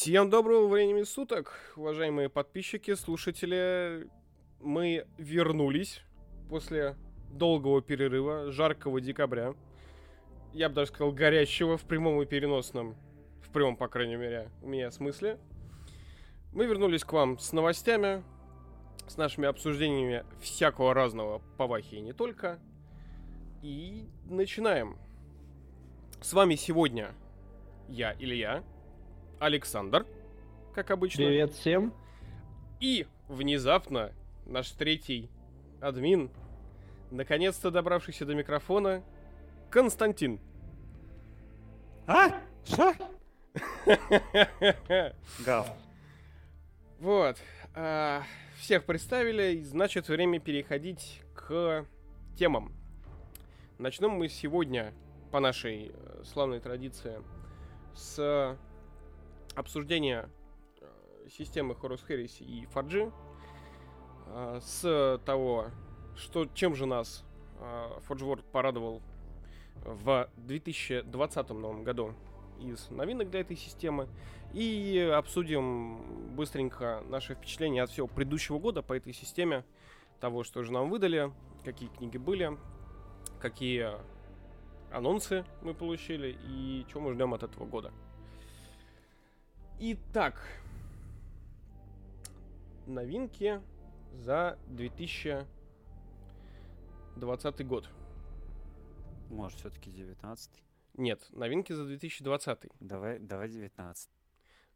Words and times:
Всем 0.00 0.30
доброго 0.30 0.68
времени 0.68 1.02
суток, 1.02 1.58
уважаемые 1.74 2.28
подписчики, 2.28 2.94
слушатели. 2.94 4.08
Мы 4.60 5.08
вернулись 5.18 6.02
после 6.48 6.94
долгого 7.32 7.82
перерыва, 7.82 8.52
жаркого 8.52 9.00
декабря. 9.00 9.56
Я 10.52 10.68
бы 10.68 10.76
даже 10.76 10.92
сказал, 10.92 11.10
горячего 11.10 11.76
в 11.76 11.82
прямом 11.82 12.22
и 12.22 12.26
переносном. 12.26 12.94
В 13.42 13.50
прямом, 13.50 13.76
по 13.76 13.88
крайней 13.88 14.14
мере, 14.14 14.52
у 14.62 14.68
меня 14.68 14.92
смысле. 14.92 15.36
Мы 16.52 16.66
вернулись 16.66 17.02
к 17.02 17.12
вам 17.12 17.36
с 17.40 17.52
новостями, 17.52 18.22
с 19.08 19.16
нашими 19.16 19.48
обсуждениями 19.48 20.24
всякого 20.40 20.94
разного 20.94 21.42
по 21.56 21.66
Вахе 21.66 21.96
и 21.96 22.02
не 22.02 22.12
только. 22.12 22.60
И 23.64 24.08
начинаем. 24.26 24.96
С 26.20 26.34
вами 26.34 26.54
сегодня 26.54 27.16
я, 27.88 28.14
Илья, 28.20 28.62
Александр, 29.38 30.06
как 30.74 30.90
обычно. 30.90 31.24
Привет 31.24 31.52
всем. 31.54 31.92
И 32.80 33.06
внезапно 33.28 34.12
наш 34.46 34.70
третий 34.72 35.30
админ, 35.80 36.30
наконец-то 37.10 37.70
добравшийся 37.70 38.26
до 38.26 38.34
микрофона, 38.34 39.02
Константин. 39.70 40.40
А? 42.06 42.40
Что? 42.64 42.94
Гав. 45.44 45.68
Вот. 46.98 47.36
а, 47.74 48.22
всех 48.58 48.84
представили, 48.84 49.62
значит 49.62 50.08
время 50.08 50.40
переходить 50.40 51.22
к 51.34 51.86
темам. 52.36 52.72
Начнем 53.78 54.10
мы 54.10 54.28
сегодня, 54.28 54.92
по 55.30 55.38
нашей 55.38 55.92
э, 55.94 56.22
славной 56.24 56.58
традиции, 56.58 57.22
с 57.94 58.56
обсуждения 59.58 60.30
э, 60.80 61.28
системы 61.30 61.74
Horus 61.74 62.00
Heresy 62.08 62.44
и 62.44 62.64
4G, 62.66 63.12
э, 64.26 64.60
с 64.62 65.20
того, 65.24 65.66
что, 66.16 66.46
чем 66.46 66.74
же 66.74 66.86
нас 66.86 67.24
э, 67.58 67.90
Forge 68.08 68.20
World 68.20 68.44
порадовал 68.52 69.02
в 69.84 70.28
2020 70.36 71.48
новом 71.50 71.84
году 71.84 72.14
из 72.60 72.90
новинок 72.90 73.30
для 73.30 73.40
этой 73.40 73.56
системы. 73.56 74.08
И 74.52 75.12
обсудим 75.14 76.34
быстренько 76.34 77.02
наши 77.08 77.34
впечатления 77.34 77.82
от 77.82 77.90
всего 77.90 78.06
предыдущего 78.06 78.58
года 78.58 78.82
по 78.82 78.94
этой 78.94 79.12
системе, 79.12 79.64
того, 80.20 80.42
что 80.42 80.62
же 80.62 80.72
нам 80.72 80.88
выдали, 80.88 81.32
какие 81.64 81.90
книги 81.90 82.16
были, 82.16 82.56
какие 83.40 83.90
анонсы 84.90 85.44
мы 85.62 85.74
получили 85.74 86.36
и 86.48 86.86
что 86.88 87.00
мы 87.00 87.12
ждем 87.12 87.34
от 87.34 87.42
этого 87.42 87.66
года. 87.66 87.92
Итак, 89.80 90.34
новинки 92.86 93.60
за 94.12 94.58
2020 94.68 97.66
год. 97.66 97.88
Может, 99.30 99.58
все-таки 99.60 99.90
19 99.90 100.50
Нет, 100.94 101.24
новинки 101.30 101.72
за 101.72 101.84
2020. 101.84 102.66
Давай, 102.80 103.18
давай 103.20 103.48
19 103.48 104.10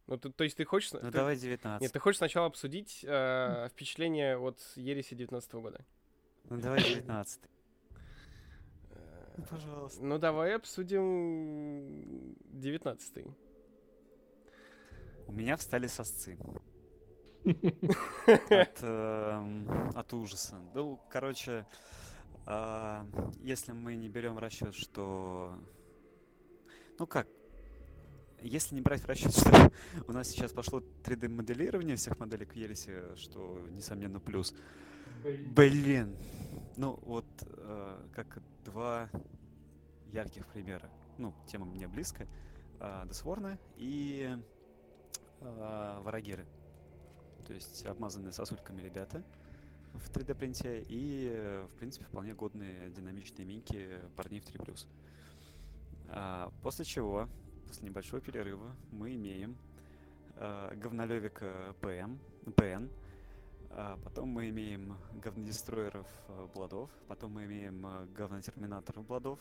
Ну, 0.07 0.17
ты- 0.19 0.31
то 0.31 0.45
есть 0.45 0.57
ты 0.57 0.65
хочешь... 0.65 0.93
Ну, 0.93 1.01
ты- 1.01 1.11
давай 1.11 1.37
19 1.37 1.81
Нет, 1.83 1.93
ты 1.93 1.99
хочешь 1.99 2.19
сначала 2.19 2.47
обсудить 2.47 3.05
э, 3.09 3.69
впечатление 3.71 4.37
от 4.39 4.61
Ереси 4.77 5.15
19 5.15 5.53
года? 5.55 5.85
Ну, 6.51 6.59
давай 6.59 6.81
19 6.81 7.41
Э, 8.91 9.35
Ну, 9.39 9.45
пожалуйста. 9.51 10.05
Ну, 10.05 10.19
давай 10.19 10.55
обсудим 10.55 12.37
19 12.53 13.27
У 15.27 15.33
меня 15.33 15.57
встали 15.57 15.87
сосцы. 15.87 16.39
От, 17.45 18.79
эм, 18.83 19.69
от 19.97 20.13
ужаса. 20.13 20.61
Ну, 20.75 21.01
короче, 21.11 21.67
а, 22.47 23.07
если 23.41 23.73
мы 23.73 23.97
не 23.97 24.09
берем 24.09 24.39
расчет, 24.39 24.75
что... 24.75 25.59
Ну 26.99 27.07
как? 27.07 27.27
Если 28.41 28.75
не 28.75 28.81
брать 28.81 29.03
в 29.03 29.07
расчет, 29.07 29.33
что 29.37 29.73
у 30.07 30.13
нас 30.13 30.29
сейчас 30.29 30.53
пошло 30.53 30.81
3D-моделирование 31.05 31.97
всех 31.97 32.19
моделей 32.19 32.47
к 32.47 32.55
Елисе, 32.55 33.17
что, 33.17 33.59
несомненно, 33.71 34.21
плюс. 34.21 34.55
Блин. 35.25 36.17
Ну, 36.77 36.99
вот 37.03 37.27
э, 37.47 38.09
как 38.15 38.43
два 38.65 39.09
ярких 40.13 40.47
примера. 40.47 40.89
Ну, 41.19 41.35
тема 41.47 41.67
мне 41.67 41.87
близкая. 41.87 42.29
Э, 42.81 43.05
Десворна 43.09 43.59
и 43.77 44.37
э, 45.43 46.01
Варагиры. 46.03 46.47
То 47.47 47.55
есть 47.55 47.85
обмазанные 47.87 48.33
сосульками 48.33 48.81
ребята 48.83 49.23
в 49.95 50.11
3D 50.11 50.35
принте 50.35 50.85
и, 50.89 51.65
в 51.71 51.79
принципе, 51.79 52.05
вполне 52.07 52.35
годные 52.35 52.89
динамичные 52.91 53.45
минки 53.45 53.99
парней 54.17 54.41
в 54.41 54.47
3+. 54.47 54.87
А, 56.09 56.51
после 56.63 56.85
чего, 56.85 57.29
после 57.67 57.89
небольшого 57.89 58.21
перерыва, 58.21 58.75
мы 58.91 59.15
имеем 59.15 59.57
э, 60.37 60.75
говнолевика 60.77 61.75
ПМ, 61.81 62.19
ПН, 62.55 62.89
а 63.71 63.99
потом 64.05 64.29
мы 64.29 64.51
имеем 64.51 64.97
говнодестроеров 65.23 66.07
э, 66.29 66.49
Бладов, 66.55 66.91
потом 67.09 67.33
мы 67.33 67.45
имеем 67.45 67.87
говнотерминаторов 68.15 69.07
Бладов, 69.07 69.39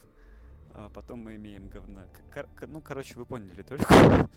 а 0.73 0.89
потом 0.89 1.19
мы 1.19 1.35
имеем 1.35 1.67
говно... 1.67 2.03
кор- 2.33 2.47
Ну, 2.67 2.81
короче, 2.81 3.15
вы 3.15 3.25
поняли 3.25 3.61
только. 3.61 4.29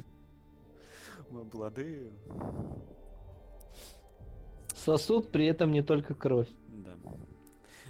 Мы 1.30 1.44
Блады... 1.44 2.10
Сосуд 4.74 5.30
при 5.30 5.46
этом 5.46 5.70
не 5.72 5.82
только 5.82 6.14
кровь. 6.14 6.48
Да. 6.68 6.94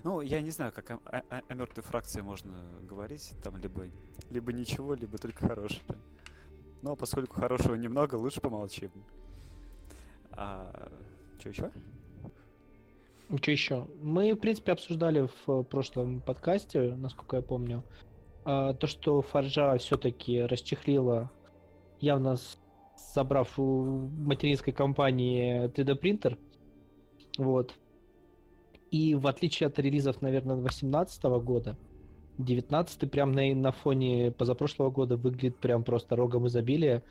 Ну, 0.05 0.21
я 0.21 0.41
не 0.43 0.51
знаю, 0.51 0.71
как 0.73 0.91
о, 0.91 1.01
о- 1.07 1.43
о 1.49 1.55
мертвой 1.55 1.83
фракции 1.83 2.21
можно 2.21 2.53
говорить. 2.83 3.33
Там 3.43 3.57
либо, 3.57 3.87
либо 4.31 4.53
ничего, 4.53 4.95
либо 4.95 5.19
только 5.19 5.47
хорошее. 5.49 5.83
Но 6.83 6.95
поскольку 6.95 7.41
хорошего 7.41 7.75
немного, 7.75 8.15
лучше 8.17 8.41
помолчим. 8.41 8.91
А... 10.33 10.93
Что 11.41 11.49
еще? 11.49 11.71
Что 13.41 13.51
еще? 13.51 13.89
Мы, 14.03 14.35
в 14.35 14.37
принципе, 14.37 14.73
обсуждали 14.73 15.29
в 15.47 15.63
прошлом 15.65 16.21
подкасте, 16.21 16.95
насколько 16.95 17.37
я 17.37 17.43
помню, 17.43 17.83
а, 18.45 18.75
то, 18.75 18.87
что 18.87 19.23
Фаржа 19.23 19.77
все-таки 19.79 20.43
расчехлила, 20.43 21.31
явно 22.01 22.37
с- 22.37 22.59
забрав 23.15 23.59
у 23.59 24.09
материнской 24.19 24.73
компании 24.73 25.69
3D 25.69 25.95
принтер. 25.97 26.39
Вот. 27.39 27.75
И 28.91 29.15
в 29.15 29.27
отличие 29.27 29.67
от 29.67 29.79
релизов, 29.79 30.23
наверное, 30.23 30.57
2018 30.57 31.25
года, 31.25 31.77
19 32.39 33.11
прям 33.11 33.33
на, 33.33 33.55
на 33.55 33.73
фоне 33.73 34.31
позапрошлого 34.33 34.91
года 34.91 35.17
выглядит 35.17 35.57
прям 35.57 35.85
просто 35.85 36.17
рогом 36.17 36.47
изобилия. 36.47 37.03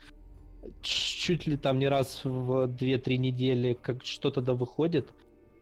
Чуть 0.80 1.46
ли 1.46 1.56
там 1.56 1.78
не 1.78 1.88
раз 1.88 2.22
в 2.24 2.66
2-3 2.66 3.16
недели 3.16 3.74
как 3.74 4.04
что-то 4.04 4.40
да 4.40 4.54
выходит. 4.54 5.12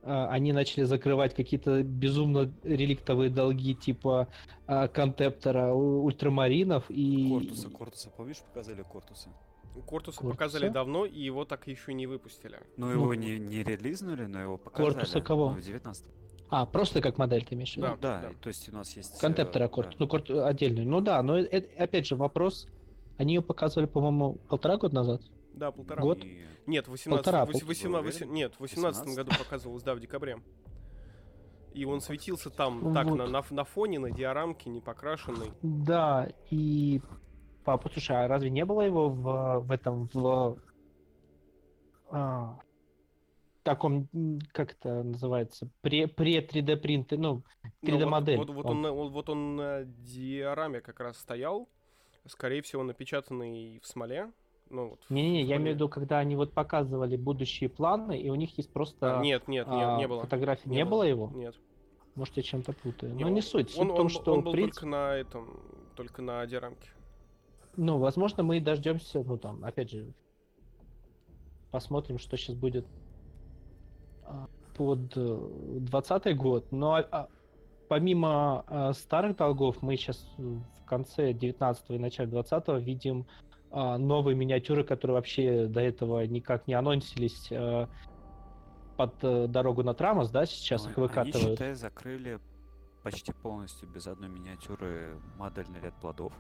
А, 0.03 0.29
Они 0.29 0.53
начали 0.53 0.85
закрывать 0.85 1.35
какие-то 1.35 1.83
безумно 1.83 2.53
реликтовые 2.63 3.31
долги 3.31 3.75
типа 3.75 4.29
а, 4.67 4.89
контептора, 4.89 5.73
ультрамаринов 5.73 6.85
и... 6.89 7.31
Кортуса, 7.31 7.69
Кортуса, 7.69 8.11
помнишь, 8.17 8.39
показали 8.39 8.83
Кортуса? 8.83 9.29
Кортуса 9.81 10.19
Кортуса? 10.19 10.23
показали 10.31 10.69
давно, 10.69 11.07
и 11.07 11.19
его 11.21 11.45
так 11.45 11.67
еще 11.67 11.95
не 11.95 12.07
выпустили. 12.07 12.61
Ну, 12.77 12.87
Ну, 12.87 12.93
его 12.93 13.15
не, 13.15 13.39
не 13.39 13.63
релизнули, 13.63 14.27
но 14.27 14.41
его 14.41 14.59
показали. 14.59 14.93
Кортуса 14.93 15.21
кого? 15.21 15.51
Ну, 15.51 15.57
в 15.57 15.63
19 15.63 16.05
А, 16.51 16.67
просто 16.67 17.01
как 17.01 17.17
модель 17.19 17.45
ты 17.45 17.55
имеешь 17.55 17.73
в 17.75 17.77
виду? 17.79 17.87
Да, 17.87 17.93
Ну, 17.95 17.99
да, 18.01 18.21
да. 18.29 18.35
то 18.41 18.49
есть 18.49 18.69
у 18.69 18.73
нас 18.75 18.95
есть... 18.97 19.17
э, 19.17 19.21
Контептора 19.21 19.65
да. 19.65 19.69
корт, 19.69 19.95
ну 19.99 20.07
корт 20.09 20.31
отдельный. 20.31 20.85
Ну 20.85 21.01
да, 21.01 21.23
но 21.23 21.39
это, 21.39 21.83
опять 21.83 22.07
же 22.07 22.17
вопрос. 22.17 22.67
Они 23.19 23.35
ее 23.35 23.43
показывали, 23.43 23.87
по-моему, 23.89 24.35
полтора 24.49 24.77
года 24.77 24.95
назад. 24.95 25.23
Да, 25.55 25.71
полтора. 25.71 26.03
Год? 26.03 26.25
И- 26.25 26.45
Нет, 26.67 26.89
18, 26.89 27.25
Полтора, 27.25 27.45
вось- 27.45 27.61
пол- 27.61 27.69
18 27.69 28.21
Вы 28.21 28.25
уверены? 28.27 28.37
нет, 28.37 28.55
в 28.55 28.61
18 28.61 29.01
18? 29.07 29.17
году 29.17 29.39
показывалось, 29.39 29.83
да, 29.83 29.95
в 29.95 30.01
декабре. 30.01 30.39
И 31.75 31.85
он 31.87 32.01
светился 32.03 32.51
там 32.51 32.93
так 32.93 33.07
Вот. 33.07 33.17
на, 33.17 33.27
на, 33.27 33.43
на 33.51 33.65
фоне, 33.65 33.99
на 33.99 34.11
диорамке, 34.11 34.69
не 34.71 34.81
покрашенный. 34.81 35.51
Да, 35.63 36.29
и... 36.51 37.01
Папа, 37.65 37.89
слушай, 37.93 38.17
а 38.17 38.29
разве 38.29 38.51
не 38.51 38.65
было 38.65 38.83
его 38.83 39.09
в, 39.09 39.61
в 39.61 39.71
этом, 39.71 40.09
в... 40.13 40.59
а, 42.11 42.59
таком, 43.63 44.09
как 44.53 44.73
это 44.73 45.03
называется, 45.05 45.69
пре, 45.81 46.09
пре 46.09 46.41
3D 46.45 46.77
принте, 46.77 47.17
ну, 47.17 47.43
Ну, 47.83 47.89
3D 47.89 48.01
вот- 48.05 48.11
модель. 48.11 48.39
Вот, 48.39 48.51
вот, 48.51 48.67
он, 48.67 48.83
на- 48.83 48.93
вот, 48.93 49.13
вот 49.13 49.29
он 49.29 49.57
на 49.57 49.85
диораме 49.85 50.81
как 50.81 50.99
раз 51.01 51.19
стоял, 51.19 51.69
скорее 52.27 52.63
всего, 52.63 52.83
напечатанный 52.83 53.79
в 53.81 53.87
смоле. 53.87 54.33
Ну, 54.69 54.91
вот 54.91 55.01
в 55.09 55.15
я 55.15 55.57
имею 55.57 55.73
в 55.73 55.75
виду, 55.77 55.89
когда 55.89 56.19
они 56.19 56.35
вот 56.35 56.53
показывали 56.55 57.17
будущие 57.17 57.69
планы, 57.69 58.19
и 58.19 58.31
у 58.31 58.35
них 58.35 58.57
есть 58.57 58.73
просто 58.73 59.19
А, 59.21 59.23
нет, 59.23 59.47
нет, 59.47 59.69
нет, 59.69 59.87
а, 59.87 59.99
не 59.99 60.09
было. 60.09 60.23
фотографии. 60.23 60.69
Не 60.69 60.77
Не, 60.79 60.85
было. 60.85 60.91
было 60.91 61.03
его? 61.05 61.31
Нет. 61.35 61.55
Может, 62.15 62.37
я 62.39 62.43
чем-то 62.43 62.73
путаю. 62.73 63.15
Не, 63.15 63.25
Но 63.25 63.31
не 63.31 63.37
он- 63.37 63.43
суть. 63.43 63.71
Суть 63.71 63.79
Он, 63.79 63.89
в 63.89 63.95
том, 63.95 64.01
он- 64.07 64.09
что, 64.09 64.33
он 64.35 64.43
был 64.43 64.53
принципе, 64.53 64.75
только 64.81 64.87
на 64.87 65.15
этом, 65.17 65.61
только 65.95 66.23
на 66.23 66.47
диорамке. 66.47 66.89
Ну, 67.77 67.99
возможно, 67.99 68.43
мы 68.43 68.61
дождемся, 68.61 69.23
ну, 69.23 69.37
там, 69.39 69.65
опять 69.65 69.91
же, 69.91 70.13
посмотрим, 71.71 72.19
что 72.19 72.37
сейчас 72.37 72.57
будет 72.57 72.87
а, 74.25 74.49
под 74.75 75.13
20 75.15 76.37
год. 76.37 76.71
Но 76.71 76.97
а, 76.97 77.29
помимо 77.89 78.65
а, 78.67 78.93
старых 78.93 79.37
долгов, 79.37 79.83
мы 79.83 79.97
сейчас 79.97 80.19
в 80.39 80.85
конце 80.85 81.33
19 81.33 81.91
и 81.91 81.99
начале 81.99 82.31
20 82.31 82.69
видим 82.83 83.27
новые 83.73 84.37
миниатюры, 84.37 84.85
которые 84.85 85.15
вообще 85.17 85.67
до 85.67 85.81
этого 85.81 86.25
никак 86.27 86.67
не 86.67 86.75
анонсились 86.75 87.49
а, 87.51 87.89
под 88.97 89.15
а, 89.23 89.47
дорогу 89.49 89.83
на 89.83 89.95
Трамос, 89.95 90.31
да, 90.31 90.47
сейчас 90.47 90.85
Ой, 90.85 90.91
их 90.91 90.97
выкатывают. 90.99 91.35
Они, 91.37 91.53
считай, 91.53 91.75
закрыли 91.75 92.39
почти 93.03 93.33
полностью 93.33 93.89
без 93.89 94.07
одной 94.07 94.29
миниатюры 94.29 95.19
модельный 95.37 95.81
ряд 95.81 95.95
плодов. 96.01 96.33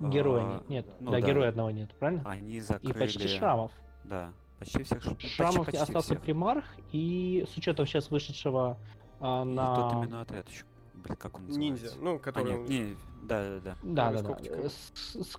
Героя 0.00 0.42
А, 0.44 0.52
нет, 0.68 0.68
нет. 0.68 0.86
ну 1.00 1.10
да, 1.10 1.20
да. 1.20 1.26
героя 1.26 1.48
одного 1.50 1.70
нет, 1.70 1.94
правильно? 1.98 2.22
Они 2.24 2.52
И 2.52 2.60
закрыли... 2.60 2.92
почти 2.92 3.28
шрамов. 3.28 3.70
Да, 4.04 4.32
почти 4.58 4.82
всех 4.82 5.02
ш- 5.02 5.10
почти- 5.10 5.28
Шрамов 5.28 5.66
почти 5.66 5.76
остался 5.82 6.08
всех. 6.14 6.22
примарх, 6.22 6.64
и 6.92 7.46
с 7.52 7.56
учетом 7.56 7.86
сейчас 7.86 8.10
вышедшего 8.10 8.78
а, 9.20 9.42
И 9.42 9.46
на... 9.46 9.74
тот 9.76 9.92
именно 10.04 10.20
отряд 10.22 10.48
еще. 10.48 10.64
Блин, 10.94 11.16
как 11.16 11.36
он 11.36 11.46
называется? 11.46 11.84
Ниндзя, 11.84 11.98
ну, 12.00 12.14
А, 12.16 12.18
который... 12.18 12.58
нет, 12.58 12.68
не, 12.68 12.96
да, 13.26 13.42
да, 13.42 13.60
да. 13.60 13.76
Да, 13.82 14.12
да, 14.12 14.12
да. 14.12 14.18
с 14.22 14.30
оптикой. 14.30 14.58
Э, 14.64 14.68
с- 14.68 15.30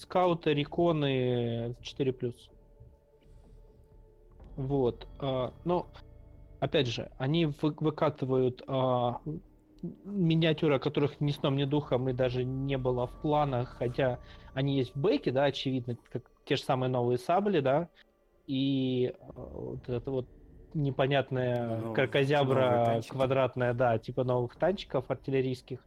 Скауты. 0.00 0.52
Реконы 0.54 1.74
4 1.80 2.34
Вот. 4.56 5.06
а, 5.18 5.52
Ну, 5.64 5.86
опять 6.60 6.86
же, 6.88 7.10
они 7.18 7.46
вы- 7.46 7.74
выкатывают 7.80 8.62
а, 8.66 9.20
миниатюры, 9.82 10.76
о 10.76 10.78
которых 10.78 11.20
ни 11.20 11.30
сном, 11.30 11.56
ни 11.56 11.64
духом 11.64 12.08
и 12.08 12.12
даже 12.12 12.44
не 12.44 12.76
было 12.78 13.06
в 13.06 13.20
планах, 13.20 13.76
хотя 13.78 14.18
они 14.54 14.76
есть 14.76 14.94
в 14.94 15.00
бэке, 15.00 15.30
да, 15.30 15.44
очевидно, 15.44 15.96
как 16.10 16.24
те 16.44 16.56
же 16.56 16.62
самые 16.62 16.90
новые 16.90 17.18
сабли, 17.18 17.60
да, 17.60 17.88
и 18.46 19.12
а, 19.20 19.32
вот 19.34 19.88
это 19.88 20.10
вот 20.10 20.26
непонятная 20.74 21.78
Ну, 21.78 21.94
кракозябра 21.94 23.00
квадратная, 23.08 23.74
да, 23.74 23.98
типа 23.98 24.24
новых 24.24 24.56
танчиков 24.56 25.10
артиллерийских, 25.10 25.80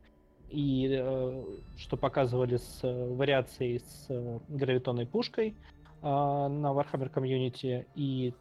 и 0.49 0.89
э, 0.91 1.43
что 1.77 1.97
показывали 1.97 2.57
с 2.57 2.79
э, 2.83 3.09
вариацией 3.13 3.79
с 3.79 4.07
э, 4.09 4.39
гравитонной 4.49 5.05
пушкой 5.05 5.55
а, 6.01 6.49
на 6.49 6.67
Warhammer 6.67 7.11
Community, 7.13 7.85
и 7.95 8.33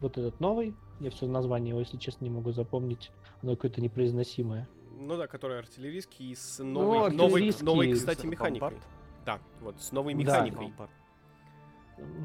вот 0.00 0.18
этот 0.18 0.40
новый, 0.40 0.74
я 1.00 1.10
все 1.10 1.26
название 1.26 1.70
его, 1.70 1.80
если 1.80 1.96
честно, 1.96 2.24
не 2.24 2.30
могу 2.30 2.52
запомнить, 2.52 3.10
оно 3.42 3.54
какое-то 3.54 3.80
непроизносимое. 3.80 4.68
Ну 4.98 5.16
да, 5.16 5.26
который 5.28 5.58
артиллерийский 5.60 6.34
с 6.34 6.58
Ну, 6.58 6.64
новой, 6.82 7.10
новой, 7.12 7.26
артиллерийский 7.26 7.64
новой, 7.64 7.94
с 7.94 7.98
кстати, 8.00 8.26
механикой. 8.26 8.60
бомбард? 8.70 8.86
Да, 9.24 9.38
вот, 9.60 9.80
с 9.80 9.92
новой 9.92 10.14
Да. 10.14 10.18
механикой. 10.20 10.66
Бомбард. 10.66 10.90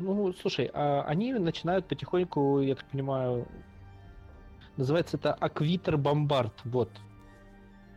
Ну, 0.02 0.34
слушай, 0.34 0.70
а 0.74 1.04
они 1.04 1.34
начинают 1.34 1.88
потихоньку, 1.88 2.60
я 2.62 2.76
так 2.76 2.86
понимаю, 2.90 3.48
называется 4.78 5.18
это 5.18 5.34
Аквитер 5.34 5.98
Бомбард, 5.98 6.54
вот. 6.64 6.90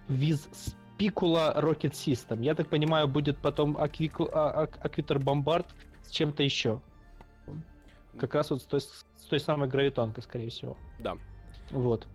Виз 0.08 0.48
Spicula 0.98 1.58
Rocket 1.60 1.92
System. 1.92 2.42
Я 2.42 2.54
так 2.54 2.68
понимаю, 2.68 3.08
будет 3.08 3.38
потом 3.38 3.76
а- 3.78 3.84
Ак- 3.84 4.84
Аквитер 4.84 5.18
Бомбард 5.18 5.66
с 6.02 6.10
чем-то 6.10 6.42
еще. 6.42 6.80
Как 8.18 8.34
раз 8.34 8.50
вот 8.50 8.62
с 8.62 8.64
той, 8.64 8.80
с 8.80 9.04
той 9.28 9.40
самой 9.40 9.68
гравитонкой, 9.68 10.22
скорее 10.22 10.48
всего. 10.48 10.76
Да. 10.98 11.16
Вот. 11.70 12.06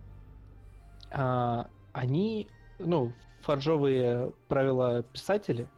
А, 1.10 1.68
они, 1.92 2.48
ну, 2.78 3.12
фаржовые 3.42 4.32
правила 4.48 5.02
писатели, 5.02 5.68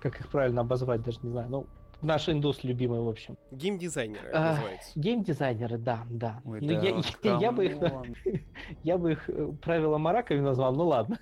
как 0.00 0.20
их 0.20 0.28
правильно 0.28 0.62
обозвать, 0.62 1.02
даже 1.02 1.18
не 1.22 1.30
знаю, 1.30 1.48
ну, 1.50 1.66
наш 2.00 2.28
индус 2.28 2.64
любимый, 2.64 3.00
в 3.00 3.08
общем. 3.08 3.36
Геймдизайнеры 3.52 4.30
А, 4.32 4.50
называется. 4.54 4.90
Геймдизайнеры, 4.98 5.78
да, 5.78 6.04
да. 6.10 6.40
Ой, 6.44 6.60
Ну, 6.60 6.66
да, 6.68 6.72
я, 6.74 6.90
я- 7.22 7.38
я 7.40 7.52
бы 7.52 7.66
их, 7.66 7.76
я 8.82 8.98
бы 8.98 9.12
их 9.12 9.28
э, 9.30 9.52
правила 9.62 9.98
мараками 9.98 10.40
назвал, 10.40 10.74
ну 10.74 10.86
ладно. 10.86 11.18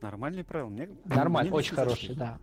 Нормальный 0.00 0.44
правил. 0.44 0.68
Мне, 0.68 0.88
Нормально, 1.04 1.50
мне 1.50 1.58
очень 1.58 1.76
зашли. 1.76 2.14
да. 2.14 2.38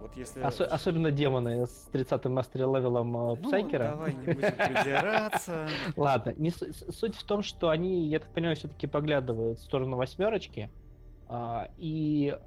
Вот 0.00 0.16
если... 0.16 0.42
Осо- 0.42 0.64
особенно 0.66 1.10
демоны 1.10 1.66
с 1.66 1.88
30-м 1.92 2.32
mastery 2.34 2.60
level'ом 2.60 3.16
э, 3.16 3.36
Ну, 3.36 3.36
Псайкера. 3.48 3.90
давай 3.90 4.14
не 4.14 4.20
будем 4.32 4.38
придираться. 4.56 5.68
Ладно, 5.96 6.34
не 6.36 6.50
суть 6.50 7.16
в 7.16 7.24
том, 7.24 7.42
что 7.42 7.68
они, 7.70 8.06
я 8.08 8.20
так 8.20 8.28
понимаю, 8.32 8.56
все-таки 8.56 8.86
поглядывают 8.86 9.58
в 9.58 9.62
сторону 9.62 9.96
восьмерочки. 9.96 10.70
а, 11.28 11.68
и 11.78 12.38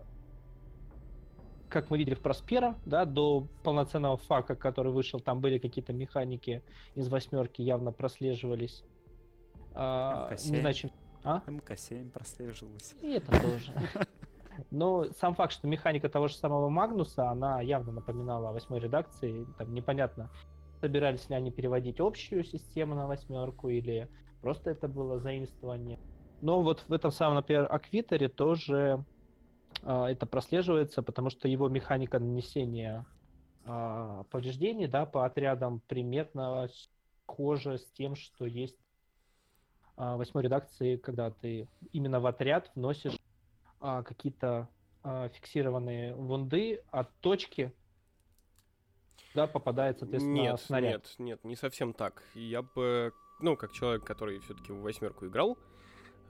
как 1.70 1.90
мы 1.90 1.98
видели 1.98 2.16
в 2.16 2.20
Проспера, 2.20 2.76
да, 2.86 3.06
до 3.06 3.48
полноценного 3.64 4.18
фака, 4.18 4.56
который 4.56 4.92
вышел, 4.92 5.22
там 5.22 5.40
были 5.40 5.58
какие-то 5.58 5.94
механики 5.94 6.62
из 6.96 7.08
восьмерки, 7.08 7.62
явно 7.62 7.94
прослеживались. 7.94 8.84
А, 9.74 10.30
не 10.32 10.36
МК-7. 10.36 10.60
знаю, 10.60 10.74
чем... 10.76 10.92
А? 11.24 11.42
МК-7 11.48 12.10
прослеживалось. 12.12 12.94
И 13.02 13.12
это 13.14 13.32
тоже. 13.42 13.72
Но 14.70 15.06
сам 15.20 15.36
факт, 15.36 15.54
что 15.54 15.68
механика 15.68 16.10
того 16.10 16.28
же 16.28 16.36
самого 16.36 16.70
Магнуса, 16.70 17.30
она 17.30 17.62
явно 17.62 17.92
напоминала 17.92 18.50
о 18.50 18.54
восьмой 18.54 18.80
редакции. 18.80 19.48
Там 19.58 19.74
непонятно, 19.74 20.30
собирались 20.80 21.30
ли 21.30 21.36
они 21.36 21.52
переводить 21.52 22.00
общую 22.00 22.44
систему 22.44 22.96
на 22.96 23.08
восьмерку 23.08 23.70
или 23.70 24.10
просто 24.42 24.72
это 24.72 24.88
было 24.88 25.20
заимствование. 25.20 26.00
Но 26.42 26.62
вот 26.62 26.86
в 26.88 26.94
этом 26.94 27.12
самом, 27.12 27.36
например, 27.36 27.68
Аквитере 27.72 28.28
тоже 28.28 29.06
а, 29.84 30.10
это 30.10 30.26
прослеживается, 30.26 31.04
потому 31.04 31.30
что 31.30 31.48
его 31.48 31.70
механика 31.70 32.20
нанесения 32.20 33.06
а, 33.66 34.24
повреждений 34.32 34.88
да, 34.88 35.06
по 35.06 35.26
отрядам 35.26 35.82
примерно 35.88 36.68
схожа 37.24 37.78
с 37.78 37.86
тем, 37.92 38.16
что 38.16 38.46
есть 38.46 38.78
а, 39.96 40.18
восьмой 40.18 40.44
редакции, 40.44 40.98
когда 40.98 41.30
ты 41.30 41.68
именно 41.92 42.20
в 42.20 42.26
отряд 42.26 42.72
вносишь 42.76 43.18
а, 43.82 44.04
какие-то 44.04 44.68
а, 45.04 45.28
фиксированные 45.30 46.14
вунды 46.16 46.82
от 46.92 47.10
точки, 47.20 47.74
да, 49.34 49.48
попадает, 49.48 50.00
соответственно, 50.00 50.34
Нет, 50.34 50.60
снаряд. 50.62 50.92
нет, 51.04 51.16
нет, 51.20 51.44
не 51.44 51.56
совсем 51.56 51.94
так. 51.94 52.22
Я 52.36 52.62
бы, 52.62 53.14
ну, 53.40 53.56
как 53.56 53.72
человек, 53.72 54.04
который 54.04 54.40
все-таки 54.40 54.72
в 54.74 54.82
восьмерку 54.82 55.26
играл, 55.28 55.58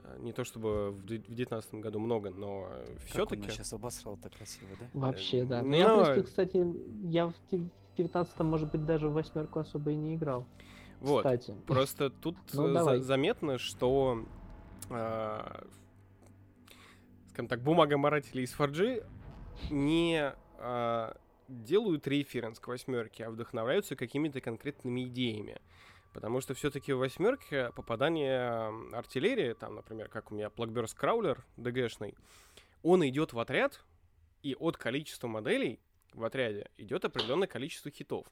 э, 0.04 0.18
не 0.20 0.32
то 0.32 0.44
чтобы 0.44 0.92
в 0.92 1.04
девятнадцатом 1.04 1.80
году 1.80 1.98
много, 1.98 2.30
но 2.30 2.70
все-таки. 3.06 3.50
сейчас 3.50 3.72
обосрал 3.72 4.16
так 4.16 4.32
красиво, 4.34 4.68
да? 4.78 4.86
Вообще, 4.94 5.44
да. 5.44 5.60
Э, 5.60 5.62
Но 5.62 5.76
я, 5.76 5.92
в 5.92 5.96
но- 5.96 6.04
принципе, 6.04 6.26
кстати, 6.26 6.66
я 7.08 7.26
в 7.26 7.34
дев- 7.50 7.70
девятнадцатом, 7.96 8.46
может 8.46 8.70
быть, 8.70 8.84
даже 8.86 9.08
в 9.08 9.12
восьмерку 9.14 9.58
особо 9.58 9.90
и 9.90 9.96
не 9.96 10.14
играл. 10.14 10.46
Вот. 11.00 11.24
Кстати. 11.24 11.54
Просто 11.66 12.08
тут 12.08 12.36
Ну, 12.52 12.68
э, 12.68 12.82
за- 12.84 13.00
заметно, 13.00 13.58
что, 13.58 14.24
а, 14.90 15.66
скажем 17.32 17.48
так, 17.48 17.62
бумагоморатели 17.62 18.42
из 18.42 18.52
Форджи 18.52 19.02
не 19.70 20.34
а, 20.58 21.16
делают 21.48 22.06
референс 22.06 22.60
к 22.60 22.68
восьмерке, 22.68 23.24
а 23.24 23.30
вдохновляются 23.30 23.96
какими-то 23.96 24.40
конкретными 24.40 25.06
идеями. 25.06 25.60
Потому 26.12 26.42
что 26.42 26.52
все-таки 26.52 26.92
в 26.92 26.98
восьмерке 26.98 27.70
попадание 27.74 28.70
артиллерии, 28.94 29.54
там, 29.54 29.76
например, 29.76 30.08
как 30.08 30.30
у 30.30 30.34
меня 30.34 30.48
Blackburst 30.54 30.94
Краулер 30.94 31.42
ДГшный, 31.56 32.14
он 32.82 33.06
идет 33.08 33.32
в 33.32 33.38
отряд, 33.38 33.82
и 34.42 34.54
от 34.54 34.76
количества 34.76 35.26
моделей 35.26 35.80
в 36.12 36.24
отряде 36.24 36.68
идет 36.76 37.06
определенное 37.06 37.48
количество 37.48 37.90
хитов. 37.90 38.26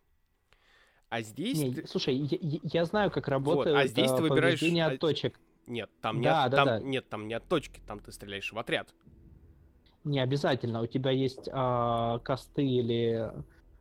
А 1.09 1.23
здесь 1.23 1.59
Не, 1.59 1.75
ты- 1.75 1.87
слушай, 1.87 2.15
я, 2.15 2.39
я- 2.63 2.85
знаю, 2.85 3.11
как 3.11 3.29
работает 3.29 3.77
а 3.77 3.87
здесь 3.87 4.11
ты 4.11 4.23
выбираешь, 4.23 4.61
повреждение 4.61 4.85
а, 4.85 4.91
от 4.93 5.01
точек. 5.01 5.41
Нет, 5.71 5.89
там, 6.01 6.19
не 6.19 6.25
Да, 6.25 6.45
от, 6.45 6.51
да, 6.51 6.57
там, 6.57 6.67
да. 6.67 6.81
нет, 6.81 7.09
там 7.09 7.29
не 7.29 7.35
от 7.35 7.47
точки, 7.47 7.81
там 7.87 8.01
ты 8.01 8.11
стреляешь 8.11 8.53
в 8.53 8.59
отряд. 8.59 8.93
Не 10.03 10.19
обязательно. 10.19 10.83
У 10.83 10.87
тебя 10.87 11.13
есть 11.13 11.49
а, 11.53 12.19
косты 12.21 12.67
или, 12.67 13.33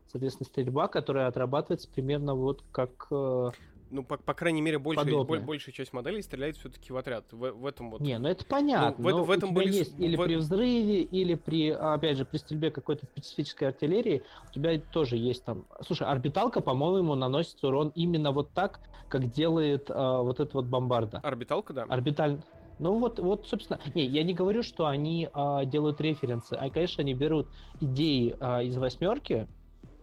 соответственно, 0.08 0.46
стрельба, 0.48 0.88
которая 0.88 1.28
отрабатывается 1.28 1.90
примерно 1.90 2.36
вот 2.36 2.64
как... 2.72 3.08
э, 3.12 3.52
Ну, 3.92 4.04
по, 4.04 4.18
по 4.18 4.34
крайней 4.34 4.62
мере, 4.62 4.78
большая, 4.78 5.12
боль- 5.24 5.40
большая 5.40 5.74
часть 5.74 5.94
моделей 5.94 6.22
стреляет 6.22 6.58
все-таки 6.58 6.94
в 6.94 6.98
отряд. 6.98 7.26
В, 7.32 7.52
в 7.52 7.66
этом 7.66 7.92
вот. 7.92 8.02
Не, 8.02 8.20
ну 8.20 8.28
это 8.28 8.46
понятно. 8.46 9.04
в 9.04 9.08
это- 9.08 9.18
но 9.18 9.24
в 9.24 9.32
этом 9.32 9.50
у 9.50 9.54
тебя 9.54 9.62
были 9.64 9.74
есть 9.76 10.00
или 10.00 10.16
в- 10.16 10.24
при 10.24 10.36
взрыве, 10.36 11.02
или 11.02 11.36
при, 11.36 11.70
опять 11.72 12.18
же, 12.18 12.26
при 12.26 12.38
стрельбе 12.38 12.72
какой-то 12.72 13.06
специфической 13.08 13.66
артиллерии, 13.66 14.24
у 14.50 14.54
тебя 14.54 14.80
тоже 14.80 15.18
есть 15.18 15.44
там... 15.44 15.66
Слушай, 15.86 16.08
орбиталка, 16.08 16.62
по-моему, 16.62 17.16
наносит 17.16 17.64
урон 17.64 17.92
именно 17.96 18.32
вот 18.32 18.54
так, 18.54 18.80
как 19.08 19.32
делает 19.32 19.90
а, 19.90 20.22
вот 20.22 20.40
этот 20.40 20.54
вот 20.54 20.66
бомбарда. 20.66 21.20
Орбиталка, 21.20 21.74
да. 21.74 21.84
Орбиталь... 21.84 22.42
Ну 22.78 22.98
вот, 22.98 23.20
вот, 23.20 23.46
собственно, 23.48 23.80
не, 23.94 24.06
я 24.06 24.24
не 24.24 24.34
говорю, 24.34 24.64
что 24.64 24.86
они 24.86 25.28
а, 25.34 25.66
делают 25.66 26.00
референсы, 26.00 26.54
а, 26.54 26.70
конечно, 26.70 27.02
они 27.02 27.14
берут 27.14 27.50
идеи 27.82 28.36
а, 28.40 28.64
из 28.64 28.78
восьмерки. 28.78 29.48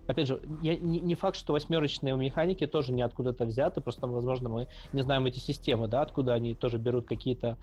Опять 0.06 0.28
же, 0.28 0.40
я, 0.62 0.76
не, 0.76 1.00
не 1.00 1.14
факт, 1.14 1.36
что 1.36 1.52
восьмерочные 1.52 2.16
механики 2.16 2.66
тоже 2.66 2.92
не 2.92 3.02
откуда-то 3.02 3.44
взяты, 3.44 3.80
просто, 3.80 4.06
возможно, 4.06 4.48
мы 4.48 4.68
не 4.92 5.02
знаем 5.02 5.26
эти 5.26 5.38
системы, 5.38 5.88
да, 5.88 6.02
откуда 6.02 6.34
они 6.34 6.54
тоже 6.54 6.78
берут 6.78 7.06
какие-то 7.06 7.58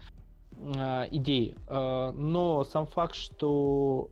а, 0.78 1.08
идеи. 1.12 1.56
А, 1.68 2.12
но 2.12 2.64
сам 2.66 2.88
факт, 2.88 3.16
что 3.16 4.10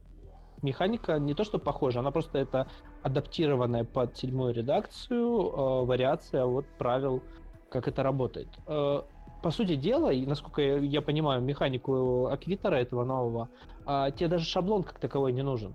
механика 0.62 1.20
не 1.20 1.34
то 1.34 1.44
что 1.44 1.60
похожа, 1.60 2.00
она 2.00 2.12
просто 2.12 2.38
это 2.38 2.68
адаптированная 3.04 3.84
под 3.84 4.18
седьмую 4.18 4.54
редакцию 4.54 5.18
э, 5.18 5.86
вариация 5.86 6.46
вот 6.46 6.66
правил, 6.78 7.24
как 7.70 7.88
это 7.88 8.04
работает. 8.04 8.48
Э, 8.68 9.02
по 9.42 9.50
сути 9.50 9.76
дела, 9.76 10.12
и 10.12 10.26
насколько 10.26 10.62
я, 10.62 10.78
я 10.78 11.02
понимаю 11.02 11.42
механику 11.42 12.28
аквитера 12.28 12.76
этого 12.76 13.04
нового, 13.04 13.50
э, 13.88 14.12
тебе 14.16 14.28
даже 14.28 14.46
шаблон 14.46 14.84
как 14.84 15.00
таковой 15.00 15.34
не 15.34 15.42
нужен. 15.42 15.74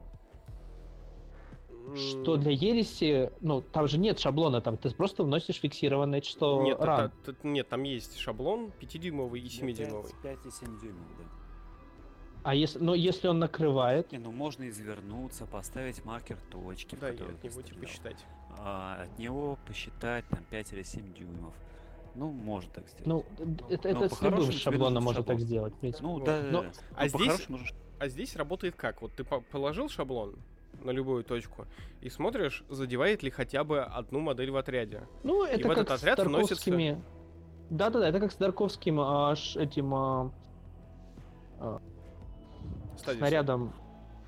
Что 1.94 2.36
для 2.36 2.50
ереси, 2.52 3.30
ну, 3.40 3.60
там 3.62 3.86
же 3.88 3.98
нет 3.98 4.18
шаблона, 4.18 4.60
там 4.60 4.76
ты 4.76 4.90
просто 4.90 5.22
вносишь 5.24 5.56
фиксированное 5.60 6.20
число 6.20 6.62
Нет, 6.62 6.80
ран. 6.80 7.12
это- 7.22 7.30
это- 7.32 7.46
нет, 7.46 7.68
там 7.68 7.82
есть 7.84 8.16
шаблон 8.18 8.72
5-дюймовый 8.80 9.40
и 9.40 9.46
7-дюймовый. 9.48 10.12
5 10.22 10.46
и 10.46 10.50
7 10.50 10.80
дюймов, 10.80 11.06
да. 11.18 11.24
А 12.42 12.54
если, 12.54 12.78
но 12.78 12.94
если 12.94 13.28
он 13.28 13.38
накрывает, 13.40 14.12
Не, 14.12 14.18
ну 14.18 14.30
можно 14.30 14.68
извернуться, 14.68 15.46
поставить 15.46 16.04
маркер 16.04 16.38
точки, 16.50 16.96
Да, 17.00 17.08
и 17.08 17.12
от 17.12 17.18
ты 17.18 17.24
него 17.24 17.32
типа 17.42 17.60
стрелял. 17.66 17.86
считать. 17.86 18.24
А, 18.58 19.02
от 19.02 19.18
него 19.18 19.58
посчитать 19.66 20.24
там 20.28 20.44
5 20.50 20.72
или 20.72 20.82
7 20.82 21.12
дюймов. 21.12 21.54
Ну, 22.14 22.30
можно 22.30 22.70
так 22.72 22.88
сделать. 22.88 23.06
ну, 23.06 23.24
это, 23.38 23.44
Ну, 23.44 23.66
это 23.68 23.78
с 23.78 23.82
любым 23.92 24.08
по-хорошему 24.08 24.52
тебе 24.52 24.58
шаблоном 24.60 25.04
можно 25.04 25.22
так 25.22 25.32
шаблон. 25.34 25.46
сделать, 25.46 25.74
в 25.74 25.78
принципе. 25.78 26.06
ну, 26.06 26.18
да, 26.20 26.40
да, 26.42 26.50
Но- 26.50 26.62
да. 26.62 26.70
А 26.94 27.02
Ну, 27.02 27.08
здесь- 27.08 27.12
по-хорошему 27.12 27.58
нужно 27.58 27.76
А 27.98 28.08
здесь 28.08 28.36
работает 28.36 28.76
как? 28.76 29.00
Вот 29.02 29.12
ты 29.14 29.24
по- 29.24 29.40
положил 29.40 29.88
шаблон 29.88 30.36
на 30.86 30.90
любую 30.92 31.24
точку 31.24 31.66
и 32.00 32.08
смотришь, 32.08 32.64
задевает 32.70 33.22
ли 33.22 33.30
хотя 33.30 33.64
бы 33.64 33.80
одну 33.82 34.20
модель 34.20 34.50
в 34.50 34.56
отряде. 34.56 35.02
Ну, 35.24 35.44
это 35.44 35.68
в 35.68 35.68
как 35.68 35.78
этот 35.78 35.88
с 35.98 36.02
отряд 36.02 36.18
вносится- 36.20 36.64
Тарковскими... 36.64 37.02
Да-да-да, 37.68 38.08
это 38.08 38.20
как 38.20 38.32
с 38.32 38.36
Дарковским 38.36 39.00
аж 39.00 39.56
этим 39.56 39.92
а, 39.94 40.30
Стадиус. 42.96 43.18
снарядом, 43.18 43.72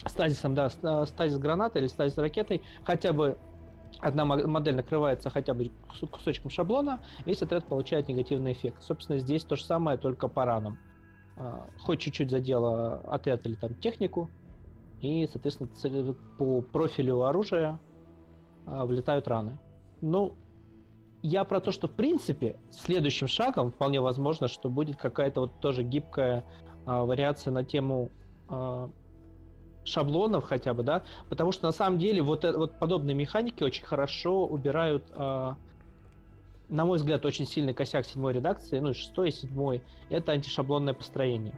стазисом, 0.06 0.54
да, 0.54 0.68
ст- 0.70 0.84
а, 0.84 1.06
стазис 1.06 1.38
гранатой 1.38 1.82
или 1.82 1.88
стазис 1.88 2.16
ракетой, 2.18 2.62
хотя 2.84 3.12
бы 3.12 3.36
одна 4.00 4.24
мо- 4.24 4.46
модель 4.46 4.74
накрывается 4.74 5.30
хотя 5.30 5.54
бы 5.54 5.70
кус- 5.88 6.08
кусочком 6.10 6.50
шаблона, 6.50 7.00
весь 7.26 7.40
отряд 7.42 7.64
получает 7.66 8.08
негативный 8.08 8.52
эффект. 8.52 8.82
Собственно, 8.82 9.18
здесь 9.18 9.44
то 9.44 9.56
же 9.56 9.64
самое, 9.64 9.96
только 9.98 10.28
по 10.28 10.44
ранам. 10.44 10.78
А, 11.36 11.66
Хоть 11.78 12.00
чуть-чуть 12.00 12.30
задела 12.30 12.96
отряд 13.06 13.46
или 13.46 13.54
там 13.54 13.74
технику, 13.76 14.28
и, 15.00 15.26
соответственно, 15.26 15.70
цель- 15.76 16.14
по 16.36 16.60
профилю 16.60 17.22
оружия 17.22 17.78
а, 18.66 18.84
влетают 18.84 19.28
раны. 19.28 19.58
Ну, 20.00 20.34
я 21.22 21.44
про 21.44 21.60
то, 21.60 21.72
что 21.72 21.88
в 21.88 21.92
принципе 21.92 22.56
следующим 22.70 23.28
шагом 23.28 23.72
вполне 23.72 24.00
возможно, 24.00 24.48
что 24.48 24.68
будет 24.68 24.96
какая-то 24.96 25.42
вот 25.42 25.60
тоже 25.60 25.82
гибкая 25.82 26.44
а, 26.86 27.04
вариация 27.04 27.52
на 27.52 27.64
тему 27.64 28.10
а, 28.48 28.90
шаблонов 29.84 30.44
хотя 30.44 30.74
бы, 30.74 30.82
да, 30.82 31.02
потому 31.28 31.52
что 31.52 31.66
на 31.66 31.72
самом 31.72 31.98
деле 31.98 32.22
вот, 32.22 32.44
э- 32.44 32.56
вот 32.56 32.78
подобные 32.78 33.14
механики 33.14 33.62
очень 33.62 33.84
хорошо 33.84 34.46
убирают, 34.46 35.04
а, 35.12 35.56
на 36.68 36.84
мой 36.84 36.98
взгляд, 36.98 37.24
очень 37.24 37.46
сильный 37.46 37.72
косяк 37.72 38.04
седьмой 38.04 38.34
редакции, 38.34 38.78
ну, 38.78 38.92
шестой 38.92 39.30
и 39.30 39.32
седьмой, 39.32 39.82
это 40.10 40.32
антишаблонное 40.32 40.94
построение, 40.94 41.54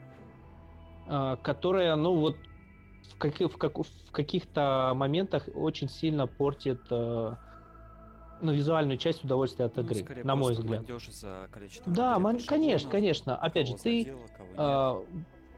а, 1.06 1.36
которое, 1.36 1.94
ну, 1.96 2.16
вот 2.16 2.36
в, 3.08 3.18
каки- 3.18 3.46
в, 3.46 3.56
как- 3.56 3.78
в 3.78 4.10
каких-то 4.12 4.92
моментах 4.94 5.48
очень 5.54 5.88
сильно 5.88 6.26
портит 6.26 6.86
э, 6.90 7.34
ну, 8.40 8.52
визуальную 8.52 8.98
часть 8.98 9.24
удовольствия 9.24 9.66
от 9.66 9.76
Ну, 9.76 9.82
игры, 9.82 9.94
скорее 9.96 10.24
на 10.24 10.36
мой 10.36 10.54
взгляд. 10.54 10.86
за 10.86 11.48
Да, 11.86 12.18
ман- 12.18 12.40
конечно, 12.46 12.90
конечно. 12.90 13.36
Опять 13.36 13.68
же, 13.68 13.76
ты 13.76 14.14
а, 14.56 15.04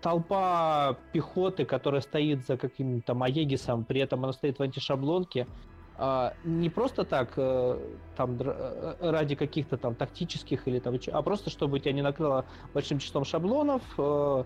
толпа 0.00 0.98
пехоты, 1.12 1.64
которая 1.64 2.00
стоит 2.00 2.44
за 2.44 2.56
каким-то 2.56 3.14
Маегисом, 3.14 3.84
при 3.84 4.00
этом 4.00 4.24
она 4.24 4.32
стоит 4.32 4.58
в 4.58 4.62
антишаблонке, 4.62 5.46
а, 5.94 6.34
не 6.42 6.70
просто 6.70 7.04
так, 7.04 7.34
э, 7.36 7.98
там, 8.16 8.36
др- 8.36 8.56
э, 8.98 9.10
ради 9.10 9.36
каких-то 9.36 9.76
там 9.76 9.94
тактических 9.94 10.66
или 10.66 10.80
там, 10.80 10.96
а 11.12 11.22
просто 11.22 11.50
чтобы 11.50 11.80
тебя 11.80 11.92
не 11.92 12.02
накрыло 12.02 12.46
большим 12.72 12.98
числом 12.98 13.24
шаблонов, 13.24 13.82
э, 13.98 14.44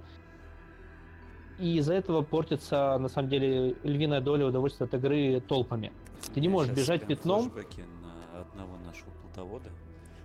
и 1.58 1.78
из-за 1.78 1.94
этого 1.94 2.22
портится, 2.22 2.96
на 2.98 3.08
самом 3.08 3.28
деле, 3.28 3.76
львиная 3.82 4.20
доля 4.20 4.46
удовольствия 4.46 4.86
от 4.86 4.94
игры 4.94 5.40
толпами. 5.40 5.92
Ты 6.34 6.40
не 6.40 6.48
можешь 6.48 6.75
бежать 6.75 7.06
пятном. 7.06 7.52
на 7.54 8.40
одного 8.40 8.76
нашего 8.84 9.10
плодовода. 9.22 9.70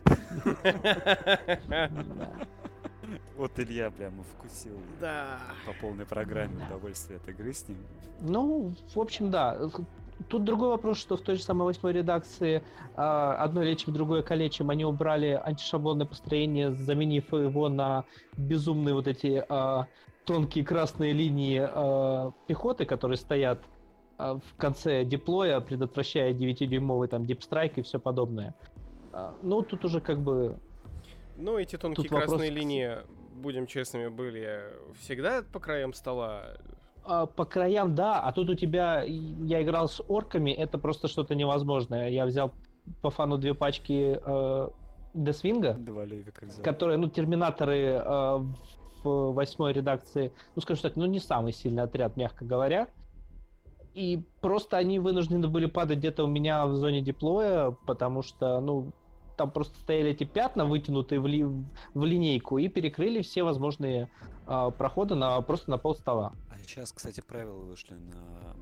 Вот 3.35 3.57
Илья 3.59 3.89
прямо 3.91 4.23
вкусил 4.23 4.79
Да. 4.99 5.39
по 5.65 5.73
полной 5.81 6.05
программе 6.05 6.63
удовольствие 6.67 7.17
от 7.17 7.27
игры 7.27 7.53
с 7.53 7.67
ним. 7.67 7.77
Ну, 8.21 8.73
в 8.93 8.99
общем, 8.99 9.31
да. 9.31 9.57
Тут 10.29 10.43
другой 10.43 10.69
вопрос, 10.69 10.99
что 10.99 11.17
в 11.17 11.21
той 11.21 11.35
же 11.37 11.43
самой 11.43 11.65
восьмой 11.65 11.93
редакции 11.93 12.61
а, 12.95 13.33
одно 13.43 13.63
лечим, 13.63 13.91
другое 13.93 14.21
калечим. 14.21 14.69
Они 14.69 14.85
убрали 14.85 15.41
антишаблонное 15.43 16.05
построение, 16.05 16.71
заменив 16.71 17.33
его 17.33 17.69
на 17.69 18.05
безумные 18.37 18.93
вот 18.93 19.07
эти 19.07 19.43
а, 19.49 19.87
тонкие 20.31 20.63
красные 20.63 21.11
линии 21.11 21.61
а, 21.61 22.31
пехоты, 22.47 22.85
которые 22.85 23.17
стоят 23.17 23.59
а, 24.17 24.35
в 24.35 24.55
конце 24.57 25.03
диплоя, 25.03 25.59
предотвращая 25.59 26.33
9-дюймовый 26.33 27.09
там 27.09 27.25
дипстрайк 27.25 27.77
и 27.77 27.81
все 27.81 27.99
подобное. 27.99 28.55
А, 29.11 29.33
ну, 29.41 29.61
тут 29.61 29.83
уже 29.83 29.99
как 29.99 30.19
бы 30.19 30.57
Ну, 31.35 31.57
эти 31.57 31.77
тонкие 31.77 32.03
Тут 32.03 32.11
вопрос 32.11 32.29
красные 32.29 32.49
линии, 32.49 32.97
будем 33.35 33.67
честными, 33.67 34.07
были 34.07 34.61
всегда 35.01 35.43
по 35.51 35.59
краям 35.59 35.93
стола. 35.93 36.43
А, 37.03 37.25
По 37.25 37.43
краям, 37.43 37.93
да, 37.93 38.21
а 38.21 38.31
тут 38.31 38.49
у 38.49 38.55
тебя, 38.55 39.03
я 39.03 39.61
играл 39.61 39.89
с 39.89 40.01
орками, 40.07 40.51
это 40.51 40.77
просто 40.77 41.09
что-то 41.09 41.35
невозможное. 41.35 42.09
Я 42.09 42.25
взял 42.25 42.53
по 43.01 43.09
фану 43.09 43.37
две 43.37 43.53
пачки 43.53 44.17
э, 44.23 44.69
Десвинга, 45.13 45.73
Два 45.73 46.05
левика 46.05 46.45
взял. 46.45 46.63
которые, 46.63 46.97
ну, 46.97 47.09
терминаторы 47.09 48.01
э, 48.01 48.39
в 49.03 49.33
восьмой 49.33 49.73
редакции, 49.73 50.31
ну, 50.55 50.61
скажем 50.61 50.83
так, 50.83 50.95
ну, 50.95 51.05
не 51.05 51.19
самый 51.19 51.53
сильный 51.53 51.83
отряд, 51.83 52.17
мягко 52.17 52.45
говоря. 52.45 52.87
И 53.93 54.23
просто 54.39 54.77
они 54.77 54.99
вынуждены 54.99 55.47
были 55.47 55.65
падать 55.65 55.99
где-то 55.99 56.23
у 56.23 56.27
меня 56.27 56.65
в 56.65 56.75
зоне 56.75 57.01
диплоя, 57.01 57.71
потому 57.85 58.21
что, 58.21 58.61
ну, 58.61 58.91
там 59.35 59.51
просто 59.51 59.77
стояли 59.79 60.11
эти 60.11 60.23
пятна, 60.23 60.65
вытянутые 60.65 61.19
в, 61.19 61.27
ли- 61.27 61.45
в 61.45 62.05
линейку, 62.05 62.57
и 62.57 62.67
перекрыли 62.69 63.21
все 63.21 63.43
возможные 63.43 64.09
а, 64.45 64.69
проходы 64.69 65.15
на, 65.15 65.41
просто 65.41 65.71
на 65.71 65.77
пол 65.77 65.95
стола. 65.95 66.33
А 66.49 66.57
сейчас, 66.59 66.91
кстати, 66.91 67.21
правила 67.21 67.57
вышли 67.57 67.95
на 67.95 68.55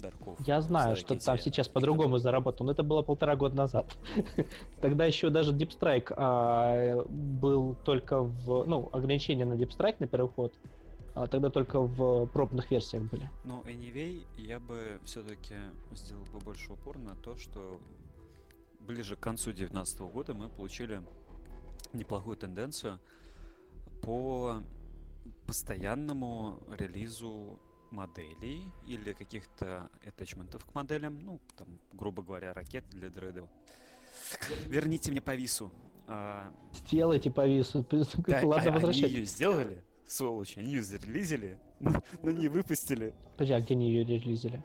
Дарков. 0.00 0.38
Я 0.46 0.60
знаю, 0.60 0.96
что 0.96 1.18
там 1.18 1.38
сейчас 1.38 1.68
по-другому 1.68 2.18
заработал, 2.18 2.66
но 2.66 2.72
это 2.72 2.82
было 2.82 3.02
полтора 3.02 3.36
года 3.36 3.56
назад. 3.56 3.96
Тогда 4.80 5.06
еще 5.06 5.30
даже 5.30 5.52
Deep 5.52 5.78
Strike 5.78 6.12
а, 6.16 7.02
был 7.08 7.74
только 7.84 8.22
в... 8.22 8.64
Ну, 8.66 8.88
ограничения 8.92 9.44
на 9.44 9.54
Deep 9.54 9.70
Strike 9.76 9.96
на 10.00 10.06
первый 10.06 10.30
ход, 10.30 10.54
а 11.14 11.26
тогда 11.26 11.48
только 11.48 11.80
в 11.80 12.26
пробных 12.26 12.70
версиях 12.70 13.04
были. 13.04 13.30
Но 13.44 13.62
anyway, 13.62 14.22
я 14.36 14.60
бы 14.60 15.00
все-таки 15.04 15.54
сделал 15.92 16.24
бы 16.32 16.40
больше 16.40 16.72
упор 16.72 16.98
на 16.98 17.16
то, 17.16 17.36
что 17.38 17.80
ближе 18.80 19.16
к 19.16 19.20
концу 19.20 19.46
2019 19.46 20.00
года 20.00 20.34
мы 20.34 20.48
получили 20.48 21.00
неплохую 21.92 22.36
тенденцию 22.36 23.00
по 24.02 24.62
постоянному 25.46 26.60
релизу 26.78 27.58
моделей 27.90 28.62
или 28.86 29.12
каких-то 29.12 29.90
attachmentов 30.04 30.64
к 30.64 30.74
моделям, 30.74 31.18
ну, 31.18 31.40
там, 31.56 31.68
грубо 31.92 32.22
говоря, 32.22 32.52
ракет 32.52 32.84
для 32.90 33.10
дредов. 33.10 33.48
Верните 34.66 35.10
мне 35.10 35.20
повису. 35.20 35.72
А, 36.06 36.52
Сделайте 36.72 37.30
повису. 37.30 37.84
да, 38.26 38.40
Ладно, 38.44 38.70
а- 38.70 38.74
возвращать. 38.74 39.04
Они 39.04 39.14
ее 39.14 39.24
сделали, 39.24 39.82
сволочи, 40.06 40.58
они 40.58 40.72
ее 40.72 40.82
зарелизили, 40.82 41.58
но 41.80 42.30
не 42.30 42.48
выпустили. 42.48 43.14
Подожди, 43.32 43.54
а 43.54 43.60
где 43.60 43.74
они 43.74 43.90
ее 43.90 44.04
релизили? 44.04 44.62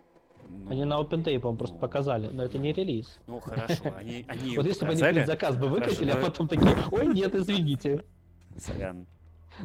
Ну, 0.50 0.72
Они 0.72 0.86
на 0.86 1.00
OpenTay, 1.00 1.40
по-моему, 1.40 1.58
просто 1.58 1.75
ну, 1.75 1.82
показали, 1.82 2.28
но 2.28 2.44
это 2.44 2.58
не 2.58 2.74
релиз. 2.74 3.20
Ну 3.28 3.40
хорошо, 3.40 3.94
они, 3.96 4.25
они 4.28 4.58
Вот 4.58 4.66
если 4.66 4.86
бы 4.86 4.92
они 4.92 5.25
заказ 5.25 5.56
бы 5.56 5.68
выкатили, 5.68 6.12
а 6.12 6.18
потом 6.18 6.48
такие, 6.48 6.75
ой, 6.92 7.08
нет, 7.08 7.34
извините. 7.36 8.04
Сорян. 8.58 9.08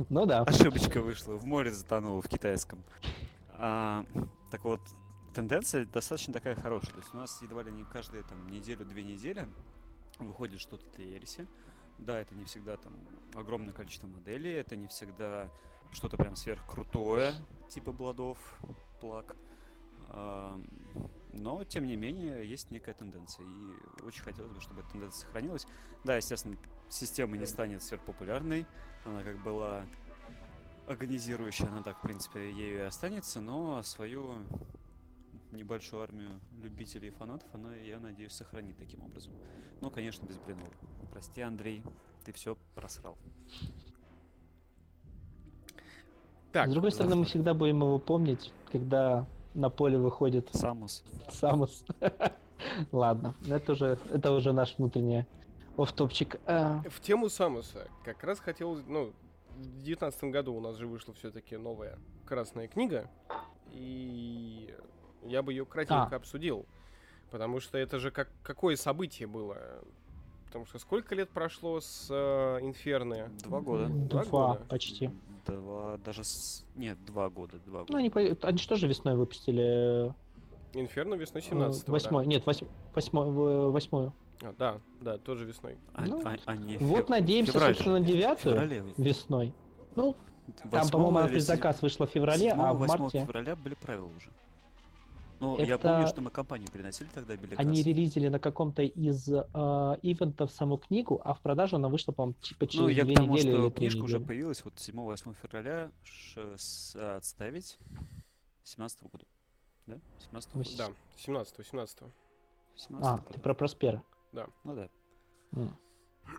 Ну 0.08 0.26
да. 0.26 0.42
Ошибочка 0.42 1.00
вышла, 1.00 1.34
в 1.34 1.44
море 1.44 1.72
затонула 1.72 2.22
в 2.22 2.28
китайском. 2.28 2.84
А, 3.58 4.04
так 4.50 4.64
вот, 4.64 4.80
тенденция 5.34 5.86
достаточно 5.86 6.32
такая 6.32 6.54
хорошая. 6.54 6.92
То 6.92 6.98
есть 6.98 7.14
у 7.14 7.16
нас 7.16 7.42
едва 7.42 7.62
ли 7.62 7.72
не 7.72 7.84
каждые 7.84 8.22
там 8.22 8.48
неделю-две 8.48 9.02
недели 9.02 9.48
выходит 10.18 10.60
что-то 10.60 11.02
Ереси. 11.02 11.46
Да, 11.98 12.20
это 12.20 12.34
не 12.34 12.44
всегда 12.44 12.76
там 12.76 12.92
огромное 13.34 13.72
количество 13.72 14.06
моделей, 14.06 14.52
это 14.52 14.76
не 14.76 14.86
всегда 14.88 15.50
что-то 15.92 16.16
прям 16.16 16.36
сверхкрутое, 16.36 17.34
типа 17.68 17.92
Бладов, 17.92 18.38
Плак. 19.00 19.34
А, 20.08 20.60
но, 21.32 21.64
тем 21.64 21.86
не 21.86 21.96
менее, 21.96 22.48
есть 22.48 22.70
некая 22.70 22.94
тенденция. 22.94 23.44
И 23.46 24.02
очень 24.04 24.22
хотелось 24.22 24.52
бы, 24.52 24.60
чтобы 24.60 24.80
эта 24.80 24.90
тенденция 24.90 25.20
сохранилась. 25.20 25.66
Да, 26.04 26.16
естественно, 26.16 26.56
система 26.88 27.36
не 27.36 27.46
станет 27.46 27.82
сверхпопулярной. 27.82 28.66
Она 29.04 29.22
как 29.22 29.42
была 29.42 29.86
агонизирующая, 30.86 31.68
она 31.68 31.82
так, 31.82 31.98
в 31.98 32.02
принципе, 32.02 32.50
ею 32.50 32.78
и 32.78 32.82
останется, 32.82 33.40
но 33.40 33.82
свою 33.82 34.36
небольшую 35.52 36.02
армию 36.02 36.40
любителей 36.62 37.08
и 37.08 37.10
фанатов, 37.10 37.48
она, 37.52 37.74
я 37.76 37.98
надеюсь, 37.98 38.32
сохранит 38.32 38.76
таким 38.76 39.02
образом. 39.02 39.32
Ну, 39.80 39.90
конечно, 39.90 40.26
без 40.26 40.36
Блинова. 40.38 40.70
Прости, 41.12 41.40
Андрей, 41.40 41.82
ты 42.24 42.32
все 42.32 42.56
просрал. 42.74 43.16
Так, 46.52 46.68
С 46.68 46.72
другой 46.72 46.92
стороны, 46.92 47.16
мы 47.16 47.22
завтра. 47.22 47.30
всегда 47.30 47.54
будем 47.54 47.80
его 47.82 47.98
помнить, 47.98 48.52
когда 48.72 49.26
на 49.54 49.70
поле 49.70 49.98
выходит 49.98 50.48
Самус. 50.52 51.04
Самус. 51.30 51.84
Ладно, 52.92 53.34
это 53.46 53.72
уже, 53.72 53.98
это 54.10 54.32
уже 54.32 54.52
наш 54.52 54.76
внутренний 54.78 55.26
офтопчик. 55.76 56.40
А, 56.46 56.82
в 56.88 57.00
тему 57.00 57.28
Самуса 57.28 57.88
как 58.04 58.22
раз 58.24 58.40
хотел, 58.40 58.76
ну, 58.86 59.12
в 59.56 59.82
девятнадцатом 59.82 60.30
году 60.30 60.54
у 60.54 60.60
нас 60.60 60.76
же 60.76 60.86
вышла 60.86 61.14
все-таки 61.14 61.56
новая 61.56 61.98
красная 62.24 62.68
книга, 62.68 63.10
и 63.72 64.74
я 65.24 65.42
бы 65.42 65.52
ее 65.52 65.64
кратенько 65.66 66.08
А. 66.12 66.16
обсудил, 66.16 66.66
потому 67.30 67.60
что 67.60 67.78
это 67.78 67.98
же 67.98 68.10
как 68.10 68.28
какое 68.42 68.76
событие 68.76 69.26
было. 69.26 69.58
Потому 70.46 70.64
что 70.64 70.78
сколько 70.78 71.14
лет 71.14 71.28
прошло 71.30 71.80
с 71.80 72.06
э, 72.08 72.58
Инферно? 72.62 73.28
Два 73.44 73.60
года. 73.60 73.88
Два 73.88 74.24
Два 74.24 74.48
года? 74.54 74.64
почти. 74.66 75.10
Два, 75.44 75.98
даже 75.98 76.24
с... 76.24 76.64
Нет, 76.76 77.04
два 77.04 77.28
года, 77.28 77.58
два 77.66 77.80
года. 77.80 77.92
Ну, 77.92 77.98
они, 77.98 78.10
они 78.42 78.58
же 78.58 78.68
тоже 78.68 78.86
весной 78.88 79.16
выпустили. 79.16 80.14
Инферно 80.72 81.14
весной 81.14 81.42
э, 81.42 81.46
17 81.50 81.88
Восьмой, 81.88 82.26
нет, 82.26 82.46
восьм- 82.46 82.68
восьмой, 82.94 83.30
в- 83.30 83.70
восьмую. 83.72 84.12
А, 84.42 84.52
да, 84.58 84.80
да, 85.00 85.18
тоже 85.18 85.44
весной. 85.44 85.76
А, 85.94 86.04
ну, 86.04 86.20
а- 86.24 86.36
а 86.44 86.56
не 86.56 86.76
Вот 86.78 87.04
фев- 87.06 87.08
надеемся, 87.08 87.52
февраль 87.52 87.70
же. 87.70 87.74
собственно, 87.76 87.98
на 88.00 88.04
девятую 88.04 88.54
феврале. 88.54 88.84
весной. 88.96 89.54
Ну, 89.94 90.14
там, 90.60 90.70
восьмого 90.70 90.90
по-моему, 90.90 91.18
она 91.18 91.26
или 91.26 91.34
предзаказ 91.34 91.80
вышла 91.82 92.06
в 92.06 92.10
феврале, 92.10 92.52
а 92.52 92.72
в 92.74 92.82
7-8 92.82 92.86
марте 93.00 93.24
февраля 93.24 93.56
были 93.56 93.74
правила 93.74 94.06
уже. 94.16 94.30
Ну, 95.38 95.58
я 95.58 95.74
Это- 95.74 95.78
помню, 95.88 96.06
что 96.06 96.20
мы 96.22 96.30
компанию 96.30 96.68
переносили 96.70 97.08
тогда 97.14 97.36
Беликас. 97.36 97.58
они 97.58 97.82
релизили 97.82 98.28
на 98.28 98.38
каком-то 98.38 98.82
из 98.82 99.28
э, 99.28 99.32
ивентов 100.02 100.50
саму 100.50 100.78
книгу, 100.78 101.20
а 101.24 101.34
в 101.34 101.40
продажу 101.40 101.76
она 101.76 101.88
вышла, 101.88 102.12
по-моему, 102.12 102.34
типа 102.40 102.66
через 102.66 102.80
Ну, 102.82 102.88
я 102.88 103.04
две 103.04 103.14
к 103.14 103.16
тому, 103.18 103.34
недели 103.34 103.50
что 103.52 103.62
или 103.62 103.68
три 103.70 103.76
книжка 103.88 104.02
уже 104.04 104.14
недели. 104.16 104.28
появилась 104.28 104.64
вот 104.64 104.74
7-8 104.78 105.34
февраля 105.42 105.90
ш- 106.04 106.56
с- 106.56 107.16
отставить 107.16 107.78
17 108.64 109.02
года. 109.10 109.24
Да? 109.86 109.96
17 110.24 110.54
года. 110.54 110.68
Да, 110.78 110.88
17 111.18 111.58
18 111.58 111.98
А, 112.02 112.06
17 112.76 113.28
ты 113.28 113.40
про 113.40 113.52
Проспера. 113.54 114.02
Ну 114.64 114.74
да. 114.74 114.88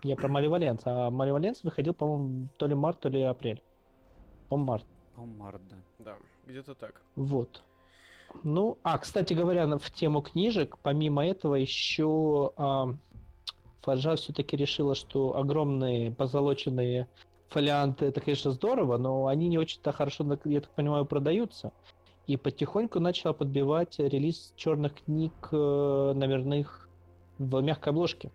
Я 0.02 0.16
про 0.16 0.28
Маливаленс, 0.28 0.82
а 0.84 1.10
Маливаленс 1.10 1.64
выходил, 1.64 1.94
по-моему, 1.94 2.48
то 2.56 2.66
ли 2.66 2.74
март, 2.74 3.00
то 3.00 3.08
ли 3.08 3.22
апрель. 3.22 3.62
По-моему, 4.48 4.70
март. 4.72 4.86
По-моему, 5.14 5.36
март, 5.42 5.62
да. 5.68 5.76
Да, 5.98 6.16
где-то 6.46 6.74
так. 6.74 7.00
Вот. 7.16 7.62
Ну, 8.44 8.78
а, 8.82 8.98
кстати 8.98 9.32
говоря, 9.32 9.66
на- 9.66 9.78
в 9.78 9.90
тему 9.90 10.20
книжек, 10.22 10.76
помимо 10.82 11.26
этого 11.26 11.54
еще 11.54 12.52
а, 12.56 12.94
Фаджа 13.82 14.16
все-таки 14.16 14.56
решила, 14.56 14.94
что 14.94 15.36
огромные 15.36 16.12
позолоченные 16.12 17.08
фолианты 17.48 18.06
это, 18.06 18.20
конечно, 18.20 18.50
здорово, 18.50 18.98
но 18.98 19.26
они 19.26 19.48
не 19.48 19.58
очень-то 19.58 19.92
хорошо, 19.92 20.24
я 20.44 20.60
так 20.60 20.70
понимаю, 20.70 21.06
продаются. 21.06 21.72
И 22.26 22.36
потихоньку 22.36 23.00
начала 23.00 23.32
подбивать 23.32 23.98
релиз 23.98 24.52
черных 24.56 24.94
книг 25.02 25.32
э, 25.50 26.12
номерных 26.14 26.87
в 27.38 27.60
мягкой 27.60 27.92
обложке. 27.92 28.30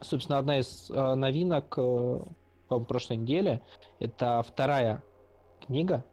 Собственно, 0.00 0.38
одна 0.38 0.58
из 0.58 0.90
э, 0.90 1.14
новинок, 1.14 1.74
э, 1.76 2.20
по 2.68 2.80
прошлой 2.80 3.18
неделе, 3.18 3.62
это 3.98 4.42
вторая 4.46 5.02
книга 5.66 6.04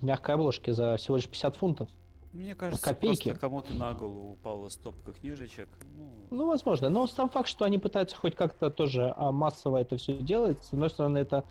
в 0.00 0.04
мягкой 0.04 0.34
обложке 0.34 0.72
за 0.72 0.96
всего 0.96 1.16
лишь 1.16 1.28
50 1.28 1.56
фунтов. 1.56 1.88
Мне 2.32 2.54
кажется, 2.54 2.84
Копейки. 2.84 3.30
просто 3.30 3.40
кому-то 3.40 3.74
на 3.74 3.92
голову 3.92 4.32
упала 4.32 4.68
стопка 4.68 5.12
книжечек. 5.12 5.68
Ну, 5.96 6.12
Ну, 6.30 6.46
возможно. 6.46 6.88
Но 6.88 7.06
сам 7.08 7.28
факт, 7.28 7.48
что 7.48 7.64
они 7.64 7.78
пытаются 7.78 8.16
хоть 8.16 8.36
как-то 8.36 8.70
тоже 8.70 9.12
а, 9.16 9.32
массово 9.32 9.78
это 9.78 9.96
все 9.96 10.16
делать, 10.16 10.62
с 10.64 10.72
одной 10.72 10.90
стороны, 10.90 11.18
это 11.18 11.44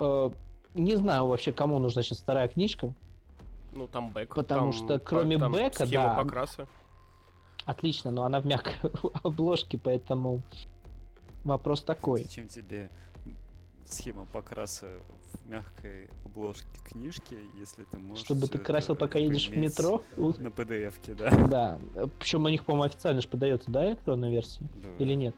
э, 0.00 0.30
не 0.72 0.96
знаю 0.96 1.26
вообще, 1.26 1.52
кому 1.52 1.78
нужна 1.78 2.02
сейчас 2.02 2.18
вторая 2.18 2.48
книжка. 2.48 2.94
Ну, 3.72 3.86
там 3.88 4.10
бэк. 4.10 4.34
Потому 4.34 4.72
там 4.72 4.72
что 4.72 4.98
кроме 4.98 5.38
там 5.38 5.52
бэка, 5.52 5.86
схема 5.86 6.04
да. 6.04 6.14
покраса. 6.14 6.66
Отлично, 7.64 8.10
но 8.10 8.24
она 8.24 8.40
в 8.40 8.46
мягкой 8.46 8.74
обложке, 9.22 9.78
поэтому 9.78 10.42
вопрос 11.44 11.82
такой. 11.82 12.24
зачем 12.24 12.48
тебе 12.48 12.90
схема 13.86 14.26
покраса 14.26 14.88
в 15.32 15.48
мягкой 15.48 16.08
обложке 16.24 16.66
книжки, 16.84 17.38
если 17.58 17.84
ты 17.84 17.98
можешь... 17.98 18.24
Чтобы 18.24 18.42
ты 18.42 18.58
всё 18.58 18.64
красил, 18.64 18.96
пока 18.96 19.18
едешь 19.18 19.48
в 19.48 19.56
метро. 19.56 20.02
На 20.16 20.48
PDF-ке, 20.48 21.14
да. 21.14 21.30
Да. 21.46 21.78
Причем 22.18 22.44
у 22.44 22.48
них, 22.48 22.64
по-моему, 22.64 22.84
официально 22.84 23.20
же 23.20 23.28
подается, 23.28 23.70
да, 23.70 23.88
электронная 23.88 24.30
версия? 24.30 24.60
Да, 24.60 24.88
Или 25.04 25.14
нет? 25.14 25.36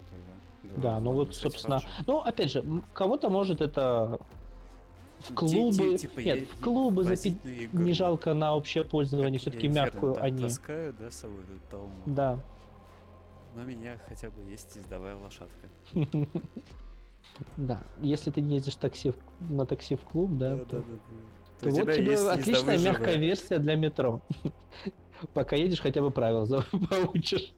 Да, 0.62 0.82
Да, 0.82 1.00
ну 1.00 1.12
вот, 1.12 1.34
собственно, 1.34 1.80
хорошо. 1.80 2.04
Ну, 2.06 2.18
опять 2.20 2.52
же, 2.52 2.64
кого-то 2.92 3.28
может 3.28 3.60
это 3.60 4.18
в 5.24 5.28
Ти- 5.28 5.34
клубы... 5.34 5.76
ти- 5.76 5.98
типа 5.98 6.20
Нет, 6.20 6.48
в 6.48 6.60
клубы 6.62 7.02
игру. 7.02 7.82
не 7.82 7.92
жалко 7.92 8.34
на 8.34 8.54
общее 8.54 8.84
пользование, 8.84 9.38
Как 9.38 9.40
все-таки 9.42 9.68
мягкую 9.68 10.22
они. 10.22 10.42
таскаю, 10.42 10.94
да, 10.98 11.10
с 11.10 11.14
собой 11.16 11.38
этот 11.44 11.68
талмуд. 11.70 11.90
Да. 12.06 12.38
Но 13.56 13.62
у 13.62 13.64
меня 13.66 13.98
хотя 14.08 14.30
бы 14.30 14.40
есть 14.50 14.76
издавая 14.78 15.16
лошадка. 15.16 15.68
Да. 17.56 17.82
Если 18.00 18.30
ты 18.30 18.40
ездишь 18.40 18.76
такси 18.76 19.10
в- 19.10 19.50
на 19.52 19.66
такси 19.66 19.96
в 19.96 20.02
клуб, 20.02 20.30
да, 20.38 20.54
у 20.54 20.58
вот 21.70 21.92
тебе 21.92 22.16
отличная 22.30 22.78
мягкая 22.78 23.16
версия 23.16 23.58
для 23.58 23.74
метро. 23.74 24.20
Пока 25.34 25.56
едешь, 25.56 25.80
хотя 25.80 26.00
бы 26.00 26.10
правила 26.10 26.46
за- 26.46 26.64
получишь. 26.90 27.52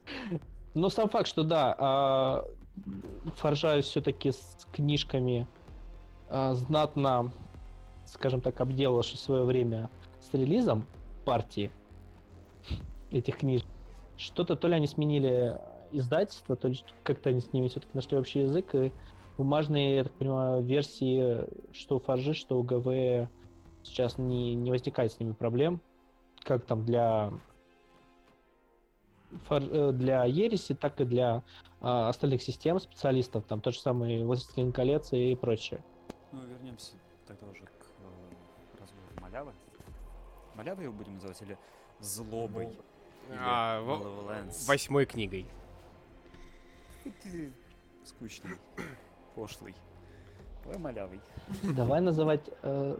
Но 0.73 0.89
сам 0.89 1.09
факт, 1.09 1.27
что 1.27 1.43
да, 1.43 1.75
а, 1.77 2.45
Форжа 3.35 3.81
все-таки 3.81 4.31
с 4.31 4.67
книжками 4.71 5.47
а, 6.29 6.53
знатно, 6.55 7.31
скажем 8.07 8.41
так, 8.41 8.59
обделавши 8.61 9.17
свое 9.17 9.43
время 9.43 9.89
с 10.19 10.33
релизом 10.33 10.85
партии 11.25 11.71
этих 13.11 13.37
книг. 13.37 13.63
Что-то 14.17 14.55
то 14.55 14.67
ли 14.67 14.75
они 14.75 14.87
сменили 14.87 15.59
издательство, 15.91 16.55
то 16.55 16.67
ли 16.67 16.79
как-то 17.03 17.29
они 17.29 17.41
с 17.41 17.53
ними 17.53 17.67
все-таки 17.67 17.91
нашли 17.93 18.17
общий 18.17 18.41
язык, 18.41 18.73
и 18.75 18.91
бумажные, 19.37 19.97
я 19.97 20.03
так 20.03 20.13
понимаю, 20.13 20.63
версии, 20.63 21.45
что 21.73 21.97
у 21.97 21.99
Форжи, 21.99 22.33
что 22.33 22.59
у 22.59 22.63
ГВ 22.63 23.29
сейчас 23.83 24.17
не, 24.17 24.55
не 24.55 24.71
возникает 24.71 25.11
с 25.11 25.19
ними 25.19 25.33
проблем, 25.33 25.81
как 26.43 26.65
там 26.65 26.83
для 26.85 27.31
э, 29.49 29.91
для 29.93 30.25
Ереси, 30.25 30.73
так 30.73 30.99
и 30.99 31.05
для 31.05 31.43
а, 31.81 32.09
остальных 32.09 32.41
систем 32.41 32.79
специалистов, 32.79 33.45
там 33.45 33.61
тот 33.61 33.75
же 33.75 33.79
самый 33.79 34.23
Властелин 34.23 34.71
колец 34.71 35.13
и 35.13 35.35
прочее. 35.35 35.83
Ну, 36.31 36.43
вернемся 36.45 36.93
тогда 37.27 37.47
уже 37.47 37.65
к 37.65 37.76
Малявы. 39.27 39.51
Малявой 40.55 40.85
его 40.85 40.93
будем 40.93 41.15
называть 41.15 41.41
или 41.41 41.57
Злобой? 41.99 42.69
А, 43.31 43.81
Malevolence? 43.81 44.65
Восьмой 44.67 45.05
книгой. 45.05 45.45
Ты 47.23 47.51
скучный, 48.05 48.55
пошлый. 49.35 49.75
Давай 50.63 50.79
Малявой. 50.79 51.19
Давай 51.63 51.99
называть 51.99 52.49
э, 52.61 52.97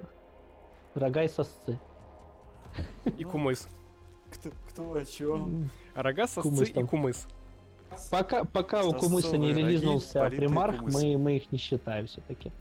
рога 0.95 1.23
и 1.23 1.29
сосцы. 1.29 1.79
И 3.17 3.23
кумыс. 3.23 3.69
Кто, 4.31 4.51
кто 4.69 4.93
о 4.93 5.05
чем? 5.05 5.69
Рога, 5.95 6.27
сосцы 6.27 6.49
Кумыс 6.49 6.69
и 6.69 6.83
кумыс. 6.83 7.27
Пока, 8.11 8.43
пока 8.43 8.83
у 8.83 8.93
Кумыса 8.93 9.37
не 9.37 9.53
роги, 9.53 9.59
релизнулся 9.59 10.29
примарх, 10.29 10.79
кумыс. 10.79 10.93
мы, 10.93 11.17
мы 11.17 11.37
их 11.37 11.51
не 11.53 11.57
считаем 11.57 12.07
все-таки. 12.07 12.51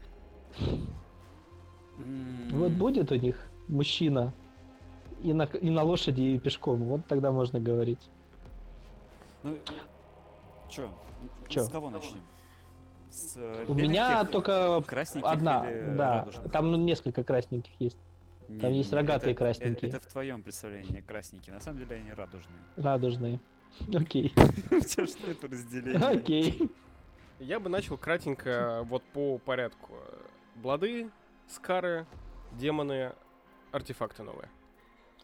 Вот 2.52 2.70
будет 2.72 3.10
у 3.10 3.16
них 3.16 3.36
мужчина 3.68 4.32
и 5.22 5.32
на, 5.32 5.44
и 5.44 5.70
на 5.70 5.82
лошади, 5.82 6.20
и 6.22 6.38
пешком, 6.38 6.82
вот 6.84 7.06
тогда 7.06 7.32
можно 7.32 7.58
говорить. 7.60 8.10
Ну, 9.42 9.58
чё? 10.68 10.90
Чё? 11.48 11.62
С 11.64 11.68
кого 11.68 11.90
начнем? 11.90 12.20
С 13.10 13.36
э, 13.36 13.64
У 13.68 13.74
меня 13.74 14.24
только 14.24 14.76
одна, 15.22 15.70
или 15.70 15.96
да, 15.96 16.18
радужных? 16.18 16.52
там 16.52 16.70
ну, 16.70 16.76
несколько 16.76 17.24
красненьких 17.24 17.72
есть, 17.80 17.96
Не, 18.48 18.58
там 18.60 18.72
не, 18.72 18.78
есть 18.78 18.90
не, 18.92 18.96
рогатые 18.98 19.32
это- 19.32 19.38
красненькие. 19.38 19.88
Это, 19.88 19.96
это 19.98 20.08
в 20.08 20.12
твоем 20.12 20.42
представлении 20.42 21.00
красненькие. 21.00 21.54
На 21.54 21.60
самом 21.60 21.78
деле 21.78 21.96
они 21.96 22.12
радужные. 22.12 22.58
радужные. 22.76 23.40
Окей, 23.94 24.32
У 24.70 24.80
тебя 24.80 25.06
что 25.06 25.30
это 25.30 25.48
разделение? 25.48 25.98
окей. 26.08 26.70
Я 27.38 27.60
бы 27.60 27.68
начал 27.68 27.96
кратенько 27.98 28.82
вот 28.88 29.02
по 29.12 29.38
порядку. 29.38 29.92
Блады, 30.56 31.10
скары, 31.48 32.06
демоны, 32.52 33.12
артефакты 33.72 34.22
новые. 34.22 34.48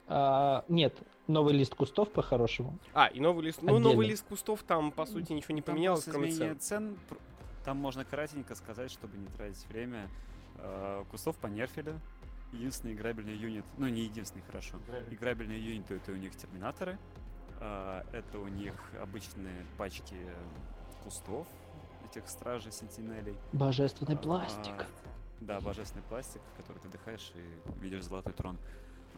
А, 0.08 0.64
нет, 0.68 0.94
новый 1.26 1.54
лист 1.54 1.74
кустов 1.74 2.10
по-хорошему. 2.10 2.78
А, 2.92 3.06
и 3.06 3.20
новый 3.20 3.44
лист. 3.44 3.62
Ну, 3.62 3.76
Отдельно. 3.76 3.90
новый 3.90 4.08
лист 4.08 4.26
кустов 4.28 4.62
там, 4.62 4.90
по 4.92 5.06
сути, 5.06 5.32
ничего 5.32 5.54
не 5.54 5.62
Там 5.62 5.74
поменялось, 5.74 6.04
кроме 6.04 6.30
цен. 6.32 6.58
цен. 6.60 6.98
Там 7.64 7.76
можно 7.76 8.04
кратенько 8.04 8.54
сказать, 8.54 8.90
чтобы 8.90 9.16
не 9.16 9.26
тратить 9.28 9.64
время. 9.68 10.08
Э, 10.56 11.04
Кустов 11.10 11.36
понерфили. 11.36 11.94
единственный 12.52 12.92
играбельный 12.92 13.34
юнит, 13.34 13.64
ну 13.78 13.88
не 13.88 14.02
единственный, 14.02 14.42
хорошо, 14.42 14.76
играбельные 15.10 15.58
юниты 15.58 15.94
это 15.94 16.12
у 16.12 16.16
них 16.16 16.36
терминаторы, 16.36 16.98
а, 17.60 18.04
это 18.12 18.38
у 18.38 18.46
них 18.46 18.74
обычные 19.00 19.64
пачки 19.78 20.14
кустов, 21.02 21.46
этих 22.10 22.28
стражей 22.28 22.70
сентинелей. 22.70 23.36
Божественный 23.54 24.18
пластик. 24.18 24.86
Да, 25.46 25.60
божественный 25.60 26.02
пластик, 26.08 26.40
в 26.52 26.56
который 26.56 26.78
ты 26.78 26.88
вдыхаешь 26.88 27.32
и 27.34 27.80
видишь 27.80 28.04
золотой 28.04 28.32
трон. 28.32 28.58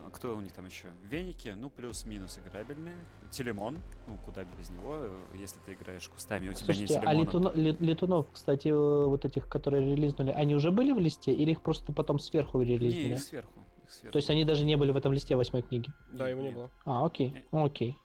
А 0.06 0.10
Кто 0.10 0.36
у 0.36 0.40
них 0.40 0.52
там 0.52 0.66
еще? 0.66 0.88
Веники, 1.04 1.48
ну 1.56 1.70
плюс-минус 1.70 2.38
играбельные. 2.44 2.96
Телемон, 3.30 3.78
ну 4.06 4.18
куда 4.24 4.44
без 4.44 4.68
него, 4.70 4.96
э, 4.98 5.20
если 5.34 5.58
ты 5.60 5.72
играешь 5.74 6.08
кустами, 6.08 6.48
у 6.48 6.52
тебя 6.52 6.74
Слушайте, 6.74 6.94
нет 6.94 7.04
а 7.06 7.14
летуно- 7.14 7.52
ле- 7.54 7.76
летунов, 7.80 8.26
кстати, 8.32 8.68
э, 8.68 9.06
вот 9.06 9.24
этих, 9.24 9.48
которые 9.48 9.94
релизнули, 9.94 10.30
они 10.30 10.54
уже 10.54 10.70
были 10.72 10.92
в 10.92 10.98
листе 10.98 11.32
или 11.32 11.52
их 11.52 11.62
просто 11.62 11.92
потом 11.92 12.18
сверху 12.18 12.58
Не, 12.60 12.64
релизнули? 12.76 13.14
их 13.14 13.22
сверху. 13.22 13.60
их 13.84 13.90
сверху. 13.90 14.12
То 14.12 14.18
есть 14.18 14.30
они 14.30 14.44
даже 14.44 14.64
не 14.64 14.76
были 14.76 14.90
в 14.92 14.96
этом 14.96 15.12
листе 15.12 15.36
восьмой 15.36 15.62
книги. 15.62 15.88
Да, 16.12 16.28
его 16.28 16.42
не 16.42 16.50
было. 16.50 16.70
А, 16.84 17.06
окей, 17.06 17.44
ну, 17.52 17.64
окей. 17.64 17.96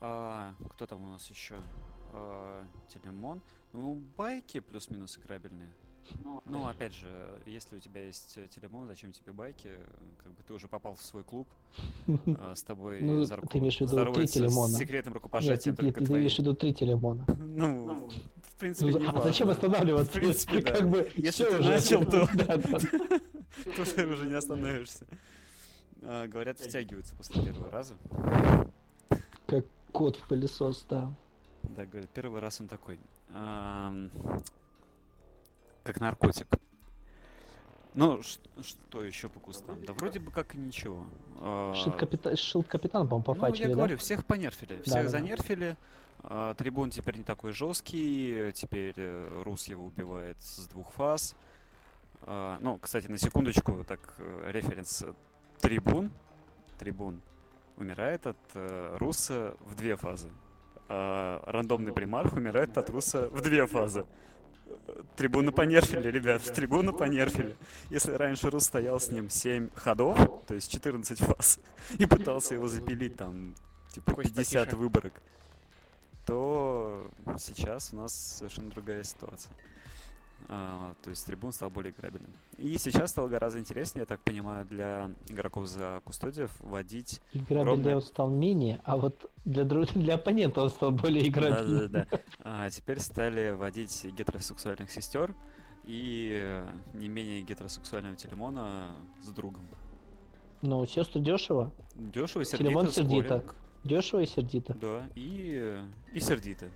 А, 0.00 0.54
кто 0.70 0.86
там 0.86 1.02
у 1.02 1.06
нас 1.12 1.30
еще? 1.30 1.54
А, 2.12 2.64
Телемон. 2.88 3.40
Ну, 3.72 4.02
байки 4.18 4.60
плюс-минус 4.60 5.18
играбельные. 5.18 5.72
Ну, 6.44 6.66
опять 6.66 6.94
же, 6.94 7.06
если 7.46 7.76
у 7.76 7.80
тебя 7.80 8.04
есть 8.04 8.34
э, 8.36 8.46
телемон, 8.54 8.86
зачем 8.86 9.12
тебе 9.12 9.32
байки? 9.32 9.70
Как 10.22 10.32
бы 10.32 10.42
ты 10.46 10.52
уже 10.52 10.68
попал 10.68 10.94
в 10.96 11.02
свой 11.02 11.22
клуб, 11.24 11.48
а, 12.38 12.54
с 12.54 12.62
тобой 12.62 13.00
Ну, 13.00 13.24
за 13.24 13.36
руку 13.36 13.48
ты 13.48 13.58
имеешь 13.58 13.78
в 13.78 13.80
виду 13.82 14.12
три 14.12 14.26
телемона. 14.26 14.74
с 14.74 14.78
секретным 14.78 15.14
Нет, 15.14 15.22
рукопожатием 15.22 15.76
ты, 15.76 15.82
только 15.82 16.00
ты 16.00 16.06
твои. 16.06 16.18
имеешь 16.20 16.34
в 16.36 16.38
виду 16.40 16.54
три 16.54 16.74
телемона. 16.74 17.24
Ну, 17.38 17.84
в 17.84 17.86
Ну, 17.86 18.10
принципе, 18.58 18.92
не 18.92 19.06
а 19.06 19.22
зачем 19.22 19.48
останавливаться? 19.50 20.10
В 20.10 20.14
принципе, 20.14 20.60
да. 20.62 20.72
Как 20.72 20.88
бы 20.90 21.10
Если 21.16 21.44
ты 21.44 21.58
уже. 21.58 21.68
начал, 21.70 22.04
то- 22.10 22.28
ты 23.96 24.06
уже 24.06 24.26
не 24.26 24.34
остановишься. 24.34 25.06
А, 26.02 26.26
Говорят, 26.26 26.58
втягиваются 26.58 27.14
после 27.16 27.42
первого 27.44 27.70
раза. 27.70 27.94
Кот 29.92 30.16
в 30.16 30.26
пылесос, 30.28 30.84
да. 30.88 31.12
Да, 31.62 31.84
говорят, 31.86 32.10
первый 32.10 32.40
раз 32.40 32.60
он 32.60 32.68
такой. 32.68 32.98
Как 35.84 36.00
наркотик. 36.00 36.46
Ну, 37.94 38.22
что 38.22 39.04
еще 39.04 39.28
по 39.28 39.38
кустам? 39.40 39.84
Да 39.84 39.92
вроде 39.92 40.18
бы 40.18 40.30
как 40.30 40.54
и 40.54 40.58
ничего. 40.58 41.04
А, 41.40 41.74
Шилд 41.74 41.96
капитан, 41.96 42.36
Шилд 42.36 42.66
капитан, 42.66 43.06
по-моему, 43.06 43.24
Ну, 43.26 43.34
я 43.34 43.40
пофачили, 43.40 43.68
да? 43.68 43.74
говорю, 43.74 43.98
всех 43.98 44.24
понерфили. 44.24 44.80
Всех 44.82 44.94
Да-да-да. 44.94 45.08
занерфили. 45.10 45.76
А, 46.22 46.54
Трибун 46.54 46.90
теперь 46.90 47.18
не 47.18 47.24
такой 47.24 47.52
жесткий. 47.52 48.52
Теперь 48.52 48.94
э, 48.96 49.42
Рус 49.44 49.66
его 49.66 49.84
убивает 49.84 50.36
с 50.40 50.66
двух 50.68 50.90
фаз. 50.92 51.34
А, 52.22 52.58
Ну, 52.60 52.78
кстати, 52.78 53.08
на 53.08 53.18
секундочку, 53.18 53.84
так, 53.84 54.14
э, 54.18 54.50
референс. 54.52 55.04
Трибун, 55.60 56.10
Трибун 56.78 57.20
умирает 57.76 58.26
от 58.26 58.38
э, 58.54 58.96
Руса 58.98 59.54
в 59.60 59.74
две 59.74 59.96
фазы. 59.96 60.30
А 60.88 61.42
рандомный 61.46 61.92
примарх 61.92 62.32
умирает 62.32 62.76
от 62.78 62.88
Руса 62.88 63.28
в 63.28 63.42
две 63.42 63.66
фазы. 63.66 64.06
Трибуну 65.16 65.52
понерфили, 65.52 66.08
ребят, 66.08 66.42
трибуну 66.42 66.92
понерфили. 66.92 67.56
Если 67.90 68.12
раньше 68.12 68.50
Рус 68.50 68.64
стоял 68.64 68.98
с 68.98 69.10
ним 69.10 69.28
7 69.30 69.70
ходов, 69.74 70.44
то 70.46 70.54
есть 70.54 70.70
14 70.70 71.18
фаз, 71.18 71.60
и 71.98 72.06
пытался 72.06 72.54
его 72.54 72.68
запилить 72.68 73.16
там, 73.16 73.54
типа, 73.92 74.14
Кость 74.14 74.34
50 74.34 74.64
потише. 74.64 74.76
выборок, 74.76 75.22
то 76.26 77.10
сейчас 77.38 77.92
у 77.92 77.96
нас 77.96 78.14
совершенно 78.38 78.70
другая 78.70 79.04
ситуация. 79.04 79.52
А, 80.48 80.94
то 81.02 81.10
есть 81.10 81.24
трибун 81.26 81.52
стал 81.52 81.70
более 81.70 81.92
играбельным. 81.92 82.32
И 82.58 82.76
сейчас 82.78 83.10
стало 83.10 83.28
гораздо 83.28 83.58
интереснее, 83.60 84.02
я 84.02 84.06
так 84.06 84.20
понимаю, 84.20 84.66
для 84.66 85.10
игроков 85.28 85.66
за 85.66 86.00
кустодиев 86.04 86.50
вводить 86.60 87.20
Играбельный 87.32 87.64
Ровно. 87.64 87.96
он 87.96 88.02
стал 88.02 88.30
менее, 88.30 88.80
а 88.84 88.96
вот 88.96 89.30
для, 89.44 89.64
друг... 89.64 89.88
для 89.94 90.14
оппонента 90.14 90.62
он 90.62 90.70
стал 90.70 90.90
более 90.90 91.28
играбельным. 91.28 91.88
Да-да-да. 91.90 92.20
А 92.40 92.70
теперь 92.70 93.00
стали 93.00 93.50
вводить 93.50 94.04
гетеросексуальных 94.04 94.90
сестер 94.90 95.34
и 95.84 96.38
э, 96.42 96.68
не 96.94 97.08
менее 97.08 97.42
гетеросексуального 97.42 98.16
телемона 98.16 98.94
с 99.22 99.28
другом. 99.28 99.66
Ну, 100.62 100.86
сестры 100.86 101.20
дешево. 101.20 101.72
Дешево, 101.94 102.44
Телемон 102.44 102.88
сердито, 102.88 103.14
сердито. 103.14 103.38
скоринг. 103.38 103.56
Дешево 103.84 104.20
и 104.20 104.26
сердито. 104.26 104.74
Да, 104.74 105.08
и, 105.16 105.58
э, 105.60 105.84
и 106.12 106.20
сердито. 106.20 106.70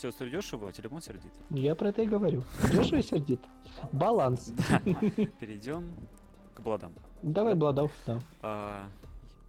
Сестры 0.00 0.30
дешево, 0.30 0.68
а 0.68 0.72
телемон 0.72 1.02
сердито. 1.02 1.34
Я 1.50 1.74
про 1.74 1.88
это 1.88 2.02
и 2.02 2.06
говорю. 2.06 2.44
Дешево 2.72 2.98
и 2.98 3.02
сердито. 3.02 3.48
Баланс. 3.92 4.52
Перейдем 5.40 5.92
к 6.54 6.60
бладам. 6.60 6.92
Давай, 7.22 7.54
Бладов, 7.56 7.90
да. 8.06 8.20
А, 8.42 8.88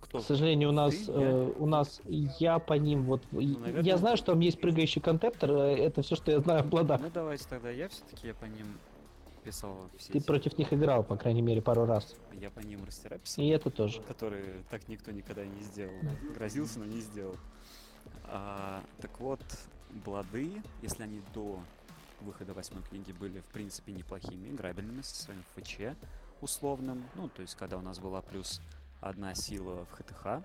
кто? 0.02 0.18
К 0.18 0.24
сожалению, 0.24 0.70
у 0.70 0.72
нас, 0.72 0.96
Ты, 0.96 1.12
э, 1.12 1.54
у 1.60 1.68
нас 1.68 2.02
я 2.08 2.58
по 2.58 2.74
ним 2.74 3.04
вот, 3.04 3.22
Ну, 3.32 3.42
наверное. 3.42 3.84
я 3.84 3.98
знаю, 3.98 4.18
что 4.18 4.32
там 4.32 4.40
есть 4.40 4.60
прыгающий 4.60 5.02
контептор, 5.02 5.52
э, 5.52 5.76
это 5.78 6.02
все, 6.02 6.16
что 6.16 6.32
я 6.32 6.40
знаю 6.40 6.62
о 6.62 6.64
Бладах. 6.64 7.00
Ну 7.00 7.12
давайте 7.14 7.46
тогда 7.48 7.70
я 7.70 7.88
все-таки 7.90 8.26
я 8.28 8.34
по 8.34 8.46
ним 8.46 8.66
писал 9.44 9.78
все 10.00 10.14
Ты 10.14 10.18
эти- 10.18 10.26
против 10.26 10.58
них 10.58 10.74
играл, 10.74 11.04
по 11.04 11.16
крайней 11.16 11.44
мере, 11.44 11.62
пару 11.62 11.86
раз. 11.86 12.16
Я 12.34 12.50
по 12.50 12.60
ним 12.62 12.84
растера 12.86 13.20
писал. 13.20 13.46
И 13.46 13.48
это 13.50 13.70
тоже. 13.70 14.02
которые 14.02 14.64
так 14.72 14.88
никто 14.88 15.12
никогда 15.12 15.44
и 15.44 15.48
не 15.48 15.62
сделал. 15.62 15.94
Грозился, 16.36 16.80
но 16.80 16.86
не 16.86 17.02
сделал. 17.02 17.36
А, 18.26 18.82
так 19.00 19.20
вот, 19.20 19.42
Блады, 19.90 20.62
если 20.82 21.04
они 21.04 21.22
до 21.34 21.60
выхода 22.22 22.54
восьмой 22.54 22.84
книги 22.84 23.12
были, 23.12 23.40
в 23.40 23.46
принципе, 23.46 23.92
неплохими, 23.92 24.50
играбельными 24.50 25.02
со 25.02 25.24
своим 25.24 25.44
ФЧ 25.56 25.96
условным, 26.42 27.04
ну, 27.16 27.30
то 27.30 27.42
есть, 27.42 27.56
когда 27.56 27.78
у 27.78 27.82
нас 27.82 28.00
была 28.00 28.22
плюс 28.22 28.62
одна 29.02 29.34
сила 29.36 29.86
в 29.86 29.92
ХТХ, 29.92 30.44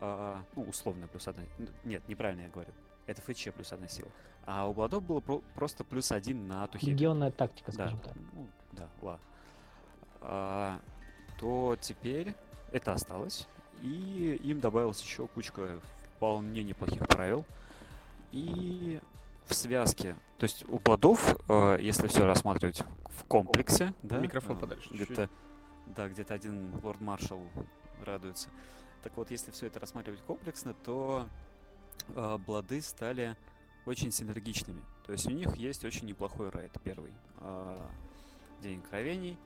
а, 0.00 0.44
ну, 0.56 0.62
условно 0.62 1.06
плюс 1.08 1.26
одна, 1.28 1.42
нет, 1.84 2.06
неправильно 2.08 2.42
я 2.42 2.48
говорю, 2.48 2.72
это 3.06 3.22
ФЧ 3.22 3.48
плюс 3.54 3.72
одна 3.72 3.88
сила, 3.88 4.10
а 4.46 4.66
у 4.68 4.72
Бладов 4.74 5.02
было 5.04 5.20
про- 5.20 5.42
просто 5.54 5.84
плюс 5.84 6.12
один 6.12 6.46
на 6.48 6.66
Тухель 6.66 6.90
Легионная 6.90 7.30
тактика, 7.30 7.70
да, 7.72 7.88
скажем 7.88 7.98
так. 8.00 8.14
ну, 8.32 8.48
да, 8.72 8.88
ла. 9.02 9.20
А, 10.22 10.80
то 11.38 11.76
теперь 11.80 12.34
это 12.72 12.92
осталось, 12.92 13.46
и 13.82 14.38
им 14.42 14.60
добавилась 14.60 15.00
еще 15.02 15.26
кучка 15.28 15.80
вполне 16.16 16.62
неплохих 16.62 17.06
правил. 17.08 17.44
И 18.32 19.00
в 19.46 19.54
связке, 19.54 20.16
то 20.38 20.44
есть 20.44 20.64
у 20.68 20.78
плодов, 20.78 21.36
э, 21.48 21.78
если 21.80 22.06
все 22.06 22.24
рассматривать 22.24 22.82
в 23.06 23.24
комплексе, 23.24 23.92
да, 24.02 24.18
Микрофон 24.18 24.56
э, 24.56 24.60
подальше 24.60 24.88
где-то, 24.92 25.28
да, 25.86 26.08
где-то 26.08 26.34
один 26.34 26.72
лорд-маршал 26.82 27.40
радуется. 28.04 28.48
Так 29.02 29.16
вот, 29.16 29.30
если 29.30 29.50
все 29.50 29.66
это 29.66 29.80
рассматривать 29.80 30.20
комплексно, 30.26 30.74
то 30.74 31.26
э, 32.08 32.38
блады 32.46 32.80
стали 32.82 33.36
очень 33.86 34.12
синергичными. 34.12 34.82
То 35.06 35.12
есть 35.12 35.26
у 35.26 35.30
них 35.30 35.56
есть 35.56 35.84
очень 35.84 36.06
неплохой 36.06 36.50
рейд 36.50 36.72
первый. 36.84 37.12
э, 37.40 37.78
День 38.62 38.82
кровений. 38.82 39.38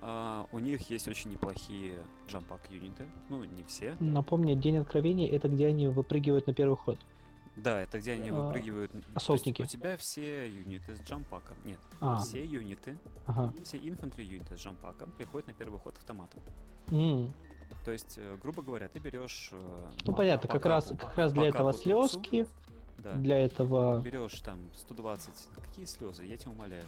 А, 0.00 0.46
у 0.52 0.58
них 0.58 0.90
есть 0.90 1.08
очень 1.08 1.32
неплохие 1.32 1.94
джампак 2.28 2.60
юниты. 2.70 3.06
Ну, 3.28 3.42
не 3.44 3.64
все. 3.64 3.96
Напомню, 3.98 4.54
День 4.54 4.76
Откровений— 4.78 5.26
это 5.28 5.48
где 5.48 5.66
они 5.66 5.88
выпрыгивают 5.88 6.46
на 6.46 6.54
первый 6.54 6.76
ход. 6.76 6.98
Да, 7.62 7.80
это 7.80 7.98
где 7.98 8.12
они 8.12 8.30
А, 8.30 8.34
выпрыгивают. 8.34 8.94
есть 8.94 9.06
ассолтники. 9.14 9.62
У 9.62 9.66
тебя 9.66 9.96
все 9.96 10.48
юниты 10.48 10.94
с 10.94 11.00
джампаком. 11.00 11.56
Нет, 11.64 11.78
А, 12.00 12.18
все 12.18 12.44
юниты, 12.44 12.96
ага. 13.26 13.52
все 13.64 13.78
инфантри 13.78 14.24
юниты 14.24 14.56
с 14.56 14.60
джампаком 14.60 15.10
приходят 15.12 15.48
на 15.48 15.54
первый 15.54 15.78
ход 15.80 15.96
автоматом. 15.96 16.40
М. 16.90 17.32
То 17.84 17.90
есть, 17.92 18.14
э, 18.16 18.36
грубо 18.42 18.62
говоря, 18.62 18.88
ты 18.88 18.98
берешь... 18.98 19.50
э, 19.52 19.86
Ну 20.06 20.14
понятно, 20.14 20.48
как 20.48 20.64
раз, 20.66 20.86
как 20.98 21.16
раз 21.16 21.32
для 21.32 21.48
этого 21.48 21.72
слезки, 21.72 22.46
Да. 22.98 23.12
для 23.14 23.38
этого... 23.38 24.00
Берешь 24.00 24.40
там 24.40 24.58
120. 24.76 25.30
Какие 25.54 25.84
слезы, 25.84 26.24
я 26.24 26.36
тебя 26.36 26.52
умоляю. 26.52 26.84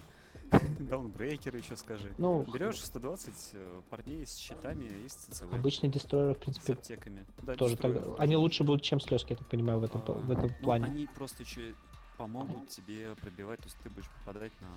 Даунбрейкеры 0.78 1.58
еще 1.58 1.76
скажи. 1.76 2.12
Ну, 2.18 2.42
Берешь 2.52 2.82
120 2.84 3.50
э, 3.52 3.82
парней 3.90 4.26
с 4.26 4.36
щитами 4.36 4.84
и 4.84 5.08
с 5.08 5.14
ЦЦВ. 5.14 5.52
обычные 5.52 5.90
дестройеры, 5.90 6.34
в 6.34 6.38
С 6.38 6.40
принципе, 6.40 6.72
аптеками. 6.74 7.26
Да, 7.42 7.54
тоже 7.54 7.76
так... 7.76 7.96
Они 8.18 8.36
лучше 8.36 8.64
будут, 8.64 8.82
чем 8.82 9.00
слезки, 9.00 9.30
я 9.32 9.36
так 9.36 9.48
понимаю, 9.48 9.78
в 9.78 9.84
этом, 9.84 10.02
А, 10.06 10.12
в 10.12 10.30
этом 10.30 10.48
ну, 10.48 10.64
плане. 10.64 10.86
Они 10.86 11.06
просто 11.06 11.42
еще 11.42 11.74
помогут 12.16 12.68
тебе 12.68 13.14
пробивать, 13.16 13.60
то 13.60 13.66
есть 13.66 13.76
ты 13.82 13.90
будешь 13.90 14.08
попадать 14.24 14.52
на 14.60 14.68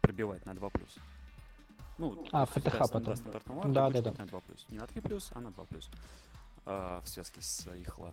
пробивать 0.00 0.44
на 0.46 0.54
2 0.54 0.70
плюс. 0.70 0.96
Ну, 1.98 2.26
А, 2.32 2.46
ФТХ 2.46 2.78
да, 2.78 2.86
потом. 2.92 3.02
Да, 3.04 3.10
ты 3.14 3.68
Да, 3.68 3.90
да, 3.90 4.10
бить 4.10 4.18
на 4.18 4.26
2 4.26 4.40
плюс. 4.40 4.66
Не 4.68 4.78
на 4.78 4.86
3 4.86 5.00
плюс, 5.00 5.30
а 5.34 5.40
на 5.40 5.50
2 5.50 5.64
плюс. 5.64 5.90
А, 6.66 7.00
в 7.02 7.08
связке 7.08 7.40
с 7.42 7.66
ихла. 7.74 8.12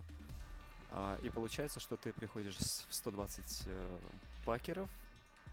А, 0.90 1.18
и 1.22 1.30
получается, 1.30 1.80
что 1.80 1.96
ты 1.96 2.12
приходишь 2.12 2.56
с- 2.58 2.84
в 2.88 2.94
120 2.94 3.62
э, 3.66 3.98
пакеров, 4.44 4.88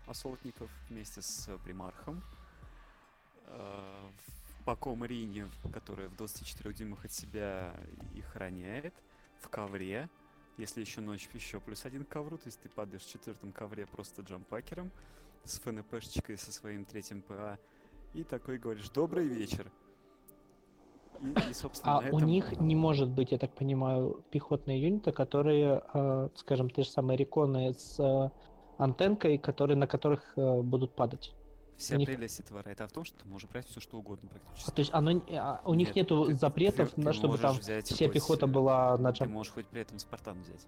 ассолтников 0.07 0.69
вместе 0.89 1.21
с 1.21 1.47
э, 1.47 1.57
примархом. 1.63 2.21
э, 3.47 4.09
в 4.59 4.63
паком 4.65 5.03
Рине, 5.03 5.49
которая 5.73 6.07
в 6.07 6.15
24 6.15 6.73
дюймах 6.73 7.03
от 7.05 7.11
себя 7.11 7.73
их 8.15 8.33
роняет, 8.35 8.93
в 9.41 9.49
ковре, 9.49 10.09
если 10.57 10.79
еще 10.81 11.01
ночь, 11.01 11.27
еще 11.33 11.59
плюс 11.59 11.83
один 11.85 12.05
к 12.05 12.09
ковру, 12.09 12.37
то 12.37 12.47
есть 12.47 12.61
ты 12.61 12.69
падаешь 12.69 13.03
в 13.03 13.09
четвертом 13.11 13.51
ковре 13.51 13.85
просто 13.85 14.21
джампакером 14.21 14.89
с 15.43 15.59
ФНПшечкой 15.59 16.37
со 16.37 16.51
своим 16.53 16.85
третьим 16.85 17.21
ПА, 17.21 17.59
и 18.13 18.23
такой 18.23 18.57
говоришь 18.57 18.89
«Добрый 18.89 19.27
вечер». 19.27 19.69
И, 21.19 21.49
и, 21.49 21.53
собственно, 21.53 21.97
А 21.97 22.01
на 22.01 22.07
у 22.11 22.17
этом- 22.17 22.25
них 22.29 22.59
не 22.61 22.75
может 22.75 23.09
быть, 23.09 23.31
я 23.33 23.37
так 23.37 23.53
понимаю, 23.53 24.23
пехотные 24.31 24.81
юниты, 24.81 25.11
которые, 25.11 25.83
э, 25.93 26.29
скажем, 26.35 26.69
те 26.69 26.83
же 26.83 26.89
самые 26.89 27.17
реконы 27.17 27.73
с 27.73 27.99
э, 27.99 28.29
антенкой, 28.83 29.37
которые, 29.37 29.77
на 29.77 29.87
которых 29.87 30.33
э, 30.37 30.61
будут 30.61 30.93
падать. 30.95 31.33
Вся 31.77 31.95
у 31.95 31.97
них- 31.97 32.07
прелесть 32.07 32.39
этого 32.39 32.61
рейда 32.63 32.87
в 32.87 32.91
том, 32.91 33.03
что 33.03 33.17
ты 33.17 33.27
можешь 33.27 33.49
брать 33.49 33.67
все 33.67 33.79
что 33.79 33.97
угодно 33.97 34.29
А, 34.31 34.33
практически. 34.39 34.71
то 34.75 34.79
есть 34.79 34.93
оно, 34.93 35.21
а, 35.31 35.61
у 35.65 35.73
них 35.73 35.87
Нет, 35.89 35.95
нету 35.95 36.25
ты- 36.27 36.35
запретов, 36.35 36.91
ты- 36.91 37.01
на 37.01 37.11
ты 37.11 37.17
чтобы 37.17 37.37
там 37.37 37.55
взять 37.57 37.85
вся 37.87 38.05
хоть, 38.05 38.13
пехота 38.13 38.47
была 38.47 38.97
на 38.97 39.11
Ты 39.11 39.19
джамп. 39.19 39.31
можешь 39.33 39.53
хоть 39.53 39.65
при 39.67 39.81
этом 39.81 39.97
Спартан 39.99 40.39
взять. 40.41 40.65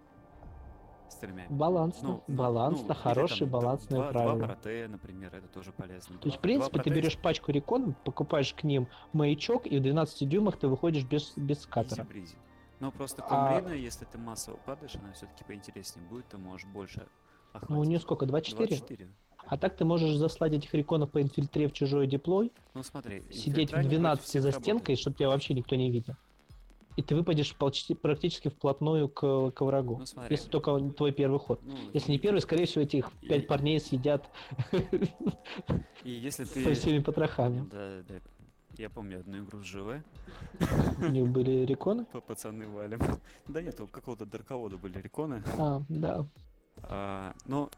С 1.09 1.15
тремя. 1.17 1.45
Балансно, 1.49 2.07
Ну, 2.09 2.23
ну, 2.27 2.35
балансно, 2.35 2.87
ну, 2.87 2.93
или 2.93 2.99
хорошие 2.99 3.39
там 3.41 3.47
д- 3.47 3.51
балансные 3.53 4.01
два. 4.11 4.11
Два 4.35 4.47
протея, 4.47 4.87
например, 4.87 5.35
это 5.35 5.47
тоже 5.47 5.71
полезно. 5.71 6.17
То 6.17 6.25
есть, 6.27 6.37
в 6.37 6.39
Два- 6.39 6.41
принципе, 6.41 6.73
два 6.73 6.83
ты 6.83 6.89
берешь 6.89 7.17
пачку 7.19 7.51
рекон, 7.51 7.95
покупаешь 8.03 8.53
к 8.53 8.63
ним 8.63 8.87
маячок, 9.13 9.67
и 9.67 9.77
в 9.77 9.83
12 9.83 10.25
дюймах 10.27 10.57
ты 10.57 10.67
выходишь 10.67 11.03
без, 11.05 11.33
без 11.37 11.65
катера. 11.67 12.01
изи-бризи. 12.03 12.35
Но 12.79 12.91
просто 12.91 13.23
А- 13.23 13.29
Комрина, 13.59 13.73
если 13.73 14.05
ты 14.05 14.17
массово 14.17 14.57
падаешь, 14.65 14.95
она 14.95 15.13
все-таки 15.13 15.43
поинтереснее 15.45 16.05
будет, 16.09 16.25
ты 16.27 16.37
можешь 16.37 16.67
больше 16.67 17.07
охватить. 17.55 17.69
Ну, 17.75 17.79
у 17.79 17.83
нее 17.83 17.99
сколько, 17.99 18.25
24? 18.25 18.67
24. 18.67 19.09
А 19.47 19.57
так 19.57 19.75
ты 19.77 19.85
можешь 19.85 20.15
заслать 20.15 20.53
этих 20.53 20.73
реконов 20.73 21.11
по 21.11 21.21
инфильтре 21.21 21.67
в 21.67 21.73
чужой 21.73 22.07
диплой, 22.07 22.51
Ну 22.73 22.81
смотри, 22.83 23.21
сидеть 23.31 23.71
в 23.71 23.77
инфильтране 23.77 23.83
против 23.83 23.97
12 23.99 24.25
всех 24.25 24.41
за 24.43 24.51
стенкой, 24.51 24.95
чтобы 24.95 25.15
тебя 25.17 25.29
вообще 25.29 25.53
никто 25.53 25.75
не 25.75 25.91
видел. 25.91 26.15
И 26.95 27.01
ты 27.03 27.13
выпадешь 27.15 27.53
почти, 27.55 27.93
практически 27.93 28.47
вплотную 28.47 29.09
к, 29.09 29.51
к 29.51 29.61
врагу. 29.61 29.97
Ну 29.99 30.05
смотри. 30.05 30.33
Если 30.35 30.49
только 30.49 30.79
твой 30.95 31.11
первый 31.11 31.39
ход. 31.39 31.59
ну, 31.63 31.75
Если 31.93 32.11
не 32.11 32.17
первый, 32.19 32.39
скорее 32.39 32.65
всего, 32.65 32.83
этих 32.85 33.11
и- 33.21 33.27
пять 33.27 33.47
парней 33.47 33.79
съедят 33.81 34.29
И 36.03 36.11
если 36.11 36.43
со 36.45 36.53
ты... 36.53 36.73
всеми 36.73 36.99
потрохами. 36.99 37.67
Да, 37.71 38.01
да. 38.07 38.15
Я 38.77 38.89
помню 38.89 39.19
одну 39.19 39.37
игру 39.39 39.61
с 39.61 39.65
ЖВ, 39.65 40.03
У 41.01 41.07
них 41.09 41.27
были 41.27 41.65
реконы. 41.65 42.05
пацаны 42.27 42.67
валим. 42.67 42.99
Да 43.47 43.61
нет, 43.61 43.79
у 43.79 43.87
какого-то 43.87 44.25
дарковода 44.25 44.77
были 44.77 44.99
реконы. 45.01 45.43
А, 45.57 45.81
да. 45.87 46.25
А, 46.83 47.33
ну, 47.45 47.69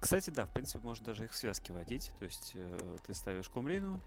кстати, 0.00 0.30
да, 0.30 0.46
в 0.46 0.50
принципе, 0.50 0.86
можно 0.86 1.06
даже 1.06 1.24
их 1.24 1.32
в 1.32 1.36
связке 1.36 1.72
водить. 1.72 2.12
То 2.18 2.24
есть 2.24 2.52
э, 2.54 2.78
ты 3.06 3.14
ставишь 3.14 3.48
кумрину, 3.48 4.00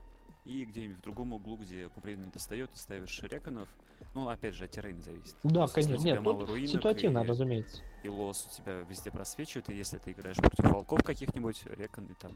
и 0.45 0.63
где-нибудь 0.63 0.97
в 0.97 1.01
другом 1.01 1.33
углу, 1.33 1.57
где 1.57 1.89
кумрина 1.89 2.25
не 2.25 2.31
достает, 2.31 2.71
ты 2.71 2.79
ставишь 2.79 3.21
реконов. 3.23 3.67
Ну, 4.13 4.29
опять 4.29 4.55
же, 4.55 4.65
от 4.65 4.71
террейна 4.71 5.01
зависит. 5.01 5.35
Да, 5.43 5.63
есть, 5.63 5.73
конечно. 5.73 6.03
Нет, 6.03 6.21
мало 6.21 6.45
руинок 6.45 6.69
ситуативно, 6.69 7.19
и- 7.19 7.27
разумеется. 7.27 7.81
и 8.03 8.09
лос 8.09 8.47
у 8.49 8.55
тебя 8.55 8.81
везде 8.81 9.11
просвечивает, 9.11 9.69
и 9.69 9.75
если 9.75 9.97
ты 9.97 10.11
играешь 10.11 10.37
против 10.37 10.71
волков 10.71 11.03
каких-нибудь, 11.03 11.65
реконы 11.65 12.15
там... 12.19 12.31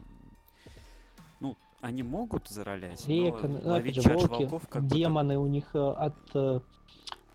Ну, 1.40 1.56
они 1.80 2.02
могут 2.02 2.48
заролять, 2.48 3.06
Реконы, 3.08 3.54
но 3.54 3.60
ну, 3.60 3.70
ловить 3.70 4.00
же, 4.00 4.12
волки, 4.12 4.42
волков 4.42 4.68
как 4.68 4.84
бы 4.84 4.90
там- 4.90 4.98
демоны 4.98 5.38
у 5.38 5.46
них 5.46 5.74
э, 5.74 5.78
от 5.78 6.14
э, 6.34 6.60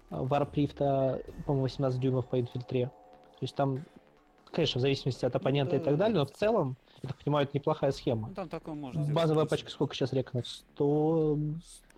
варприфта, 0.09 1.23
по-моему, 1.45 1.63
18 1.63 1.99
дюймов 1.99 2.27
по 2.27 2.39
инфильтре. 2.39 2.87
То 2.87 3.43
есть 3.43 3.55
там, 3.55 3.83
конечно, 4.51 4.79
в 4.79 4.81
зависимости 4.81 5.25
от 5.25 5.35
оппонента 5.35 5.75
и 5.75 5.79
да, 5.79 5.85
так 5.85 5.97
далее, 5.97 6.13
да. 6.15 6.19
но 6.21 6.25
в 6.25 6.31
целом, 6.31 6.77
я 7.03 7.09
так 7.09 7.17
понимаю, 7.23 7.45
это 7.47 7.57
неплохая 7.57 7.91
схема. 7.91 8.29
Ну, 8.29 8.33
там 8.35 8.49
такое 8.49 8.75
можно 8.75 9.01
сделать, 9.03 9.15
Базовая 9.15 9.45
пачка 9.45 9.69
сколько 9.69 9.93
сейчас 9.95 10.13
реконов? 10.13 10.47
100 10.47 11.37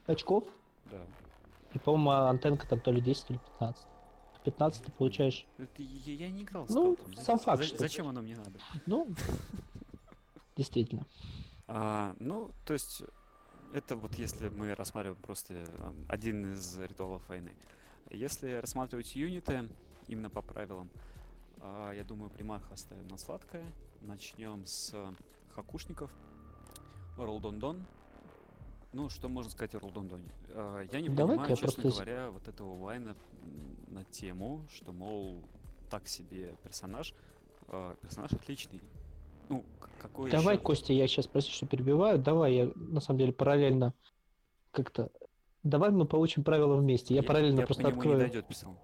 очков? 0.07 0.43
Да. 0.91 0.97
И, 1.73 1.79
по-моему, 1.79 2.11
антенка 2.29 2.67
там 2.67 2.79
то 2.79 2.91
ли 2.91 2.99
10, 3.01 3.25
то 3.27 3.33
ли 3.33 3.39
15. 3.59 3.85
15 4.45 4.83
ты 4.85 4.91
получаешь. 4.93 5.45
Это 5.57 5.81
я, 5.83 6.13
я 6.13 6.29
не 6.29 6.43
играл 6.43 6.65
с 6.65 6.69
Ну, 6.69 6.93
скаутом. 6.95 7.23
сам 7.23 7.39
факт, 7.39 7.61
за- 7.61 7.67
что- 7.67 7.77
Зачем 7.77 8.07
оно 8.07 8.21
мне 8.21 8.35
надо? 8.37 8.59
Ну, 8.85 9.07
действительно. 10.55 11.05
А, 11.67 12.15
ну, 12.19 12.49
то 12.65 12.73
есть, 12.73 13.03
это 13.73 13.95
вот 13.95 14.15
если 14.15 14.49
мы 14.49 14.73
рассматриваем 14.75 15.21
просто 15.21 15.53
а, 15.79 15.93
один 16.07 16.53
из 16.53 16.77
ритуалов 16.79 17.21
войны. 17.29 17.51
Если 18.09 18.53
рассматривать 18.53 19.15
юниты 19.15 19.69
именно 20.07 20.29
по 20.31 20.41
правилам, 20.41 20.89
я 21.61 22.03
думаю, 22.03 22.29
примарха 22.29 22.73
оставим 22.73 23.07
на 23.07 23.17
сладкое. 23.17 23.65
Начнем 24.01 24.65
с 24.65 24.93
хакушников. 25.53 26.11
Ролдондон. 27.17 27.85
Ну, 28.91 29.09
что 29.09 29.29
можно 29.29 29.51
сказать 29.51 29.75
о 29.75 29.79
Ролдондоне? 29.79 30.29
А, 30.49 30.81
я 30.91 31.01
не 31.01 31.09
Давай-ка 31.09 31.43
понимаю, 31.43 31.49
я 31.49 31.55
честно 31.55 31.83
просто 31.83 32.03
говоря, 32.03 32.31
вот 32.31 32.47
этого 32.47 32.77
вайна 32.77 33.15
м, 33.43 33.93
на 33.93 34.03
тему, 34.05 34.65
что, 34.73 34.91
мол, 34.91 35.43
так 35.89 36.07
себе 36.07 36.55
персонаж. 36.63 37.13
А, 37.67 37.95
персонаж 38.01 38.33
отличный. 38.33 38.81
Ну, 39.47 39.63
какой 39.99 40.31
Давай, 40.31 40.55
еще? 40.55 40.63
Костя, 40.63 40.93
я 40.93 41.07
сейчас, 41.07 41.27
прости, 41.27 41.51
что 41.51 41.67
перебиваю. 41.67 42.17
Давай 42.17 42.55
я, 42.55 42.71
на 42.75 42.99
самом 42.99 43.19
деле, 43.19 43.33
параллельно 43.33 43.93
как-то... 44.71 45.11
Давай 45.61 45.91
мы 45.91 46.05
получим 46.05 46.43
правила 46.43 46.75
вместе. 46.75 47.13
Я, 47.13 47.21
параллельно 47.21 47.59
я 47.59 47.65
просто 47.65 47.83
по 47.83 47.89
открою... 47.89 48.17
не 48.17 48.23
дойдет 48.23 48.47
писал. 48.47 48.75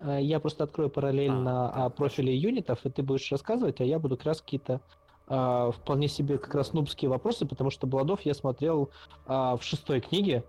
Э, 0.00 0.18
Я 0.22 0.40
просто 0.40 0.64
открою 0.64 0.90
параллельно 0.90 1.70
А, 1.72 1.86
а, 1.86 1.90
профили 1.90 2.30
юнитов, 2.30 2.84
и 2.86 2.90
ты 2.90 3.02
будешь 3.02 3.30
рассказывать, 3.32 3.80
а 3.80 3.84
я 3.84 3.98
буду 3.98 4.16
как 4.16 4.26
раз 4.26 4.40
какие-то 4.40 4.80
а, 5.30 5.70
вполне 5.72 6.08
себе 6.08 6.38
как 6.38 6.54
раз 6.54 6.72
нубские 6.72 7.10
вопросы, 7.10 7.46
потому 7.46 7.70
что 7.70 7.86
Бладов 7.86 8.22
я 8.22 8.32
смотрел 8.34 8.90
а, 9.26 9.56
в 9.56 9.62
шестой 9.62 10.00
книге, 10.00 10.42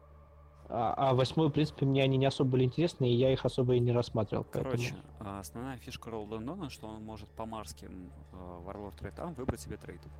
а, 0.69 0.93
а 0.95 1.13
восьмой, 1.13 1.49
в 1.49 1.51
принципе, 1.51 1.85
мне 1.85 2.01
они 2.03 2.15
не 2.17 2.25
особо 2.25 2.51
были 2.51 2.63
интересны, 2.63 3.09
и 3.09 3.13
я 3.13 3.33
их 3.33 3.43
особо 3.43 3.75
и 3.75 3.79
не 3.79 3.91
рассматривал. 3.91 4.45
поэтому- 4.45 4.71
Короче, 4.75 4.95
а, 5.19 5.39
основная 5.39 5.77
фишка 5.77 6.11
Ролдендона, 6.11 6.69
что 6.69 6.87
он 6.87 7.03
может 7.03 7.27
по 7.29 7.45
марским 7.45 8.09
а, 8.31 8.61
Warlord 8.65 8.97
трейтам 8.99 9.33
выбрать 9.33 9.59
себе 9.59 9.75
трейдов. 9.77 10.11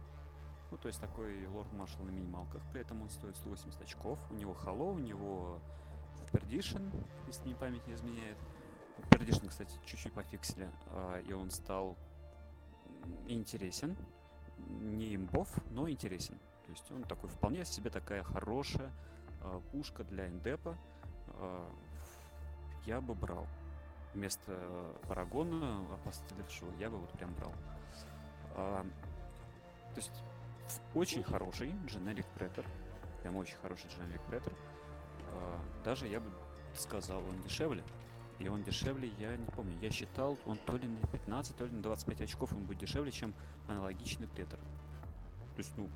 Ну, 0.72 0.78
то 0.78 0.88
есть 0.88 1.00
такой 1.00 1.48
лорд 1.48 1.72
маршал 1.74 2.04
на 2.04 2.10
минималках, 2.10 2.62
при 2.74 2.82
этом 2.82 3.02
он 3.02 3.10
стоит 3.10 3.36
180 3.38 3.82
очков, 3.82 4.20
у 4.30 4.34
него 4.36 4.54
холо, 4.54 4.92
у 4.92 5.00
него 5.00 5.58
Perdition, 6.34 6.92
если 7.28 7.48
не 7.48 7.54
память 7.56 7.88
не 7.88 7.94
изменяет. 7.94 8.38
Perdition, 9.20 9.50
кстати, 9.50 9.78
чуть-чуть 9.86 10.14
пофиксили, 10.14 10.70
а, 10.92 11.20
и 11.20 11.34
он 11.34 11.52
стал 11.52 11.98
интересен. 13.28 13.98
Не 14.58 15.16
имбов, 15.16 15.50
но 15.72 15.90
интересен. 15.90 16.40
То 16.66 16.72
есть 16.72 16.90
он 16.92 17.04
такой 17.04 17.30
вполне 17.30 17.66
себе 17.66 17.90
такая 17.90 18.24
хорошая 18.24 18.92
а, 19.42 19.60
пушка 19.72 20.06
для 20.06 20.30
индепа. 20.30 20.78
А, 21.28 21.70
я 22.86 23.02
бы 23.02 23.14
брал. 23.14 23.46
Вместо 24.14 24.96
Парагона, 25.08 25.86
опостылевшего, 25.94 26.72
я 26.80 26.90
бы 26.90 26.98
вот 26.98 27.12
прям 27.12 27.34
брал. 27.36 27.54
То 28.56 28.86
есть 29.98 30.24
очень 30.96 31.24
хороший 31.24 31.76
дженерик 31.86 32.26
претер. 32.36 32.66
Прям 33.22 33.36
очень 33.36 33.58
хороший 33.58 33.88
дженерик 33.90 34.22
претер. 34.24 34.54
Даже 35.84 36.08
я 36.08 36.20
бы 36.20 36.32
сказал, 36.74 37.20
он 37.20 37.40
дешевле. 37.42 37.84
И 38.40 38.48
он 38.48 38.64
дешевле, 38.64 39.12
я 39.20 39.36
не 39.36 39.46
помню, 39.48 39.74
я 39.82 39.92
считал, 39.92 40.38
он 40.46 40.58
то 40.66 40.78
ли 40.78 40.88
на 40.88 41.06
15, 41.08 41.56
то 41.58 41.66
ли 41.66 41.72
на 41.72 41.82
25 41.82 42.22
очков 42.22 42.54
он 42.54 42.64
будет 42.64 42.80
дешевле, 42.80 43.12
чем 43.12 43.34
аналогичный 43.68 44.28
претер. 44.28 44.58
То 45.56 45.58
есть, 45.58 45.74
ну, 45.78 45.90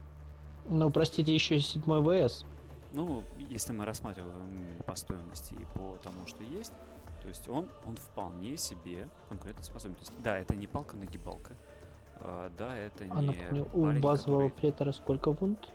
Ну, 0.69 0.91
простите, 0.91 1.33
еще 1.33 1.55
и 1.55 1.59
седьмой 1.61 2.01
ВС. 2.27 2.45
ну, 2.91 3.23
если 3.37 3.71
мы 3.73 3.85
рассматриваем 3.85 4.67
по 4.85 4.95
стоимости 4.95 5.53
и 5.53 5.65
по 5.77 5.97
тому, 6.03 6.27
что 6.27 6.43
есть, 6.43 6.73
то 7.21 7.29
есть 7.29 7.47
он, 7.47 7.69
он 7.85 7.95
вполне 7.95 8.57
себе 8.57 9.07
конкурентоспособен. 9.29 9.95
То 9.95 10.01
есть, 10.01 10.13
да, 10.21 10.37
это 10.37 10.55
не 10.55 10.67
палка-нагибалка. 10.67 11.53
а, 12.25 12.49
да, 12.57 12.77
это 12.77 13.05
А 13.05 13.21
не 13.21 13.27
напомню, 13.27 13.67
у 13.73 13.83
парень, 13.85 14.01
базового 14.01 14.49
который- 14.49 14.59
претора 14.61 14.91
сколько 14.91 15.31
вунт? 15.31 15.69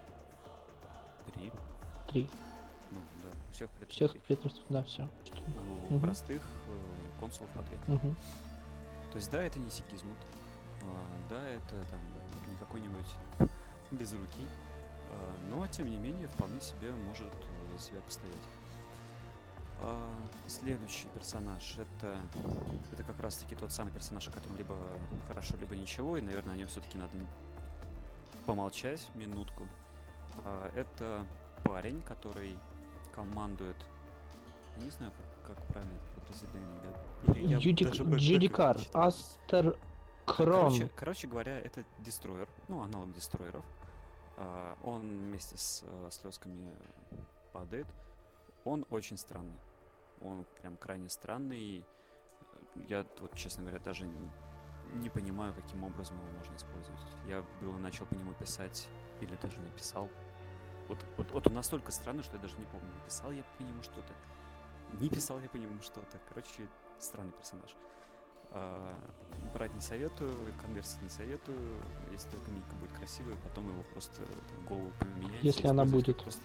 Три. 1.35 1.53
Три. 2.11 2.29
Ну, 3.61 3.66
всех 3.66 3.71
преторов 3.71 4.11
Всех 4.11 4.23
преторов, 4.23 4.57
да, 4.68 4.83
все. 4.85 5.09
У 5.90 5.94
Мгм. 5.94 6.01
простых 6.01 6.42
э, 6.68 7.21
консулов 7.21 7.51
три. 7.68 7.94
Угу. 7.94 8.14
То 9.12 9.16
есть, 9.16 9.31
да, 9.31 9.42
это 9.42 9.59
не 9.59 9.71
Сигизмунд. 9.71 10.18
а, 10.83 11.07
да, 11.29 11.49
это 11.49 11.85
там 11.90 12.01
не 12.49 12.57
какой-нибудь 12.57 13.07
без 13.90 14.12
руки. 14.12 14.47
а, 15.11 15.35
но, 15.51 15.66
тем 15.66 15.90
не 15.90 15.97
менее, 15.97 16.29
вполне 16.29 16.61
себе 16.61 16.92
может 16.92 17.27
э, 17.33 17.77
за 17.77 17.83
себя 17.85 18.01
постоять. 18.03 18.37
А, 19.81 20.09
следующий 20.47 21.07
персонаж 21.14 21.77
это, 21.79 22.18
это 22.92 23.03
как 23.05 23.18
раз 23.21 23.37
таки 23.38 23.55
тот 23.55 23.73
самый 23.73 23.90
персонаж, 23.92 24.29
о 24.29 24.31
котором 24.33 24.57
либо 24.57 24.77
хорошо, 25.29 25.57
либо 25.61 25.75
ничего, 25.77 26.16
и, 26.16 26.21
наверное, 26.21 26.55
о 26.55 26.57
нем 26.59 26.68
все-таки 26.68 26.99
надо 26.99 27.12
помолчать 28.47 29.09
минутку. 29.14 29.66
А, 30.44 30.71
это 30.75 31.25
парень, 31.64 32.03
который 32.03 32.57
командует. 33.19 33.77
Я 34.77 34.85
не 34.85 34.91
знаю, 34.91 35.13
как, 35.43 35.57
как 35.57 35.67
правильно 35.67 35.93
это 35.95 36.21
не 36.21 36.35
читал. 37.93 38.05
Астер 38.95 39.77
Крон. 40.25 40.71
Короче, 40.71 40.89
короче 40.95 41.27
говоря, 41.27 41.59
это 41.59 41.85
дестройер, 41.99 42.49
ну, 42.69 42.83
аналог 42.83 43.13
дестройеров. 43.13 43.65
А, 44.37 44.77
он 44.85 45.01
вместе 45.09 45.57
с 45.59 45.83
э, 45.85 46.09
слезками 46.13 46.73
падает. 47.53 47.87
Он 48.65 48.87
очень 48.91 49.17
странный. 49.17 49.59
Он 50.21 50.45
прям 50.61 50.77
крайне 50.77 51.09
странный. 51.09 51.79
э, 51.81 52.81
Я 52.89 53.07
вот, 53.21 53.35
честно 53.35 53.63
говоря, 53.65 53.81
даже 53.81 54.05
н- 54.05 54.31
не 54.95 55.09
понимаю, 55.11 55.55
каким 55.55 55.83
образом 55.83 56.17
его 56.19 56.29
можно 56.39 56.55
использовать. 56.55 57.01
Я 57.27 57.43
было 57.61 57.77
начал 57.79 58.07
по 58.07 58.15
нему 58.15 58.33
писать, 58.35 58.87
или 59.21 59.35
даже 59.43 59.59
написал. 59.61 60.09
Вот, 60.88 60.98
вот, 61.16 61.31
вот 61.33 61.46
он 61.46 61.55
настолько 61.55 61.92
странный, 61.92 62.22
что 62.22 62.37
я 62.37 62.42
даже 62.42 62.57
не 62.57 62.64
помню, 62.64 62.88
написал 63.01 63.31
я 63.31 63.42
по 63.59 63.62
нему 63.62 63.83
что-то, 63.83 64.12
не 65.01 65.09
писал 65.09 65.38
я 65.40 65.48
по 65.48 65.57
нему 65.57 65.81
что-то. 65.83 66.18
Короче, 66.29 66.66
странный 66.98 67.33
персонаж. 67.33 67.70
А, 68.51 68.94
брать 69.53 69.74
не 69.74 69.81
советую, 69.83 70.35
конверсии 70.62 70.98
не 71.03 71.11
советую. 71.11 71.59
Если 72.12 72.31
только 72.31 72.51
Мика 72.51 72.74
будет 72.81 72.92
красивой, 72.92 73.37
потом 73.44 73.68
его 73.68 73.83
просто 73.92 74.16
там, 74.22 74.66
голову 74.66 74.90
поменять. 74.98 75.42
Если 75.42 75.66
она 75.66 75.85
будет. 75.85 76.22
Просто... 76.22 76.40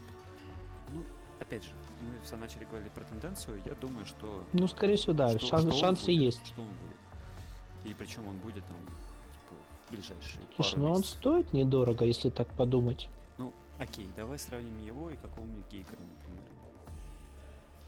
Ну, 0.92 1.04
опять 1.40 1.64
же, 1.64 1.72
мы 2.02 2.20
все 2.26 2.36
начали 2.36 2.66
говорить 2.66 2.92
про 2.92 3.06
тенденцию. 3.06 3.62
Я 3.66 3.76
думаю, 3.76 4.06
что 4.06 4.44
Ну, 4.52 4.68
скорее 4.68 4.98
всего, 4.98 5.14
да, 5.14 5.30
что- 5.38 5.48
шанс- 5.48 5.64
что 5.64 5.72
шансы 5.80 6.06
будет, 6.08 6.22
есть. 6.22 6.46
Что 6.48 6.62
он 6.62 6.68
будет. 6.68 7.86
И 7.86 7.94
причем 7.94 8.28
он 8.28 8.38
будет 8.40 8.66
там 8.66 8.78
типа, 8.78 9.56
в 9.88 9.92
ближайшие 9.92 10.44
Слушай, 10.56 10.80
ну 10.80 10.92
он 10.92 11.04
стоит 11.06 11.54
недорого, 11.54 12.04
если 12.04 12.30
так 12.30 12.50
подумать. 12.50 13.08
Окей, 13.80 14.10
давай 14.16 14.38
сравним 14.40 14.78
его 14.80 15.10
и 15.10 15.16
какого-нибудь 15.16 15.66
Гейгера, 15.72 15.98
например. 16.00 16.44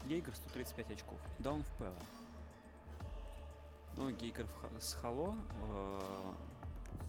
Гейгер 0.06 0.34
135 0.34 0.90
очков. 0.92 1.18
Даун 1.38 1.62
в 1.62 1.68
ПЛ. 1.78 1.84
Ну, 3.96 4.10
Гейгер 4.10 4.46
в 4.46 4.80
с 4.82 4.94
Хало. 4.94 5.34
э, 5.70 6.00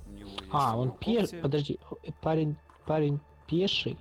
у 0.08 0.12
него 0.14 0.30
есть 0.30 0.44
А, 0.52 0.78
он 0.78 0.92
пеш... 0.92 1.30
Подожди, 1.42 1.80
э, 2.04 2.12
парень, 2.22 2.56
парень 2.86 3.20
пеший. 3.48 3.98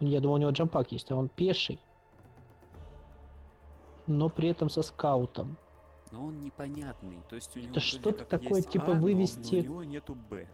Я 0.00 0.20
думал, 0.20 0.34
у 0.36 0.38
него 0.38 0.50
джампак 0.50 0.90
есть, 0.92 1.10
а 1.12 1.16
он 1.16 1.28
пеший. 1.28 1.78
Но 4.06 4.28
при 4.28 4.48
этом 4.48 4.68
со 4.68 4.82
скаутом. 4.82 5.56
Но 6.10 6.26
он 6.26 6.40
непонятный. 6.40 7.18
То 7.28 7.36
есть 7.36 7.54
у 7.56 7.60
него 7.60 7.70
Это 7.70 7.80
что-то 7.80 8.24
такое, 8.24 8.62
типа, 8.62 8.86
А, 8.86 8.88
но- 8.88 8.94
но 8.94 9.00
вывести- 9.02 9.60
у 9.60 9.62
него 9.62 9.84
нету 9.84 10.16
Б. 10.28 10.48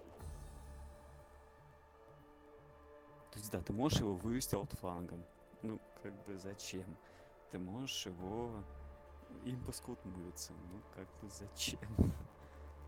То 3.37 3.40
есть, 3.40 3.53
да, 3.53 3.61
ты 3.61 3.75
можешь 3.75 4.01
его 4.01 4.14
вывести 4.14 4.57
флангом. 4.81 5.22
Ну, 5.61 5.79
как 6.03 6.14
бы 6.25 6.38
зачем? 6.38 6.96
Ты 7.51 7.59
можешь 7.59 8.07
его 8.07 8.51
импульс 9.44 9.83
мувиться. 10.05 10.55
Ну, 10.72 10.81
как 10.94 11.07
бы 11.20 11.29
зачем? 11.29 11.81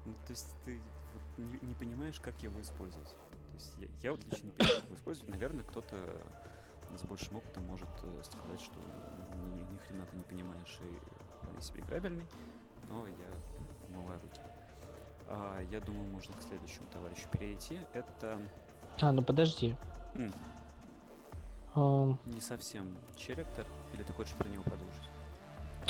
Ну, 0.05 0.15
то 0.27 0.31
есть 0.31 0.57
ты 0.65 0.81
вот 1.13 1.23
не, 1.37 1.59
не 1.61 1.75
понимаешь, 1.75 2.19
как 2.19 2.43
его 2.43 2.59
использовать. 2.63 3.11
То 3.11 3.55
есть 3.57 3.75
я, 3.77 3.89
я 4.05 4.13
вот 4.13 4.25
лично 4.25 4.47
не 4.47 4.53
понимаю, 4.53 4.81
как 4.81 4.85
его 4.87 4.97
использовать. 4.97 5.29
Наверное, 5.29 5.65
кто-то 5.65 6.23
с 6.97 7.03
большим 7.03 7.37
опытом 7.37 7.67
может 7.67 7.89
э, 8.05 8.23
сказать, 8.23 8.61
что 8.63 8.79
ни, 9.37 9.71
ни 9.71 9.77
хрена 9.77 10.07
ты 10.07 10.17
не 10.17 10.23
понимаешь 10.23 10.81
и 10.81 11.43
вполне 11.43 11.61
себе 11.61 11.81
играбельный, 11.83 12.27
но 12.89 13.07
я 13.07 13.29
умываю 13.89 14.19
руки. 14.23 14.41
А, 15.27 15.61
я 15.71 15.81
думаю, 15.81 16.09
можно 16.09 16.35
к 16.35 16.43
следующему 16.43 16.87
товарищу 16.87 17.29
перейти. 17.31 17.79
Это 17.93 18.41
А, 19.03 19.13
ну 19.13 19.23
подожди. 19.23 19.77
М, 20.15 20.33
Ам, 21.75 22.19
не 22.27 22.41
совсем 22.41 22.97
черектор, 23.17 23.65
или 23.93 24.03
ты 24.03 24.13
хочешь 24.13 24.33
про 24.35 24.49
него 24.49 24.63
продолжить? 24.65 24.95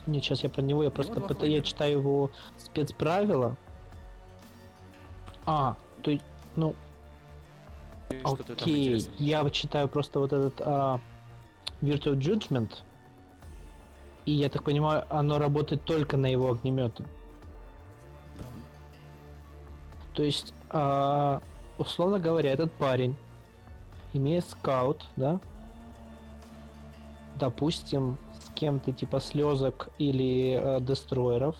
Нет, 0.06 0.22
сейчас 0.24 0.42
я 0.42 0.50
про 0.50 0.62
него, 0.62 0.82
я 0.84 0.90
просто 0.90 1.14
два 1.14 1.28
пыта- 1.28 1.46
я 1.48 1.60
читаю 1.62 1.98
его 1.98 2.30
спецправила. 2.58 3.56
А, 5.46 5.76
то 6.02 6.10
есть, 6.10 6.24
ну, 6.56 6.74
И 8.10 8.18
что-то 8.20 8.44
там 8.44 8.54
окей, 8.56 8.96
интересное. 8.96 9.14
я 9.18 9.42
вот 9.42 9.52
читаю 9.52 9.88
просто 9.88 10.18
вот 10.20 10.32
этот 10.32 10.60
а, 10.60 11.00
Virtual 11.80 12.16
Judgment, 12.18 12.70
и 14.26 14.32
я 14.32 14.48
так 14.50 14.62
понимаю, 14.64 15.04
оно 15.08 15.38
работает 15.38 15.84
только 15.84 16.16
на 16.16 16.26
его 16.26 16.50
огнеметы. 16.50 17.04
То 20.14 20.22
есть, 20.22 20.52
а, 20.70 21.40
условно 21.78 22.18
говоря, 22.18 22.50
этот 22.52 22.72
парень, 22.72 23.16
имея 24.12 24.40
скаут, 24.40 25.06
да, 25.16 25.40
допустим, 27.36 28.18
с 28.40 28.52
кем-то 28.54 28.92
типа 28.92 29.20
слезок 29.20 29.88
или 29.98 30.58
э, 30.60 30.80
дестроеров, 30.80 31.56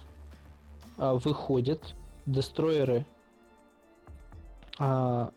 а, 0.97 1.15
выходит, 1.15 1.95
дестроеры 2.27 3.07
а, 4.79 5.31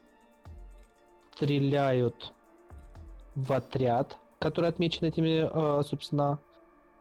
стреляют 1.41 2.33
в 3.35 3.51
отряд, 3.53 4.17
который 4.39 4.69
отмечен 4.69 5.07
этими, 5.07 5.49
э, 5.51 5.83
собственно, 5.83 6.39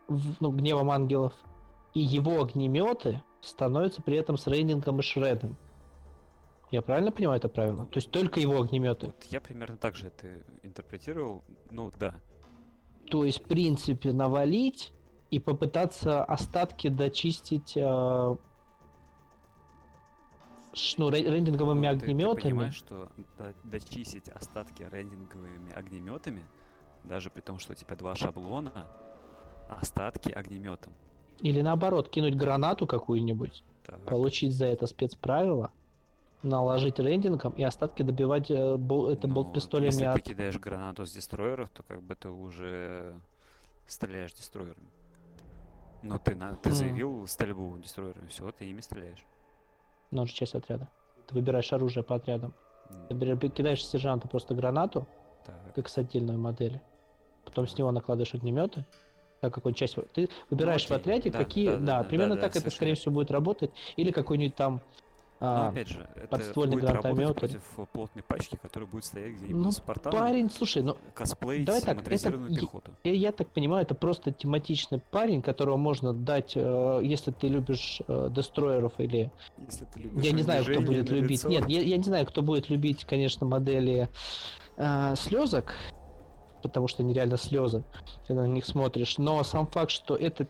в- 0.08 0.36
ну, 0.40 0.50
гневом 0.50 0.90
ангелов, 0.90 1.34
и 1.92 2.00
его 2.00 2.40
огнеметы 2.40 3.22
становятся 3.42 4.00
при 4.00 4.16
этом 4.16 4.38
с 4.38 4.46
рейнингом 4.46 5.00
и 5.00 5.02
шредом. 5.02 5.56
Я 6.70 6.82
правильно 6.82 7.10
понимаю 7.10 7.38
это 7.38 7.48
правило? 7.48 7.86
То 7.86 7.98
есть 7.98 8.10
только 8.10 8.38
его 8.40 8.60
огнеметы. 8.60 9.06
Вот 9.06 9.24
я 9.30 9.40
примерно 9.40 9.76
так 9.76 9.96
же 9.96 10.08
это 10.08 10.28
интерпретировал. 10.62 11.42
Ну 11.70 11.90
да. 11.98 12.14
То 13.10 13.24
есть, 13.24 13.40
в 13.40 13.44
принципе, 13.48 14.12
навалить 14.12 14.92
и 15.30 15.40
попытаться 15.40 16.22
остатки 16.24 16.88
дочистить 16.88 17.76
э, 17.76 17.80
ну, 17.80 18.38
рейдинговыми 21.10 21.86
Ну, 21.88 21.92
ты- 21.94 21.98
Ты, 21.98 22.04
огнеметами. 22.04 22.40
понимаешь, 22.42 22.74
что 22.76 23.08
до- 23.38 23.54
дочистить 23.64 24.28
остатки 24.28 24.86
рендинговыми 24.90 25.72
огнеметами, 25.72 26.44
даже 27.04 27.30
при 27.30 27.40
том, 27.40 27.58
что 27.58 27.72
у 27.72 27.74
тебя 27.74 27.96
два 27.96 28.14
шаблона, 28.14 28.86
остатки 29.68 30.30
огнеметом. 30.30 30.92
Или 31.40 31.62
наоборот, 31.62 32.08
кинуть 32.10 32.36
гранату 32.36 32.86
какую-нибудь, 32.86 33.64
Так. 33.84 34.00
получить 34.04 34.54
за 34.54 34.66
это 34.66 34.86
спецправило, 34.86 35.72
наложить 36.42 36.98
рейдингом 36.98 37.52
и 37.52 37.62
остатки 37.62 38.02
добивать 38.02 38.50
э, 38.50 38.76
бол- 38.76 39.08
это 39.08 39.26
Ну, 39.28 39.34
болт-пистолями 39.34 39.86
Если 39.86 40.04
от... 40.04 40.14
ты 40.16 40.20
кидаешь 40.30 40.58
гранату 40.58 41.06
с 41.06 41.12
дестроеров, 41.12 41.68
то 41.70 41.82
как 41.82 42.02
бы 42.02 42.14
ты 42.14 42.28
уже 42.28 43.14
стреляешь 43.86 44.32
дестроерами. 44.32 44.88
Ну, 46.02 46.18
ты, 46.18 46.34
на, 46.34 46.56
ты 46.56 46.70
заявил 46.72 47.26
стрельбу 47.26 47.76
дестроерами, 47.78 48.26
все, 48.28 48.50
ты 48.52 48.64
ими 48.64 48.80
стреляешь. 48.80 49.22
Ну, 50.10 50.22
это 50.22 50.30
же 50.30 50.34
часть 50.36 50.54
отряда. 50.54 50.88
Ты 51.26 51.34
выбираешь 51.34 51.72
оружие 51.72 52.02
по 52.02 52.14
отрядам. 52.16 52.54
М, 53.10 53.38
Ты 53.38 53.48
кидаешь 53.50 53.84
сержанта 53.86 54.26
просто 54.26 54.54
гранату, 54.54 55.06
Так. 55.44 55.74
как 55.74 55.88
с 55.88 55.98
отдельной 55.98 56.36
модели. 56.36 56.80
Потом 57.44 57.66
с 57.66 57.76
него 57.76 57.90
накладываешь 57.92 58.34
огнеметы. 58.34 58.84
Как 59.40 59.54
какой 59.54 59.72
часть. 59.74 59.96
Ты 60.12 60.28
выбираешь 60.50 60.84
в 60.86 60.90
Ну, 60.90 60.96
окей. 60.96 61.02
отряде, 61.14 61.30
Да, 61.30 61.38
какие. 61.38 61.66
да, 61.66 61.72
Да, 61.76 61.78
да, 61.80 62.02
да, 62.02 62.08
примерно 62.08 62.34
да, 62.34 62.40
так 62.42 62.50
это, 62.50 62.60
совершенно 62.60 62.76
скорее 62.76 62.94
всего, 62.94 63.14
будет 63.14 63.30
работать. 63.30 63.70
Или 63.96 64.10
какой-нибудь 64.10 64.56
там. 64.56 64.80
Но 65.40 65.66
а, 65.66 65.68
опять 65.70 65.88
же, 65.88 66.06
это 66.16 66.28
подствольный 66.28 66.76
будет 66.76 66.84
гранатомет 66.90 67.34
против 67.34 67.62
э, 67.78 67.86
плотной 67.90 68.22
пачки, 68.22 68.58
которая 68.60 68.88
будет 68.90 69.06
стоять 69.06 69.36
где-нибудь 69.36 69.64
Ну, 69.64 69.70
с 69.72 69.80
порталом, 69.80 70.18
парень, 70.18 70.50
слушай, 70.50 70.82
ну, 70.82 70.98
косплеить 71.14 71.64
давай 71.64 71.80
так, 71.80 72.06
это 72.06 72.30
пехоту. 72.30 72.92
я, 73.04 73.12
я 73.14 73.32
так 73.32 73.48
понимаю, 73.48 73.84
это 73.84 73.94
просто 73.94 74.32
тематичный 74.32 75.00
парень, 75.10 75.40
которого 75.40 75.78
можно 75.78 76.12
дать, 76.12 76.52
э, 76.56 77.00
если 77.02 77.30
ты 77.30 77.48
любишь 77.48 78.02
э, 78.06 78.28
дестроеров 78.30 78.92
или 78.98 79.32
Если 79.66 79.86
ты 79.86 80.00
любишь 80.00 80.22
Я 80.22 80.32
не 80.32 80.42
знаю, 80.42 80.62
кто 80.62 80.80
будет 80.82 81.10
любить. 81.10 81.30
лицо. 81.30 81.48
Нет, 81.48 81.66
я, 81.68 81.80
я 81.80 81.96
не 81.96 82.04
знаю, 82.04 82.26
кто 82.26 82.42
будет 82.42 82.68
любить, 82.68 83.06
конечно, 83.06 83.46
модели 83.46 84.08
слезок, 85.16 85.74
потому 86.62 86.88
что 86.88 87.02
они 87.02 87.12
реально 87.12 87.36
слезы, 87.36 87.82
когда 88.26 88.42
на 88.42 88.46
них 88.46 88.64
смотришь. 88.66 89.18
Но 89.18 89.42
сам 89.44 89.66
факт, 89.66 89.90
что 89.90 90.16
это, 90.16 90.46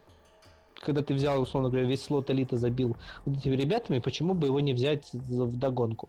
когда 0.80 1.02
ты 1.02 1.14
взял, 1.14 1.40
условно 1.40 1.68
говоря, 1.68 1.86
весь 1.86 2.02
слот 2.02 2.30
элиты 2.30 2.56
забил 2.56 2.96
вот 3.24 3.38
этими 3.38 3.54
ребятами, 3.54 3.98
почему 3.98 4.34
бы 4.34 4.46
его 4.48 4.60
не 4.60 4.72
взять 4.72 5.08
в 5.12 5.56
догонку? 5.58 6.08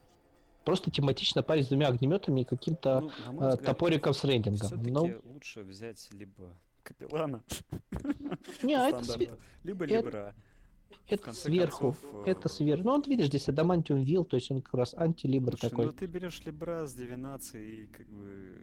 Просто 0.63 0.91
тематично 0.91 1.43
парень 1.43 1.63
с 1.63 1.67
двумя 1.67 1.87
огнеметами 1.87 2.41
и 2.41 2.43
каким-то 2.45 3.01
Ну, 3.01 3.07
э, 3.09 3.31
взгляд, 3.49 3.63
топориком 3.63 4.13
с 4.13 4.23
рейдингом. 4.23 4.67
Всё-таки 4.67 4.91
Ну, 4.91 5.21
лучше 5.25 5.61
взять 5.63 6.07
либо 6.11 6.55
капеллана, 6.83 7.43
а 8.63 8.89
это, 8.89 9.19
либо 9.63 9.85
это- 9.85 9.93
либра. 9.95 10.35
это 11.07 11.33
сверху. 11.33 11.93
концов, 11.93 12.27
это 12.27 12.47
э, 12.47 12.51
сверху. 12.51 12.83
Ну, 12.85 12.95
вот 12.95 13.07
видишь, 13.07 13.27
здесь 13.27 13.49
адамантиум 13.49 14.01
вил, 14.03 14.23
то 14.23 14.35
есть 14.37 14.51
он 14.51 14.61
как 14.61 14.73
раз 14.75 14.93
антилибр 14.95 15.51
Слушай, 15.51 15.69
такой. 15.69 15.85
ну 15.87 15.93
ты 15.93 16.05
берешь 16.05 16.41
либра 16.45 16.85
с 16.85 16.93
дивинацией, 16.93 17.83
и 17.83 17.87
как 17.87 18.07
бы 18.07 18.61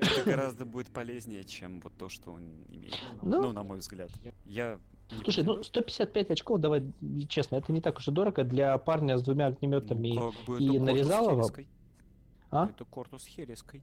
это 0.00 0.22
гораздо 0.24 0.64
будет 0.64 0.88
полезнее, 0.88 1.44
чем 1.44 1.80
вот 1.80 1.92
то, 1.98 2.08
что 2.08 2.32
он 2.32 2.42
имеет. 2.68 2.94
Ну, 3.22 3.42
Ну, 3.42 3.52
на 3.52 3.62
мой 3.62 3.78
взгляд. 3.78 4.10
Я 4.44 4.78
Слушай, 5.08 5.42
ну 5.44 5.54
претендую. 5.56 5.64
155 5.64 6.30
очков, 6.32 6.60
давай 6.60 6.82
честно, 7.28 7.56
это 7.56 7.72
не 7.72 7.80
так 7.80 7.96
уж 7.98 8.08
и 8.08 8.10
дорого 8.10 8.44
для 8.44 8.76
парня 8.78 9.16
с 9.18 9.22
двумя 9.22 9.46
огнеметами. 9.46 10.12
Ну, 10.14 10.32
как 10.32 10.44
бы 10.44 10.58
и? 10.62 10.68
Хереской. 10.68 11.66
А? 12.50 12.66
Это 12.66 12.84
Кортус 12.84 13.26
Хереской. 13.26 13.82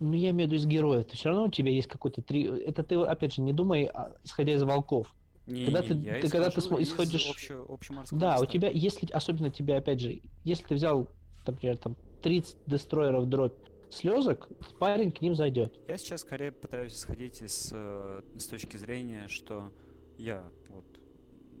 Ну, 0.00 0.12
я 0.14 0.30
имею 0.30 0.48
в 0.48 0.52
виду 0.52 0.62
из 0.62 0.66
героев. 0.66 1.06
Все 1.12 1.28
равно 1.28 1.44
у 1.44 1.50
тебя 1.50 1.70
есть 1.70 1.88
какой-то 1.88 2.22
три. 2.22 2.44
Это 2.44 2.82
ты, 2.82 2.94
опять 2.96 3.34
же, 3.34 3.42
не 3.42 3.52
думай, 3.52 3.84
а, 3.84 4.12
исходя 4.24 4.54
из 4.54 4.62
волков. 4.62 5.14
Не, 5.46 5.64
Когда 5.66 5.82
не, 5.82 5.88
ты- 5.88 5.94
я 5.94 6.20
ты 6.20 6.28
когда 6.30 6.50
ты 6.50 6.60
исходишь- 6.60 7.28
общего- 7.30 7.64
общеморского 7.68 8.20
Да, 8.20 8.36
у 8.38 8.42
листа. 8.42 8.52
тебя, 8.52 8.70
если, 8.70 9.10
особенно 9.12 9.50
тебя, 9.50 9.76
опять 9.78 10.00
же, 10.00 10.20
если 10.44 10.64
ты 10.64 10.74
взял, 10.74 11.08
например, 11.46 11.76
там 11.78 11.96
30 12.22 12.56
дестроеров 12.66 13.28
дробь 13.28 13.54
слезок, 13.90 14.48
парень 14.78 15.12
к 15.12 15.20
ним 15.20 15.34
зайдет. 15.34 15.78
Я 15.88 15.96
сейчас 15.98 16.20
скорее 16.22 16.52
пытаюсь 16.52 16.94
исходить 16.94 17.42
из 17.42 17.70
э, 17.72 18.22
с 18.36 18.46
точки 18.46 18.76
зрения, 18.76 19.28
что 19.28 19.72
я 20.18 20.48
вот 20.68 20.84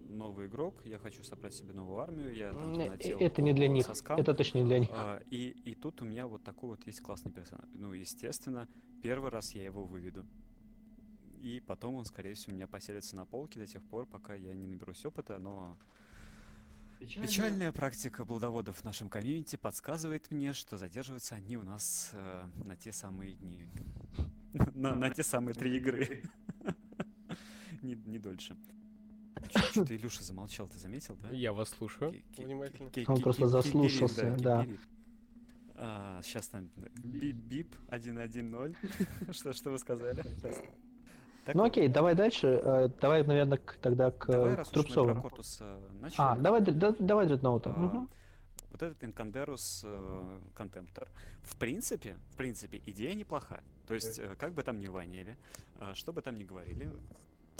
новый 0.08 0.46
игрок, 0.48 0.74
я 0.84 0.98
хочу 0.98 1.22
собрать 1.22 1.54
себе 1.54 1.72
новую 1.72 2.00
армию, 2.00 2.34
я 2.34 2.52
там 2.52 2.78
Это 2.78 3.42
не 3.42 3.52
для 3.52 3.68
них. 3.68 3.86
соскам, 3.86 4.18
Это 4.18 4.34
точно 4.34 4.58
не 4.58 4.64
для 4.64 4.78
них. 4.80 4.88
а, 4.92 5.20
и, 5.30 5.50
и 5.64 5.74
тут 5.74 6.02
у 6.02 6.04
меня 6.04 6.26
вот 6.26 6.42
такой 6.42 6.70
вот 6.70 6.84
есть 6.86 7.00
классный 7.00 7.30
персонаж. 7.32 7.66
Ну, 7.74 7.92
естественно, 7.92 8.66
первый 9.02 9.30
раз 9.30 9.54
я 9.54 9.62
его 9.64 9.84
выведу. 9.84 10.26
и 11.40 11.60
потом 11.66 11.94
он, 11.94 12.04
скорее 12.04 12.34
всего, 12.34 12.52
у 12.52 12.56
меня 12.56 12.66
поселится 12.66 13.16
на 13.16 13.24
полке 13.24 13.60
до 13.60 13.66
тех 13.66 13.82
пор, 13.84 14.04
пока 14.06 14.34
я 14.34 14.52
не 14.52 14.66
наберусь 14.66 15.04
опыта, 15.06 15.38
но 15.38 15.78
Печальная 17.00 17.72
практика 17.72 18.26
блудоводов 18.26 18.76
в 18.76 18.84
нашем 18.84 19.08
комьюнити 19.08 19.56
подсказывает 19.56 20.30
мне, 20.30 20.52
что 20.52 20.76
задерживаются 20.76 21.34
они 21.34 21.56
у 21.56 21.62
нас 21.62 22.10
э, 22.12 22.44
на 22.64 22.76
те 22.76 22.92
самые 22.92 23.32
дни. 23.32 23.66
на, 24.74 24.94
на 24.94 25.08
те 25.08 25.22
самые 25.22 25.54
три 25.54 25.78
игры. 25.78 26.22
не, 27.82 27.94
не 27.94 28.18
дольше. 28.18 28.54
Что-то 29.70 29.96
Илюша 29.96 30.22
замолчал, 30.22 30.68
ты 30.68 30.78
заметил, 30.78 31.16
да? 31.16 31.30
Я 31.30 31.54
вас 31.54 31.70
слушаю 31.70 32.14
внимательно. 32.36 32.90
Он 33.06 33.22
просто 33.22 33.48
заслушался, 33.48 34.36
да. 34.38 34.66
А, 35.74 36.20
сейчас 36.22 36.48
там 36.48 36.68
бип 37.02 37.74
110. 37.86 38.76
что, 39.32 39.54
что 39.54 39.70
вы 39.70 39.78
сказали? 39.78 40.22
Так 41.50 41.56
ну 41.56 41.64
окей, 41.64 41.88
давай 41.88 42.14
дальше. 42.14 42.60
Э, 42.62 42.88
давай, 43.00 43.24
наверное, 43.24 43.58
к, 43.58 43.74
тогда 43.82 44.12
к 44.12 44.26
давай, 44.28 44.54
раз 44.54 44.68
Трубцову. 44.68 45.20
Кортус, 45.20 45.58
э, 45.60 46.10
а, 46.16 46.36
давай, 46.36 46.60
да, 46.60 46.94
давай 46.96 47.26
Дредноута. 47.26 47.74
А, 47.76 47.84
угу. 47.86 48.08
Вот 48.70 48.82
этот 48.82 49.02
Инкаендиус 49.02 49.82
э, 49.84 50.40
Контемптор. 50.54 51.08
В 51.42 51.56
принципе, 51.56 52.16
в 52.30 52.36
принципе, 52.36 52.80
идея 52.86 53.14
неплохая. 53.14 53.64
То 53.88 53.94
есть, 53.94 54.20
э, 54.20 54.36
как 54.38 54.54
бы 54.54 54.62
там 54.62 54.78
ни 54.78 54.86
ванили, 54.86 55.36
э, 55.80 55.92
что 55.94 56.12
бы 56.12 56.22
там 56.22 56.38
ни 56.38 56.44
говорили, 56.44 56.88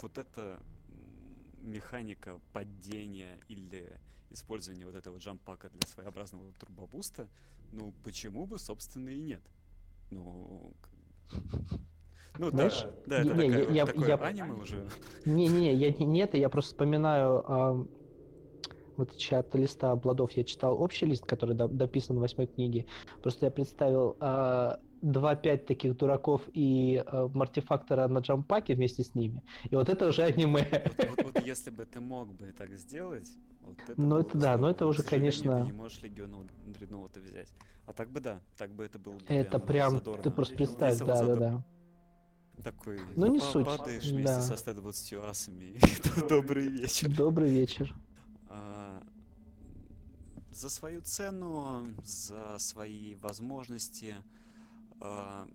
вот 0.01 0.17
эта 0.17 0.57
механика 1.61 2.39
падения 2.53 3.39
или 3.49 3.91
использования 4.29 4.85
вот 4.85 4.95
этого 4.95 5.17
джампака 5.17 5.69
для 5.69 5.85
своеобразного 5.89 6.53
турбобуста, 6.53 7.27
ну 7.73 7.93
почему 8.05 8.45
бы, 8.45 8.57
собственно, 8.57 9.09
и 9.09 9.19
нет? 9.19 9.41
Ну, 10.11 10.73
ну, 12.37 12.49
Знаешь, 12.49 12.85
да, 13.05 13.17
да, 13.17 13.21
это 13.21 13.33
не, 13.33 13.49
такая, 13.49 13.71
я, 13.71 13.85
такое 13.85 14.07
я, 14.07 14.15
аниме 14.15 14.53
уже. 14.53 14.87
Не-не-не, 15.25 15.73
я, 15.73 15.91
нет, 15.91 16.33
я 16.33 16.49
просто 16.49 16.71
вспоминаю 16.71 17.43
а, 17.45 17.85
вот 18.97 19.17
чат 19.17 19.53
листа 19.55 19.91
обладов 19.91 20.31
я 20.33 20.43
читал 20.43 20.81
общий 20.81 21.05
лист, 21.05 21.25
который 21.25 21.55
до, 21.55 21.67
дописан 21.67 22.17
в 22.17 22.21
восьмой 22.21 22.47
книге. 22.47 22.85
Просто 23.21 23.45
я 23.45 23.51
представил 23.51 24.15
а, 24.19 24.79
2-5 25.01 25.57
таких 25.65 25.97
дураков 25.97 26.43
и 26.53 27.03
э, 27.03 27.27
мартифактора 27.33 28.07
на 28.07 28.19
джампаке 28.19 28.75
вместе 28.75 29.03
с 29.03 29.15
ними. 29.15 29.41
И 29.69 29.75
вот 29.75 29.89
это 29.89 30.07
уже 30.07 30.23
аниме. 30.23 30.67
Вот, 30.97 31.09
вот, 31.09 31.33
вот 31.33 31.45
если 31.45 31.71
бы 31.71 31.85
ты 31.85 31.99
мог 31.99 32.33
бы 32.33 32.51
так 32.51 32.71
сделать, 32.77 33.27
вот 33.61 33.77
это 33.87 33.99
Ну 33.99 34.19
это 34.19 34.37
да, 34.37 34.57
но 34.57 34.69
это 34.69 34.85
уже, 34.85 35.03
конечно... 35.03 35.61
Ты 35.61 35.65
не 35.65 35.71
можешь 35.71 36.01
Легиона 36.01 36.37
Дредноута 36.65 37.19
взять. 37.19 37.49
А 37.87 37.93
так 37.93 38.11
бы 38.11 38.19
да, 38.19 38.39
так 38.57 38.71
бы 38.71 38.85
это 38.85 38.99
было 38.99 39.13
бы 39.13 39.21
Это 39.27 39.59
прям, 39.59 39.97
задорно. 39.97 40.23
ты 40.23 40.29
просто 40.29 40.55
представь, 40.55 40.99
да, 40.99 41.25
да, 41.25 41.35
да. 41.35 41.63
Такой, 42.63 42.99
ну 43.15 43.27
не 43.27 43.39
суть. 43.39 43.65
Падаешь 43.65 44.03
вместе 44.03 44.35
да. 44.35 44.41
со 44.41 44.55
120 44.55 45.13
асами. 45.13 45.79
Добрый 46.29 46.67
вечер. 46.67 47.09
Добрый 47.09 47.49
вечер. 47.49 47.95
А, 48.49 49.01
за 50.51 50.69
свою 50.69 51.01
цену, 51.01 51.87
за 52.03 52.57
свои 52.59 53.15
возможности, 53.15 54.15
а, 54.99 55.47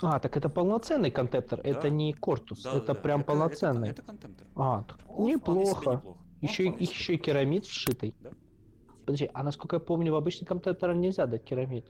а, 0.00 0.18
так 0.18 0.36
это 0.36 0.48
полноценный 0.48 1.10
контемптор, 1.10 1.62
да. 1.62 1.68
это 1.68 1.90
не 1.90 2.12
Кортус, 2.12 2.62
да, 2.62 2.74
это 2.74 2.88
да, 2.88 2.94
прям 2.94 3.20
это, 3.20 3.26
полноценный. 3.28 3.90
Это, 3.90 4.02
это 4.02 4.10
контемптор. 4.10 4.46
А, 4.56 4.84
О, 5.08 5.28
неплохо. 5.28 6.02
Еще, 6.40 6.66
и, 6.66 6.84
еще 6.84 7.14
и 7.14 7.18
керамид 7.18 7.64
вшитый. 7.64 8.14
Да? 8.20 8.30
Подожди, 9.04 9.30
а 9.32 9.42
насколько 9.42 9.76
я 9.76 9.80
помню, 9.80 10.12
в 10.12 10.16
обычный 10.16 10.46
контемптор 10.46 10.94
нельзя 10.94 11.26
дать 11.26 11.44
керамид. 11.44 11.86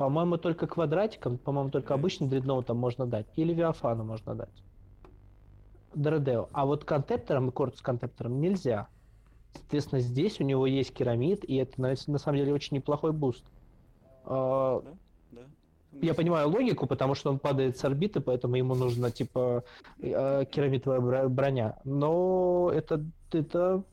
По-моему, 0.00 0.38
только 0.38 0.66
квадратиком, 0.66 1.36
по-моему, 1.36 1.68
только 1.68 1.90
да. 1.90 1.94
обычный 1.96 2.26
дредноутом 2.26 2.78
можно 2.78 3.04
дать. 3.04 3.26
Или 3.36 3.52
Виафану 3.52 4.02
можно 4.02 4.34
дать. 4.34 4.64
Дредео. 5.94 6.48
А 6.52 6.64
вот 6.64 6.86
контемптором 6.86 7.50
и 7.50 7.52
Кортус 7.52 7.82
контептором 7.82 8.40
нельзя. 8.40 8.88
Соответственно, 9.52 10.00
здесь 10.00 10.40
у 10.40 10.44
него 10.44 10.66
есть 10.66 10.94
керамид, 10.94 11.44
и 11.44 11.56
это 11.56 11.78
на, 11.78 11.94
на 12.06 12.18
самом 12.18 12.38
деле 12.38 12.54
очень 12.54 12.78
неплохой 12.78 13.12
буст. 13.12 13.44
А, 14.24 14.82
да? 15.32 15.42
Да. 15.92 15.98
Я 16.00 16.14
понимаю 16.14 16.48
логику, 16.48 16.86
потому 16.86 17.14
что 17.14 17.28
он 17.28 17.38
падает 17.38 17.76
с 17.76 17.84
орбиты, 17.84 18.20
поэтому 18.20 18.56
ему 18.56 18.74
нужно 18.74 19.10
типа 19.10 19.64
э, 20.00 20.46
керамитовая 20.50 21.28
броня. 21.28 21.78
Но 21.84 22.70
это 22.72 23.04
это 23.32 23.84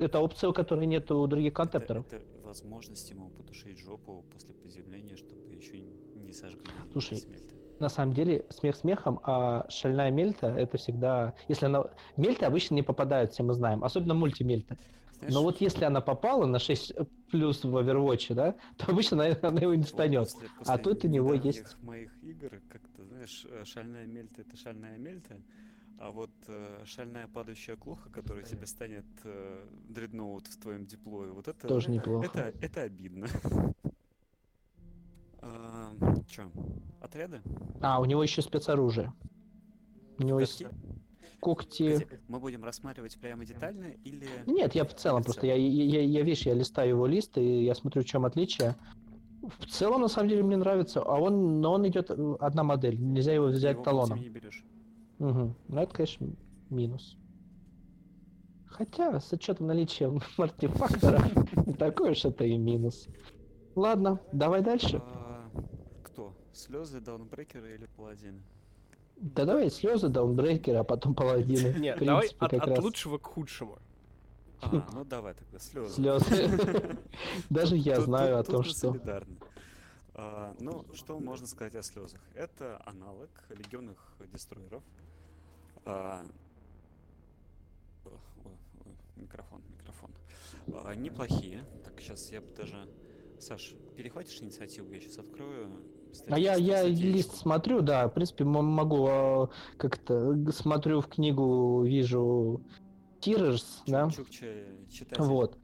это 0.00 0.18
опция, 0.18 0.50
которой 0.50 0.86
нет 0.86 1.08
у 1.12 1.24
других 1.28 1.54
контепторов. 1.54 2.04
Это, 2.08 2.16
это 2.16 2.26
возможность 2.48 3.10
ему 3.10 3.28
потушить 3.28 3.78
жопу 3.78 4.24
после 4.32 4.54
приземления, 4.54 5.16
чтобы 5.16 5.54
еще 5.54 5.78
не 6.14 6.32
сожгли. 6.32 6.64
Слушай, 6.92 7.22
на 7.78 7.90
самом 7.90 8.14
деле 8.14 8.46
смех 8.48 8.74
смехом, 8.74 9.20
а 9.22 9.66
шальная 9.68 10.10
мельта 10.10 10.46
это 10.46 10.78
всегда, 10.78 11.34
если 11.46 11.66
она 11.66 11.84
мельты 12.16 12.46
обычно 12.46 12.74
не 12.74 12.82
попадают, 12.82 13.32
все 13.32 13.42
мы 13.42 13.52
знаем, 13.52 13.84
особенно 13.84 14.14
мультимельта. 14.14 14.78
Знаешь, 15.18 15.34
Но 15.34 15.42
вот 15.42 15.60
если 15.60 15.84
она 15.84 16.00
попала 16.00 16.46
на 16.46 16.58
6 16.58 16.94
плюс 17.30 17.64
в 17.64 17.76
Overwatch, 17.76 18.34
да, 18.34 18.54
то 18.78 18.92
обычно 18.92 19.24
она, 19.24 19.36
она 19.42 19.60
его 19.60 19.74
не 19.74 19.82
станет. 19.82 20.32
После, 20.32 20.48
после 20.58 20.74
а 20.74 20.78
тут 20.78 21.04
у 21.04 21.08
него 21.08 21.34
есть... 21.34 21.76
моих 21.82 22.10
игр, 22.22 22.62
как-то, 22.70 23.04
знаешь, 23.04 23.46
шальная 23.64 24.06
мельта— 24.06 24.40
это 24.42 24.56
шальная 24.56 24.96
мельта, 24.96 25.36
а 25.98 26.10
вот 26.12 26.30
э, 26.46 26.82
шальная 26.84 27.26
падающая 27.26 27.76
клуха, 27.76 28.08
которая 28.10 28.44
тебе 28.44 28.66
станет 28.66 29.06
э, 29.24 29.66
дредноут 29.88 30.46
в 30.46 30.60
твоем 30.60 30.86
диплое, 30.86 31.32
вот 31.32 31.48
это... 31.48 31.66
Тоже 31.66 31.90
неплохо. 31.90 32.26
Это, 32.26 32.54
это 32.60 32.82
обидно. 32.82 33.26
а, 35.40 35.92
Че, 36.28 36.50
отряды? 37.00 37.42
А, 37.80 38.00
у 38.00 38.04
него 38.04 38.22
еще 38.22 38.42
спецоружие. 38.42 39.12
У 40.18 40.22
него 40.22 40.40
есть 40.40 40.64
когти. 41.40 42.06
Мы 42.28 42.38
будем 42.38 42.64
рассматривать 42.64 43.18
прямо 43.18 43.44
детально 43.44 43.92
или... 44.04 44.28
Нет, 44.46 44.74
я 44.74 44.84
в 44.84 44.94
целом 44.94 45.24
просто, 45.24 45.46
я, 45.46 45.54
я, 45.54 46.02
я, 46.02 46.22
видишь, 46.22 46.46
я 46.46 46.54
листаю 46.54 46.90
его 46.90 47.06
лист, 47.06 47.38
и 47.38 47.64
я 47.64 47.74
смотрю, 47.74 48.02
в 48.02 48.04
чем 48.04 48.24
отличие. 48.24 48.76
В 49.58 49.66
целом, 49.66 50.02
на 50.02 50.08
самом 50.08 50.28
деле, 50.28 50.42
мне 50.42 50.56
нравится, 50.56 51.00
а 51.00 51.18
он, 51.18 51.60
но 51.60 51.72
он 51.72 51.86
идет 51.88 52.10
одна 52.10 52.64
модель, 52.64 53.00
нельзя 53.00 53.32
его 53.32 53.46
взять 53.46 53.74
его 53.74 53.84
талоном. 53.84 54.20
не 54.20 54.28
берешь. 54.28 54.64
Угу. 55.18 55.54
Ну, 55.68 55.80
это, 55.80 55.94
конечно, 55.94 56.28
минус. 56.70 57.16
Хотя, 58.66 59.20
с 59.20 59.32
учетом 59.32 59.66
наличия 59.66 60.12
артефактора, 60.36 61.20
не 61.66 61.74
такой 61.74 62.12
уж 62.12 62.24
это 62.24 62.44
и 62.44 62.56
минус. 62.56 63.08
Ладно, 63.74 64.20
давай 64.32 64.62
дальше. 64.62 65.02
А, 65.04 65.50
кто? 66.02 66.36
Слезы, 66.52 67.00
даунбрекеры 67.00 67.74
или 67.74 67.86
паладины? 67.86 68.42
Да 69.16 69.44
давай 69.44 69.70
слезы, 69.70 70.08
даунбрейкеры, 70.08 70.78
а 70.78 70.84
потом 70.84 71.14
паладины. 71.14 71.76
Нет, 71.78 71.98
давай 71.98 72.28
от, 72.38 72.54
от 72.54 72.78
лучшего 72.78 73.18
к 73.18 73.26
худшему. 73.26 73.78
А, 74.62 74.86
ну 74.92 75.04
давай 75.04 75.34
тогда, 75.34 75.58
слезы. 75.58 75.94
Слезы. 75.94 76.98
Даже 77.50 77.76
я 77.76 78.00
знаю 78.00 78.38
о 78.38 78.44
том, 78.44 78.62
что... 78.62 78.96
А, 80.14 80.54
ну, 80.58 80.84
что 80.94 81.18
можно 81.18 81.46
сказать 81.46 81.76
о 81.76 81.82
слезах? 81.82 82.20
Это 82.34 82.80
аналог 82.84 83.30
легионных 83.50 83.96
дестройеров. 84.32 84.82
А, 85.90 86.22
микрофон, 89.16 89.62
микрофон. 89.78 90.10
А, 90.84 90.94
неплохие. 90.94 91.64
Так, 91.82 91.98
сейчас 92.00 92.30
я 92.30 92.42
бы 92.42 92.48
даже... 92.54 92.76
Саш, 93.40 93.74
перехватишь 93.96 94.42
инициативу? 94.42 94.92
Я 94.92 95.00
сейчас 95.00 95.18
открою 95.18 95.70
а 96.28 96.38
я, 96.38 96.54
я 96.56 96.84
лист 96.84 97.36
смотрю, 97.36 97.80
да, 97.80 98.08
в 98.08 98.14
принципе, 98.14 98.44
могу 98.44 99.06
а, 99.08 99.48
как-то 99.76 100.34
смотрю 100.52 101.00
в 101.00 101.06
книгу, 101.06 101.82
вижу 101.84 102.62
Тирерс, 103.20 103.82
да? 103.86 104.08
Вот. 105.18 105.58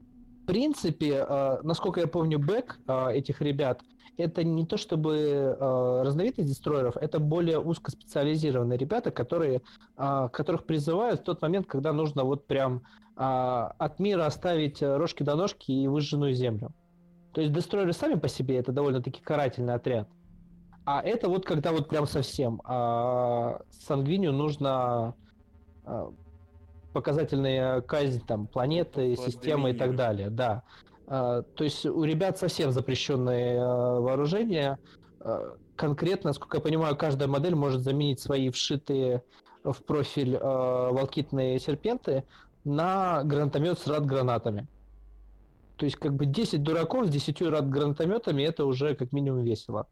В 0.45 0.47
принципе, 0.47 1.24
а, 1.26 1.61
насколько 1.62 2.01
я 2.01 2.07
помню, 2.07 2.38
бэк 2.38 2.78
а, 2.86 3.09
этих 3.09 3.40
ребят, 3.40 3.80
это 4.18 4.45
не 4.45 4.66
то 4.66 4.76
чтобы 4.76 5.57
разновидность 5.59 6.51
дестроеров, 6.51 6.99
это 6.99 7.18
более 7.18 7.59
узкоспециализированные 7.59 8.78
ребята, 8.78 9.11
которые, 9.11 9.61
которых 9.97 10.66
призывают 10.66 11.22
в 11.22 11.24
тот 11.24 11.42
момент, 11.42 11.66
когда 11.66 11.92
нужно 11.92 12.22
вот 12.22 12.47
прям 12.47 12.84
от 13.16 13.99
мира 13.99 14.26
оставить 14.26 14.80
рожки 14.82 15.24
до 15.24 15.34
ножки 15.34 15.72
и 15.72 15.88
выжженную 15.88 16.32
землю. 16.32 16.72
То 17.32 17.40
есть 17.40 17.53
дестройеры 17.53 17.92
сами 17.92 18.14
по 18.14 18.28
себе 18.28 18.57
это 18.59 18.70
довольно-таки 18.70 19.20
карательный 19.20 19.74
отряд. 19.74 20.09
А 20.84 21.03
это 21.03 21.28
вот 21.28 21.45
когда 21.45 21.72
вот 21.72 21.88
прям 21.88 22.07
совсем. 22.07 22.62
А 22.64 23.62
Сангвинию 23.70 24.32
нужно 24.32 25.16
а, 25.84 26.12
показательная 26.95 27.82
казнь 27.82 28.22
там 28.24 28.47
планеты, 28.47 29.14
вот 29.16 29.26
системы 29.26 29.72
и 29.72 29.74
так 29.74 29.97
далее, 29.97 30.30
да. 30.30 30.62
А, 31.07 31.42
то 31.42 31.64
есть 31.64 31.84
у 31.84 32.05
ребят 32.05 32.38
совсем 32.38 32.70
запрещенные 32.70 33.61
а, 33.61 34.01
вооружения. 34.01 34.78
А, 35.20 35.57
конкретно, 35.76 36.30
насколько 36.30 36.57
я 36.59 36.62
понимаю, 36.62 36.97
каждая 36.97 37.28
модель 37.28 37.57
может 37.57 37.82
заменить 37.82 38.20
свои 38.20 38.49
вшитые 38.49 39.22
в 39.64 39.74
профиль 39.84 40.38
а, 40.40 40.92
волкитные 40.92 41.59
серпенты 41.59 42.24
на 42.64 43.24
гранатомет 43.24 43.78
с 43.78 43.86
рад-гранатами. 43.88 44.68
То 45.76 45.86
есть 45.86 45.97
как 45.97 46.14
бы 46.14 46.26
10 46.26 46.62
дураков 46.62 47.07
с 47.07 47.11
10 47.11 47.42
рад-гранатометами 47.42 48.45
это 48.45 48.64
уже 48.64 48.95
как 48.95 49.12
минимум 49.12 49.42
весело. 49.42 49.88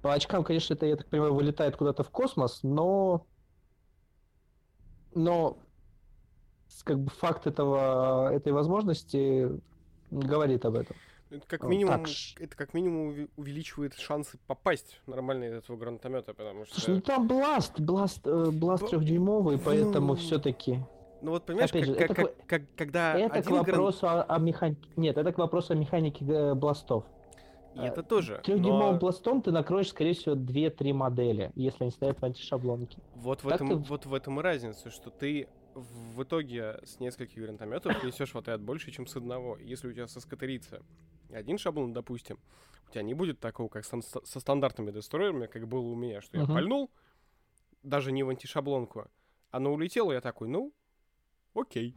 По 0.00 0.14
очкам, 0.14 0.44
конечно, 0.44 0.74
это, 0.74 0.86
я 0.86 0.96
так 0.96 1.08
понимаю, 1.08 1.34
вылетает 1.34 1.76
куда-то 1.76 2.04
в 2.04 2.10
космос, 2.10 2.60
но... 2.62 3.26
Но 5.12 5.58
как 6.84 6.98
бы 6.98 7.10
факт 7.10 7.46
этого, 7.46 8.32
этой 8.32 8.52
возможности 8.52 9.50
говорит 10.10 10.64
об 10.64 10.76
этом. 10.76 10.96
Это 11.30 11.44
как 11.46 11.64
минимум, 11.64 12.04
так... 12.04 12.12
это 12.38 12.56
как 12.56 12.72
минимум 12.72 13.28
увеличивает 13.36 13.94
шансы 13.94 14.38
попасть 14.46 15.00
нормально 15.06 15.44
из 15.44 15.54
этого 15.54 15.76
гранатомета, 15.76 16.34
потому 16.34 16.64
что. 16.66 16.74
Слушай, 16.74 16.94
ну 16.94 17.00
там 17.00 17.26
бласт, 17.26 17.80
бласт, 17.80 18.20
э, 18.24 18.50
бласт 18.52 18.88
трехдюймовый, 18.88 19.58
поэтому 19.58 20.08
ну... 20.08 20.14
все-таки. 20.14 20.80
Ну 21.22 21.32
вот 21.32 21.44
понимаешь, 21.44 21.70
Опять 21.70 21.86
как, 21.86 21.94
же, 21.94 21.98
как, 21.98 22.10
это, 22.10 22.14
как, 22.14 22.46
как, 22.46 22.62
когда 22.76 23.18
это 23.18 23.42
к 23.42 23.50
вопросу 23.50 24.02
гран... 24.02 24.18
о, 24.20 24.22
о 24.22 24.38
механике. 24.38 24.88
Нет, 24.94 25.18
это 25.18 25.32
к 25.32 25.38
вопросу 25.38 25.72
о 25.72 25.76
механике 25.76 26.24
э, 26.24 26.54
бластов. 26.54 27.04
И 27.74 27.80
это 27.80 28.02
тоже. 28.02 28.40
Трехдюймовым 28.44 28.94
но... 28.94 28.98
пластом 29.00 29.42
ты 29.42 29.50
накроешь, 29.50 29.88
скорее 29.88 30.14
всего, 30.14 30.34
2-3 30.34 30.92
модели, 30.92 31.52
если 31.56 31.84
они 31.84 31.90
стоят 31.90 32.20
в 32.20 32.24
антишаблонке. 32.24 32.98
Вот 33.16 33.42
в, 33.42 33.48
этом, 33.48 33.68
ты... 33.68 33.74
вот 33.74 34.06
в 34.06 34.14
этом 34.14 34.40
и 34.40 34.42
разница, 34.42 34.90
что 34.90 35.10
ты 35.10 35.48
в 35.76 36.22
итоге 36.22 36.80
с 36.84 36.98
нескольких 37.00 37.42
гранатометов 37.42 38.02
несешь 38.02 38.32
в 38.32 38.38
отряд 38.38 38.60
больше, 38.62 38.90
чем 38.90 39.06
с 39.06 39.16
одного. 39.16 39.58
Если 39.58 39.88
у 39.88 39.92
тебя 39.92 40.08
соскотерится 40.08 40.82
один 41.30 41.58
шаблон, 41.58 41.92
допустим, 41.92 42.38
у 42.88 42.92
тебя 42.92 43.02
не 43.02 43.14
будет 43.14 43.40
такого, 43.40 43.68
как 43.68 43.84
со, 43.84 44.00
со 44.00 44.40
стандартными 44.40 44.90
дестройерами, 44.90 45.46
как 45.46 45.68
было 45.68 45.86
у 45.86 45.94
меня, 45.94 46.22
что 46.22 46.36
uh-huh. 46.36 46.40
я 46.40 46.46
пальнул, 46.46 46.90
даже 47.82 48.10
не 48.10 48.22
в 48.22 48.30
антишаблонку, 48.30 49.06
оно 49.50 49.72
улетело, 49.72 50.12
я 50.12 50.20
такой, 50.20 50.48
ну, 50.48 50.72
окей. 51.54 51.94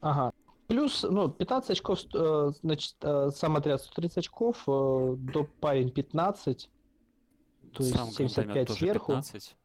Ага. 0.00 0.32
Плюс, 0.68 1.04
ну, 1.04 1.28
15 1.28 1.70
очков, 1.70 2.00
э, 2.12 2.52
значит, 2.62 2.96
э, 3.02 3.30
сам 3.34 3.56
отряд 3.56 3.82
130 3.82 4.18
очков, 4.18 4.64
э, 4.66 5.14
до 5.16 5.44
парень 5.60 5.90
15, 5.90 6.70
то 7.72 7.82
есть 7.82 7.94
сам 7.94 8.08
75 8.08 8.70
сверху. 8.70 9.12
15. 9.12 9.56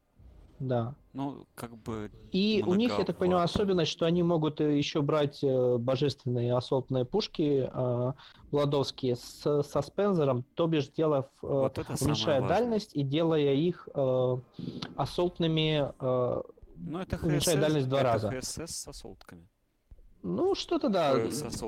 Да. 0.62 0.94
Ну, 1.14 1.48
как 1.56 1.76
бы... 1.76 2.12
И 2.32 2.64
у 2.66 2.76
них, 2.76 2.98
я 2.98 3.04
так 3.04 3.18
понимаю, 3.18 3.44
особенность, 3.44 3.92
что 3.92 4.06
они 4.06 4.22
могут 4.22 4.62
э, 4.62 4.78
еще 4.78 5.02
брать 5.02 5.44
э, 5.44 5.78
божественные 5.78 6.56
ассолтные 6.56 7.04
пушки 7.04 7.70
э, 7.74 8.14
владовские 8.52 9.16
с 9.16 9.64
саспензером, 9.64 10.46
то 10.54 10.68
бишь 10.68 10.88
делая, 10.90 11.22
э, 11.22 11.24
вот 11.42 11.78
уменьшая 11.78 12.48
дальность 12.48 12.92
и 12.96 13.02
делая 13.02 13.54
их 13.56 13.90
э, 13.94 14.38
ассолтными, 14.96 15.92
э, 16.00 16.42
ну, 16.76 17.00
это 17.00 17.20
уменьшая 17.26 17.60
дальность 17.60 17.88
в 17.88 17.90
два 17.90 18.02
это 18.02 18.08
раза. 18.14 18.30
ХСС 18.30 18.58
с 18.68 18.88
ассолтками. 18.88 19.48
Ну, 20.22 20.54
что-то 20.54 20.90
да. 20.90 21.20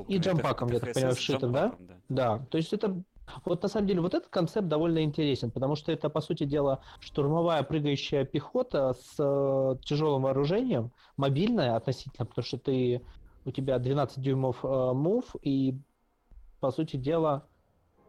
И 0.08 0.18
джампаком, 0.20 0.70
я 0.72 0.80
так 0.80 0.94
понимаю, 0.94 1.16
вшитым, 1.16 1.52
да? 1.52 1.74
да? 1.80 1.96
Да. 2.10 2.46
То 2.52 2.58
есть 2.60 2.72
это 2.72 3.04
вот 3.46 3.64
на 3.64 3.70
самом 3.70 3.88
деле 3.88 4.02
вот 4.02 4.14
этот 4.14 4.30
концепт 4.30 4.68
довольно 4.68 5.04
интересен, 5.04 5.52
потому 5.52 5.76
что 5.76 5.92
это, 5.92 6.10
по 6.10 6.22
сути 6.22 6.44
дела, 6.46 6.82
штурмовая 7.00 7.64
прыгающая 7.64 8.26
пехота 8.26 8.94
с 8.94 9.16
э, 9.20 9.78
тяжелым 9.84 10.24
вооружением, 10.24 10.92
мобильная 11.18 11.76
относительно, 11.76 12.26
потому 12.26 12.46
что 12.46 12.58
ты 12.58 13.02
у 13.46 13.52
тебя 13.52 13.80
12 13.80 14.22
дюймов 14.22 14.64
э, 14.64 14.94
мув 14.94 15.36
и, 15.42 15.78
по 16.60 16.72
сути 16.72 16.98
дела, 16.98 17.48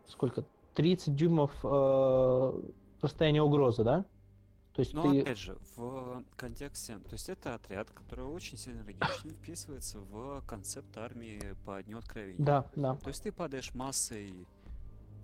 сколько? 0.07 0.45
30 0.75 1.15
дюймов 1.15 1.53
э, 1.63 2.63
расстояние 3.01 3.43
угрозы, 3.43 3.85
да? 3.85 4.05
То 4.75 4.81
есть 4.81 4.93
Но 4.93 5.03
ты... 5.03 5.21
опять 5.21 5.39
же, 5.39 5.57
в 5.77 6.25
контексте, 6.37 6.99
то 6.99 7.13
есть 7.13 7.29
это 7.29 7.55
отряд, 7.55 7.91
который 7.91 8.25
очень 8.25 8.59
сильно 8.59 8.83
логично 8.83 9.31
вписывается 9.31 10.01
в 10.01 10.43
концепт 10.49 10.97
армии 10.99 11.41
по 11.65 11.81
дню 11.81 11.99
откровения. 11.99 12.45
Да, 12.45 12.69
да. 12.75 12.97
То 12.97 13.09
есть 13.09 13.23
ты 13.23 13.31
падаешь 13.31 13.73
массой 13.73 14.49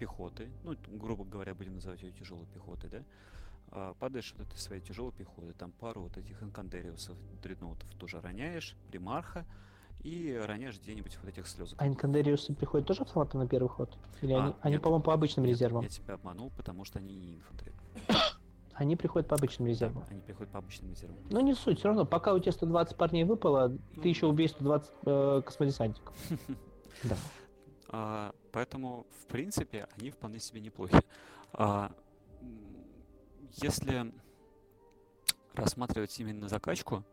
пехоты, 0.00 0.48
ну, 0.64 0.74
грубо 0.88 1.24
говоря, 1.24 1.54
будем 1.54 1.74
называть 1.74 2.02
ее 2.02 2.10
тяжелой 2.12 2.46
пехотой, 2.46 2.88
да, 2.88 3.02
а, 3.70 3.94
падаешь 3.94 4.32
от 4.32 4.40
этой 4.40 4.56
своей 4.56 4.80
тяжелой 4.80 5.12
пехоты, 5.12 5.52
там 5.52 5.72
пару 5.72 6.00
вот 6.00 6.16
этих 6.16 6.42
инкандериусов, 6.42 7.16
дредноутов 7.42 7.88
тоже 7.98 8.18
роняешь, 8.22 8.76
примарха, 8.88 9.44
и 10.02 10.40
роняешь 10.46 10.80
где-нибудь 10.80 11.18
вот 11.22 11.28
этих 11.28 11.46
слезок. 11.46 11.78
А 11.78 11.86
инкандериусы 11.86 12.54
приходят 12.54 12.88
тоже 12.88 13.02
автоматом 13.02 13.40
на 13.40 13.46
первый 13.46 13.68
ход? 13.68 13.94
Или 14.22 14.32
а, 14.32 14.44
они, 14.44 14.54
они 14.62 14.78
по-моему, 14.78 15.02
по 15.02 15.12
обычным 15.12 15.44
нет, 15.44 15.52
резервам? 15.52 15.82
Я 15.82 15.90
тебя 15.90 16.14
обманул, 16.14 16.50
потому 16.56 16.86
что 16.86 16.98
они 16.98 17.14
не 17.14 17.34
инфантри. 17.34 17.72
Они 18.72 18.96
приходят 18.96 19.28
по 19.28 19.36
обычным 19.36 19.68
резервам. 19.68 20.04
Да, 20.04 20.12
они 20.12 20.22
приходят 20.22 20.50
по 20.50 20.58
обычным 20.58 20.90
резервам. 20.90 21.18
Ну 21.28 21.40
не 21.40 21.52
суть, 21.52 21.80
все 21.80 21.88
равно, 21.88 22.06
пока 22.06 22.32
у 22.32 22.38
тебя 22.38 22.52
120 22.52 22.96
парней 22.96 23.24
выпало, 23.24 23.68
ну, 23.68 24.02
ты 24.02 24.08
еще 24.08 24.24
убей 24.26 24.48
120 24.48 24.90
э, 25.04 25.42
космодесантиков. 25.44 26.16
Да. 27.02 27.16
А, 27.92 28.32
поэтому, 28.52 29.06
в 29.22 29.26
принципе, 29.26 29.88
они 29.98 30.10
вполне 30.10 30.38
себе 30.38 30.60
неплохи. 30.60 30.96
А, 31.52 31.92
если 33.54 34.12
рассматривать 35.54 36.18
именно 36.20 36.48
закачку, 36.48 37.04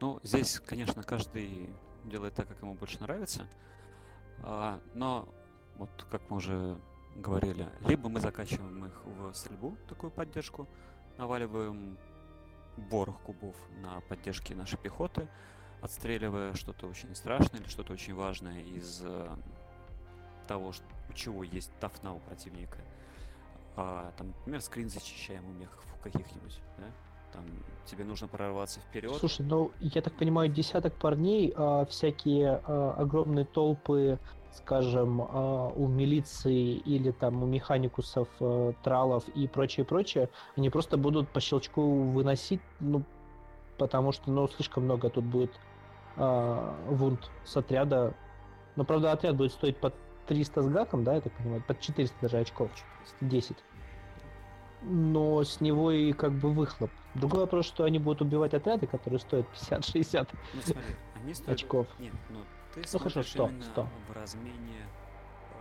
ну, 0.00 0.20
здесь, 0.22 0.60
конечно, 0.60 1.02
каждый 1.02 1.70
делает 2.04 2.34
так, 2.34 2.48
как 2.48 2.60
ему 2.62 2.74
больше 2.74 3.00
нравится. 3.00 3.46
А, 4.42 4.80
но, 4.94 5.28
вот 5.76 5.90
как 6.10 6.28
мы 6.30 6.36
уже 6.36 6.78
говорили, 7.16 7.68
либо 7.86 8.08
мы 8.08 8.20
закачиваем 8.20 8.86
их 8.86 9.02
в 9.04 9.32
стрельбу, 9.34 9.76
такую 9.88 10.10
поддержку, 10.10 10.68
наваливаем 11.16 11.98
борох 12.76 13.20
кубов 13.22 13.56
на 13.82 14.00
поддержке 14.02 14.54
нашей 14.54 14.78
пехоты, 14.78 15.28
отстреливая 15.80 16.54
что-то 16.54 16.86
очень 16.86 17.14
страшное 17.14 17.60
или 17.60 17.68
что-то 17.68 17.92
очень 17.94 18.14
важное 18.14 18.62
из 18.62 19.00
э, 19.02 19.36
того, 20.50 20.72
что, 20.72 20.84
у 21.08 21.12
чего 21.12 21.44
есть 21.44 21.70
тафна 21.78 22.12
у 22.12 22.18
противника. 22.18 22.78
А, 23.76 24.10
там, 24.18 24.26
например, 24.38 24.60
скрин 24.60 24.90
зачищаем 24.90 25.44
у 25.48 25.52
мехов 25.52 25.84
каких-нибудь, 26.02 26.58
да? 26.76 26.86
Там 27.32 27.44
тебе 27.84 28.02
нужно 28.02 28.26
прорваться 28.26 28.80
вперед. 28.80 29.14
Слушай, 29.14 29.46
ну 29.46 29.70
я 29.78 30.02
так 30.02 30.12
понимаю, 30.14 30.48
десяток 30.48 30.94
парней, 30.94 31.52
а, 31.54 31.84
всякие 31.84 32.60
а, 32.64 32.96
огромные 32.98 33.44
толпы, 33.44 34.18
скажем, 34.52 35.22
а, 35.22 35.68
у 35.68 35.86
милиции 35.86 36.78
или 36.78 37.12
там 37.12 37.44
у 37.44 37.46
механикусов, 37.46 38.28
а, 38.40 38.72
тралов 38.82 39.28
и 39.28 39.46
прочее, 39.46 39.86
прочее, 39.86 40.30
они 40.56 40.68
просто 40.68 40.96
будут 40.96 41.28
по 41.28 41.38
щелчку 41.38 42.10
выносить, 42.10 42.60
ну, 42.80 43.04
потому 43.78 44.10
что, 44.10 44.32
ну, 44.32 44.48
слишком 44.48 44.82
много 44.82 45.10
тут 45.10 45.24
будет 45.24 45.52
а, 46.16 46.74
вунт 46.88 47.30
с 47.44 47.56
отряда. 47.56 48.14
Но, 48.74 48.84
правда, 48.84 49.12
отряд 49.12 49.36
будет 49.36 49.52
стоить 49.52 49.76
под 49.76 49.94
300 50.26 50.62
с 50.62 50.68
гаком, 50.68 51.04
да, 51.04 51.14
я 51.14 51.20
так 51.20 51.32
понимаю, 51.32 51.62
под 51.66 51.80
400 51.80 52.16
даже 52.20 52.38
очков, 52.38 52.70
10. 53.20 53.56
Но 54.82 55.44
с 55.44 55.60
него 55.60 55.90
и 55.90 56.12
как 56.12 56.32
бы 56.32 56.50
выхлоп. 56.50 56.90
Другой 57.14 57.40
вопрос, 57.40 57.66
что 57.66 57.84
они 57.84 57.98
будут 57.98 58.22
убивать 58.22 58.54
отряды, 58.54 58.86
которые 58.86 59.20
стоят 59.20 59.46
50-60 59.52 60.28
ну, 60.54 60.62
смотри, 60.62 60.82
они 61.14 61.34
стоят... 61.34 61.50
очков. 61.50 61.86
Нет, 61.98 62.14
ну 62.30 62.40
ты 62.74 62.82
ну, 62.92 62.98
хорошо, 62.98 63.22
100, 63.22 63.50
100. 63.72 63.88
в 64.08 64.12
размене 64.12 64.86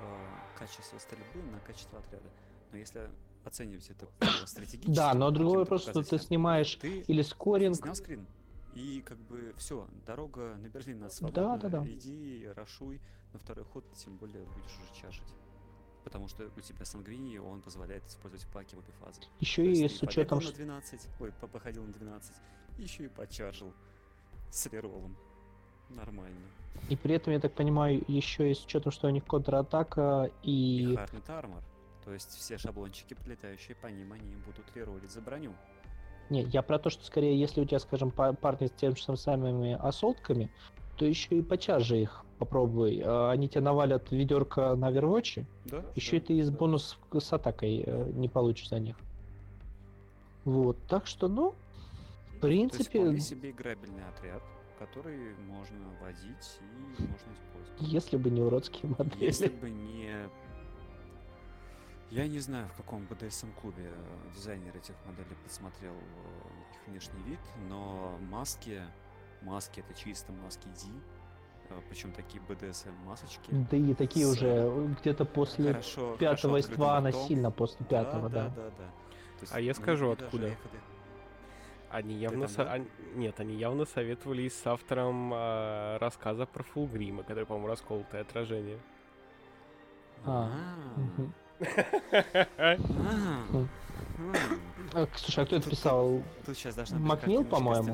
э, 0.01 0.57
качества 0.57 0.99
стрельбы 0.99 1.51
на 1.51 1.59
качество 1.59 1.99
отряда. 1.99 2.29
Но 2.71 2.77
если 2.77 3.09
оценивать 3.43 3.89
это 3.89 4.07
стратегически... 4.45 4.95
Да, 4.95 5.13
но 5.13 5.31
другой 5.31 5.59
вопрос, 5.59 5.83
что 5.83 6.03
ты 6.03 6.17
снимаешь 6.19 6.75
ты 6.75 6.99
или 7.01 7.21
скоринг... 7.23 7.77
Снял 7.77 7.95
скрин, 7.95 8.27
и 8.75 9.01
как 9.01 9.17
бы 9.17 9.53
все, 9.57 9.87
дорога 10.05 10.55
на 10.55 10.67
Берлин 10.67 10.99
нас 10.99 11.17
свободна. 11.17 11.57
Да, 11.57 11.69
да, 11.69 11.79
да. 11.79 11.89
Иди, 11.89 12.47
рашуй, 12.55 13.01
на 13.33 13.39
второй 13.39 13.65
ход 13.65 13.83
тем 13.93 14.17
более 14.17 14.45
будешь 14.45 14.77
уже 14.77 15.01
чашить. 15.01 15.33
Потому 16.03 16.27
что 16.27 16.49
у 16.55 16.61
тебя 16.61 16.85
сангвини, 16.85 17.37
он 17.37 17.61
позволяет 17.61 18.05
использовать 18.07 18.47
паки 18.47 18.75
в 18.75 18.79
обе 18.79 18.91
фазы. 18.99 19.21
Еще 19.39 19.71
и 19.71 19.87
с 19.87 20.01
учетом... 20.01 20.39
на 20.39 20.51
12, 20.51 21.07
ой, 21.19 21.31
походил 21.31 21.83
на 21.83 21.91
12, 21.93 22.35
еще 22.77 23.05
и 23.05 23.07
почаржил 23.09 23.73
с 24.49 24.65
реролом. 24.67 25.15
Нормально. 25.89 26.39
И 26.89 26.95
при 26.95 27.15
этом, 27.15 27.33
я 27.33 27.39
так 27.39 27.53
понимаю, 27.53 28.03
еще 28.07 28.51
и 28.51 28.53
с 28.53 28.63
учетом, 28.63 28.91
что 28.91 29.07
у 29.07 29.11
них 29.11 29.25
контратака 29.25 30.31
и... 30.43 30.83
И 30.83 30.95
Hardened 30.95 31.27
Armor. 31.27 31.63
То 32.05 32.13
есть 32.13 32.29
все 32.29 32.57
шаблончики, 32.57 33.13
прилетающие 33.13 33.75
по 33.75 33.87
ним, 33.87 34.13
они 34.13 34.35
будут 34.37 34.65
реролить 34.75 35.11
за 35.11 35.21
броню. 35.21 35.53
Не, 36.29 36.43
я 36.43 36.61
про 36.61 36.79
то, 36.79 36.89
что 36.89 37.03
скорее, 37.05 37.39
если 37.39 37.61
у 37.61 37.65
тебя, 37.65 37.79
скажем, 37.79 38.11
парни 38.11 38.67
с 38.67 38.71
тем 38.71 38.95
же 38.95 39.17
самыми 39.17 39.73
ассолтками, 39.73 40.51
то 40.99 41.05
еще 41.05 41.37
и 41.37 41.41
почаже 41.41 42.01
их 42.01 42.25
попробуй. 42.39 43.01
А, 43.03 43.31
они 43.31 43.47
тебя 43.47 43.61
навалят 43.61 44.11
ведерко 44.11 44.75
на 44.75 44.91
Overwatch, 44.91 45.45
да, 45.65 45.83
еще 45.95 46.19
да, 46.19 46.25
ты 46.27 46.33
из 46.39 46.49
да. 46.49 46.57
бонус 46.57 46.99
с 47.11 47.33
атакой 47.33 47.83
э, 47.85 48.11
не 48.13 48.27
получишь 48.27 48.69
за 48.69 48.79
них. 48.79 48.97
Вот, 50.43 50.77
так 50.87 51.07
что, 51.07 51.29
ну, 51.29 51.55
в 52.35 52.39
принципе... 52.41 53.05
То 53.05 53.11
есть 53.11 53.29
себе 53.29 53.51
играбельный 53.51 54.03
отряд, 54.09 54.43
который 54.77 55.35
можно 55.47 55.87
водить 56.01 56.59
и 56.97 57.01
можно 57.01 57.31
использовать. 57.33 57.81
Если 57.93 58.17
бы 58.17 58.29
не 58.29 58.41
уродские 58.41 58.93
модели. 58.97 59.25
Если 59.25 59.47
бы 59.47 59.69
не... 59.69 60.11
Я 62.11 62.27
не 62.27 62.39
знаю, 62.39 62.67
в 62.69 62.77
каком 62.77 63.03
BDSM-клубе 63.03 63.85
э, 63.85 64.33
дизайнер 64.35 64.75
этих 64.75 64.95
моделей 65.05 65.37
посмотрел 65.45 65.93
э, 65.93 66.73
их 66.73 66.87
внешний 66.87 67.21
вид, 67.23 67.39
но 67.69 68.17
маски, 68.29 68.81
маски 69.41 69.79
это 69.81 69.93
чисто 69.99 70.31
маски 70.33 70.67
D, 70.67 71.75
причем 71.89 72.11
такие 72.11 72.41
BDSM 72.47 72.93
масочки. 73.05 73.51
Да 73.71 73.77
и 73.77 73.93
такие 73.93 74.25
С- 74.25 74.31
уже 74.33 74.87
где-то 75.01 75.25
после 75.25 75.73
Хорошо, 75.73 76.15
пятого 76.17 76.61
хорошо 76.61 77.09
ртом. 77.09 77.27
сильно 77.27 77.51
после 77.51 77.85
пятого, 77.85 78.29
да. 78.29 78.49
Да, 78.49 78.55
да, 78.55 78.69
да. 78.77 78.85
То 79.37 79.41
есть 79.41 79.53
А 79.53 79.59
я 79.61 79.73
скажу, 79.73 80.11
откуда. 80.11 80.51
Они 81.91 82.15
явно... 82.15 82.41
там 82.41 82.49
со- 82.49 82.63
был? 82.65 82.71
они- 82.71 82.87
Нет, 83.15 83.39
они 83.39 83.55
явно 83.55 83.85
советовались 83.85 84.53
с 84.55 84.67
автором 84.67 85.31
а, 85.33 85.97
рассказа 85.99 86.45
про 86.45 86.63
Фулгрима, 86.63 87.23
который, 87.23 87.45
по-моему, 87.45 87.67
расколотое 87.67 88.21
отражение. 88.21 88.77
А, 90.25 90.51
А. 94.93 95.03
А, 95.03 95.07
Слушай, 95.15 95.43
а 95.43 95.47
кто 95.47 95.55
это 95.57 95.69
писал? 95.69 96.23
Тут 96.45 96.57
сейчас 96.57 96.75
должна 96.75 96.97
быть 96.97 97.05
Макнил, 97.07 97.43
по-моему? 97.45 97.93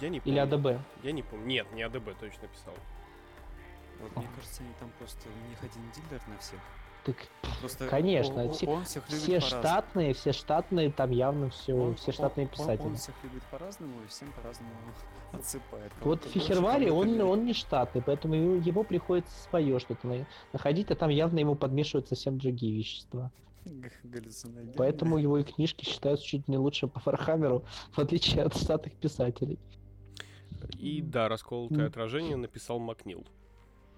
Я 0.00 0.08
не 0.08 0.18
Или. 0.18 0.38
АДБ? 0.38 0.80
Я 1.02 1.12
не 1.12 1.22
помню. 1.22 1.46
Нет, 1.46 1.66
не 1.72 1.82
АДБ 1.82 2.18
точно 2.20 2.48
писал. 2.48 2.74
Вот 4.00 4.14
мне 4.16 4.28
кажется, 4.36 4.62
они 4.62 4.72
там 4.78 4.90
просто 4.98 5.26
у 5.28 5.48
них 5.48 5.58
один 5.62 5.82
дилер 5.94 6.20
на 6.28 6.38
всех. 6.38 6.60
Так, 7.04 7.16
Просто 7.60 7.86
Конечно, 7.86 8.42
о- 8.42 8.46
о- 8.48 8.52
все- 8.52 8.66
он 8.66 8.84
всех 8.84 9.08
любит 9.08 9.22
все 9.22 9.40
штатные, 9.40 10.12
все 10.12 10.32
штатные, 10.32 10.90
там 10.90 11.10
явно 11.12 11.50
все, 11.50 11.72
Он- 11.74 11.94
все 11.94 12.08
он- 12.08 12.12
штатные 12.12 12.46
он- 12.46 12.52
писатели. 12.52 12.86
Он, 12.86 12.96
всех 12.96 13.14
любит 13.22 13.42
по-разному 13.44 13.92
и 14.04 14.06
всем 14.08 14.32
по-разному 14.32 14.70
отсыпает. 15.32 15.92
Вот 16.00 16.24
Фихервари, 16.24 16.90
он, 16.90 17.20
он 17.20 17.44
не 17.44 17.52
штатный, 17.54 18.02
поэтому 18.02 18.34
ему, 18.34 18.54
ему 18.60 18.82
приходится 18.82 19.32
свое 19.48 19.78
что-то 19.78 20.06
на- 20.08 20.26
находить, 20.52 20.90
а 20.90 20.96
там 20.96 21.08
явно 21.10 21.38
ему 21.38 21.54
подмешивают 21.54 22.08
совсем 22.08 22.38
другие 22.38 22.76
вещества. 22.76 23.30
Г- 23.66 23.90
галлюциногенные. 24.04 24.74
Поэтому 24.76 25.18
его 25.18 25.38
и 25.38 25.42
книжки 25.42 25.84
считаются 25.84 26.24
чуть 26.24 26.48
не 26.48 26.56
лучше 26.56 26.86
по 26.86 27.00
Фархаммеру, 27.00 27.64
в 27.92 27.98
отличие 27.98 28.44
от 28.44 28.56
штатных 28.56 28.94
писателей. 28.94 29.58
И 30.78 31.02
да, 31.02 31.28
расколотое 31.28 31.86
отражение 31.86 32.36
написал 32.36 32.78
Макнил. 32.78 33.24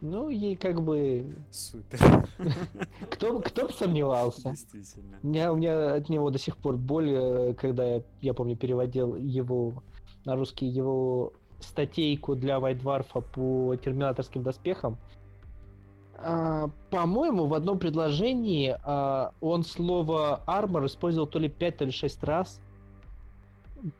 Ну 0.00 0.28
и 0.28 0.54
как 0.54 0.80
бы, 0.82 1.34
Супер. 1.50 1.98
кто, 3.10 3.40
кто 3.40 3.66
бы 3.66 3.72
сомневался. 3.72 4.50
Действительно. 4.50 5.18
У 5.22 5.26
меня, 5.26 5.52
у 5.52 5.56
меня 5.56 5.94
от 5.94 6.08
него 6.08 6.30
до 6.30 6.38
сих 6.38 6.56
пор 6.56 6.76
боль, 6.76 7.10
э, 7.10 7.54
когда 7.54 7.96
я, 7.96 8.02
я 8.20 8.32
помню, 8.34 8.56
переводил 8.56 9.16
его 9.16 9.82
на 10.24 10.36
русский, 10.36 10.66
его 10.66 11.32
статейку 11.60 12.36
для 12.36 12.60
Вайдварфа 12.60 13.20
по 13.20 13.74
терминаторским 13.76 14.44
доспехам. 14.44 14.98
А, 16.20 16.68
по-моему, 16.90 17.46
в 17.46 17.54
одном 17.54 17.78
предложении 17.78 18.76
а, 18.82 19.32
он 19.40 19.64
слово 19.64 20.42
армор 20.46 20.86
использовал 20.86 21.28
то 21.28 21.38
ли 21.38 21.48
5, 21.48 21.76
то 21.76 21.84
ли 21.84 21.92
6 21.92 22.24
раз. 22.24 22.60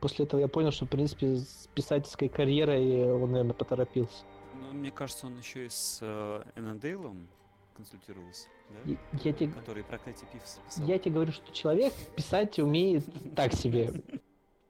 После 0.00 0.24
этого 0.24 0.40
я 0.40 0.48
понял, 0.48 0.72
что, 0.72 0.86
в 0.86 0.88
принципе, 0.88 1.36
с 1.36 1.68
писательской 1.74 2.28
карьерой 2.28 3.12
он, 3.12 3.30
наверное, 3.30 3.54
поторопился. 3.54 4.24
Ну, 4.54 4.72
мне 4.72 4.90
кажется, 4.90 5.26
он 5.26 5.38
еще 5.38 5.66
и 5.66 5.68
с 5.68 6.00
э, 6.02 6.42
Эннендейлом 6.56 7.28
консультировался, 7.76 8.48
да? 8.70 8.96
Я 9.22 9.32
тебе 9.32 9.52
Который 9.52 9.84
проклятие 9.84 10.28
Пивса 10.32 10.58
писал. 10.66 10.84
Я 10.84 10.98
тебе 10.98 11.14
говорю, 11.14 11.30
что 11.30 11.52
человек 11.52 11.94
писать 12.16 12.58
умеет 12.58 13.04
так 13.36 13.52
себе. 13.54 13.92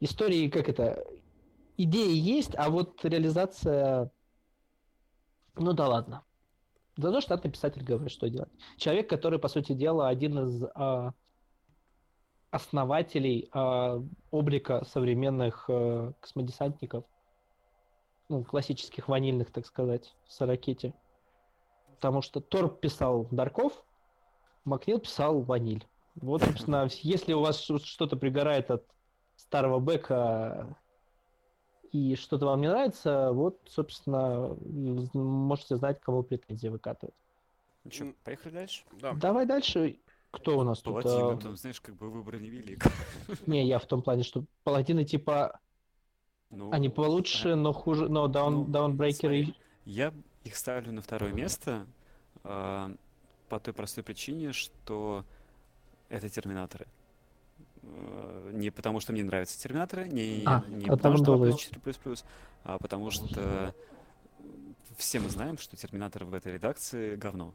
Истории, 0.01 0.51
как 0.51 0.69
это, 0.69 1.03
идеи 1.79 2.15
есть, 2.15 2.55
а 2.59 2.69
вот 2.69 3.03
реализация, 3.03 4.11
ну 5.57 5.73
да 5.73 5.89
ладно. 5.89 6.23
Зато 6.99 7.21
штатный 7.21 7.53
писатель 7.53 7.85
говорит, 7.85 8.11
что 8.11 8.29
делать. 8.29 8.51
Человек, 8.77 9.09
который, 9.09 9.39
по 9.39 9.47
сути 9.47 9.73
дела, 9.73 10.09
один 10.09 10.41
из 10.41 10.65
а, 10.75 11.13
основателей 12.51 13.49
а, 13.53 14.03
облика 14.33 14.85
современных 14.85 15.67
а, 15.71 16.13
космодесантников, 16.19 17.05
ну, 18.29 18.43
классических 18.43 19.07
ванильных, 19.07 19.53
так 19.53 19.65
сказать, 19.65 20.13
с 20.27 20.45
ракете. 20.45 20.93
Потому 21.95 22.21
что 22.21 22.41
Торп 22.41 22.81
писал 22.81 23.29
Дарков, 23.31 23.85
Макнил 24.65 24.99
писал 24.99 25.41
ваниль. 25.43 25.87
Вот, 26.17 26.43
собственно, 26.43 26.89
если 27.03 27.33
у 27.33 27.43
вас 27.43 27.61
что-то 27.61 28.17
пригорает 28.17 28.73
от 28.73 28.85
старого 29.37 29.79
бэка 29.79 30.77
и 31.93 32.17
что-то 32.17 32.47
вам 32.47 32.61
не 32.61 32.69
нравится, 32.69 33.33
вот, 33.33 33.61
собственно, 33.67 34.57
можете 35.15 35.77
знать, 35.77 36.01
кому 36.01 36.23
претензии 36.23 36.69
выкатывать. 36.69 37.15
Ну 37.85 37.91
М. 38.07 38.17
поехали 38.25 38.53
дальше? 38.53 38.85
Да. 39.01 39.13
Давай 39.15 39.47
дальше. 39.47 39.99
Кто 40.31 40.59
у 40.59 40.63
нас 40.63 40.81
тут? 40.81 41.03
Паладин, 41.03 41.25
а, 41.25 41.35
ну, 41.35 41.41
там, 41.41 41.57
знаешь, 41.57 41.81
как 41.81 41.95
бы 41.97 42.11
выбор 42.11 42.39
невелик. 42.39 42.85
Не, 43.47 43.67
я 43.67 43.79
в 43.79 43.87
том 43.87 44.03
плане, 44.03 44.25
что 44.25 44.45
паладины 44.63 45.05
типа 45.05 45.59
Ну, 46.51 46.71
они 46.71 46.91
получше, 46.91 47.55
но 47.55 47.73
хуже, 47.73 48.09
но 48.09 48.29
даун, 48.29 48.55
ну, 48.55 48.65
даунбрейкеры. 48.67 49.45
смотри, 49.45 49.55
Я 49.87 50.13
их 50.45 50.57
ставлю 50.57 50.93
на 50.93 51.01
второе 51.01 51.33
место 51.33 51.87
а, 52.45 52.93
по 53.49 53.59
той 53.59 53.73
простой 53.73 54.05
причине, 54.05 54.53
что 54.53 55.25
это 56.11 56.29
терминаторы. 56.29 56.87
Э, 57.95 58.51
Не 58.53 58.71
потому, 58.71 59.01
что 59.01 59.13
мне 59.13 59.25
нравятся 59.25 59.61
терминаторы, 59.61 60.09
не, 60.09 60.43
А, 60.47 60.63
не 60.69 60.87
это 60.87 60.97
потому, 60.97 61.17
что 61.17 61.33
рандомные. 61.33 61.55
4++, 61.55 62.25
а 62.65 62.79
потому 62.79 63.11
что 63.11 63.75
все 64.97 65.21
мы 65.21 65.29
знаем, 65.29 65.59
что 65.59 65.77
терминатор 65.77 66.25
в 66.25 66.35
этой 66.35 66.55
редакции 66.55 67.17
говно. 67.17 67.55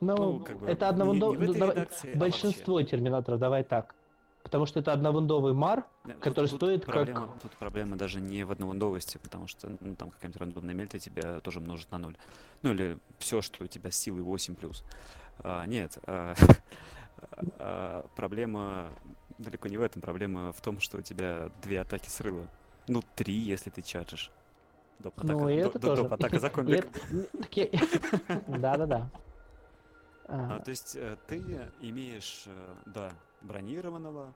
Ну, 0.00 0.16
ну, 0.16 0.40
как 0.40 0.58
бы, 0.58 0.66
это 0.68 0.88
этой 0.88 1.70
редакции, 1.70 2.14
а 2.14 2.18
большинство 2.18 2.82
терминаторов, 2.82 3.40
давай 3.40 3.64
так. 3.64 3.94
Потому 4.44 4.66
что 4.66 4.80
это 4.80 4.92
одновиндовый 4.92 5.52
мар, 5.52 5.84
Да, 6.04 6.14
тут- 6.14 6.22
который 6.22 6.48
тут 6.48 6.58
стоит 6.58 6.84
как- 6.84 6.94
проблема, 6.94 7.28
Тут 7.42 7.52
проблема 7.52 7.96
даже 7.96 8.20
не 8.20 8.44
в 8.44 8.50
одновиндовости, 8.50 9.18
потому 9.18 9.46
что 9.46 9.76
ну, 9.80 9.94
там 9.94 10.10
какая-нибудь 10.10 10.40
рандомная 10.40 10.74
мельта 10.74 10.98
тебя 10.98 11.40
тоже 11.40 11.60
множит 11.60 11.90
на 11.90 11.98
ноль. 11.98 12.16
Ну 12.62 12.72
или 12.72 12.98
все, 13.18 13.42
что 13.42 13.64
у 13.64 13.66
тебя 13.66 13.90
с 13.90 13.96
силой 13.96 14.22
8 14.22 14.54
плюс. 14.54 14.84
А, 15.40 15.66
нет, 15.66 15.98
а, 16.06 16.34
а, 17.58 18.06
проблема 18.16 18.90
далеко 19.38 19.68
не 19.68 19.76
в 19.76 19.82
этом. 19.82 20.02
Проблема 20.02 20.52
в 20.52 20.60
том, 20.60 20.80
что 20.80 20.98
у 20.98 21.02
тебя 21.02 21.50
две 21.62 21.80
атаки 21.80 22.08
срыла. 22.08 22.46
Ну, 22.86 23.02
три, 23.14 23.34
если 23.34 23.70
ты 23.70 23.82
чаржишь. 23.82 24.30
Доп. 24.98 25.14
Ну, 25.22 25.34
атака- 25.34 25.48
и 25.52 25.62
до- 25.62 25.68
это 25.68 25.78
тоже. 25.78 26.02
доп. 26.02 26.12
атака 26.14 26.38
за 26.40 26.46
И 26.48 26.50
комбик. 26.50 26.86
я- 27.52 27.68
Да-да-да. 28.58 29.10
А, 30.26 30.56
А, 30.56 30.60
то 30.60 30.70
есть 30.70 30.94
э, 30.96 31.16
ты 31.26 31.38
имеешь, 31.80 32.44
э, 32.46 32.74
да, 32.86 33.12
бронированного, 33.40 34.34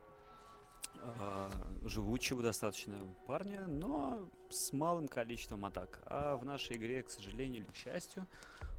а, 1.18 1.50
живучего 1.84 2.42
достаточно 2.42 2.94
парня, 3.26 3.64
но 3.66 4.26
с 4.50 4.72
малым 4.72 5.08
количеством 5.08 5.64
атак. 5.64 5.98
А 6.06 6.36
в 6.36 6.44
нашей 6.44 6.76
игре, 6.76 7.02
к 7.02 7.10
сожалению 7.10 7.64
или 7.64 7.70
к 7.70 7.74
счастью, 7.76 8.26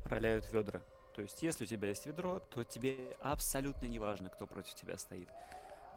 роляют 0.06 0.52
ведра. 0.54 0.82
То 1.16 1.22
есть, 1.22 1.44
если 1.44 1.66
у 1.66 1.68
тебя 1.68 1.90
есть 1.90 2.06
ведро, 2.08 2.40
то 2.40 2.64
тебе 2.64 3.16
абсолютно 3.22 3.86
не 3.86 4.00
важно, 4.00 4.30
кто 4.30 4.48
против 4.48 4.74
тебя 4.74 4.98
стоит. 4.98 5.30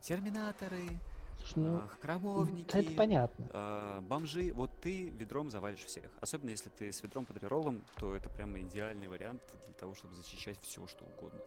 Терминаторы, 0.03 1.01
слушай, 1.39 1.59
ну, 1.59 1.77
а, 1.79 1.89
храмовники, 2.01 2.77
это 2.77 2.93
понятно. 2.93 3.47
а, 3.53 4.01
бомжи, 4.03 4.53
вот 4.53 4.71
ты 4.81 5.09
ведром 5.11 5.51
завалишь 5.51 5.85
всех. 5.85 6.11
Особенно 6.21 6.51
если 6.51 6.69
ты 6.71 6.93
с 6.93 7.03
ведром 7.03 7.25
под 7.27 7.43
реролом, 7.43 7.85
то 7.97 8.15
это 8.15 8.29
прямо 8.29 8.61
идеальный 8.61 9.09
вариант 9.09 9.43
для 9.65 9.75
того, 9.75 9.95
чтобы 9.95 10.15
защищать 10.15 10.59
все, 10.63 10.87
что 10.87 11.05
угодно. 11.05 11.41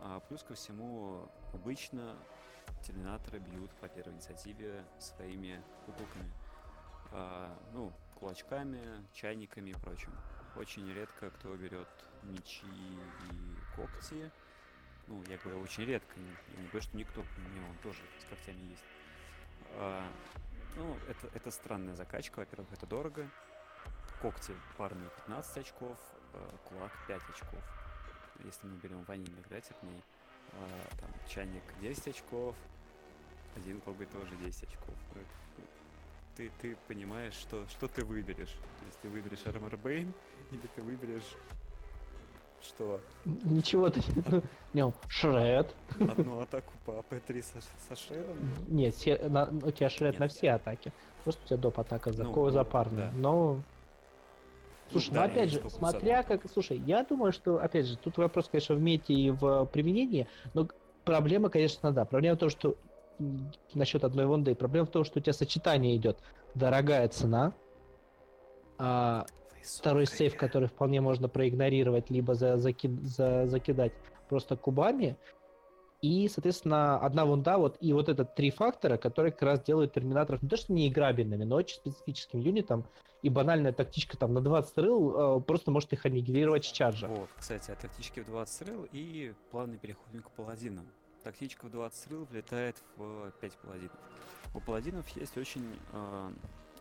А, 0.00 0.20
плюс 0.20 0.42
ко 0.42 0.54
всему, 0.54 1.28
обычно 1.52 2.16
терминаторы 2.86 3.38
бьют 3.38 3.70
по 3.80 3.88
первой 3.88 4.14
инициативе 4.14 4.84
своими 4.98 5.62
куколками. 5.86 6.32
А, 7.12 7.56
ну, 7.72 7.92
кулачками, 8.14 8.80
чайниками 9.12 9.70
и 9.70 9.74
прочим. 9.74 10.12
Очень 10.56 10.92
редко 10.92 11.30
кто 11.30 11.54
берет 11.56 11.88
мечи 12.22 12.66
и 13.30 13.74
когти. 13.74 14.30
Ну, 15.06 15.22
я 15.28 15.36
говорю, 15.38 15.60
очень 15.60 15.84
редко. 15.84 16.18
не- 16.18 16.26
Я 16.56 16.62
не 16.62 16.68
говорю, 16.68 16.82
что 16.82 16.96
никто, 16.96 17.20
меня 17.38 17.66
он 17.68 17.76
тоже 17.82 18.00
с 18.20 18.24
когтями 18.24 18.62
есть. 18.70 18.82
А, 19.72 20.06
ну, 20.76 20.96
это, 21.08 21.28
это 21.34 21.50
странная 21.50 21.94
закачка. 21.94 22.38
Во-первых, 22.40 22.72
это 22.72 22.86
дорого. 22.86 23.28
Когти 24.22 24.54
парные 24.78 25.10
15 25.26 25.58
очков, 25.58 25.98
э, 26.32 26.50
кулак 26.68 26.92
5 27.06 27.22
очков. 27.28 27.62
Если 28.44 28.66
мы 28.66 28.76
берем 28.78 29.02
ванильных, 29.04 29.46
да, 29.48 29.60
терпней. 29.60 30.02
А, 30.52 30.96
там 31.00 31.10
чайник 31.28 31.62
10 31.80 32.08
очков, 32.08 32.56
один 33.56 33.80
коготь 33.80 34.10
тоже 34.10 34.34
10 34.36 34.64
очков. 34.64 34.94
Ну, 35.14 35.20
Ты, 36.36 36.50
ты 36.60 36.76
понимаешь, 36.88 37.34
что, 37.34 37.66
что 37.68 37.86
ты 37.86 38.04
выберешь. 38.04 38.50
То 38.80 38.86
есть 38.86 38.98
ты 39.00 39.08
выберешь 39.08 39.40
Armor 39.44 39.80
Bane, 39.80 40.12
или 40.50 40.66
ты 40.74 40.82
выберешь 40.82 41.36
что? 42.64 43.00
Ничего 43.24 43.90
ты... 43.90 44.00
Не, 44.72 44.92
Шред. 45.08 45.74
Одну 46.00 46.40
атаку 46.40 46.72
по 46.84 46.98
АП-3 46.98 47.42
со, 47.42 47.60
со 47.88 48.00
шером? 48.00 48.36
Нет, 48.68 48.94
на- 49.28 49.48
у 49.62 49.70
тебя 49.70 49.88
шред 49.88 50.12
Нет. 50.12 50.20
на 50.20 50.28
все 50.28 50.52
атаки. 50.52 50.92
Просто 51.22 51.42
у 51.44 51.46
тебя 51.46 51.56
доп. 51.58 51.78
атака 51.78 52.12
за, 52.12 52.24
Ну, 52.24 52.50
за 52.50 52.64
да. 52.64 53.10
Но... 53.14 53.60
Слушай, 54.90 55.08
ну 55.10 55.14
да, 55.14 55.24
опять 55.24 55.50
же, 55.50 55.62
смотря 55.70 56.22
как... 56.22 56.42
Слушай, 56.52 56.78
я 56.78 57.04
думаю, 57.04 57.32
что, 57.32 57.58
опять 57.58 57.86
же, 57.86 57.96
тут 57.96 58.18
вопрос, 58.18 58.48
конечно, 58.48 58.74
в 58.74 58.80
мете 58.80 59.14
и 59.14 59.30
в 59.30 59.64
применении, 59.66 60.28
но 60.52 60.68
проблема, 61.04 61.48
конечно, 61.48 61.90
да. 61.90 62.04
Проблема 62.04 62.36
в 62.36 62.40
том, 62.40 62.50
что 62.50 62.76
насчет 63.72 64.04
одной 64.04 64.26
ванды, 64.26 64.54
проблема 64.54 64.86
в 64.86 64.90
том, 64.90 65.04
что 65.04 65.18
у 65.18 65.22
тебя 65.22 65.32
сочетание 65.32 65.96
идет 65.96 66.18
дорогая 66.54 67.08
цена, 67.08 67.52
а, 68.78 69.26
второй 69.64 70.06
сейф, 70.06 70.36
который 70.36 70.68
вполне 70.68 71.00
можно 71.00 71.28
проигнорировать, 71.28 72.10
либо 72.10 72.34
за, 72.34 72.58
заки, 72.58 72.88
за, 73.02 73.46
закидать 73.46 73.92
просто 74.28 74.56
кубами. 74.56 75.16
И, 76.02 76.28
соответственно, 76.28 76.98
одна 76.98 77.24
вунда, 77.24 77.56
вот, 77.56 77.78
и 77.80 77.94
вот 77.94 78.10
это 78.10 78.26
три 78.26 78.50
фактора, 78.50 78.98
которые 78.98 79.32
как 79.32 79.42
раз 79.42 79.62
делают 79.62 79.94
терминаторов 79.94 80.42
не 80.42 80.50
то 80.50 80.56
что 80.58 80.72
не 80.74 80.88
играбельными, 80.88 81.44
но 81.44 81.56
очень 81.56 81.76
специфическим 81.76 82.40
юнитом, 82.40 82.84
и 83.22 83.30
банальная 83.30 83.72
тактичка 83.72 84.18
там 84.18 84.34
на 84.34 84.42
20 84.42 84.76
рыл 84.78 85.38
э, 85.38 85.40
просто 85.40 85.70
может 85.70 85.94
их 85.94 86.04
аннигилировать 86.04 86.66
с 86.66 86.72
чарджа. 86.72 87.08
Вот, 87.08 87.30
кстати, 87.38 87.70
о 87.70 87.74
тактичке 87.74 88.20
в 88.20 88.26
20 88.26 88.68
рыл 88.68 88.86
и 88.92 89.32
плавный 89.50 89.78
переход 89.78 90.04
к 90.22 90.30
паладинам. 90.32 90.86
Тактичка 91.22 91.64
в 91.64 91.70
20 91.70 92.10
рыл 92.10 92.24
влетает 92.30 92.76
в 92.96 93.30
5 93.40 93.52
паладинов. 93.54 93.96
У 94.52 94.60
паладинов 94.60 95.08
есть 95.16 95.38
очень 95.38 95.64
э, 95.92 96.30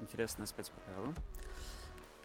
интересное 0.01 0.47
спецправило. 0.47 1.13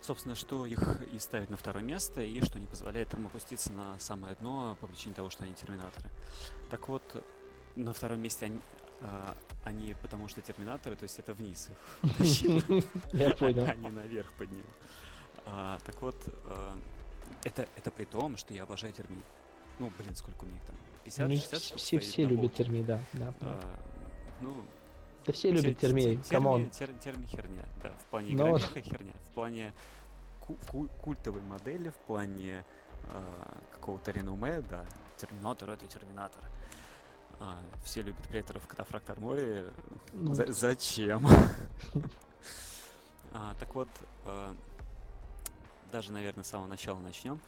Собственно, 0.09 0.35
что 0.35 0.65
их 0.65 0.81
и 1.13 1.19
ставит 1.19 1.51
на 1.51 1.59
второе 1.59 1.85
место, 1.85 2.23
и 2.23 2.41
что 2.43 2.59
не 2.59 2.65
позволяет 2.67 3.13
им 3.13 3.27
опуститься 3.27 3.71
на 3.75 4.01
самое 4.01 4.35
дно 4.37 4.75
по 4.81 4.87
причине 4.87 5.15
того, 5.15 5.29
что 5.29 5.45
они 5.45 5.53
терминаторы. 5.53 6.09
Так 6.71 6.89
вот, 6.89 7.23
на 7.77 7.93
втором 7.93 8.19
месте 8.23 8.47
они, 8.47 8.59
а, 9.03 9.37
они 9.65 9.95
потому 10.01 10.27
что 10.29 10.41
терминаторы, 10.41 10.97
то 10.97 11.03
есть 11.03 11.19
это 11.19 11.35
вниз 11.35 11.69
их 11.69 12.43
Я 13.13 13.35
понял. 13.35 13.67
а 13.69 13.75
не 13.75 13.91
наверх 13.91 14.33
поднял. 14.33 14.65
А, 15.45 15.79
так 15.85 16.01
вот, 16.01 16.17
а, 16.47 16.75
это, 17.45 17.69
это 17.77 17.91
при 17.91 18.07
том, 18.07 18.39
что 18.39 18.55
я 18.55 18.63
обожаю 18.63 18.95
термит. 18.95 19.23
Ну, 19.79 19.93
блин, 19.99 20.17
сколько 20.17 20.45
у 20.45 20.49
них 20.49 20.63
там? 20.63 20.75
50, 21.05 21.27
Они 21.27 21.37
60 21.37 21.63
штук 21.63 21.79
все, 21.81 21.99
все 21.99 22.25
любят 22.25 22.41
полке. 22.53 22.65
терми, 22.65 22.83
да. 22.83 23.05
да. 23.13 23.35
А, 23.43 23.79
ну, 24.41 24.57
Да 25.27 25.35
все 25.35 25.51
любят 25.51 25.79
терми, 25.79 26.01
тер- 26.17 26.31
come 26.31 26.49
on. 26.49 26.63
терми- 26.63 26.71
тер- 26.71 26.99
терми 27.05 27.27
херня, 27.27 27.65
да. 27.83 27.91
В 27.91 28.05
плане 28.07 28.29
но- 28.31 28.45
игровых 28.57 28.73
херня, 28.73 29.13
в 29.31 29.35
плане 29.35 29.75
культовой 31.03 31.43
модели, 31.43 31.91
в 31.91 31.97
плане 32.07 32.65
а, 33.05 33.59
какого-то 33.73 34.11
реноме, 34.11 34.63
да. 34.63 34.85
Терминатор 35.17 35.71
это 35.71 35.87
терминатор. 35.87 36.43
А, 37.41 37.59
все 37.85 38.03
любят 38.03 38.23
преторов 38.29 38.67
катафракт 38.67 39.09
armory. 39.11 39.67
Ну, 40.13 40.35
За- 40.35 40.53
зачем? 40.53 41.27
А, 43.31 43.55
так 43.61 43.75
вот, 43.75 43.89
а, 44.25 44.57
даже, 45.93 46.13
наверное, 46.13 46.45
с 46.45 46.49
самого 46.49 46.67
начала 46.67 46.99
начнем. 46.99 47.39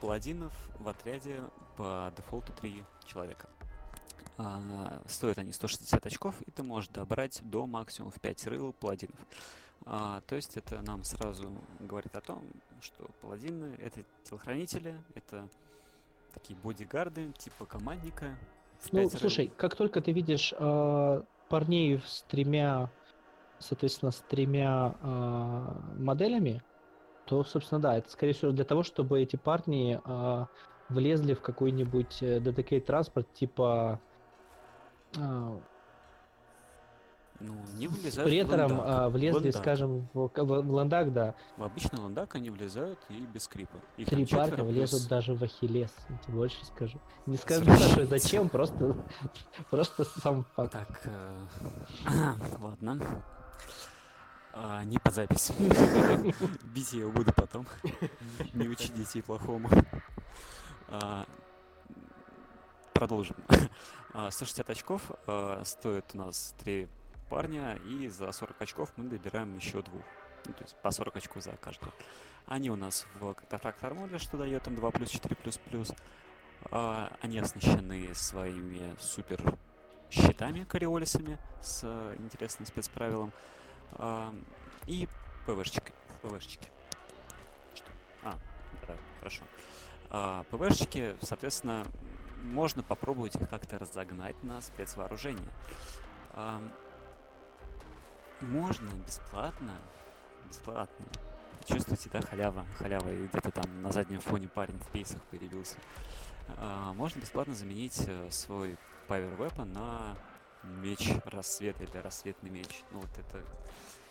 Паладинов 0.00 0.52
в 0.78 0.88
отряде 0.88 1.42
по 1.76 2.10
дефолту 2.16 2.52
3 2.54 2.82
человека. 3.06 3.48
А, 4.38 5.02
стоят 5.06 5.38
они 5.38 5.52
160 5.52 6.06
очков, 6.06 6.40
и 6.42 6.50
ты 6.50 6.62
можешь 6.62 6.88
добрать 6.88 7.40
до 7.42 7.66
максимум 7.66 8.10
в 8.10 8.20
5 8.20 8.46
рыл 8.46 8.72
паладинов. 8.72 9.18
А, 9.86 10.22
то 10.22 10.36
есть 10.36 10.56
это 10.56 10.80
нам 10.82 11.04
сразу 11.04 11.52
говорит 11.80 12.16
о 12.16 12.20
том, 12.20 12.42
что 12.80 13.06
паладины— 13.20 13.76
это 13.78 14.02
телохранители, 14.24 14.98
это 15.14 15.48
такие 16.32 16.58
бодигарды, 16.58 17.32
типа 17.32 17.66
командника. 17.66 18.36
Ну, 18.92 19.02
пять 19.02 19.12
рыл. 19.12 19.20
слушай, 19.20 19.52
как 19.56 19.76
только 19.76 20.00
ты 20.00 20.12
видишь 20.12 20.54
э, 20.58 21.22
парней 21.48 22.00
с 22.04 22.22
тремя, 22.28 22.90
соответственно, 23.58 24.10
с 24.10 24.20
тремя 24.28 24.94
э, 25.00 25.98
моделями, 25.98 26.62
то, 27.26 27.44
собственно, 27.44 27.80
да, 27.80 27.98
это, 27.98 28.10
скорее 28.10 28.32
всего, 28.32 28.52
для 28.52 28.64
того, 28.64 28.82
чтобы 28.82 29.20
эти 29.20 29.36
парни 29.36 30.00
э, 30.04 30.46
влезли 30.88 31.34
в 31.34 31.40
какой-нибудь 31.40 32.22
э, 32.22 32.38
DTK 32.38 32.80
транспорт, 32.80 33.32
типа 33.34 34.00
э, 35.16 35.58
Ну, 37.46 37.54
не 37.74 37.88
влезают 37.88 38.28
в 38.28 38.32
претором 38.32 38.78
ландак. 38.78 39.06
э, 39.06 39.08
влезли, 39.10 39.34
Ландак. 39.36 39.56
скажем, 39.62 40.08
в, 40.14 40.28
в, 40.28 40.62
в 40.62 40.70
ландак, 40.72 41.12
да. 41.12 41.34
В 41.56 41.62
обычный 41.62 41.98
ландак 41.98 42.34
они 42.34 42.50
влезают 42.50 42.98
и 43.08 43.14
без 43.26 43.44
скрипа. 43.44 43.76
Их 43.96 44.08
Три 44.08 44.24
парня 44.26 44.46
четверо 44.50 44.64
влезут 44.64 45.00
плюс- 45.00 45.08
даже 45.08 45.34
в 45.34 45.42
Ахиллес, 45.42 45.90
больше 46.28 46.64
скажу. 46.64 46.98
Не 47.26 47.36
скажу, 47.36 47.62
спрашивай, 47.64 48.06
зачем, 48.06 48.48
просто, 48.48 48.96
просто 49.70 50.04
сам 50.20 50.44
факт. 50.54 50.72
Так, 50.72 51.00
э, 51.04 51.44
ладно. 52.60 53.22
А, 54.52 54.84
не 54.84 54.98
под 54.98 55.14
запись. 55.14 55.50
Бить 56.74 56.92
я 56.92 57.00
его 57.00 57.10
буду 57.10 57.32
потом. 57.34 57.66
Не 58.54 58.68
учи 58.68 58.88
детей 58.92 59.20
плохому. 59.22 59.68
А, 60.88 61.26
Продолжим. 62.92 63.36
А, 64.16 64.30
160 64.30 64.70
очков 64.70 65.10
а, 65.26 65.60
стоит 65.64 66.04
у 66.14 66.18
нас 66.18 66.54
три 66.62 66.86
парня, 67.34 67.74
и 67.84 68.06
за 68.06 68.30
40 68.30 68.62
очков 68.62 68.92
мы 68.96 69.08
добираем 69.08 69.56
еще 69.56 69.82
двух. 69.82 70.04
Ну, 70.46 70.52
то 70.52 70.62
есть 70.62 70.76
по 70.76 70.92
40 70.92 71.16
очков 71.16 71.42
за 71.42 71.50
каждого. 71.56 71.92
Они 72.46 72.70
у 72.70 72.76
нас 72.76 73.06
в 73.18 73.34
катафракт 73.34 73.82
арморе, 73.82 74.18
что 74.18 74.36
дает 74.36 74.64
им 74.68 74.76
2 74.76 74.90
плюс 74.92 75.10
4 75.10 75.34
плюс 75.34 75.58
плюс. 75.58 75.92
А, 76.70 77.10
Они 77.22 77.40
оснащены 77.40 78.14
своими 78.14 78.94
супер 79.00 79.42
щитами 80.12 80.62
кориолисами 80.62 81.38
с 81.60 81.82
интересным 82.20 82.66
спецправилом. 82.66 83.32
А, 83.94 84.32
И 84.86 85.08
ПВшечкой. 85.44 85.92
ПВшечки. 86.22 86.68
Что? 87.74 87.86
А, 88.22 88.38
да, 88.86 88.94
хорошо. 89.18 89.42
А, 90.10 90.44
ПВшечки, 90.52 91.16
соответственно, 91.20 91.84
можно 92.44 92.84
попробовать 92.84 93.34
их 93.34 93.50
как-то 93.50 93.76
разогнать 93.80 94.40
на 94.44 94.60
спецвооружение. 94.60 95.50
А, 98.44 98.46
Можно 98.46 98.90
бесплатно, 99.06 99.72
бесплатно. 100.48 101.06
Чувствуете, 101.66 102.10
да, 102.10 102.20
халява, 102.20 102.66
халява, 102.78 103.08
и 103.10 103.26
где-то 103.26 103.50
там 103.50 103.82
на 103.82 103.90
заднем 103.90 104.20
фоне 104.20 104.48
парень 104.48 104.78
в 104.78 104.86
пейсах 104.88 105.22
появился. 105.24 105.76
А, 106.58 106.92
Можно 106.92 107.20
бесплатно 107.20 107.54
заменить 107.54 108.02
э, 108.06 108.30
свой 108.30 108.76
Power 109.08 109.36
Weapon 109.38 109.64
на 109.64 110.16
меч 110.62 111.10
рассвета 111.24 111.84
или 111.84 111.96
рассветный 111.98 112.50
меч. 112.50 112.84
Ну 112.90 113.00
вот 113.00 113.10
это... 113.18 113.42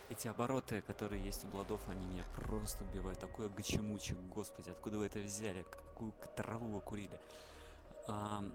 Эти 0.10 0.28
обороты, 0.28 0.82
которые 0.82 1.24
есть 1.24 1.46
у 1.46 1.48
бладов, 1.48 1.82
они 1.88 2.06
меня 2.06 2.24
просто 2.36 2.84
убивают. 2.84 3.20
Такое 3.20 3.50
гачемучек, 3.50 4.18
господи, 4.36 4.70
откуда 4.70 4.98
вы 4.98 5.06
это 5.06 5.20
взяли? 5.20 5.64
Какую 5.64 6.14
траву 6.36 6.68
вы 6.68 6.82
курили? 6.82 7.20
Ам, 8.08 8.54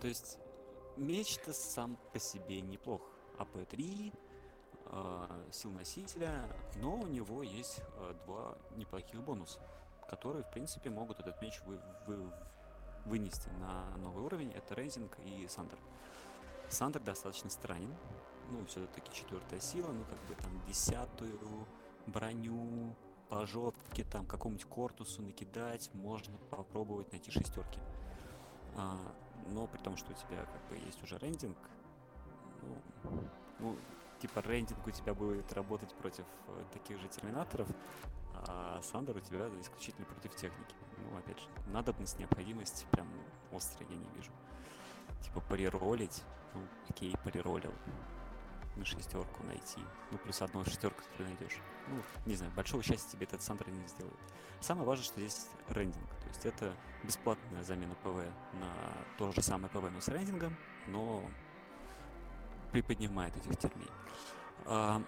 то 0.00 0.06
есть 0.06 0.38
меч-то 0.96 1.52
сам 1.52 1.98
по 2.12 2.18
себе 2.18 2.60
неплох. 2.60 3.13
АП-3, 3.38 4.12
а, 4.86 5.46
сил 5.50 5.70
носителя, 5.70 6.44
но 6.76 6.96
у 6.96 7.06
него 7.06 7.42
есть 7.42 7.80
а, 7.96 8.14
два 8.26 8.56
неплохих 8.76 9.22
бонуса, 9.22 9.60
которые, 10.08 10.44
в 10.44 10.50
принципе, 10.50 10.90
могут 10.90 11.20
этот 11.20 11.40
меч 11.42 11.60
вы- 11.66 11.80
вы- 12.06 12.32
вынести 13.06 13.48
на 13.60 13.96
новый 13.98 14.24
уровень. 14.24 14.52
Это 14.52 14.74
Rending 14.74 15.18
и 15.20 15.46
Sunder. 15.48 15.78
Sunder 16.68 17.02
достаточно 17.02 17.50
странен. 17.50 17.94
Ну, 18.50 18.64
все-таки 18.66 19.10
четвертая 19.12 19.60
сила, 19.60 19.90
ну, 19.90 20.04
как 20.04 20.18
бы 20.26 20.34
там 20.34 20.60
десятую 20.66 21.66
броню 22.06 22.94
по 23.28 23.46
жопке, 23.46 24.04
там, 24.04 24.26
какому-нибудь 24.26 24.66
кортусу 24.68 25.22
накидать, 25.22 25.90
можно 25.94 26.36
попробовать 26.50 27.10
найти 27.12 27.30
шестерки. 27.30 27.80
А, 28.76 28.98
но 29.46 29.66
при 29.66 29.78
том, 29.78 29.96
что 29.96 30.12
у 30.12 30.14
тебя 30.14 30.44
как 30.44 30.68
бы 30.68 30.76
есть 30.76 31.02
уже 31.02 31.18
рендинг, 31.18 31.56
ну, 33.58 33.76
типа 34.20 34.40
рендинг 34.40 34.86
у 34.86 34.90
тебя 34.90 35.14
будет 35.14 35.52
работать 35.52 35.94
против 35.94 36.24
э, 36.48 36.64
таких 36.72 36.98
же 37.00 37.08
терминаторов, 37.08 37.68
а 38.34 38.80
Сандер 38.82 39.16
у 39.16 39.20
тебя 39.20 39.48
исключительно 39.60 40.06
против 40.06 40.34
техники. 40.34 40.74
Ну, 40.98 41.18
опять 41.18 41.38
же, 41.38 41.46
надобность, 41.66 42.18
необходимость 42.18 42.86
прям 42.90 43.08
острой 43.52 43.86
я 43.90 43.96
не 43.96 44.08
вижу. 44.16 44.30
Типа 45.22 45.40
париролить, 45.40 46.22
ну, 46.54 46.62
окей, 46.88 47.14
париролил. 47.24 47.72
На 48.76 48.84
шестерку 48.84 49.44
найти. 49.44 49.80
Ну, 50.10 50.18
плюс 50.18 50.42
одну 50.42 50.64
шестерку 50.64 51.00
ты 51.16 51.22
найдешь. 51.22 51.58
Ну, 51.88 52.02
не 52.26 52.34
знаю, 52.34 52.52
большого 52.56 52.82
счастья 52.82 53.08
тебе 53.10 53.26
этот 53.26 53.40
Сандер 53.40 53.68
не 53.70 53.86
сделает. 53.86 54.18
Самое 54.60 54.86
важное, 54.86 55.04
что 55.04 55.20
здесь 55.20 55.48
rending. 55.68 56.08
То 56.20 56.26
есть 56.28 56.44
это 56.44 56.74
бесплатная 57.04 57.62
замена 57.62 57.94
ПВ 58.02 58.24
на 58.54 58.72
то 59.16 59.30
же 59.30 59.42
самое 59.42 59.68
ПВ, 59.68 59.90
но 59.92 60.00
с 60.00 60.08
rending'ом, 60.08 60.56
но 60.88 61.22
приподнимает 62.74 63.36
этих 63.36 63.56
термей. 63.56 63.88
А, 64.66 65.00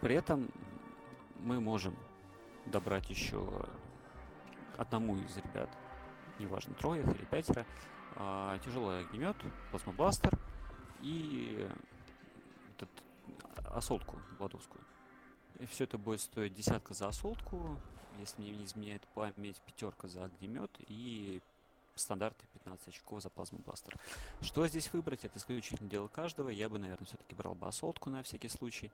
при 0.00 0.14
этом 0.14 0.50
мы 1.40 1.60
можем 1.60 1.94
добрать 2.64 3.10
еще 3.10 3.46
одному 4.78 5.18
из 5.18 5.36
ребят, 5.36 5.68
неважно, 6.38 6.72
трое 6.72 7.02
или 7.02 7.26
пятеро, 7.26 7.66
а, 8.16 8.58
тяжелый 8.60 9.00
огнемет, 9.00 9.36
плазмобластер 9.70 10.32
и 11.02 11.68
этот, 12.74 12.88
а, 13.56 13.76
осолтку 13.76 14.18
бладовскую. 14.38 14.82
И 15.58 15.66
все 15.66 15.84
это 15.84 15.98
будет 15.98 16.22
стоить 16.22 16.54
десятка 16.54 16.94
за 16.94 17.08
осолтку, 17.08 17.76
если 18.18 18.40
мне 18.40 18.52
не 18.52 18.64
изменяет 18.64 19.06
память, 19.08 19.60
пятерка 19.66 20.08
за 20.08 20.24
огнемет 20.24 20.70
и 20.88 21.42
стандарты 21.94 22.46
15 22.54 22.88
очков 22.88 23.22
за 23.22 23.30
плазмобластер. 23.30 23.96
Что 24.40 24.66
здесь 24.66 24.92
выбрать, 24.92 25.24
это 25.24 25.38
исключительно 25.38 25.88
дело 25.88 26.08
каждого. 26.08 26.48
Я 26.48 26.68
бы, 26.68 26.78
наверное, 26.78 27.06
все-таки 27.06 27.34
брал 27.34 27.54
бы 27.54 27.66
осолтку 27.66 28.10
на 28.10 28.22
всякий 28.22 28.48
случай. 28.48 28.90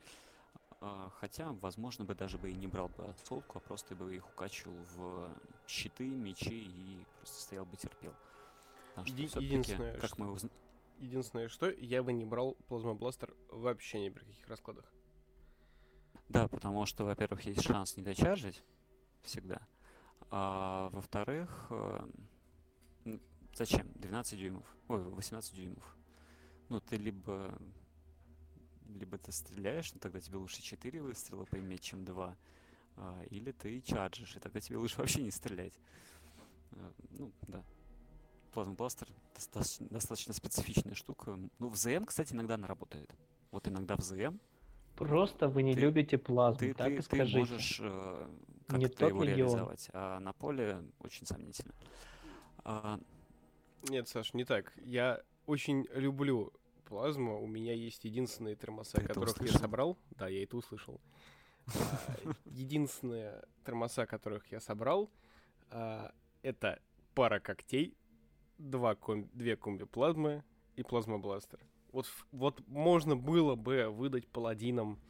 А, 0.80 1.10
хотя, 1.18 1.52
возможно, 1.60 2.04
бы 2.04 2.14
даже 2.14 2.38
бы 2.38 2.50
и 2.50 2.54
не 2.54 2.66
брал 2.68 2.88
бы 2.88 3.04
отсолку, 3.06 3.58
а 3.58 3.60
просто 3.60 3.94
бы 3.96 4.14
их 4.14 4.26
укачивал 4.28 4.76
в 4.96 5.28
щиты, 5.66 6.06
мечи 6.08 6.64
и 6.64 7.04
просто 7.18 7.40
стоял 7.40 7.64
бы 7.66 7.76
терпел. 7.76 8.14
Потому 8.90 9.06
что 9.08 9.16
Еди- 9.16 9.40
единственное, 9.44 9.98
как 9.98 10.10
что- 10.10 10.20
мы 10.20 10.30
узна- 10.32 10.50
Единственное, 11.00 11.48
что 11.48 11.70
я 11.70 12.02
бы 12.02 12.12
не 12.12 12.24
брал 12.24 12.56
плазмобластер 12.66 13.32
вообще 13.50 14.00
ни 14.00 14.08
при 14.08 14.24
каких 14.24 14.48
раскладах. 14.48 14.84
Да, 16.28 16.48
потому 16.48 16.84
что, 16.86 17.04
во-первых, 17.04 17.42
есть 17.42 17.62
шанс 17.62 17.96
не 17.96 18.02
дочаржить 18.02 18.62
всегда. 19.22 19.60
А 20.30 20.90
во-вторых, 20.90 21.66
э, 21.70 21.74
м, 22.02 22.12
зачем? 23.54 23.86
12 23.94 24.38
дюймов. 24.38 24.64
Ой, 24.88 25.02
18 25.02 25.54
дюймов. 25.54 25.96
Ну, 26.68 26.80
ты 26.80 26.96
либо 26.96 27.56
либо 28.88 29.18
ты 29.18 29.32
стреляешь, 29.32 29.92
но 29.92 30.00
тогда 30.00 30.20
тебе 30.20 30.38
лучше 30.38 30.62
4 30.62 31.02
выстрела 31.02 31.44
поиметь, 31.44 31.82
чем 31.82 32.04
2. 32.04 32.36
или 33.30 33.52
ты 33.52 33.80
чарджишь, 33.82 34.36
и 34.36 34.40
тогда 34.40 34.60
тебе 34.60 34.78
лучше 34.78 34.96
вообще 34.98 35.22
не 35.22 35.30
стрелять. 35.30 35.74
Э, 36.72 36.90
ну, 37.10 37.30
да. 37.46 37.62
Плазмобластер 38.52 39.08
достаточно, 39.34 39.86
достаточно 39.88 40.32
специфичная 40.32 40.94
штука. 40.94 41.38
Ну, 41.58 41.68
в 41.68 41.76
ЗМ, 41.76 42.04
кстати, 42.06 42.32
иногда 42.32 42.54
она 42.54 42.66
работает. 42.66 43.10
Вот 43.50 43.68
иногда 43.68 43.96
в 43.96 44.00
ЗМ 44.00 44.38
Просто 44.96 45.46
вы 45.48 45.62
не 45.62 45.74
Ты- 45.74 45.80
любите 45.80 46.18
плазму, 46.18 46.58
ты, 46.58 46.74
так 46.74 46.88
ты, 46.88 46.94
и 46.94 46.96
ты 46.96 47.02
скажите. 47.02 47.38
можешь 47.38 47.78
э, 47.80 48.28
как-то 48.66 49.06
его 49.06 49.22
легион. 49.22 49.36
реализовать, 49.50 49.88
а 49.92 50.18
на 50.18 50.32
поле 50.32 50.82
очень 50.98 51.24
сомнительно. 51.24 51.72
А, 52.70 53.00
Нет, 53.88 54.08
Саш, 54.08 54.34
не 54.34 54.44
так. 54.44 54.74
Я 54.84 55.22
очень 55.46 55.86
люблю 55.94 56.52
плазму. 56.84 57.42
У 57.42 57.46
меня 57.46 57.72
есть 57.72 58.04
единственные 58.04 58.56
термоса, 58.56 58.98
Ты 58.98 59.06
которых 59.06 59.40
я 59.40 59.58
собрал. 59.58 59.96
Да, 60.10 60.28
я 60.28 60.42
это 60.42 60.54
услышал. 60.58 61.00
А, 61.66 62.30
Единственные 62.44 63.42
термоса, 63.64 64.04
которых 64.04 64.52
я 64.52 64.60
собрал, 64.60 65.10
а, 65.70 66.12
это 66.42 66.78
пара 67.14 67.40
когтей, 67.40 67.96
два 68.58 68.94
ком- 68.94 69.30
две 69.32 69.56
комби 69.56 69.84
плазмы 69.84 70.44
и 70.76 70.82
плазмобластер. 70.82 71.58
Вот, 71.92 72.06
вот 72.32 72.62
можно 72.68 73.16
было 73.16 73.54
бы 73.54 73.88
выдать 73.88 74.28
паладинам 74.28 75.00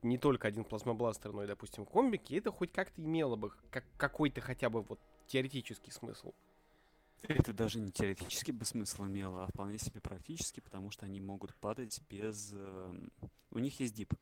не 0.00 0.16
только 0.16 0.48
один 0.48 0.64
плазмобластер, 0.64 1.32
но 1.32 1.44
и, 1.44 1.46
допустим, 1.46 1.84
комбики, 1.84 2.34
это 2.34 2.50
хоть 2.50 2.72
как-то 2.72 3.02
имело 3.02 3.36
бы 3.36 3.50
как, 3.70 3.84
какой-то 3.98 4.40
хотя 4.40 4.70
бы 4.70 4.80
вот 4.80 4.98
теоретический 5.26 5.92
смысл. 5.92 6.32
Это 7.22 7.52
даже 7.52 7.78
не 7.78 7.90
теоретически 7.92 8.50
бы 8.52 8.64
смысл 8.64 9.04
имело, 9.04 9.44
а 9.44 9.46
вполне 9.46 9.78
себе 9.78 10.00
практически, 10.00 10.60
потому 10.60 10.90
что 10.90 11.06
они 11.06 11.20
могут 11.20 11.54
падать 11.56 12.00
без... 12.08 12.52
эм, 12.52 13.10
У 13.50 13.58
них 13.58 13.78
есть 13.80 13.94
дип. 13.94 14.14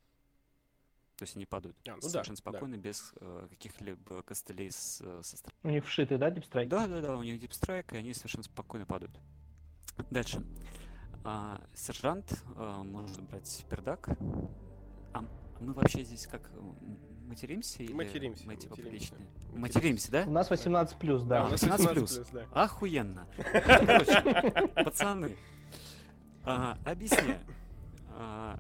То 1.17 1.25
есть 1.25 1.37
они 1.37 1.45
падают 1.45 1.77
А, 1.87 1.91
ну 1.91 2.01
да, 2.01 2.09
совершенно 2.09 2.37
да. 2.37 2.41
спокойно, 2.41 2.77
без 2.79 3.13
э, 3.21 3.47
каких-либо 3.51 4.23
костылей 4.23 4.71
с, 4.71 5.03
э, 5.03 5.21
со 5.23 5.37
стороны. 5.37 5.59
У 5.65 5.69
них 5.69 5.85
вшитый, 5.85 6.17
да, 6.17 6.31
deep 6.31 6.44
strike? 6.44 6.69
Да, 6.69 6.87
да, 6.87 7.03
да, 7.03 7.17
у 7.17 7.23
них 7.23 7.39
deep 7.39 7.58
strike, 7.58 7.93
и 7.93 7.99
они 7.99 8.15
совершенно 8.15 8.43
спокойно 8.45 8.87
падают. 8.87 9.13
Дальше. 10.11 10.43
А, 11.23 11.61
сержант 11.75 12.43
а, 12.57 12.83
может 12.83 13.21
брать 13.25 13.67
пердак. 13.69 14.09
А 15.13 15.23
мы 15.61 15.75
вообще 15.75 16.05
здесь 16.05 16.27
как 16.27 16.51
материмся? 17.31 17.83
Или 17.83 17.93
Материмся, 17.93 18.47
Мы 18.47 18.57
типа 18.57 18.77
материмся. 18.77 18.91
приличные? 19.15 19.27
Материмся, 19.55 20.11
да? 20.13 20.25
У 20.27 20.31
нас 20.31 20.51
18 20.51 20.99
плюс, 20.99 21.23
А, 21.23 21.25
да. 21.27 21.41
у 21.47 21.49
нас 21.51 21.53
18 21.63 21.87
18 21.87 21.95
плюс. 21.99 22.15
плюс, 22.17 22.29
да. 22.33 22.63
Охуенно. 22.63 23.27
Короче, 23.37 24.69
пацаны, 24.85 25.37
а, 26.45 26.77
объясняю. 26.85 27.39
А, 28.11 28.59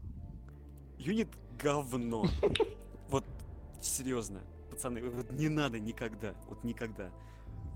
Юнит 0.98 1.28
говно. 1.62 2.26
Вот 3.08 3.24
серьезно, 3.80 4.40
пацаны, 4.70 5.02
вот 5.02 5.30
не 5.32 5.48
надо 5.48 5.78
никогда, 5.78 6.34
вот 6.48 6.62
никогда. 6.64 7.10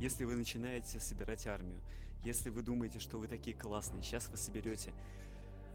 Если 0.00 0.24
вы 0.24 0.34
начинаете 0.36 1.00
собирать 1.00 1.46
армию, 1.46 1.80
если 2.24 2.50
вы 2.50 2.62
думаете, 2.62 2.98
что 2.98 3.18
вы 3.18 3.26
такие 3.28 3.56
классные, 3.56 4.02
сейчас 4.02 4.28
вы 4.28 4.36
соберете 4.36 4.92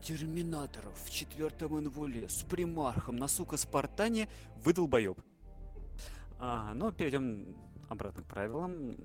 терминаторов 0.01 0.93
в 1.05 1.09
четвертом 1.11 1.79
инволе 1.79 2.27
с 2.29 2.43
примархом 2.43 3.17
на 3.17 3.27
сука 3.27 3.57
Спартане, 3.57 4.27
вы 4.63 4.73
долбоеб. 4.73 5.17
А, 6.39 6.73
но 6.73 6.91
перейдем 6.91 7.55
обратно 7.89 8.23
к 8.23 8.25
правилам. 8.27 8.95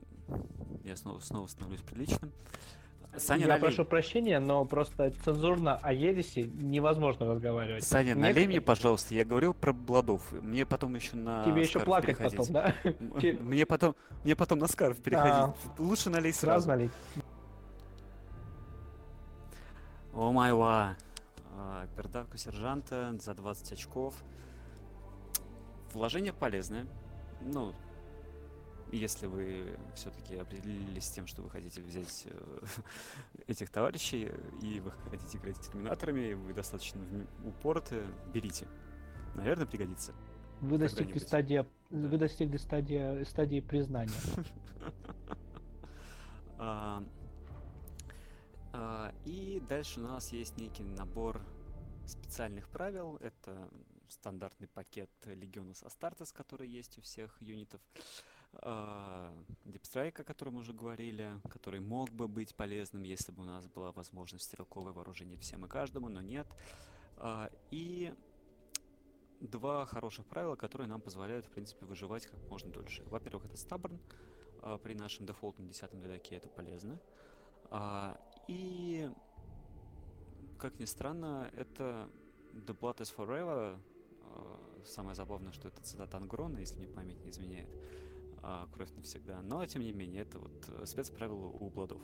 Я 0.85 0.97
снова, 0.97 1.21
снова 1.21 1.47
становлюсь 1.47 1.81
приличным. 1.83 2.33
Саня, 3.17 3.43
Я 3.43 3.49
налей. 3.49 3.61
прошу 3.61 3.85
прощения, 3.85 4.41
но 4.41 4.65
просто 4.65 5.13
цензурно 5.25 5.77
о 5.77 5.93
ереси 5.93 6.51
невозможно 6.55 7.27
разговаривать. 7.27 7.85
Саня, 7.85 8.15
Мне- 8.17 8.23
налей 8.23 8.47
мне, 8.49 8.61
пожалуйста. 8.61 9.15
Я 9.15 9.25
говорил 9.25 9.55
про 9.55 9.73
бладов. 9.73 10.21
Мне 10.33 10.67
потом 10.67 10.97
еще 10.97 11.15
на 11.15 11.45
Тебе 11.45 11.63
еще 11.63 11.79
плакать 11.79 12.19
переходить. 12.19 12.37
потом, 12.39 12.53
да? 12.53 12.75
Мне 13.41 13.67
потом, 13.67 13.95
мне 14.25 14.35
потом 14.35 14.59
на 14.59 14.67
скарф 14.67 14.99
переходить. 15.01 15.55
Лучше 15.79 16.11
налей 16.11 16.33
Сразу 16.33 16.65
сразу. 16.65 16.69
налить. 16.69 16.93
О 20.15 20.33
май 20.33 20.53
ва. 20.53 20.97
А, 21.57 21.87
Пердак 21.97 22.33
у 22.35 22.37
сержанта 22.37 23.17
за 23.21 23.35
20 23.35 23.73
очков. 23.73 24.15
Вложение 25.93 26.33
полезное. 26.33 26.87
Ну, 27.41 27.73
если 28.91 29.27
вы 29.27 29.77
все-таки 29.95 30.37
определились 30.37 31.05
с 31.05 31.11
тем, 31.11 31.27
что 31.27 31.43
вы 31.43 31.51
хотите 31.51 31.81
взять 31.83 32.27
э, 32.27 32.61
этих 33.49 33.71
товарищей, 33.71 34.31
и 34.63 34.81
вы 34.81 34.93
хотите 35.11 35.39
играть 35.39 35.57
с 35.57 35.67
терминаторами, 35.69 36.31
и 36.31 36.35
вы 36.35 36.53
достаточно 36.55 36.99
вм- 37.01 37.27
упорты, 37.49 38.03
берите. 38.33 38.67
Наверное, 39.35 39.67
пригодится. 39.67 40.13
Вы 40.61 40.79
достигли 40.79 41.19
стадии, 41.19 41.67
Да. 41.91 42.09
вы 42.09 42.17
достигли 42.19 42.57
стадии, 42.57 43.25
стадии 43.25 43.61
признания. 43.61 44.13
А, 48.75 49.07
а, 49.07 49.15
И 49.25 49.61
дальше 49.61 50.01
у 50.01 50.03
нас 50.03 50.33
есть 50.33 50.59
некий 50.59 50.83
набор 50.83 51.41
специальных 52.07 52.69
правил. 52.69 53.17
Это 53.21 53.71
стандартный 54.09 54.69
пакет 54.69 55.11
Легиона 55.25 55.73
Астартес, 55.83 56.33
который 56.33 56.69
есть 56.69 56.99
у 56.99 57.01
всех 57.01 57.41
юнитов. 57.41 57.81
Дипстрайк, 59.65 60.21
о 60.21 60.25
котором 60.25 60.57
уже 60.57 60.73
говорили, 60.73 61.41
который 61.49 61.81
мог 61.81 62.11
бы 62.11 62.29
быть 62.29 62.55
полезным, 62.55 63.03
если 63.03 63.33
бы 63.33 63.43
у 63.43 63.47
нас 63.47 63.67
была 63.67 63.91
возможность 63.91 64.45
стрелковое 64.45 64.93
вооружение 64.93 65.37
всем 65.39 65.65
и 65.65 65.69
каждому, 65.69 66.09
но 66.09 66.21
нет. 66.21 66.47
А, 67.17 67.51
И 67.71 68.13
два 69.41 69.87
хороших 69.87 70.27
правила, 70.27 70.57
которые 70.57 70.89
нам 70.89 71.01
позволяют, 71.01 71.47
в 71.47 71.51
принципе, 71.51 71.87
выживать 71.87 72.27
как 72.27 72.41
можно 72.49 72.71
дольше. 72.71 73.05
Во-первых, 73.05 73.45
это. 73.47 73.57
А, 74.63 74.79
При 74.79 74.95
нашем 74.95 75.27
дефолтном 75.27 75.69
десятом 75.69 76.03
ледаке 76.03 76.37
это 76.37 76.49
полезно. 76.49 76.99
И, 78.49 79.11
как 80.59 80.79
ни 80.79 80.85
странно, 80.85 81.51
это 81.57 82.09
The 82.53 82.79
Blood 82.79 82.99
is 82.99 83.15
Forever. 83.17 83.79
А, 84.23 84.61
Самое 84.85 85.15
забавное, 85.15 85.53
что 85.53 85.69
это 85.69 85.81
цитата 85.83 86.17
Ангрона, 86.17 86.59
если 86.59 86.77
мне 86.77 86.89
память 86.89 87.23
не 87.25 87.31
изменяет. 87.31 87.69
А, 88.43 88.69
Кровь 88.75 88.91
навсегда. 88.97 89.41
Но, 89.43 89.65
тем 89.67 89.83
не 89.83 89.93
менее, 89.93 90.23
это 90.23 90.39
вот 90.39 90.53
э, 90.69 90.85
спецправило 90.87 91.47
у 91.49 91.71
Бладов. 91.71 92.03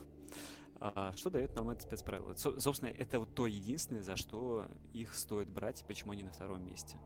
А, 0.79 1.13
Что 1.15 1.29
дает 1.29 1.55
нам 1.55 1.69
это 1.69 1.83
спецправило? 1.83 2.33
Со- 2.33 2.59
Собственно, 2.59 2.89
это 2.89 3.19
вот 3.19 3.33
то 3.35 3.45
единственное, 3.45 4.01
за 4.01 4.15
что 4.15 4.65
их 4.93 5.13
стоит 5.13 5.47
брать 5.47 5.81
и 5.81 5.85
почему 5.85 6.13
они 6.13 6.23
на 6.23 6.31
втором 6.31 6.65
месте. 6.65 6.97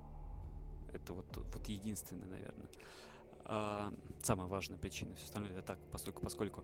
Это 0.94 1.12
вот, 1.12 1.26
вот 1.36 1.68
единственное, 1.68 2.28
наверное. 2.28 2.70
А, 3.44 3.94
самая 4.24 4.48
важная 4.48 4.78
причина. 4.78 5.14
Все 5.16 5.26
остальное 5.26 5.52
это 5.52 5.62
так, 5.62 5.80
постольку, 5.92 6.22
поскольку. 6.22 6.64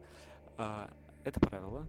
А, 0.57 0.89
это 1.25 1.39
правило, 1.41 1.85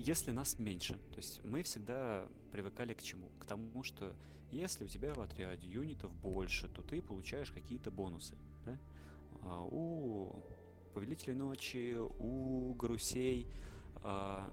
если 0.00 0.30
нас 0.30 0.58
меньше. 0.58 0.94
То 1.10 1.16
есть 1.16 1.44
мы 1.44 1.62
всегда 1.62 2.26
привыкали 2.52 2.94
к 2.94 3.02
чему? 3.02 3.28
К 3.38 3.44
тому, 3.44 3.82
что 3.82 4.14
если 4.50 4.84
у 4.84 4.88
тебя 4.88 5.12
в 5.14 5.20
отряде 5.20 5.68
юнитов 5.68 6.12
больше, 6.14 6.68
то 6.68 6.82
ты 6.82 7.02
получаешь 7.02 7.50
какие-то 7.50 7.90
бонусы. 7.90 8.34
да? 8.64 8.78
А, 9.42 9.62
у 9.62 10.42
Повелителей 10.94 11.34
Ночи, 11.34 11.96
у 11.98 12.74
Гарусей 12.74 13.46
а, 14.02 14.50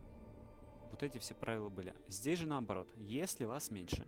вот 0.91 1.01
эти 1.01 1.17
все 1.17 1.33
правила 1.33 1.69
были. 1.69 1.95
Здесь 2.09 2.39
же 2.39 2.47
наоборот. 2.47 2.87
Если 2.97 3.45
вас 3.45 3.71
меньше, 3.71 4.05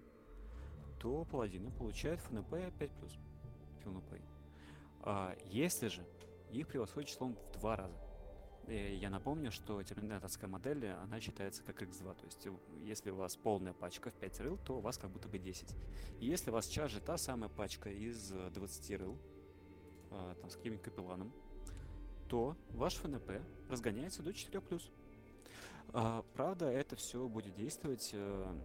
то 0.99 1.23
паладины 1.25 1.71
получают 1.71 2.19
ФНП 2.21 2.51
5+. 2.51 2.91
Feel 3.81 3.93
no 3.93 4.03
play. 4.09 4.21
А, 5.01 5.35
если 5.45 5.87
же 5.87 6.05
их 6.51 6.67
превосходит 6.67 7.09
числом 7.09 7.35
в 7.35 7.59
два 7.59 7.77
раза. 7.77 8.08
Э, 8.69 8.95
Я 8.95 9.09
напомню, 9.09 9.51
что 9.51 9.81
терминаторская 9.81 10.47
модель, 10.47 10.87
она 10.87 11.19
считается 11.19 11.63
как 11.63 11.81
x2. 11.81 12.15
То 12.15 12.25
есть, 12.25 12.47
если 12.83 13.09
у 13.09 13.15
вас 13.15 13.35
полная 13.35 13.73
пачка 13.73 14.11
в 14.11 14.13
5 14.13 14.39
рыл, 14.41 14.57
то 14.57 14.77
у 14.77 14.79
вас 14.79 14.97
как 14.97 15.09
будто 15.09 15.27
бы 15.27 15.39
10. 15.39 15.75
И 16.19 16.27
если 16.27 16.51
у 16.51 16.53
вас 16.53 16.67
чаржит 16.67 17.03
та 17.03 17.17
самая 17.17 17.49
пачка 17.49 17.89
из 17.89 18.31
э, 18.31 18.49
20 18.51 18.99
рыл, 18.99 19.17
а, 20.11 20.35
там, 20.35 20.49
с 20.49 20.55
каким-нибудь 20.55 20.83
капелланом, 20.83 21.31
то 22.27 22.55
ваш 22.71 22.95
ФНП 22.95 23.41
разгоняется 23.69 24.21
до 24.21 24.31
4+. 24.31 24.81
А, 25.93 26.23
правда, 26.35 26.69
это 26.69 26.95
все 26.95 27.27
будет 27.27 27.55
действовать 27.55 28.11
э, 28.13 28.55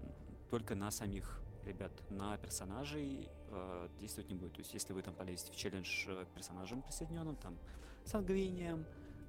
только 0.51 0.75
на 0.75 0.91
самих 0.91 1.41
ребят, 1.65 1.93
на 2.11 2.37
персонажей 2.37 3.29
э, 3.49 3.89
действовать 3.99 4.31
не 4.31 4.37
будет. 4.37 4.53
То 4.53 4.61
есть, 4.61 4.75
если 4.75 4.93
вы 4.93 5.03
там 5.03 5.15
полезете 5.15 5.53
в 5.53 5.57
челлендж 5.57 6.07
э, 6.09 6.27
персонажем 6.35 6.83
присоединенным, 6.83 7.37
там, 7.37 7.59
сангвинием, 8.05 8.85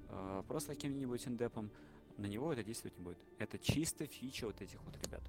э, 0.08 0.42
просто 0.48 0.74
каким-нибудь 0.74 1.26
индепом, 1.26 1.70
на 2.16 2.26
него 2.26 2.52
это 2.52 2.62
действовать 2.62 2.96
не 2.98 3.04
будет. 3.04 3.18
Это 3.38 3.58
чисто 3.58 4.06
фича 4.06 4.46
вот 4.46 4.60
этих 4.60 4.82
вот 4.84 4.94
ребят. 5.04 5.22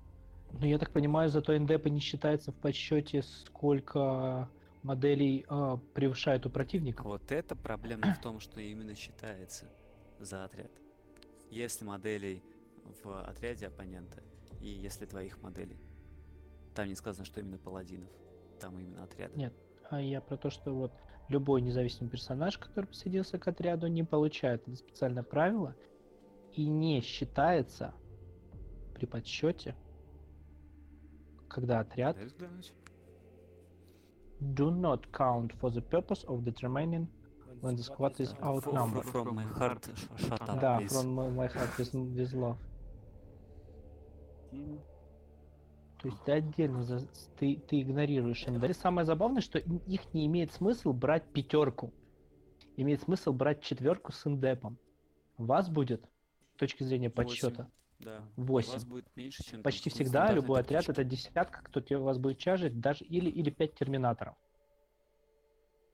Ну, 0.53 0.65
я 0.65 0.78
так 0.78 0.91
понимаю, 0.91 1.30
зато 1.30 1.57
НДП 1.57 1.88
не 1.88 1.99
считается 1.99 2.51
в 2.51 2.55
подсчете, 2.55 3.21
сколько 3.21 4.49
моделей 4.84 5.45
э, 5.49 5.78
превышает 5.93 6.45
у 6.45 6.49
противника. 6.49 7.03
Вот 7.03 7.32
это 7.32 7.55
проблема 7.55 8.13
в 8.13 8.21
том, 8.21 8.39
что 8.39 8.59
именно 8.61 8.95
считается 8.95 9.65
за 10.19 10.45
отряд. 10.45 10.71
Если 11.51 11.86
моделей 11.86 12.41
в 13.03 13.21
отряде 13.21 13.67
оппонента, 13.67 14.23
и 14.61 14.69
если 14.69 15.05
твоих 15.05 15.41
моделей, 15.41 15.78
там 16.73 16.88
не 16.88 16.95
сказано, 16.95 17.25
что 17.25 17.39
именно 17.39 17.57
паладинов, 17.57 18.09
там 18.59 18.80
именно 18.80 19.03
отряд. 19.03 19.36
Нет, 19.36 19.53
а 19.89 20.01
я 20.01 20.21
про 20.21 20.38
то, 20.38 20.49
что 20.49 20.73
вот 20.73 20.91
любой 21.30 21.61
независимый 21.61 22.09
персонаж, 22.09 22.57
который 22.57 22.86
присоединился 22.86 23.38
к 23.38 23.47
отряду, 23.47 23.88
не 23.88 24.03
получает 24.03 24.61
это 24.67 24.75
специальное 24.78 25.23
правило 25.23 25.75
и 26.53 26.65
не 26.67 27.01
считается 27.01 27.93
при 28.93 29.05
подсчете, 29.05 29.75
когда 31.49 31.80
отряд 31.82 32.17
do 34.39 34.69
not 34.71 35.03
count 35.11 35.51
for 35.59 35.71
the 35.71 35.82
purpose 35.82 36.23
of 36.28 36.43
determining 36.43 37.07
when 37.61 37.75
the 37.75 37.84
squad 37.84 38.15
is 38.19 38.34
outnumbered. 38.41 39.03
fro- 39.05 39.23
From 39.23 39.36
my 39.36 39.43
heart, 39.57 39.84
sh- 39.95 40.21
shut 40.28 40.41
up, 40.41 40.59
Да, 40.61 40.80
from 40.88 41.15
my 41.15 41.30
my 41.30 41.47
heart 41.47 41.78
with, 41.78 41.93
with 41.93 42.34
love. 42.34 42.57
То 46.00 46.10
есть 46.10 46.24
ты 46.24 46.32
отдельно, 46.34 46.84
за- 46.84 47.08
ты, 47.39 47.56
ты 47.68 47.82
игнорируешь 47.82 48.45
НД. 48.45 48.64
И 48.70 48.74
самое 48.74 49.06
забавное, 49.06 49.41
что 49.41 49.58
их 49.60 50.14
не 50.14 50.28
имеет 50.28 50.52
смысл 50.54 50.93
брать 50.93 51.26
пятерку. 51.32 51.91
Имеет 52.76 53.02
смысл 53.02 53.34
брать 53.34 53.62
четверку 53.64 54.12
с 54.12 54.26
индепом. 54.28 54.78
Вас 55.38 55.70
будет, 55.70 56.04
с 56.56 56.60
точки 56.60 56.84
зрения 56.84 57.10
Восемь. 57.10 57.28
подсчета, 57.30 57.68
Да. 58.00 58.22
восемь. 58.36 58.70
У 58.70 58.74
вас 58.74 58.86
будет 58.86 59.06
меньше, 59.16 59.43
чем 59.43 59.64
Почти 59.64 59.89
всегда 59.89 60.32
любой 60.32 60.60
отряд 60.60 60.88
это 60.88 61.04
десятка, 61.04 61.62
кто 61.64 61.82
тебе 61.82 61.98
вас 61.98 62.20
будет 62.20 62.38
чажить, 62.38 62.80
даже 62.80 63.04
или, 63.06 63.30
или 63.30 63.50
пять 63.50 63.74
терминаторов. 63.74 64.36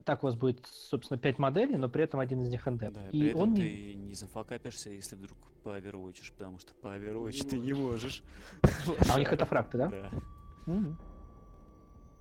Так 0.04 0.22
у 0.22 0.26
вас 0.26 0.36
будет, 0.36 0.66
собственно, 0.66 1.18
пять 1.18 1.38
моделей, 1.38 1.76
но 1.76 1.88
при 1.88 2.04
этом 2.04 2.20
один 2.20 2.42
из 2.42 2.50
них 2.50 2.66
НД. 2.66 2.92
Да, 2.92 3.08
и 3.10 3.20
при 3.20 3.28
этом 3.30 3.40
он 3.40 3.54
ты 3.54 3.94
не 3.94 4.14
зафакапишься, 4.14 4.90
если 4.90 5.16
вдруг 5.16 5.38
поовервочишь, 5.62 6.32
потому 6.32 6.58
что 6.58 6.72
поовервочь 6.82 7.40
ты 7.40 7.58
не 7.58 7.72
можешь. 7.72 8.22
А 9.08 9.16
у 9.16 9.18
них 9.18 9.32
это 9.32 9.46
фракты, 9.46 9.78
да? 9.78 10.10
Да. 10.66 10.96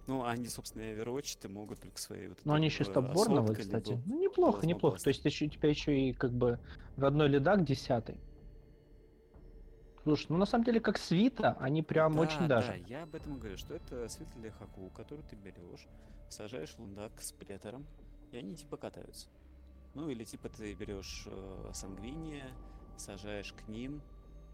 Ну, 0.06 0.26
они, 0.26 0.48
собственно, 0.48 0.86
овервочить 0.86 1.44
могут 1.50 1.80
только 1.80 1.98
свои 1.98 2.28
вот 2.28 2.38
Но 2.44 2.54
они 2.54 2.68
еще 2.68 2.84
стопборновые, 2.84 3.56
кстати. 3.56 4.02
Ну, 4.06 4.20
неплохо, 4.20 4.66
неплохо. 4.66 5.02
То 5.02 5.10
есть 5.10 5.24
ты 5.24 5.30
еще, 5.30 5.46
у 5.46 5.50
тебя 5.50 5.70
еще 5.70 5.98
и 5.98 6.14
как 6.14 6.32
бы 6.34 6.60
родной 6.98 7.30
лидак 7.30 7.64
десятый. 7.64 8.18
Слушай, 10.04 10.28
ну 10.30 10.38
на 10.38 10.46
самом 10.46 10.66
деле 10.66 10.80
как 10.82 10.98
свита, 10.98 11.56
они 11.60 11.82
прям 11.82 12.20
очень 12.20 12.42
Да, 12.42 12.48
даже. 12.58 12.68
Да, 12.70 12.76
я 12.76 13.04
об 13.04 13.16
этом 13.16 13.40
говорю, 13.40 13.58
что 13.58 13.74
это 13.74 14.08
светлый 14.10 14.50
хаку, 14.52 14.90
который 14.96 15.24
ты 15.30 15.36
берешь, 15.38 15.88
сажаешь 16.30 16.76
лундак 16.78 17.12
с 17.22 17.32
претором, 17.32 17.86
и 18.32 18.38
они 18.38 18.56
типа 18.56 18.76
катаются. 18.78 19.28
Ну 19.94 20.10
или 20.10 20.24
типа 20.26 20.50
ты 20.50 20.74
берешь 20.74 21.24
э, 21.28 21.70
сангвиния, 21.74 22.48
сажаешь 22.98 23.54
к 23.54 23.68
ним. 23.70 24.02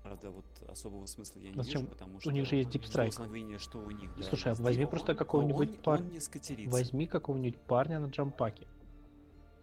Правда, 0.04 0.30
вот 0.30 0.46
особого 0.70 1.06
смысла 1.08 1.40
я 1.40 1.50
не 1.50 1.56
Ну, 1.56 1.64
зачем? 1.64 1.82
вижу, 1.82 1.92
потому 1.94 2.18
У 2.18 2.20
что 2.22 2.32
них 2.32 2.46
же 2.48 2.56
есть 2.56 2.70
у 2.70 2.74
дипстрайк. 2.74 3.14
что 3.14 3.80
у 3.80 3.92
них. 3.92 4.16
да, 4.16 4.24
Слушай, 4.24 4.48
а 4.48 4.50
есть 4.52 4.62
возьми 4.62 4.84
дип, 4.84 4.90
просто 4.92 5.12
он- 5.14 5.18
какого-нибудь 5.18 5.70
он- 5.70 5.76
пар- 5.84 6.00
Он 6.02 6.10
не 6.10 6.20
скатерится. 6.20 6.72
Возьми 6.72 7.08
какого-нибудь 7.08 7.60
парня 7.62 8.00
на 8.00 8.06
джампаке. 8.08 8.68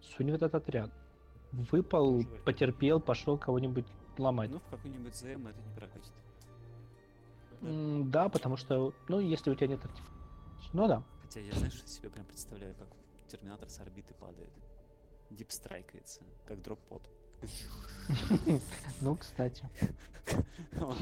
Сунь 0.01 0.31
в 0.31 0.35
этот 0.35 0.53
отряд. 0.53 0.91
Выпал, 1.51 2.23
потерпел, 2.45 2.99
пошел 2.99 3.37
кого-нибудь 3.37 3.85
ломать. 4.19 4.49
Ну, 4.51 4.59
в 4.59 4.69
какой-нибудь 4.69 5.15
ЗМ 5.15 5.47
это 5.47 5.59
не 5.61 5.75
прокатит. 5.75 6.11
Да. 7.61 7.67
М, 7.69 8.11
Да, 8.11 8.29
потому 8.29 8.57
что, 8.57 8.93
ну, 9.07 9.19
если 9.19 9.49
у 9.51 9.55
тебя 9.55 9.67
нет 9.67 9.83
актив- 9.83 10.05
Ну 10.73 10.87
да. 10.87 11.03
Хотя 11.23 11.39
я, 11.41 11.53
знаешь, 11.53 11.81
себе 11.85 12.09
прям 12.09 12.25
представляю, 12.25 12.75
как 12.75 12.87
терминатор 13.27 13.69
с 13.69 13.79
орбиты 13.79 14.13
падает. 14.13 14.49
Дипстрайкается, 15.29 16.21
как 16.47 16.61
дроп-под. 16.61 17.01
Ну, 19.01 19.15
кстати. 19.15 19.69
Он 20.81 20.97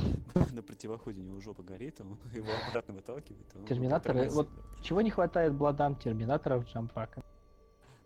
на 0.53 0.61
противоходе 0.61 1.22
у 1.22 1.24
него 1.24 1.39
жопа 1.41 1.63
горит, 1.63 1.99
он 2.01 2.18
его 2.34 2.47
обратно 2.70 2.93
выталкивает. 2.93 3.47
Терминаторы, 3.68 4.30
вот 4.30 4.49
Чего 4.84 5.01
не 5.01 5.09
хватает 5.09 5.53
бладам 5.53 5.95
терминаторов 5.95 6.68
джампака? 6.68 7.24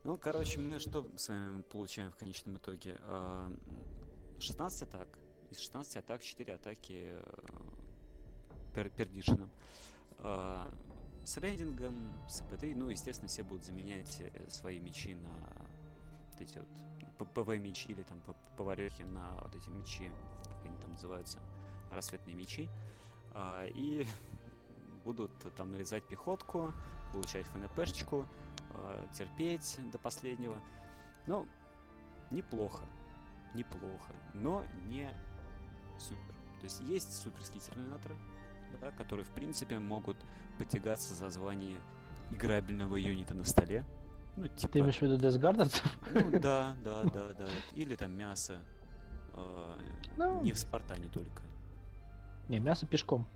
Ну, 0.06 0.18
короче, 0.18 0.60
мы 0.60 0.80
что 0.80 1.06
с 1.18 1.28
вами 1.28 1.62
получаем 1.64 2.12
в 2.12 2.16
конечном 2.16 2.56
итоге? 2.58 2.98
А, 4.40 4.42
16 4.42 4.84
атак. 4.84 5.08
Из 5.52 5.60
16 5.60 5.98
атак 5.98 6.24
4 6.24 6.54
атаки 6.54 7.12
э, 7.12 7.24
пер 8.74 8.90
пердишином. 8.90 9.50
А, 10.20 10.72
С 11.26 11.38
рейдингом, 11.38 12.14
с 12.30 12.42
АПТ, 12.42 12.64
ну, 12.76 12.90
естественно, 12.90 13.28
все 13.28 13.44
будут 13.44 13.66
заменять 13.66 14.22
э, 14.22 14.50
свои 14.50 14.80
мечи 14.80 15.16
на 15.16 15.30
вот 16.32 16.42
эти 16.42 16.58
вот 16.58 17.34
ПВ 17.34 17.50
мечи 17.58 17.90
или 17.90 18.04
там 18.04 18.22
поварехи 18.56 19.02
на 19.04 19.30
вот 19.42 19.54
эти 19.56 19.70
мечи, 19.70 20.10
как 20.46 20.66
они 20.66 20.78
там 20.78 20.92
называются, 20.92 21.40
рассветные 21.92 22.36
мечи. 22.36 22.70
И 23.76 24.08
будут 25.04 25.32
там 25.56 25.72
нарезать 25.72 26.08
пехотку, 26.08 26.74
получать 27.12 27.46
ФНПшечку, 27.48 28.26
э, 28.72 29.08
терпеть 29.14 29.78
до 29.92 29.98
последнего. 29.98 30.62
Ну, 31.28 31.46
неплохо. 32.32 32.86
Неплохо. 33.54 34.14
Но 34.34 34.64
не 34.88 35.10
супер. 35.98 36.34
То 36.60 36.64
есть 36.66 36.80
есть 36.82 37.14
суперские 37.22 37.62
терминаторы, 37.62 38.16
да, 38.82 38.92
которые, 38.92 39.26
в 39.26 39.30
принципе, 39.30 39.80
могут 39.80 40.18
потягаться 40.58 41.14
за 41.14 41.30
звание 41.30 41.78
играбельного 42.32 42.96
юнита 42.98 43.34
на 43.34 43.44
столе. 43.44 43.84
Ну, 44.36 44.48
типа... 44.48 44.74
Ты 44.74 44.80
имеешь 44.80 44.98
в 44.98 45.02
виду 45.02 45.18
десгардерцев? 45.18 45.84
Ну, 46.14 46.32
да, 46.40 46.76
да, 46.84 47.04
да, 47.04 47.34
да. 47.34 47.48
Или 47.74 47.96
там 47.96 48.12
мясо. 48.12 48.60
э, 49.34 49.76
Ну. 50.18 50.42
Не 50.42 50.52
в 50.52 50.60
Спартане 50.60 51.08
только. 51.08 51.42
Не, 52.48 52.60
мясо 52.60 52.86
пешком. 52.86 53.28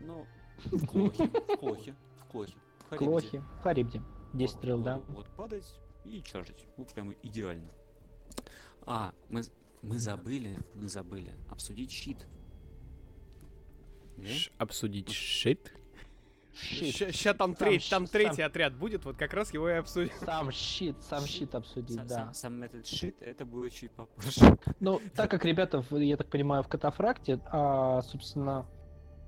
Ну, 0.00 0.26
в 0.66 0.86
Клохе, 0.86 1.26
в 1.26 1.56
Клохе, 1.56 1.94
в 2.20 2.24
Клохе. 2.26 2.54
в 2.78 2.88
Харибде. 2.88 3.06
Клохи. 3.06 3.38
В 3.38 3.62
Харибде. 3.62 4.02
10 4.34 4.52
Вот, 4.54 4.58
стрел, 4.60 4.80
да. 4.82 4.96
вот, 4.96 5.08
Вот 5.08 5.28
падать 5.30 5.74
и 6.04 6.22
чаржить. 6.22 6.66
Ну, 6.76 6.84
прямо 6.84 7.12
идеально. 7.22 7.70
А, 8.90 9.12
мы, 9.28 9.42
мы 9.82 9.98
забыли, 9.98 10.56
мы 10.74 10.88
забыли 10.88 11.34
обсудить 11.50 11.90
щит. 11.90 12.26
Не? 14.16 14.28
Ш- 14.28 14.50
Обсудить 14.56 15.10
щит. 15.10 15.72
Щит. 16.54 16.94
Сейчас 16.96 17.36
там, 17.36 17.54
Сам 17.54 17.68
треть- 17.68 17.88
там 17.90 18.06
сам- 18.06 18.12
третий 18.12 18.40
отряд 18.42 18.74
будет, 18.74 19.04
вот 19.04 19.16
как 19.18 19.34
раз 19.34 19.52
его 19.52 19.68
и 19.68 19.74
обсудим. 19.74 20.10
Сам 20.24 20.50
щит, 20.50 20.96
сам 21.02 21.26
щит 21.26 21.54
обсудить, 21.54 21.98
Са- 21.98 22.04
да. 22.08 22.14
Сам, 22.16 22.34
сам 22.34 22.62
этот 22.62 22.86
щит, 22.86 23.16
это 23.20 23.44
будет 23.44 23.74
чуть 23.74 23.90
попозже. 23.92 24.58
Ну, 24.80 25.00
так 25.14 25.30
как 25.30 25.44
ребята, 25.44 25.82
в- 25.82 25.96
я 25.98 26.16
так 26.16 26.28
понимаю, 26.30 26.62
в 26.62 26.68
катафракте, 26.68 27.40
а, 27.52 28.00
собственно, 28.02 28.66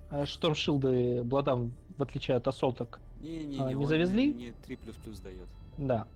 а, 0.08 0.24
штормшилды 0.24 1.22
Бладам, 1.22 1.74
в 1.98 2.02
отличие 2.02 2.36
от 2.38 2.48
ассолток, 2.48 2.98
Не-не-не, 3.20 3.62
А, 3.62 3.68
не 3.68 3.74
он 3.76 3.86
завезли? 3.86 4.32
Не 4.32 4.52
3 4.52 4.76
плюс 4.76 4.96
плюс 4.96 5.20
дает. 5.20 5.46
да. 5.76 6.08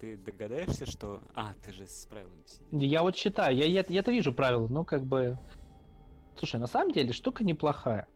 Ты 0.00 0.16
догадаешься, 0.16 0.86
что... 0.86 1.20
А, 1.34 1.54
ты 1.64 1.72
же 1.72 1.86
с 1.86 2.06
правилами 2.06 2.42
сидишь. 2.46 2.90
Я 2.90 3.02
вот 3.02 3.16
считаю, 3.16 3.56
я, 3.56 3.66
я, 3.66 3.84
я-то 3.88 4.10
вижу 4.10 4.32
правила, 4.32 4.66
но 4.68 4.84
как 4.84 5.04
бы... 5.04 5.38
Слушай, 6.36 6.58
на 6.60 6.66
самом 6.66 6.92
деле 6.92 7.12
штука 7.12 7.44
неплохая. 7.44 8.08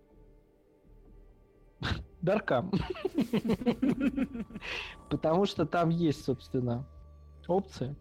Даркам. 2.23 2.73
Потому 5.11 5.47
что 5.47 5.67
там 5.67 5.91
есть, 5.91 6.25
собственно, 6.25 6.87
опции. 7.47 7.95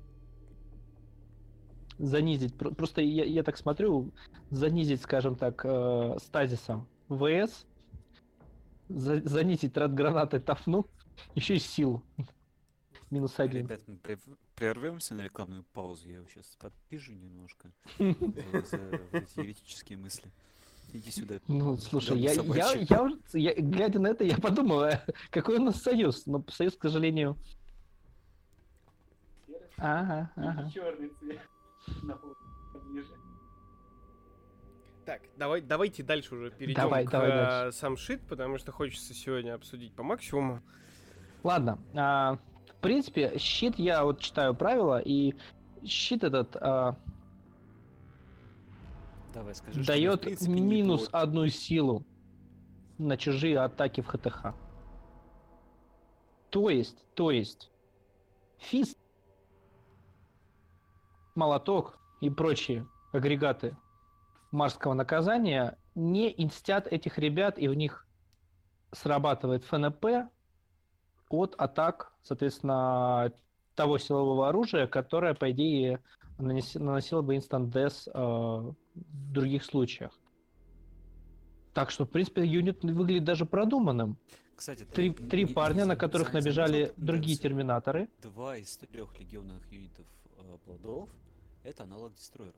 Занизить. 1.99 2.55
про- 2.57 2.71
Просто 2.71 3.01
я, 3.01 3.23
я 3.25 3.43
так 3.43 3.57
смотрю, 3.57 4.11
занизить, 4.49 5.01
скажем 5.01 5.35
так, 5.35 5.61
э, 5.65 6.17
стазисом 6.19 6.87
ВС, 7.09 7.65
за- 8.89 9.21
занизить 9.27 9.75
рад 9.77 9.93
гранаты 9.93 10.39
тафну, 10.39 10.85
еще 11.35 11.55
и 11.55 11.59
силу. 11.59 12.03
Минус 13.09 13.39
один. 13.39 13.67
Ребят, 13.67 13.81
мы 13.87 13.97
прервемся 14.55 15.15
на 15.15 15.21
рекламную 15.21 15.63
паузу. 15.73 16.09
Я 16.09 16.23
сейчас 16.25 16.45
подпишу 16.59 17.13
немножко 17.13 17.71
э, 17.99 18.13
за 18.63 19.41
еретические 19.41 19.97
мысли. 19.97 20.29
Иди 20.93 21.11
сюда. 21.11 21.39
Ну, 21.47 21.77
слушай, 21.77 22.17
я, 22.19 22.33
я, 22.33 22.73
я, 22.73 23.03
уже- 23.03 23.17
я- 23.33 23.55
глядя 23.55 23.99
на 23.99 24.07
это, 24.07 24.23
я 24.25 24.37
подумал, 24.37 24.83
а 24.83 25.01
какой 25.29 25.57
у 25.57 25.63
нас 25.63 25.81
союз? 25.81 26.25
Но 26.25 26.43
союз, 26.49 26.75
к 26.75 26.81
сожалению... 26.83 27.37
Ага, 29.77 30.31
ага. 30.35 30.71
черный 30.73 31.09
цвет. 31.19 31.39
Так, 35.05 35.21
давай, 35.37 35.61
давайте 35.61 36.03
дальше 36.03 36.35
уже 36.35 36.51
перейдем 36.51 36.81
Давай, 36.81 37.05
к 37.05 37.11
давай 37.11 37.29
э, 37.29 37.33
дальше. 37.33 37.77
сам 37.77 37.95
шит, 37.95 38.27
потому 38.27 38.57
что 38.57 38.73
хочется 38.73 39.13
сегодня 39.13 39.53
обсудить 39.53 39.93
по 39.93 40.03
максимуму. 40.03 40.61
Ладно, 41.43 41.79
а, 41.95 42.39
принципе, 42.87 43.37
щит, 43.37 43.77
я 43.77 44.05
вот 44.05 44.21
читаю 44.21 44.55
правила, 44.55 44.99
и 44.99 45.35
щит 45.83 46.23
этот 46.23 46.55
а, 46.55 46.95
Давай, 49.33 49.53
скажи, 49.55 49.83
дает 49.83 50.21
принципе, 50.21 50.51
минус 50.53 51.09
одну 51.11 51.49
силу 51.49 52.05
на 52.97 53.17
чужие 53.17 53.59
атаки 53.59 53.99
в 53.99 54.07
ХТХ. 54.07 54.53
То 56.49 56.69
есть, 56.69 57.03
то 57.13 57.29
есть, 57.29 57.69
фист, 58.57 58.97
молоток 61.35 61.99
и 62.21 62.29
прочие 62.29 62.87
агрегаты 63.11 63.75
марского 64.51 64.93
наказания 64.93 65.77
не 65.93 66.33
инстят 66.41 66.87
этих 66.87 67.19
ребят, 67.19 67.59
и 67.59 67.67
в 67.67 67.73
них 67.73 68.07
срабатывает 68.93 69.65
ФНП 69.65 70.31
от 71.29 71.55
атак, 71.57 72.13
соответственно, 72.23 73.31
того 73.75 73.97
силового 73.97 74.49
оружия, 74.49 74.87
которое, 74.87 75.33
по 75.33 75.51
идее, 75.51 76.01
нанес- 76.39 76.79
наносило 76.79 77.21
бы 77.21 77.35
инстант 77.35 77.71
дес 77.73 78.07
в 78.13 78.75
других 78.95 79.63
случаях. 79.63 80.11
Так 81.73 81.91
что, 81.91 82.05
в 82.05 82.09
принципе, 82.09 82.43
юнит 82.45 82.83
выглядит 82.83 83.23
даже 83.23 83.45
продуманным. 83.45 84.17
Кстати, 84.55 84.79
ты 84.85 84.91
Три, 84.95 85.09
не- 85.09 85.15
три 85.29 85.43
не- 85.43 85.53
парня, 85.53 85.81
не 85.83 85.85
на 85.89 85.95
которых 85.95 86.29
за- 86.29 86.33
набежали 86.39 86.73
заметил 86.85 86.93
другие 86.97 87.37
терминаторы. 87.37 88.09
Два 88.23 88.57
из 88.57 88.75
трех 88.77 89.19
легионных 89.19 89.71
юнитов 89.71 90.07
э, 90.39 90.57
плодов 90.65 91.09
это 91.63 91.83
аналог 91.83 92.15
дестройеров. 92.15 92.55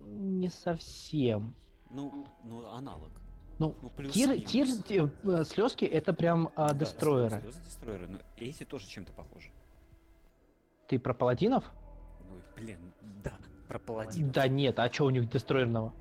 Не 0.00 0.48
совсем. 0.48 1.54
Ну, 1.90 2.26
ну, 2.44 2.66
аналог. 2.70 3.10
Ну, 3.60 3.76
Ну, 3.82 3.90
плюс 3.90 4.12
Тир, 4.14 4.40
тир, 4.40 4.66
слезки 5.44 5.84
это 5.84 6.14
прям 6.14 6.50
а, 6.56 6.72
дестройеры. 6.72 7.42
дестройеры, 7.66 8.08
но 8.08 8.18
эти 8.38 8.64
тоже 8.64 8.86
чем-то 8.88 9.12
похожи. 9.12 9.50
Ты 10.88 10.98
про 10.98 11.12
паладинов? 11.12 11.64
Ну, 12.28 12.36
блин, 12.56 12.78
да, 13.22 13.34
про 13.68 13.78
паладинов. 13.78 14.32
Да 14.32 14.48
нет, 14.48 14.78
а 14.78 14.90
что 14.90 15.04
у 15.04 15.10
них 15.10 15.28
дестройерного? 15.28 15.92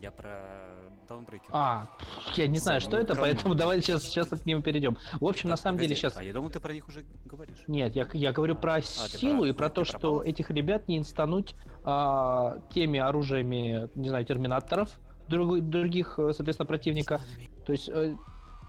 Я 0.00 0.12
про 0.12 0.68
Даунбрейкер. 1.08 1.48
А, 1.50 1.88
я 2.36 2.46
не 2.46 2.58
знаю, 2.58 2.80
что 2.80 2.96
это, 2.96 3.16
поэтому 3.16 3.56
давай 3.56 3.80
сейчас, 3.82 4.04
сейчас 4.04 4.28
к 4.28 4.46
ним 4.46 4.62
перейдем. 4.62 4.96
В 5.20 5.26
общем, 5.26 5.48
на 5.48 5.56
самом 5.56 5.78
деле 5.78 5.96
сейчас... 5.96 6.16
А 6.16 6.22
я 6.22 6.32
думал, 6.32 6.50
ты 6.50 6.60
про 6.60 6.72
них 6.72 6.86
уже 6.86 7.04
говоришь. 7.24 7.58
Нет, 7.66 7.96
я, 7.96 8.08
я 8.12 8.32
говорю 8.32 8.54
про 8.54 8.80
ты 8.80 8.86
силу 8.86 9.40
про- 9.40 9.48
и 9.48 9.52
про 9.52 9.70
то, 9.70 9.84
что 9.84 10.22
этих 10.22 10.50
ребят 10.50 10.86
не 10.86 10.98
инстануть 10.98 11.56
а, 11.82 12.58
теми 12.72 13.00
оружиями, 13.00 13.90
не 13.96 14.08
знаю, 14.08 14.24
терминаторов, 14.24 14.88
друг- 15.32 15.60
других, 15.60 16.18
э, 16.18 16.32
соответственно, 16.32 16.66
противника. 16.66 17.20
То 17.66 17.72
есть, 17.72 17.88
э, 17.88 18.14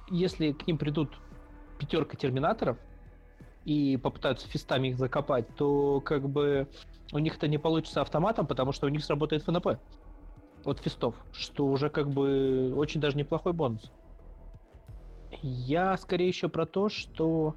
если 0.10 0.54
к 0.54 0.66
ним 0.66 0.78
придут 0.78 1.10
пятерка 1.78 2.18
терминаторов 2.18 2.78
и 3.66 3.98
попытаются 3.98 4.48
фистами 4.48 4.90
их 4.90 4.98
закопать, 4.98 5.48
то 5.56 6.02
как 6.02 6.28
бы 6.28 6.68
у 7.12 7.20
них 7.20 7.36
это 7.36 7.48
не 7.48 7.58
получится 7.58 8.02
автоматом, 8.02 8.48
потому 8.48 8.72
что 8.72 8.88
у 8.88 8.90
них 8.90 9.04
сработает 9.04 9.44
ФНП 9.44 9.80
от 10.66 10.80
фистов, 10.80 11.16
что 11.34 11.66
уже 11.68 11.90
как 11.90 12.10
бы 12.10 12.74
очень 12.76 13.02
даже 13.02 13.18
неплохой 13.18 13.54
бонус. 13.54 13.92
Я 15.42 15.98
скорее 15.98 16.28
еще 16.28 16.48
про 16.48 16.66
то, 16.66 16.90
что 16.90 17.56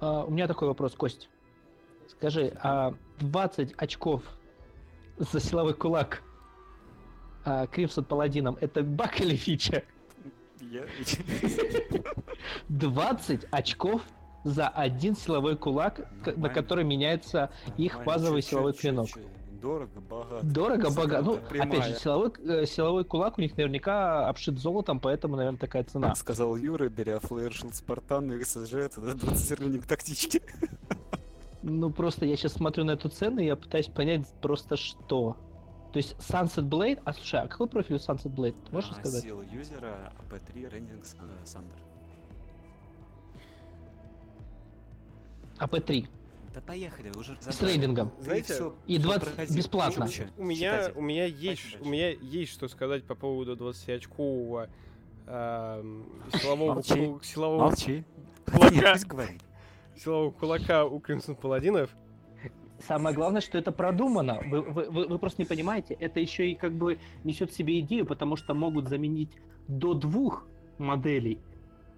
а, 0.00 0.24
у 0.24 0.30
меня 0.30 0.46
такой 0.46 0.68
вопрос, 0.68 0.94
Кость. 0.94 1.28
Скажи, 2.08 2.52
а 2.62 2.94
20 3.18 3.72
очков 3.76 4.22
за 5.16 5.40
силовой 5.40 5.74
кулак 5.74 6.22
Кримсон 7.70 8.04
Паладином 8.04 8.56
это 8.60 8.82
баг 8.82 9.20
или 9.20 9.36
фича? 9.36 9.82
Я... 10.60 10.84
20 12.68 13.46
очков 13.50 14.02
за 14.44 14.68
один 14.68 15.16
силовой 15.16 15.56
кулак, 15.56 16.08
на 16.36 16.48
который 16.48 16.84
меняется 16.84 17.50
их 17.76 18.04
базовый 18.04 18.42
силовой 18.42 18.72
клинок. 18.72 19.08
Дорого, 19.64 20.00
богато. 20.02 20.44
Дорого, 20.46 20.90
бога. 20.90 21.22
Ну, 21.22 21.34
Цена 21.36 21.64
опять 21.64 21.84
же, 21.84 21.94
прямая. 21.94 21.94
силовой, 21.94 22.32
э, 22.46 22.66
силовой 22.66 23.04
кулак 23.04 23.38
у 23.38 23.40
них 23.40 23.56
наверняка 23.56 24.28
обшит 24.28 24.58
золотом, 24.58 25.00
поэтому, 25.00 25.36
наверное, 25.36 25.58
такая 25.58 25.84
цена. 25.84 26.14
Сказал 26.16 26.54
Юра, 26.56 26.90
беря 26.90 27.18
флэр 27.18 27.54
Спартан 27.72 28.30
и 28.30 28.44
сажает 28.44 28.98
это 28.98 29.14
20 29.14 29.60
рынок 29.60 29.86
тактички. 29.86 30.42
Ну, 31.62 31.88
просто 31.88 32.26
я 32.26 32.36
сейчас 32.36 32.52
смотрю 32.52 32.84
на 32.84 32.90
эту 32.90 33.08
цену, 33.08 33.40
и 33.40 33.46
я 33.46 33.56
пытаюсь 33.56 33.86
понять 33.86 34.28
просто 34.42 34.76
что. 34.76 35.38
То 35.94 35.98
есть 35.98 36.16
Sunset 36.18 36.68
Blade... 36.68 37.00
А, 37.04 37.12
слушай, 37.12 37.38
а 37.40 37.46
какой 37.46 37.68
профиль 37.68 37.94
у 37.94 37.98
Sunset 37.98 38.34
Blade? 38.34 38.56
Ты 38.66 38.72
можешь 38.72 38.90
А, 38.90 38.94
сказать? 38.94 39.22
Сила 39.22 39.42
юзера, 39.42 40.12
АП3, 40.28 40.68
рендинг, 40.68 41.04
э, 41.04 41.46
Сандер. 41.46 41.78
АП-3. 45.58 46.08
Да 46.52 46.60
поехали, 46.62 47.12
уже 47.16 47.38
С 47.40 47.62
рейдингом. 47.62 48.10
Знаете, 48.18 48.72
И 48.88 48.98
20 48.98 49.54
бесплатно. 49.56 50.08
У 50.36 50.42
меня, 50.42 50.90
у 50.96 51.00
меня 51.00 51.26
есть, 51.26 51.62
ш- 51.62 51.78
у 51.80 51.84
меня 51.84 52.10
есть 52.10 52.52
что 52.52 52.66
сказать 52.66 53.04
по 53.04 53.14
поводу 53.14 53.54
20 53.54 53.88
очкового 53.90 54.68
эм, 55.28 56.06
силового, 56.32 56.74
Молчи. 56.74 57.14
силового, 57.22 57.60
Молчи. 57.68 58.04
Кулака. 58.52 58.96
Говорит. 59.06 59.42
силового 59.96 60.32
кулака 60.32 60.86
у 60.86 60.98
Кримсон 60.98 61.36
Паладинов. 61.36 61.90
Самое 62.86 63.14
главное, 63.14 63.40
что 63.40 63.56
это 63.58 63.72
продумано. 63.72 64.40
Вы, 64.46 64.60
вы- 64.60 64.90
вы- 64.90 65.06
вы 65.06 65.18
просто 65.18 65.40
не 65.42 65.46
понимаете, 65.46 65.94
это 65.94 66.20
еще 66.20 66.50
и 66.50 66.54
как 66.54 66.72
бы 66.72 66.98
несет 67.24 67.50
в 67.50 67.56
себе 67.56 67.80
идею, 67.80 68.04
потому 68.06 68.36
что 68.36 68.54
могут 68.54 68.88
заменить 68.88 69.30
до 69.68 69.94
двух 69.94 70.46
моделей. 70.78 71.38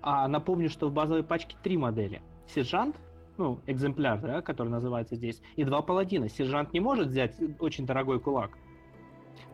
А 0.02 0.28
напомню, 0.28 0.70
что 0.70 0.88
в 0.88 0.92
базовой 0.92 1.24
пачке 1.24 1.56
три 1.62 1.76
модели. 1.76 2.22
Сержант, 2.54 2.94
ну, 3.38 3.58
экземпляр, 3.66 4.20
да, 4.20 4.42
который 4.42 4.68
называется 4.68 5.16
здесь, 5.16 5.40
и 5.56 5.64
два 5.64 5.82
паладина. 5.82 6.28
Сержант 6.28 6.72
не 6.72 6.78
может 6.80 7.08
взять 7.08 7.34
очень 7.58 7.84
дорогой 7.86 8.20
кулак, 8.20 8.50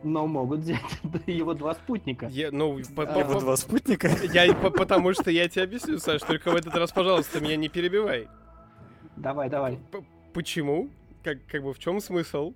но 0.03 0.27
могут 0.27 0.59
взять 0.59 0.79
его 1.25 1.55
два 1.55 1.73
спутника. 1.73 2.27
Я, 2.27 2.51
ну, 2.51 2.77
по- 2.95 3.07
по- 3.07 3.17
Его 3.19 3.33
по- 3.33 3.39
два 3.39 3.55
спутника. 3.57 4.09
я, 4.31 4.53
по- 4.53 4.69
потому 4.69 5.13
что 5.13 5.31
я 5.31 5.49
тебе 5.49 5.63
объясню, 5.63 5.97
Саш, 5.97 6.21
только 6.21 6.51
в 6.51 6.55
этот 6.55 6.75
раз, 6.75 6.91
пожалуйста, 6.91 7.39
меня 7.41 7.55
не 7.55 7.69
перебивай. 7.69 8.27
Давай, 9.15 9.49
давай. 9.49 9.79
П- 9.91 10.03
Почему? 10.33 10.89
Как, 11.23 11.37
как 11.47 11.63
бы 11.63 11.73
в 11.73 11.79
чем 11.79 11.99
смысл 12.01 12.53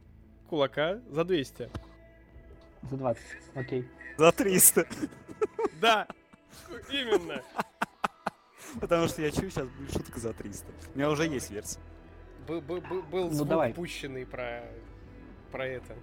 кулака 0.50 1.00
за 1.10 1.24
200? 1.24 1.70
За 2.90 2.98
20. 2.98 3.22
Окей. 3.56 3.88
За 4.18 4.32
300. 4.32 4.86
Да, 5.82 6.08
именно. 6.90 7.42
Потому 8.82 9.08
что 9.08 9.22
я 9.22 9.32
чую, 9.32 9.50
сейчас 9.52 9.68
будет 9.68 9.94
шутка 9.94 10.20
за 10.20 10.34
300. 10.34 10.66
У 10.94 10.98
меня 10.98 11.10
уже 11.10 11.28
есть 11.28 11.50
версия. 11.50 11.80
Был, 12.48 12.62
был, 12.62 12.82
был, 12.82 13.02
был 13.04 13.28
Ну, 13.28 13.34
звук 13.34 13.48
давай. 13.48 13.74
пущенный 13.74 14.26
про, 14.26 14.64
про 15.52 15.66
это. 15.66 15.96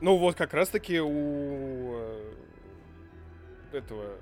Ну 0.00 0.16
вот 0.16 0.36
как 0.36 0.54
раз 0.54 0.70
таки 0.70 1.00
у 1.00 1.92
э, 1.92 2.32
этого 3.72 4.16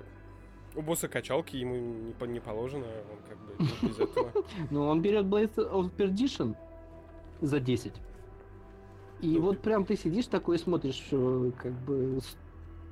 у 0.75 0.81
босса 0.81 1.07
качалки 1.07 1.55
ему 1.55 1.75
не, 1.75 2.27
не 2.27 2.39
положено, 2.39 2.85
он 2.85 3.17
как 3.27 3.37
бы 3.37 3.87
без 3.87 3.99
этого. 3.99 4.33
Ну, 4.69 4.87
он 4.87 5.01
берет 5.01 5.25
Blade 5.25 5.55
of 5.55 5.91
Perdition 5.95 6.55
за 7.41 7.59
10. 7.59 7.93
И 9.21 9.37
вот 9.37 9.59
прям 9.61 9.85
ты 9.85 9.95
сидишь 9.97 10.27
такой 10.27 10.55
и 10.55 10.59
смотришь, 10.59 10.95
что 10.95 11.51
как 11.57 11.73
бы... 11.83 12.19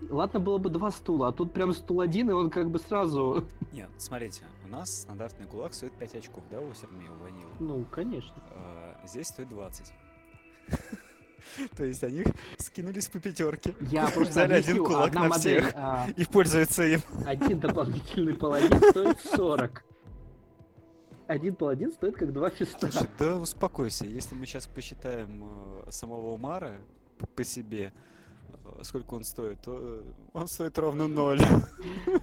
Ладно 0.10 0.40
было 0.40 0.60
бы 0.60 0.70
два 0.70 0.92
стула, 0.92 1.30
а 1.30 1.32
тут 1.32 1.54
прям 1.54 1.74
стул 1.74 2.02
один, 2.02 2.30
и 2.30 2.34
он 2.34 2.50
как 2.52 2.70
бы 2.70 2.78
сразу... 2.80 3.46
Нет, 3.72 3.90
смотрите, 3.98 4.44
у 4.66 4.68
нас 4.68 5.02
стандартный 5.02 5.48
кулак 5.48 5.74
стоит 5.74 5.94
5 5.94 6.16
очков, 6.16 6.44
да, 6.52 6.60
у 6.62 6.72
Сермея, 6.74 7.10
у 7.12 7.24
Ванилы? 7.24 7.50
Ну, 7.60 7.86
конечно. 7.86 8.36
А, 8.52 9.00
Здесь 9.08 9.28
стоит 9.28 9.50
20. 9.50 9.92
То 11.78 11.86
есть 11.86 12.04
они 12.04 12.26
скинулись 12.60 13.08
по 13.08 13.20
пятерке. 13.20 13.74
Я 13.90 14.08
просто 14.14 14.32
Взяли 14.34 14.54
один 14.54 14.84
кулак 14.84 15.14
на 15.14 15.30
модель, 15.30 15.62
всех. 15.62 15.74
а, 15.76 16.08
И 16.16 16.26
пользуются 16.26 16.84
им. 16.84 17.00
один 17.26 17.60
дополнительный 17.60 18.34
паладин 18.36 18.78
стоит 18.92 19.20
40. 19.22 19.84
Один 21.28 21.56
паладин 21.56 21.92
стоит 21.92 22.16
как 22.16 22.32
два 22.32 22.50
фиста. 22.50 22.90
Слушай, 22.90 23.10
да 23.20 23.36
успокойся. 23.38 24.06
Если 24.06 24.34
мы 24.34 24.46
сейчас 24.46 24.66
посчитаем 24.66 25.44
э, 25.86 25.92
самого 25.92 26.34
Умара 26.34 26.78
по 27.36 27.44
себе, 27.44 27.92
э, 28.64 28.84
сколько 28.84 29.14
он 29.16 29.26
стоит, 29.26 29.60
то 29.62 29.78
э, 29.78 30.04
он 30.34 30.48
стоит 30.48 30.78
ровно 30.80 31.10
ноль. 31.10 31.42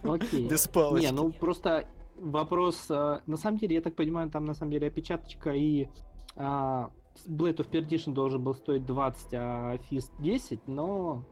Окей. 0.02 0.48
Без 0.51 0.66
палочки. 0.66 1.05
Не, 1.05 1.12
ну 1.12 1.32
просто 1.32 1.86
вопрос, 2.16 2.89
на 2.89 3.36
самом 3.36 3.59
деле, 3.59 3.76
я 3.76 3.82
так 3.82 3.94
понимаю, 3.94 4.31
там 4.31 4.47
на 4.47 4.55
самом 4.55 4.72
деле 4.72 4.86
опечаточка 4.86 5.51
и 5.52 5.89
а, 6.36 6.90
Blade 7.26 7.56
of 7.56 7.70
Perdition 7.70 8.14
должен 8.14 8.43
был 8.43 8.55
стоить 8.55 8.86
20, 8.86 9.35
а 9.35 9.76
Fist 9.90 10.10
10, 10.20 10.66
но, 10.68 11.24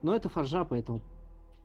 но 0.00 0.14
это 0.14 0.28
фаржа, 0.28 0.64
поэтому 0.64 1.02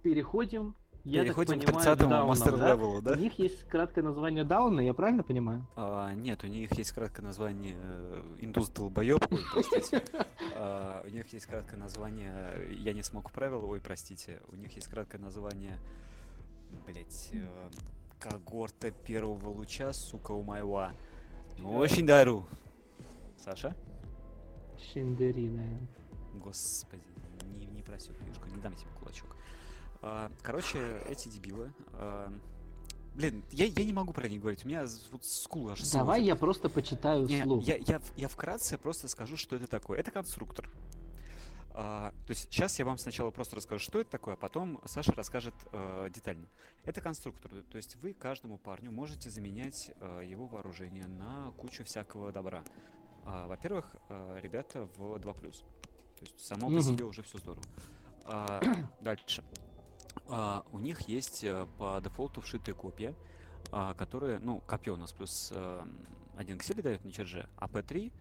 переходим 0.02 0.76
Я 1.06 1.20
так 1.20 1.28
Переходим 1.28 1.60
к 1.60 1.66
понимаю, 1.66 1.86
30 1.86 2.00
дауном, 2.00 2.28
мастер 2.28 2.58
да? 2.58 2.76
да? 3.02 3.12
У 3.12 3.16
них 3.16 3.38
есть 3.38 3.64
краткое 3.68 4.02
название 4.02 4.44
дауна, 4.44 4.80
я 4.82 4.96
правильно 4.96 5.22
понимаю? 5.22 5.64
А, 5.76 6.12
нет, 6.16 6.44
у 6.44 6.48
них 6.48 6.72
есть 6.74 6.94
краткое 6.94 7.22
название 7.22 7.76
э, 7.78 8.24
Индус 8.40 8.70
долбоеб, 8.70 9.24
ой, 9.32 9.40
простите. 9.54 10.04
А, 10.58 11.04
у 11.06 11.10
них 11.10 11.32
есть 11.32 11.46
краткое 11.46 11.76
название 11.78 12.34
э, 12.34 12.74
Я 12.80 12.94
не 12.94 13.04
смог 13.04 13.32
правила, 13.32 13.66
ой, 13.66 13.80
простите. 13.80 14.42
У 14.52 14.56
них 14.56 14.74
есть 14.76 14.88
краткое 14.88 15.20
название, 15.20 15.78
блять, 16.88 17.32
когорта 18.20 18.90
первого 18.90 19.50
луча, 19.50 19.94
сука, 19.94 20.32
у 20.32 20.42
моего. 20.42 20.88
Ну, 21.60 21.76
очень 21.76 22.08
дару. 22.08 22.48
Саша? 23.38 23.76
Шиндерина. 24.92 25.88
Господи, 26.34 27.04
не, 27.60 27.68
не 27.68 27.84
проси 27.84 28.12
фишку, 28.26 28.48
не 28.48 28.60
дам 28.62 28.74
тебе 28.74 28.90
кулачок. 29.00 29.35
А, 30.08 30.32
короче, 30.44 31.02
эти 31.10 31.28
дебилы. 31.30 31.74
а, 31.94 32.32
блин, 33.16 33.44
я, 33.52 33.66
я 33.66 33.84
не 33.84 33.92
могу 33.92 34.14
про 34.14 34.28
них 34.28 34.40
говорить. 34.40 34.64
У 34.64 34.68
меня 34.68 34.86
вот 35.12 35.26
скулы 35.26 35.72
аж 35.72 35.82
Давай 35.92 36.20
сводит. 36.20 36.28
я 36.28 36.36
просто 36.36 36.70
почитаю 36.70 37.26
Не, 37.26 37.42
вслух. 37.42 37.64
я, 37.64 37.78
я, 37.78 38.00
я 38.16 38.28
вкратце 38.28 38.78
просто 38.78 39.08
скажу, 39.08 39.36
что 39.36 39.56
это 39.56 39.66
такое. 39.66 39.98
Это 39.98 40.12
конструктор. 40.12 40.70
А, 41.72 42.12
то 42.28 42.32
есть 42.32 42.44
сейчас 42.44 42.78
я 42.78 42.86
вам 42.86 43.00
сначала 43.00 43.32
просто 43.32 43.56
расскажу, 43.56 43.84
что 43.84 44.00
это 44.00 44.12
такое, 44.12 44.36
а 44.36 44.38
потом 44.38 44.80
Саша 44.86 45.12
расскажет 45.14 45.56
э, 45.72 46.10
детально. 46.14 46.48
Это 46.84 47.02
конструктор. 47.02 47.52
То 47.72 47.78
есть 47.78 47.96
вы 47.96 48.14
каждому 48.14 48.60
парню 48.60 48.92
можете 48.92 49.32
заменять 49.32 49.92
э, 50.00 50.22
его 50.24 50.46
вооружение 50.46 51.08
на 51.08 51.52
кучу 51.58 51.84
всякого 51.84 52.32
добра. 52.32 52.64
А, 53.26 53.48
во-первых, 53.48 53.88
э, 54.10 54.40
ребята 54.44 54.88
в 54.98 55.16
2+. 55.16 55.34
То 55.34 55.48
есть 56.22 56.46
само 56.46 56.70
по 56.70 56.80
себе 56.80 57.06
уже 57.06 57.24
все 57.24 57.40
здорово. 57.40 57.64
А, 58.26 58.62
дальше. 59.02 59.44
А, 60.28 60.64
у 60.72 60.80
них 60.80 61.02
есть 61.08 61.44
э, 61.44 61.68
по 61.78 62.00
дефолту 62.04 62.42
вшитые 62.42 62.74
копья, 62.76 63.14
а, 63.72 63.94
которые, 63.94 64.40
ну, 64.40 64.62
копье 64.66 64.94
у 64.94 64.98
нас 64.98 65.12
плюс 65.12 65.52
э, 65.56 65.82
один 66.38 66.58
к 66.58 66.64
силе 66.64 66.82
дает 66.82 67.04
на 67.06 67.12
чардже, 67.12 67.48
АП-3, 67.58 68.12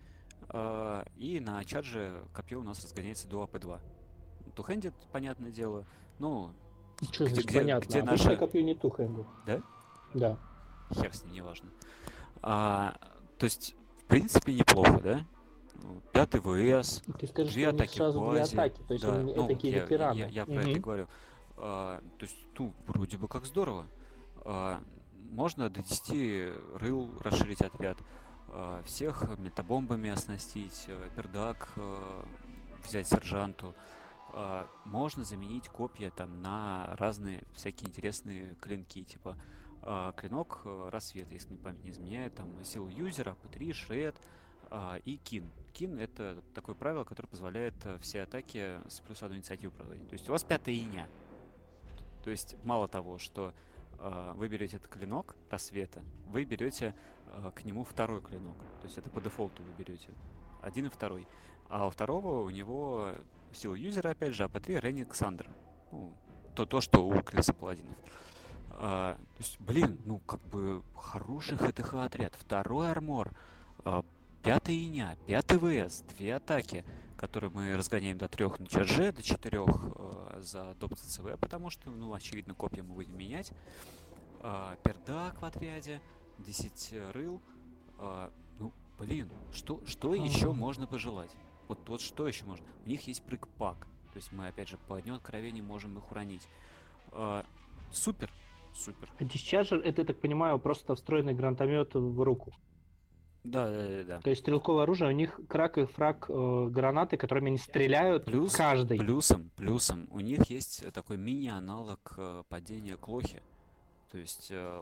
а, 0.51 1.05
и 1.17 1.41
на 1.41 1.65
чардже 1.65 2.23
копье 2.35 2.59
у 2.61 2.63
нас 2.63 2.83
разгоняется 2.85 3.27
до 3.29 3.43
АП-2. 3.45 3.81
Тухендит, 4.55 4.95
понятное 5.13 5.51
дело, 5.51 5.85
ну, 6.19 6.51
Что 7.11 7.25
где- 7.25 7.35
значит 7.35 7.49
где- 7.51 7.59
понятно? 7.61 7.87
где 7.89 7.99
Обычное 8.01 8.29
наша- 8.31 8.37
копье 8.37 8.63
не 8.63 8.75
тухенду. 8.75 9.27
Да? 9.47 9.63
Да. 10.13 10.39
хер 10.95 11.13
с 11.13 11.25
ним, 11.25 11.33
неважно. 11.33 11.71
А, 12.43 12.95
то 13.39 13.45
есть, 13.45 13.75
в 14.03 14.05
принципе, 14.05 14.55
неплохо, 14.55 15.01
да? 15.03 15.25
Пятый 16.13 16.41
ВС, 16.41 17.03
Ты 17.19 17.27
скажешь, 17.27 17.53
Две 17.53 17.67
что 17.67 17.75
атаки 17.77 17.97
сразу 17.97 18.31
две 18.31 18.43
атаки, 18.43 18.81
то 18.87 18.95
есть 18.95 19.05
да, 19.05 19.17
они 19.19 19.35
ну, 19.35 19.47
такие 19.49 19.73
я, 19.75 19.83
ветераны. 19.83 20.19
Я, 20.19 20.27
я 20.29 20.47
про 20.47 20.63
это 20.63 20.79
говорю. 20.81 21.09
А, 21.57 22.01
то 22.19 22.25
есть, 22.25 22.37
ну, 22.59 22.75
вроде 22.87 23.17
бы 23.17 23.29
как 23.29 23.47
здорово. 23.47 23.87
А, 24.45 24.83
можно 25.31 25.71
до 25.71 25.83
10 25.83 26.53
рыл 26.75 27.11
расширить 27.21 27.63
отряд, 27.63 27.99
а, 28.49 28.83
всех 28.85 29.23
метабомбами 29.39 30.11
оснастить, 30.11 30.89
пердак 31.17 31.73
взять 32.85 33.09
сержанту. 33.09 33.75
Можно 34.85 35.23
заменить 35.25 35.69
копья 35.69 36.11
там 36.11 36.43
на 36.43 36.97
разные 36.99 37.45
всякие 37.55 37.89
интересные 37.89 38.57
клинки, 38.57 39.05
типа 39.05 39.37
клинок 40.17 40.63
рассвет, 40.91 41.31
если 41.31 41.51
мне 41.51 41.59
память 41.59 41.85
не 41.85 41.91
изменяет, 41.91 42.35
там 42.35 42.65
силу 42.65 42.89
юзера, 42.89 43.37
P3, 43.45 43.73
шред 43.73 44.17
и 45.05 45.21
кин. 45.23 45.53
Кин 45.73 46.01
это 46.01 46.43
такое 46.53 46.75
правило, 46.75 47.05
которое 47.05 47.29
позволяет 47.29 47.75
все 48.01 48.23
атаки 48.23 48.81
с 48.89 48.99
плюс 49.01 49.23
одной 49.23 49.39
инициативы 49.39 49.71
проводить. 49.73 50.09
То 50.09 50.15
есть 50.15 50.29
у 50.29 50.33
вас 50.33 50.43
пятая 50.43 50.75
иня. 50.75 51.09
То 52.25 52.31
есть 52.31 52.57
мало 52.65 52.89
того, 52.89 53.19
что 53.19 53.53
э, 53.99 54.33
вы 54.37 54.49
берете 54.49 54.79
этот 54.79 54.91
клинок 54.91 55.37
рассвета, 55.51 56.03
вы 56.27 56.45
берете 56.45 56.95
э, 57.27 57.51
к 57.55 57.65
нему 57.65 57.85
второй 57.85 58.23
клинок. 58.23 58.57
То 58.81 58.87
есть 58.87 58.97
это 58.97 59.11
по 59.11 59.21
дефолту 59.21 59.63
вы 59.63 59.85
берете 59.85 60.09
один 60.63 60.87
и 60.87 60.89
второй. 60.89 61.29
А 61.69 61.87
у 61.87 61.91
второго 61.91 62.43
у 62.43 62.49
него 62.49 63.15
сила 63.53 63.75
юзера, 63.75 64.11
опять 64.11 64.35
же, 64.35 64.45
АП3 64.45 64.81
Ренни 64.81 65.07
Сандра. 65.13 65.51
Ну, 65.93 66.13
то, 66.55 66.65
то, 66.65 66.81
что 66.81 67.07
у 67.07 67.21
Крилса 67.21 67.53
Паладинов. 67.53 67.97
А, 68.71 69.17
то 69.17 69.43
есть, 69.43 69.61
блин, 69.61 70.01
ну, 70.07 70.19
как 70.21 70.41
бы, 70.47 70.83
хороший 70.97 71.59
ХТХ 71.59 71.95
отряд. 71.95 72.35
Второй 72.39 72.91
армор, 72.91 73.33
а, 73.85 74.03
пятый 74.43 74.77
иня, 74.77 75.17
пятый 75.27 75.59
ВС, 75.59 76.03
две 76.17 76.37
атаки, 76.37 76.85
которые 77.25 77.51
мы 77.51 77.75
разгоняем 77.75 78.19
до 78.19 78.29
трех 78.29 78.61
на 78.61 78.67
чарже, 78.67 79.11
до 79.11 79.23
четырех 79.23 79.67
э, 79.67 80.43
за 80.43 80.75
доп 80.75 80.95
ЦЦВ, 80.95 81.39
потому 81.41 81.71
что, 81.71 81.91
ну, 81.91 82.13
очевидно, 82.13 82.55
копья 82.55 82.83
мы 82.83 82.93
будем 82.93 83.17
менять. 83.17 83.51
А, 84.41 84.77
пердак 84.83 85.41
в 85.41 85.45
отряде, 85.47 86.03
10 86.41 86.93
рыл. 87.15 87.41
А, 87.99 88.31
ну, 88.59 88.75
блин, 88.99 89.31
что, 89.55 89.81
что 89.87 90.15
еще 90.15 90.53
можно 90.53 90.87
пожелать? 90.87 91.31
Вот, 91.67 91.79
вот 91.89 92.03
что 92.03 92.29
еще 92.29 92.45
можно? 92.45 92.67
У 92.85 92.89
них 92.91 93.09
есть 93.09 93.23
прыг-пак. 93.23 93.87
То 94.13 94.17
есть 94.17 94.31
мы, 94.31 94.47
опять 94.49 94.69
же, 94.69 94.77
по 94.87 95.01
дню 95.01 95.15
откровений 95.15 95.63
можем 95.63 95.97
их 95.97 96.11
уронить. 96.11 96.47
А, 97.11 97.47
супер, 97.91 98.31
супер. 98.75 99.09
А 99.19 99.25
Discharger 99.25 99.81
это, 99.81 100.03
я 100.03 100.07
так 100.07 100.21
понимаю, 100.21 100.59
просто 100.59 100.95
встроенный 100.95 101.33
гранатомет 101.33 101.95
в 101.95 102.23
руку. 102.23 102.53
Да, 103.45 103.71
да, 103.71 103.87
да, 103.87 104.05
да. 104.05 104.21
То 104.21 104.31
есть 104.31 104.43
стрелковое 104.43 104.85
оружие, 104.85 105.11
у 105.11 105.13
них 105.13 105.39
крак 105.49 105.77
и 105.77 105.85
фраг 105.85 106.27
э, 106.31 106.69
гранаты, 106.71 107.17
которыми 107.19 107.49
они 107.49 107.59
стреляют 107.59 108.25
Плюс- 108.25 108.55
каждый. 108.55 108.99
Плюсом, 108.99 109.51
плюсом, 109.57 110.09
у 110.11 110.21
них 110.21 110.49
есть 110.51 110.83
э, 110.83 110.91
такой 110.91 111.19
мини-аналог 111.19 112.15
э, 112.17 112.43
падения 112.49 112.97
Клохи. 112.97 113.43
То 114.11 114.19
есть, 114.19 114.49
э, 114.51 114.81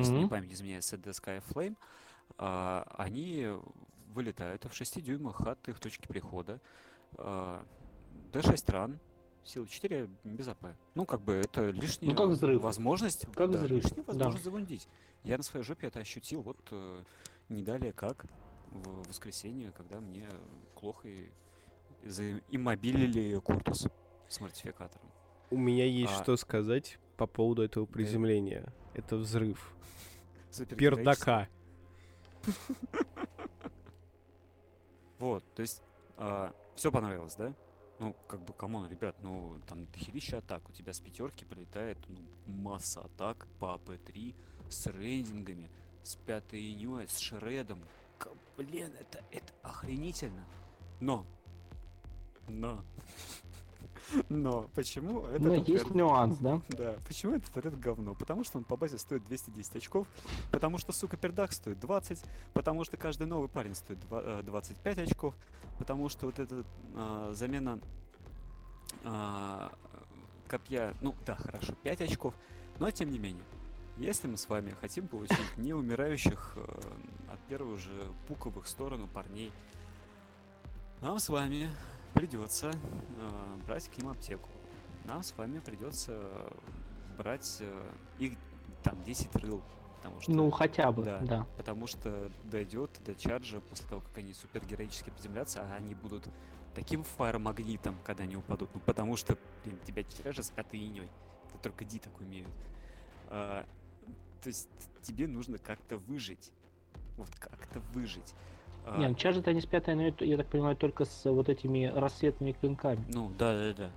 если 0.00 0.12
не 0.14 0.26
память 0.26 0.48
не 0.48 0.54
изменяет 0.54 0.82
Set 0.82 1.02
the 1.02 1.12
Sky 1.12 1.42
Flame, 1.48 1.76
а, 2.38 2.86
они 2.96 3.48
вылетают 4.14 4.64
в 4.64 4.74
6 4.74 5.02
дюймах 5.02 5.40
от 5.42 5.68
их 5.68 5.78
точки 5.78 6.06
прихода. 6.06 6.58
А, 7.18 7.62
D6 8.32 8.72
ран, 8.72 8.98
сила 9.44 9.66
4 9.66 10.08
без 10.24 10.48
АП. 10.48 10.66
Ну, 10.94 11.04
как 11.04 11.20
бы 11.20 11.34
это 11.34 11.70
лишняя 11.70 12.10
Ну, 12.10 12.16
как 12.16 12.30
взрыв. 12.30 12.62
возможность. 12.62 13.26
Как 13.34 13.50
да, 13.50 13.58
взрыв, 13.58 13.84
лишняя 13.84 14.04
да. 14.04 14.12
возможность 14.12 14.44
завундить. 14.44 14.88
Я 15.22 15.36
на 15.36 15.42
своей 15.42 15.64
жопе 15.64 15.88
это 15.88 16.00
ощутил 16.00 16.40
вот 16.42 16.56
э, 16.70 17.02
не 17.50 17.62
далее 17.62 17.92
как 17.92 18.24
в 18.70 19.08
воскресенье, 19.08 19.72
когда 19.72 20.00
мне 20.00 20.28
Клохой 20.74 21.30
заиммобилили 22.04 23.38
Куртус 23.40 23.88
с 24.28 24.40
мортификатором. 24.40 25.10
У 25.50 25.58
меня 25.58 25.84
есть 25.84 26.12
А. 26.12 26.22
что 26.22 26.36
сказать 26.36 26.98
по 27.16 27.26
поводу 27.26 27.62
этого 27.62 27.84
приземления. 27.84 28.72
Это 28.94 29.16
взрыв. 29.16 29.74
Пердака. 30.76 31.48
Вот, 35.18 35.44
то 35.54 35.60
есть 35.60 35.82
все 36.76 36.90
понравилось, 36.90 37.34
да? 37.34 37.52
Ну, 37.98 38.16
как 38.26 38.40
бы, 38.42 38.54
come 38.54 38.73
on, 38.73 38.88
ребят, 38.88 39.14
ну, 39.22 39.60
там 39.68 39.84
дохерища 39.84 40.38
атак, 40.38 40.66
у 40.70 40.72
тебя 40.72 40.94
с 40.94 41.00
пятерки 41.00 41.44
прилетает 41.44 41.98
ну, 42.08 42.22
масса 42.46 43.02
атак 43.02 43.46
по 43.58 43.74
АП-3 43.74 44.34
с 44.70 44.86
rending'ами, 44.86 45.70
с 46.02 46.16
пятой 46.16 46.72
инюой, 46.72 47.08
с 47.08 47.18
shred'ом. 47.18 47.80
Блин, 48.56 48.92
это, 48.98 49.24
это 49.30 49.52
охренительно. 49.62 50.44
Но, 51.00 51.24
но, 52.48 52.84
но, 54.28 54.68
почему 54.74 55.26
это... 55.26 55.42
Но 55.42 55.54
есть 55.54 55.90
нюанс, 55.90 56.38
да? 56.38 56.60
Да, 56.68 56.96
почему 57.06 57.36
этот 57.36 57.56
отряд 57.56 57.78
говно? 57.78 58.14
Потому 58.14 58.44
что 58.44 58.58
он 58.58 58.64
по 58.64 58.76
базе 58.76 58.98
стоит 58.98 59.24
210 59.24 59.76
очков, 59.76 60.06
потому 60.50 60.78
что, 60.78 60.92
сука, 60.92 61.16
пердак 61.16 61.52
стоит 61.52 61.78
20, 61.80 62.22
потому 62.52 62.84
что 62.84 62.96
каждый 62.96 63.26
новый 63.26 63.48
парень 63.48 63.74
стоит 63.74 64.00
два- 64.00 64.22
э, 64.22 64.42
25 64.42 64.98
очков, 64.98 65.34
потому 65.78 66.08
что 66.08 66.26
вот 66.26 66.38
эта 66.38 66.64
а, 66.94 67.32
замена 67.32 67.80
а, 69.04 69.72
копья, 70.48 70.94
ну 71.00 71.14
да, 71.24 71.36
хорошо, 71.36 71.74
5 71.82 72.00
очков, 72.02 72.34
но 72.78 72.90
тем 72.90 73.10
не 73.10 73.18
менее, 73.18 73.44
если 74.00 74.28
мы 74.28 74.36
с 74.38 74.48
вами 74.48 74.74
хотим 74.80 75.06
получить 75.08 75.56
не 75.58 75.74
умирающих 75.74 76.54
э, 76.56 77.32
от 77.32 77.40
первых 77.40 77.78
же 77.78 77.90
пуковых 78.26 78.66
сторону 78.66 79.06
парней, 79.06 79.52
нам 81.02 81.18
с 81.18 81.28
вами 81.28 81.70
придется 82.14 82.70
э, 82.70 83.56
брать 83.66 83.88
к 83.88 83.98
ним 83.98 84.08
аптеку. 84.08 84.48
Нам 85.04 85.22
с 85.22 85.36
вами 85.36 85.58
придется 85.58 86.18
брать 87.18 87.58
э, 87.60 87.90
их 88.18 88.38
там 88.82 89.02
10 89.04 89.36
рыл. 89.36 89.62
Потому 89.98 90.20
что, 90.22 90.32
Ну, 90.32 90.50
хотя 90.50 90.90
бы, 90.92 91.04
да. 91.04 91.18
да. 91.20 91.46
потому 91.58 91.86
что 91.86 92.30
дойдет 92.44 92.90
до 93.04 93.14
чарджа 93.14 93.60
после 93.60 93.86
того, 93.86 94.00
как 94.00 94.16
они 94.16 94.32
супергероически 94.32 95.10
приземлятся, 95.10 95.60
а 95.60 95.74
они 95.74 95.94
будут 95.94 96.26
таким 96.74 97.04
фаер-магнитом, 97.04 97.96
когда 98.02 98.24
они 98.24 98.36
упадут. 98.36 98.70
Ну, 98.72 98.80
потому 98.80 99.16
что, 99.16 99.36
блин, 99.62 99.78
тебя 99.86 100.04
чарджа 100.04 100.42
с 100.42 100.48
пятой 100.48 100.80
иней. 100.80 101.10
Это 101.50 101.58
только 101.58 101.84
Ди 101.84 101.98
так 101.98 102.18
умеют. 102.18 102.48
То 104.42 104.48
есть 104.48 104.68
тебе 105.02 105.26
нужно 105.26 105.58
как-то 105.58 105.98
выжить. 105.98 106.50
Вот 107.16 107.28
как-то 107.38 107.80
выжить. 107.92 108.34
А, 108.86 108.98
Не, 108.98 109.08
ну 109.08 109.42
они 109.46 109.60
с 109.60 109.66
пятой, 109.66 109.94
но 109.94 110.02
я 110.24 110.36
так 110.36 110.46
понимаю, 110.48 110.76
только 110.76 111.04
с 111.04 111.30
вот 111.30 111.48
этими 111.48 111.84
рассветными 111.86 112.52
клинками. 112.52 113.04
Ну, 113.12 113.30
да, 113.38 113.52
да, 113.52 113.74
да. 113.74 113.90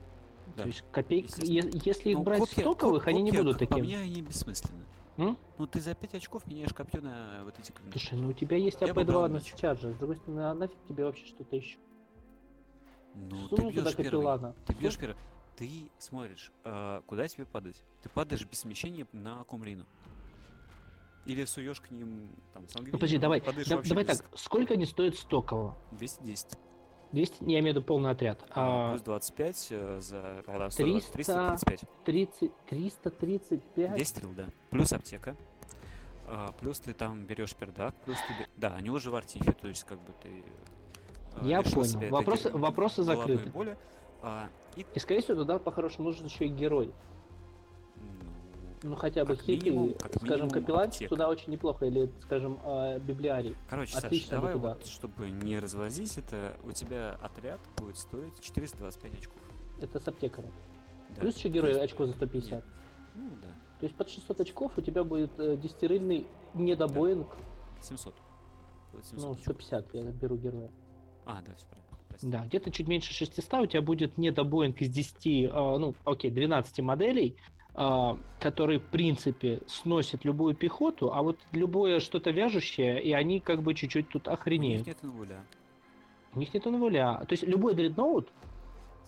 Да. 0.58 0.64
То 0.64 0.68
есть 0.68 0.84
копейки, 0.92 1.32
если 1.86 2.10
их 2.12 2.18
Ну, 2.18 2.24
брать 2.24 2.42
копья- 2.42 2.62
стоковых, 2.62 3.04
коп- 3.04 3.08
они 3.14 3.22
не 3.22 3.32
копья, 3.32 3.44
будут 3.44 3.60
как 3.60 3.70
По 3.70 3.76
такими. 3.76 3.88
мне 3.88 3.98
они 4.00 4.22
бессмысленны. 4.22 4.84
М? 5.16 5.38
Ну 5.58 5.68
ты 5.68 5.80
за 5.80 5.96
5 5.96 6.16
очков 6.16 6.46
меняешь 6.48 6.74
копье 6.74 7.00
на 7.02 7.44
вот 7.46 7.58
эти 7.60 7.72
клинки. 7.72 7.98
Слушай, 7.98 8.20
ну 8.20 8.30
у 8.30 8.34
тебя 8.34 8.58
есть 8.58 8.82
Я 8.82 8.94
бы 8.94 9.04
брал 9.06 9.26
АП-2 9.26 9.30
на 9.30 9.42
чарже. 9.42 9.94
С 9.94 9.96
другой 9.96 10.18
стороны, 10.18 10.42
а 10.42 10.54
нафиг 10.54 10.78
тебе 10.88 11.06
вообще 11.06 11.26
что-то 11.28 11.56
еще? 11.56 11.78
Ну, 13.16 13.48
ты 13.48 13.56
Сунул 13.56 13.72
туда 13.72 13.84
бьешь 13.84 13.96
первый. 13.96 14.54
Ты 14.66 14.74
бьешь 14.74 14.98
первый. 14.98 15.16
Ты 15.56 15.90
смотришь, 16.00 16.52
а, 16.64 17.02
куда 17.06 17.28
тебе 17.28 17.46
падать. 17.46 17.82
Ты 18.02 18.10
падаешь 18.10 18.44
без 18.46 18.60
смещения 18.60 19.08
на 19.14 19.44
Кумрину. 19.44 19.86
Или 21.26 21.46
суешь 21.46 21.80
к 21.80 21.90
ним 21.92 22.30
там 22.54 22.66
Ну 22.86 22.92
подожди, 22.92 23.18
давай, 23.18 23.42
падаешь 23.42 23.68
да- 23.68 23.82
давай 23.82 24.04
без- 24.04 24.18
так, 24.20 24.28
сколько 24.38 24.74
они 24.74 24.86
стоят 24.86 25.16
стокового? 25.16 25.78
210. 25.92 26.58
200, 27.14 27.44
я 27.44 27.60
имею 27.60 27.76
в 27.76 27.78
виду 27.78 27.84
полный 27.84 28.10
отряд. 28.10 28.44
А, 28.50 28.92
плюс 28.92 29.02
25 29.04 29.68
э, 29.70 30.00
за 30.02 30.44
а, 30.48 30.70
120, 30.72 31.12
300. 31.14 31.34
335. 31.58 31.90
30, 32.06 32.52
335? 32.68 33.96
200 33.96 34.04
стрел, 34.18 34.32
да. 34.34 34.46
Плюс 34.72 34.92
аптека. 34.92 35.38
А, 36.26 36.52
плюс 36.54 36.80
ты 36.80 36.94
там 36.94 37.26
берешь 37.26 37.56
пердак, 37.56 37.94
плюс 38.04 38.18
ты... 38.18 38.48
Да, 38.58 38.76
они 38.76 38.90
уже 38.90 39.12
в 39.12 39.16
артифе, 39.16 39.52
то 39.52 39.68
есть 39.68 39.84
как 39.84 40.00
бы 40.02 40.12
ты... 40.24 40.44
э, 41.38 41.46
Я 41.48 41.62
понял. 41.62 42.10
Вопросы- 42.10 42.52
вопросы 42.52 43.04
закрыты. 43.04 43.50
боли. 43.52 43.78
А, 44.22 44.50
и, 44.76 44.86
И 44.96 45.00
скорее 45.00 45.22
всего 45.22 45.36
туда 45.38 45.60
по-хорошему 45.60 46.06
нужен 46.06 46.26
еще 46.26 46.46
и 46.46 46.50
герой. 46.50 46.94
Ну, 48.84 48.96
хотя 48.96 49.26
бы 49.26 49.38
минимум- 49.48 49.94
как 49.96 50.16
скажем, 50.18 50.50
капелланчик 50.50 51.10
туда 51.10 51.30
очень 51.30 51.52
неплохо, 51.54 51.86
или, 51.86 52.12
скажем, 52.22 52.60
а, 52.64 53.00
библиарий. 53.00 53.56
Короче, 53.70 53.98
Отлично 53.98 54.38
бы 54.38 54.42
давай 54.48 54.54
туда. 54.54 54.74
вот, 54.76 54.88
чтобы 54.88 55.30
не 55.32 55.58
развозить 55.60 56.18
это, 56.18 56.56
у 56.64 56.72
тебя 56.72 57.18
отряд 57.22 57.60
будет 57.78 57.98
стоить 57.98 58.40
425 58.42 59.14
очков. 59.14 59.38
Это 59.82 60.00
с 60.00 60.08
аптекарем. 60.08 60.52
Да. 61.16 61.22
Плюс 61.22 61.38
еще 61.38 61.50
герой 61.50 61.72
Плюс- 61.72 61.84
очко 61.84 62.06
за 62.06 62.14
150. 62.14 62.52
Нет. 62.54 62.64
Ну 63.16 63.30
да, 63.42 63.48
То 63.80 63.86
есть 63.86 63.96
под 63.96 64.10
600 64.10 64.42
очков 64.42 64.72
у 64.78 64.82
тебя 64.82 65.04
будет 65.04 65.32
э, 65.40 65.58
десятирыльный 65.58 66.28
недобоинг. 66.54 67.28
700. 67.82 68.14
Будет 68.92 69.06
700 69.06 69.26
Ну, 69.26 69.32
очков. 69.32 69.44
150 69.44 69.94
я 69.94 70.04
беру 70.04 70.36
героя. 70.38 70.70
А, 71.26 71.42
да, 71.42 71.54
все 71.56 71.66
правильно. 71.68 71.98
прости. 72.10 72.28
Да, 72.28 72.46
где-то 72.46 72.72
чуть 72.72 72.88
меньше 72.88 73.14
600 73.14 73.54
у 73.62 73.66
тебя 73.66 73.82
будет 73.82 74.18
недобоинг 74.18 74.82
из 74.82 74.90
10, 74.90 75.50
а, 75.52 75.78
ну, 75.78 75.96
окей, 76.06 76.32
12 76.32 76.82
моделей, 76.82 77.36
а, 77.76 78.18
которые, 78.40 78.80
в 78.80 78.86
принципе, 78.86 79.62
сносят 79.68 80.24
любую 80.26 80.56
пехоту, 80.56 81.12
а 81.14 81.22
вот 81.24 81.40
любое 81.52 82.00
что-то 82.00 82.30
вяжущее, 82.32 83.02
и 83.02 83.12
они 83.14 83.40
как 83.40 83.62
бы 83.64 83.74
чуть-чуть 83.74 84.10
тут 84.10 84.28
У 84.28 84.32
них 84.32 84.40
охренеют. 84.40 84.88
нет 84.88 84.98
нуля. 85.02 85.44
У 86.36 86.40
них 86.40 86.54
нет 86.54 86.66
нуля. 86.66 87.18
То 87.28 87.34
есть 87.34 87.44
любой 87.44 87.74
дредноут 87.74 88.28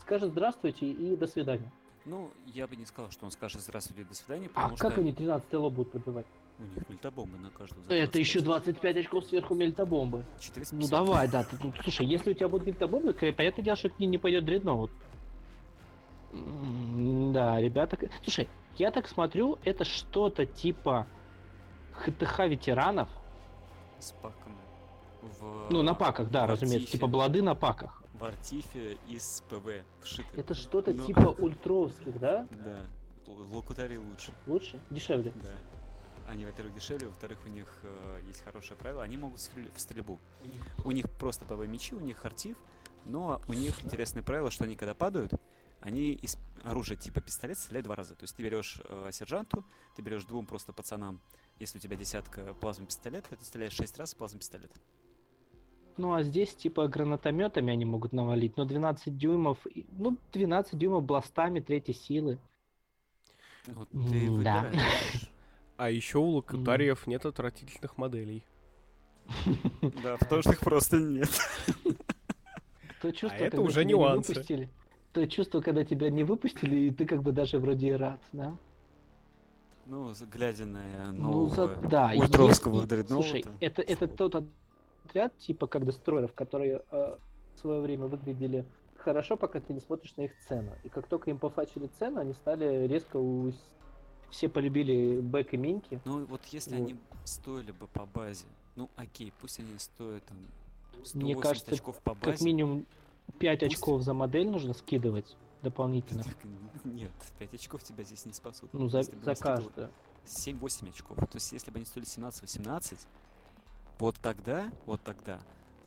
скажет 0.01 0.29
здравствуйте 0.31 0.87
и 0.91 1.15
до 1.15 1.27
свидания. 1.27 1.71
Ну, 2.05 2.29
я 2.53 2.67
бы 2.67 2.75
не 2.75 2.85
сказал, 2.85 3.09
что 3.09 3.25
он 3.25 3.31
скажет 3.31 3.61
здравствуйте, 3.61 4.03
до 4.03 4.13
свидания, 4.13 4.45
А 4.53 4.61
потому 4.69 4.77
как 4.77 4.91
что 4.91 5.01
они 5.01 5.11
13 5.11 5.53
лоб 5.53 5.73
будут 5.73 5.91
пробивать? 5.91 6.25
у 6.59 6.63
них 6.63 6.87
мельтобомбы 6.89 7.37
на 7.39 7.49
за 7.87 7.93
Это 7.95 8.17
еще 8.19 8.39
25. 8.39 8.45
25 8.75 8.97
очков 8.97 9.25
сверху 9.25 9.55
мельтобомбы. 9.55 10.23
450. 10.39 10.73
Ну 10.79 10.87
давай, 10.87 11.27
да. 11.27 11.43
ты- 11.43 11.57
ну, 11.61 11.73
слушай, 11.83 12.05
если 12.05 12.31
у 12.31 12.33
тебя 12.33 12.47
будут 12.47 12.67
мельтобомбы, 12.67 13.13
к- 13.13 13.31
понятное 13.33 13.63
дело, 13.65 13.75
что 13.75 13.89
к 13.89 13.99
ним 13.99 14.11
не 14.11 14.17
пойдет 14.19 14.45
дредноут. 14.45 14.91
Да, 17.33 17.59
ребята... 17.59 17.97
Слушай, 18.23 18.49
я 18.77 18.91
так 18.91 19.07
смотрю, 19.07 19.57
это 19.63 19.85
что-то 19.85 20.45
типа 20.45 21.07
ХТХ 21.93 22.39
ветеранов. 22.47 23.09
С 23.99 24.11
паками. 24.11 24.57
В... 25.21 25.67
Ну, 25.71 25.81
на 25.81 25.93
паках, 25.93 26.29
да, 26.29 26.45
в 26.45 26.49
разумеется. 26.51 26.87
Артифе- 26.87 26.91
Типа 26.91 27.07
блады 27.07 27.41
на 27.41 27.55
паках. 27.55 28.03
В 28.13 28.23
артифе 28.23 28.97
из 29.07 29.43
ПВ 29.49 29.83
вшиты. 30.01 30.27
Это 30.39 30.53
что-то 30.53 30.93
Ну, 30.93 31.05
типа 31.05 31.35
ультровских, 31.37 32.19
да? 32.19 32.47
Да. 32.51 32.79
Локутари 33.53 33.97
лучше. 33.97 34.31
Лучше? 34.47 34.79
Дешевле? 34.89 35.33
Да. 35.35 35.49
Они, 36.29 36.45
во-первых, 36.45 36.73
дешевле, 36.75 37.07
во-вторых, 37.07 37.39
у 37.45 37.49
них 37.49 37.67
э, 37.83 38.21
есть 38.27 38.43
хорошее 38.43 38.77
правило, 38.77 39.03
они 39.03 39.15
могут 39.17 39.39
в 39.39 39.79
стрельбу. 39.79 40.19
У 40.83 40.91
них 40.91 41.09
просто 41.11 41.45
ПВ 41.45 41.67
мечи, 41.67 41.93
у 41.93 41.99
них 41.99 42.23
артив, 42.25 42.57
но 43.05 43.41
у 43.47 43.53
них 43.53 43.83
интересное 43.83 44.23
правило, 44.23 44.49
что 44.49 44.63
они 44.63 44.75
когда 44.75 44.95
падают, 44.95 45.33
они 45.85 46.13
из 46.13 46.37
оружия 46.63 46.97
типа 46.97 47.21
пистолет 47.21 47.59
стреляют 47.59 47.85
два 47.85 47.95
раза. 47.95 48.15
То 48.15 48.23
есть 48.23 48.35
ты 48.35 48.43
берешь 48.43 48.81
э, 48.89 49.09
сержанту, 49.11 49.63
ты 49.95 50.01
берешь 50.01 50.25
двум 50.25 50.47
просто 50.47 50.73
пацанам, 50.73 51.21
если 51.59 51.77
у 51.77 51.81
тебя 51.81 51.95
десятка 51.95 52.55
плазм 52.55 52.87
пистолета, 52.87 53.35
ты 53.35 53.45
стреляешь 53.45 53.73
шесть 53.73 53.97
раз 53.99 54.15
плазм 54.15 54.39
пистолет. 54.39 54.71
Ну, 55.97 56.13
а 56.13 56.23
здесь 56.23 56.55
типа 56.55 56.87
гранатометами 56.87 57.71
они 57.71 57.85
могут 57.85 58.13
навалить. 58.13 58.57
Но 58.57 58.65
12 58.65 59.15
дюймов... 59.15 59.59
Ну, 59.91 60.17
12 60.33 60.77
дюймов 60.77 61.03
бластами 61.03 61.59
третьей 61.59 61.93
силы. 61.93 62.39
Вот 63.67 63.89
ты 63.89 63.97
да. 64.43 64.63
выбираешь. 64.63 65.29
А 65.77 65.89
еще 65.89 66.19
у 66.19 66.29
локатариев 66.29 67.05
нет 67.05 67.25
отвратительных 67.25 67.97
моделей. 67.97 68.43
Да, 70.01 70.17
потому 70.17 70.41
что 70.41 70.53
их 70.53 70.59
просто 70.61 70.97
нет. 70.97 71.29
То 73.01 73.11
чувство, 73.11 73.37
А 73.39 73.47
это 73.47 73.61
уже 73.61 73.85
нюансы. 73.85 74.33
выпустили. 74.33 74.69
То 75.15 75.25
чувство, 75.27 75.61
когда 75.61 75.85
тебя 75.85 76.09
не 76.09 76.25
выпустили, 76.25 76.75
и 76.75 76.91
ты 76.91 77.05
как 77.05 77.23
бы 77.23 77.31
даже 77.31 77.57
вроде 77.57 77.87
и 77.87 77.91
рад, 77.93 78.19
да? 78.33 78.53
Ну, 79.85 80.13
глядя 80.29 80.65
на 80.65 81.13
Ну, 81.13 81.47
за- 81.47 81.73
да. 81.89 82.11
ультровского 82.17 82.75
если- 82.81 82.87
дредноута. 82.89 83.27
Слушай, 83.29 83.45
это, 83.61 83.81
это 83.81 84.07
тот 84.09 84.43
отряд, 85.05 85.37
типа, 85.37 85.67
как 85.67 85.85
дестройеров, 85.85 86.33
которые 86.33 86.81
э, 86.91 87.15
в 87.55 87.59
свое 87.61 87.79
время 87.79 88.07
выглядели 88.07 88.65
хорошо, 88.97 89.37
пока 89.37 89.61
ты 89.61 89.71
не 89.73 89.79
смотришь 89.79 90.13
на 90.17 90.23
их 90.23 90.31
цену. 90.49 90.73
И 90.83 90.89
как 90.89 91.07
только 91.07 91.29
им 91.29 91.37
пофачили 91.39 91.89
цену, 91.97 92.19
они 92.19 92.33
стали 92.33 92.85
резко... 92.85 93.15
у- 93.15 93.53
Все 94.31 94.49
полюбили 94.49 95.21
Бэк 95.21 95.53
и 95.53 95.57
Минки. 95.57 96.01
Ну, 96.03 96.25
вот 96.25 96.41
если 96.47 96.71
Вот. 96.77 96.81
они 96.89 96.95
стоили 97.23 97.71
бы 97.71 97.87
по 97.87 98.05
базе, 98.05 98.43
ну 98.75 98.89
окей, 98.97 99.31
пусть 99.39 99.59
они 99.61 99.77
стоят 99.79 100.25
там 100.25 100.35
180 101.05 101.15
Мне 101.15 101.35
кажется, 101.41 101.71
очков 101.73 102.01
по 102.01 102.15
базе. 102.15 102.31
Как 102.33 102.41
минимум 102.41 102.85
5 103.39 103.59
Пусть- 103.59 103.73
очков 103.73 104.01
за 104.01 104.13
модель 104.13 104.49
нужно 104.49 104.73
скидывать 104.73 105.35
дополнительно. 105.61 106.23
Нет, 106.83 107.11
5 107.39 107.53
очков 107.53 107.83
тебя 107.83 108.03
здесь 108.03 108.25
не 108.25 108.33
спасут. 108.33 108.69
Ну, 108.73 108.87
за, 108.87 108.99
Если 108.99 109.17
за 109.19 109.35
каждую. 109.35 109.89
7-8 110.25 110.89
очков. 110.89 111.17
То 111.17 111.27
есть, 111.35 111.51
если 111.51 111.71
бы 111.71 111.77
они 111.77 111.85
стоили 111.85 112.07
17-18, 112.07 113.07
вот 113.99 114.15
тогда, 114.21 114.71
вот 114.85 115.01
тогда, 115.01 115.39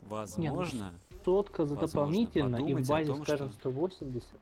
ну, 0.02 0.09
возможно, 0.10 0.93
Сотка 1.24 1.66
за 1.66 1.74
Возможно, 1.74 1.86
дополнительно, 1.89 2.56
и 2.56 2.74
в 2.74 2.89
базе, 2.89 3.12
том, 3.12 3.23
скажем, 3.24 3.48
что- 3.51 3.59
180. 3.59 4.39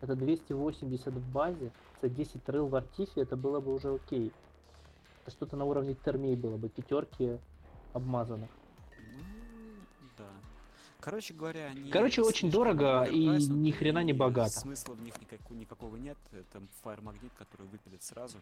Это 0.00 0.16
280 0.16 1.14
в 1.14 1.32
базе, 1.32 1.70
за 2.02 2.08
10 2.08 2.46
рыл 2.48 2.66
в 2.66 2.74
артифе, 2.74 3.20
это 3.22 3.36
было 3.36 3.60
бы 3.60 3.72
уже 3.72 3.94
окей. 3.94 4.32
Это 5.22 5.30
что-то 5.30 5.56
на 5.56 5.64
уровне 5.64 5.94
термей 6.04 6.34
было 6.36 6.56
бы, 6.56 6.68
пятерки 6.68 7.38
обмазанных. 7.92 8.50
Короче 11.02 11.34
говоря, 11.34 11.66
они... 11.66 11.90
Короче, 11.90 12.22
очень 12.22 12.48
дорого 12.50 13.02
и 13.02 13.26
ни 13.26 13.72
хрена 13.72 14.04
не 14.04 14.12
богато. 14.12 14.50
Смысла 14.60 14.94
в 14.94 15.02
них 15.02 15.20
никакого, 15.20 15.58
никакого 15.58 15.96
нет. 15.96 16.16
Это 16.30 16.62
Fire 16.84 17.02
Magnet, 17.02 17.32
который 17.36 17.66
выпилит 17.66 18.02
сразу. 18.04 18.38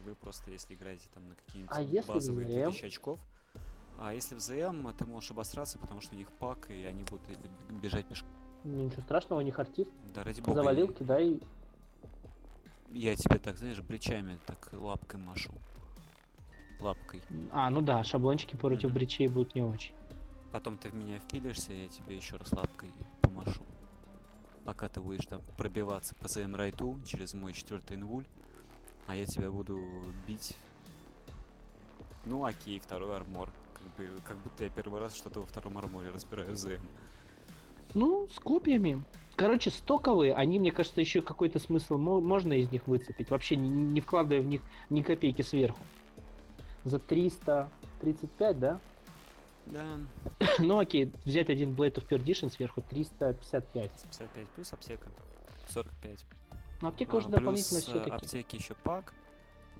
Вы 0.00 0.14
просто, 0.14 0.50
если 0.52 0.74
играете 0.74 1.08
там 1.12 1.28
на 1.28 1.34
какие-нибудь 1.34 1.76
А 1.76 1.82
если 1.82 2.12
базовые 2.12 2.46
ZM? 2.48 2.64
2000 2.70 2.84
очков, 2.86 3.18
а 3.98 4.14
если 4.14 4.36
в 4.36 4.40
ЗМ, 4.40 4.86
ты 4.96 5.04
можешь 5.06 5.30
обосраться, 5.32 5.76
потому 5.78 6.00
что 6.00 6.14
у 6.14 6.18
них 6.18 6.28
пак, 6.38 6.70
и 6.70 6.84
они 6.84 7.02
будут 7.02 7.22
бежать 7.82 8.06
пешком. 8.06 8.30
Ну, 8.62 8.84
Ничего 8.84 9.02
страшного, 9.02 9.40
у 9.40 9.42
них 9.42 9.58
артиф. 9.58 9.88
Да 10.14 10.22
ради 10.22 10.40
бога. 10.40 10.54
Завалил, 10.54 10.86
я- 10.86 10.92
кидай. 10.92 11.40
Я 12.92 13.16
тебе 13.16 13.38
так, 13.40 13.58
знаешь, 13.58 13.80
бричами 13.80 14.38
так 14.46 14.68
лапкой 14.72 15.18
машу. 15.18 15.52
Лапкой. 16.78 17.22
А, 17.50 17.70
ну 17.70 17.80
да, 17.82 18.04
шаблончики 18.04 18.54
против 18.56 18.84
Мгм. 18.90 18.94
бричей 18.94 19.26
будут 19.28 19.54
не 19.56 19.62
очень. 19.62 19.92
Потом 20.54 20.78
ты 20.78 20.88
в 20.88 20.94
меня 20.94 21.18
впилишься, 21.18 21.72
я 21.72 21.88
тебе 21.88 22.14
еще 22.14 22.36
раз 22.36 22.52
лапкой 22.52 22.92
помашу. 23.22 23.64
Пока 24.64 24.88
ты 24.88 25.00
будешь 25.00 25.26
там 25.26 25.42
пробиваться 25.56 26.14
по 26.14 26.28
своим 26.28 26.54
райду 26.54 26.96
через 27.04 27.34
мой 27.34 27.52
четвертый 27.52 27.96
инвуль, 27.96 28.24
а 29.08 29.16
я 29.16 29.26
тебя 29.26 29.50
буду 29.50 29.82
бить. 30.28 30.56
Ну 32.24 32.44
окей, 32.44 32.78
второй 32.78 33.16
армор. 33.16 33.50
Как, 33.72 33.96
бы, 33.96 34.20
как 34.22 34.36
будто 34.36 34.62
я 34.62 34.70
первый 34.70 35.00
раз 35.00 35.16
что-то 35.16 35.40
во 35.40 35.46
втором 35.46 35.76
арморе 35.76 36.10
разбираю 36.10 36.54
ЗМ. 36.54 36.86
Ну, 37.94 38.28
с 38.32 38.38
копьями. 38.38 39.02
Короче, 39.34 39.70
стоковые, 39.70 40.34
они, 40.34 40.60
мне 40.60 40.70
кажется, 40.70 41.00
еще 41.00 41.20
какой-то 41.20 41.58
смысл 41.58 41.98
мо- 41.98 42.20
можно 42.20 42.52
из 42.52 42.70
них 42.70 42.86
выцепить, 42.86 43.28
вообще 43.28 43.56
не, 43.56 43.68
не 43.68 44.00
вкладывая 44.00 44.40
в 44.40 44.46
них 44.46 44.62
ни 44.88 45.02
копейки 45.02 45.42
сверху. 45.42 45.80
За 46.84 47.00
335, 47.00 48.58
да? 48.60 48.80
Да, 49.66 49.98
ну 50.58 50.78
окей, 50.78 51.12
взять 51.24 51.48
один 51.50 51.74
Blade 51.74 51.94
of 51.94 52.06
Perdition 52.08 52.50
сверху 52.50 52.82
355. 52.82 53.90
55 54.02 54.48
плюс 54.50 54.72
аптека. 54.72 55.08
45. 55.70 56.24
Ну 56.82 56.88
аптека 56.88 57.12
А, 57.12 57.16
уже 57.16 57.28
дополнительно 57.28 57.78
э, 57.78 57.80
все-таки. 57.82 58.10
аптеки 58.10 58.56
еще 58.56 58.74
пак. 58.74 59.14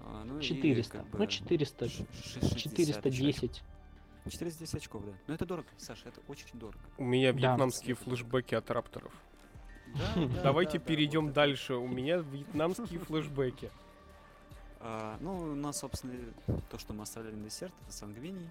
а, 0.01 0.25
ну 0.25 0.39
и 0.39 0.43
400. 0.43 0.99
как 0.99 1.13
Ну 1.13 1.19
бы 1.19 1.27
400. 1.27 1.89
ш- 1.89 2.05
ш- 2.23 2.41
60 2.41 2.57
410. 3.03 3.63
410 4.25 4.75
очков, 4.77 5.05
да. 5.05 5.13
Но 5.27 5.35
это 5.35 5.45
дорого, 5.45 5.69
Саша, 5.77 6.09
это 6.09 6.21
очень 6.29 6.49
дорого. 6.59 6.79
У 6.97 7.05
меня 7.05 7.33
Да. 7.33 7.39
вьетнамские 7.39 7.95
флешбеки 7.95 8.55
от 8.55 8.71
рапторов. 8.71 9.13
Да, 9.95 10.15
да, 10.17 10.43
Давайте 10.45 10.79
да, 10.79 10.85
да, 10.85 10.89
перейдем 10.89 11.27
вот 11.27 11.35
дальше. 11.35 11.75
У 11.75 11.87
меня 11.87 12.19
вьетнамские 12.19 13.01
флешбеки. 13.01 13.71
А, 14.87 15.17
ну, 15.21 15.35
у 15.39 15.55
нас, 15.55 15.79
собственно, 15.79 16.13
то, 16.71 16.79
что 16.79 16.93
мы 16.93 17.05
оставляли 17.05 17.35
на 17.35 17.45
десерт, 17.45 17.73
это 17.85 17.93
сангвиний. 17.93 18.51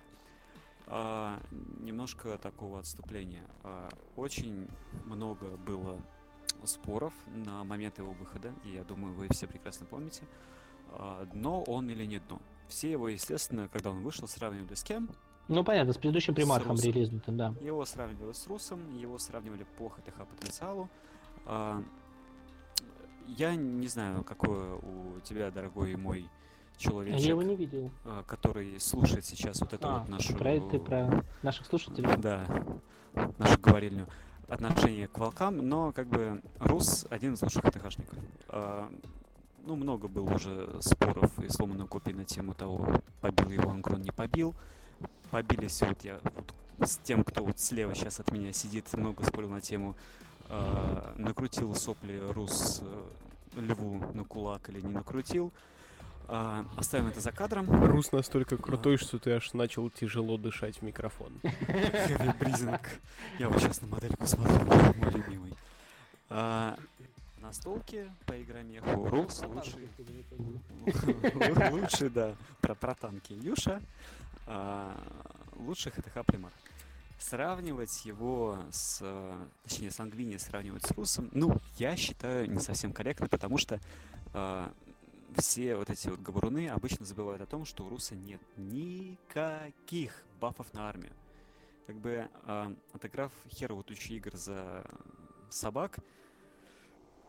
А, 0.96 1.40
немножко 1.80 2.38
такого 2.38 2.78
отступления. 2.78 3.48
А, 3.64 3.90
очень 4.16 4.68
много 5.06 5.58
было 5.58 6.00
споров 6.66 7.14
на 7.34 7.64
момент 7.64 7.98
его 7.98 8.12
выхода, 8.12 8.54
и 8.64 8.76
я 8.76 8.84
думаю, 8.84 9.16
вы 9.16 9.28
все 9.32 9.48
прекрасно 9.48 9.88
помните, 9.88 10.22
а, 10.92 11.26
дно 11.34 11.64
он 11.64 11.90
или 11.90 12.06
не 12.06 12.20
дно. 12.20 12.40
Все 12.68 12.92
его, 12.92 13.10
естественно, 13.10 13.68
когда 13.70 13.90
он 13.90 14.04
вышел, 14.04 14.28
сравнивали 14.28 14.76
с 14.76 14.84
кем? 14.84 15.10
Ну 15.48 15.64
понятно, 15.64 15.94
с 15.94 15.98
предыдущим 15.98 16.36
примархом 16.36 16.74
Русом. 16.74 16.92
релизнутым, 16.92 17.38
да. 17.38 17.56
Его 17.60 17.84
сравнивали 17.86 18.34
с 18.34 18.46
Русом, 18.46 18.96
его 18.96 19.18
сравнивали 19.18 19.66
по 19.80 19.90
ХТХ 19.90 20.28
потенциалу. 20.28 20.92
А, 21.48 21.84
я 23.26 23.56
не 23.56 23.88
знаю, 23.88 24.24
какое 24.24 24.76
у 24.76 25.20
тебя, 25.22 25.50
дорогой 25.50 25.96
мой 25.96 26.30
человечек, 26.78 27.20
Я 27.22 27.30
его 27.30 27.44
не 27.44 27.56
видел. 27.56 27.92
а, 28.06 28.24
который 28.24 28.80
слушает 28.80 29.26
сейчас 29.26 29.60
вот 29.62 29.74
эту 29.74 29.88
А, 29.88 30.00
вот 30.00 30.10
нашу... 30.10 30.36
про 30.36 30.52
это 30.52 30.80
про 30.80 31.24
наших 31.42 31.66
слушателей. 31.68 32.10
Да, 32.18 32.46
нашу 33.38 33.60
говорильню 33.60 34.08
отношение 34.48 35.08
к 35.08 35.18
волкам, 35.18 35.58
но 35.58 35.92
как 35.92 36.08
бы 36.08 36.42
Рус 36.60 37.06
один 37.10 37.34
из 37.34 37.42
лучших 37.42 37.64
ХТХшников. 37.64 38.18
А, 38.50 38.90
ну, 39.66 39.76
много 39.76 40.08
было 40.08 40.34
уже 40.36 40.78
споров 40.82 41.32
и 41.40 41.48
сломанных 41.50 41.88
копий 41.90 42.14
на 42.14 42.26
тему 42.26 42.54
того, 42.54 43.02
побил 43.22 43.50
его 43.50 43.70
Ангрон, 43.72 44.02
не 44.02 44.12
побил. 44.12 44.54
Побились 45.32 45.82
вот 45.82 46.04
я 46.04 46.20
вот 46.24 46.54
с 46.90 46.98
тем, 46.98 47.24
кто 47.24 47.44
вот 47.44 47.60
слева 47.60 47.96
сейчас 47.96 48.20
от 48.20 48.32
меня 48.32 48.52
сидит, 48.54 48.92
много 48.94 49.24
спорил 49.26 49.50
на 49.50 49.62
тему, 49.62 49.96
а, 50.50 51.14
накрутил 51.18 51.74
сопли 51.76 52.22
Рус 52.34 52.82
э, 52.84 53.60
льву 53.62 54.04
на 54.14 54.24
кулак 54.26 54.70
или 54.70 54.82
не 54.82 54.90
накрутил. 54.94 55.52
А, 56.28 56.66
оставим 56.78 57.08
это 57.08 57.20
за 57.20 57.32
кадром. 57.32 57.68
Рус 57.86 58.12
настолько 58.12 58.58
крутой, 58.58 58.98
что 58.98 59.20
ты 59.20 59.32
аж 59.32 59.54
начал 59.54 59.90
тяжело 59.90 60.38
дышать 60.38 60.78
в 60.78 60.82
микрофон. 60.82 61.34
Heavy 61.44 62.38
breathing. 62.40 62.80
Я 63.40 63.50
вот 63.50 63.62
сейчас 63.62 63.82
на 63.82 63.88
модельку 63.88 64.26
смотрю, 64.26 64.66
мой 64.66 65.12
любимый. 65.12 65.54
А, 66.30 66.78
настолки 67.42 68.10
по 68.26 68.42
игромеху 68.42 69.06
Рус 69.10 69.44
лучший. 69.46 69.90
Лучший, 71.72 72.10
да. 72.10 72.36
Про, 72.62 72.76
про 72.76 72.96
танки 72.96 73.34
Юша. 73.34 73.82
а, 74.48 74.98
Лучший 75.58 75.92
ХТХ 75.92 76.26
примар. 76.26 76.52
Сравнивать 77.20 78.06
его 78.06 78.58
с... 78.72 79.02
Точнее, 79.64 79.92
Сангвини 79.92 80.38
сравнивать 80.38 80.86
с 80.86 80.92
Русом, 80.92 81.30
ну, 81.32 81.58
я 81.78 81.96
считаю 81.96 82.50
не 82.50 82.60
совсем 82.60 82.92
корректно, 82.92 83.28
потому 83.30 83.58
что 83.58 83.80
а, 84.34 84.72
все 85.42 85.76
вот 85.76 85.90
эти 85.90 86.08
вот 86.08 86.20
говоруны 86.20 86.70
обычно 86.70 87.06
забывают 87.06 87.42
о 87.42 87.46
том, 87.46 87.66
что 87.66 87.86
у 87.86 87.90
Руса 87.90 88.16
нет 88.16 88.42
никаких 88.58 90.24
бафов 90.40 90.74
на 90.74 90.90
армию. 90.90 91.14
Как 91.88 91.98
бы 91.98 92.30
а, 92.44 92.74
отыграв 92.94 93.32
херово 93.50 93.84
тучу 93.84 94.14
игр 94.14 94.36
за 94.36 94.86
собак, 95.50 95.98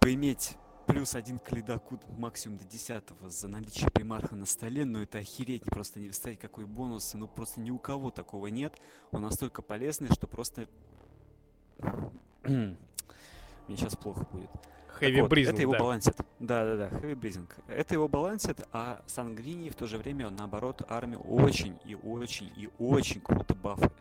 поиметь 0.00 0.56
плюс 0.86 1.14
один 1.14 1.38
к 1.38 1.50
ледоку 1.52 1.98
максимум 2.18 2.58
до 2.58 2.64
десятого 2.64 3.30
за 3.30 3.48
наличие 3.48 3.90
примарха 3.90 4.36
на 4.36 4.46
столе, 4.46 4.84
ну 4.84 5.02
это 5.02 5.18
охереть, 5.18 5.64
просто 5.64 5.98
не 5.98 6.06
представить, 6.06 6.40
какой 6.40 6.66
бонус, 6.66 7.14
ну 7.14 7.26
просто 7.26 7.60
ни 7.60 7.70
у 7.70 7.78
кого 7.78 8.10
такого 8.10 8.48
нет. 8.48 8.74
Он 9.10 9.22
настолько 9.22 9.62
полезный, 9.62 10.08
что 10.12 10.26
просто... 10.26 10.68
Мне 12.44 12.76
сейчас 13.68 13.96
плохо 13.96 14.26
будет. 14.30 14.50
Хэви 14.98 15.22
вот, 15.22 15.30
Бризинг, 15.30 15.54
Это 15.54 15.62
его 15.62 15.72
да. 15.72 15.78
балансит. 15.78 16.16
Да, 16.38 16.64
да, 16.64 16.76
да, 16.76 16.88
heavy 16.98 17.14
breathing. 17.14 17.48
Это 17.68 17.94
его 17.94 18.08
балансит, 18.08 18.66
а 18.72 19.02
Сангвини 19.06 19.70
в 19.70 19.74
то 19.74 19.86
же 19.86 19.98
время, 19.98 20.28
он, 20.28 20.36
наоборот, 20.36 20.82
армию 20.88 21.20
очень 21.20 21.78
и 21.84 21.94
очень 21.94 22.52
и 22.56 22.68
очень 22.78 23.20
круто 23.20 23.54
бафает. 23.54 23.92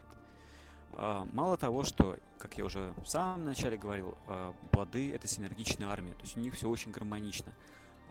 А, 0.96 1.28
мало 1.34 1.58
того, 1.58 1.84
что, 1.84 2.18
как 2.38 2.58
я 2.58 2.66
уже 2.66 2.94
в 3.04 3.08
самом 3.08 3.46
начале 3.46 3.78
говорил, 3.78 4.16
а, 4.28 4.54
Блады— 4.72 5.12
это 5.14 5.28
синергичная 5.28 5.88
армия, 5.88 6.14
то 6.14 6.22
есть 6.22 6.38
у 6.38 6.40
них 6.40 6.54
все 6.54 6.70
очень 6.70 6.92
гармонично. 6.92 7.52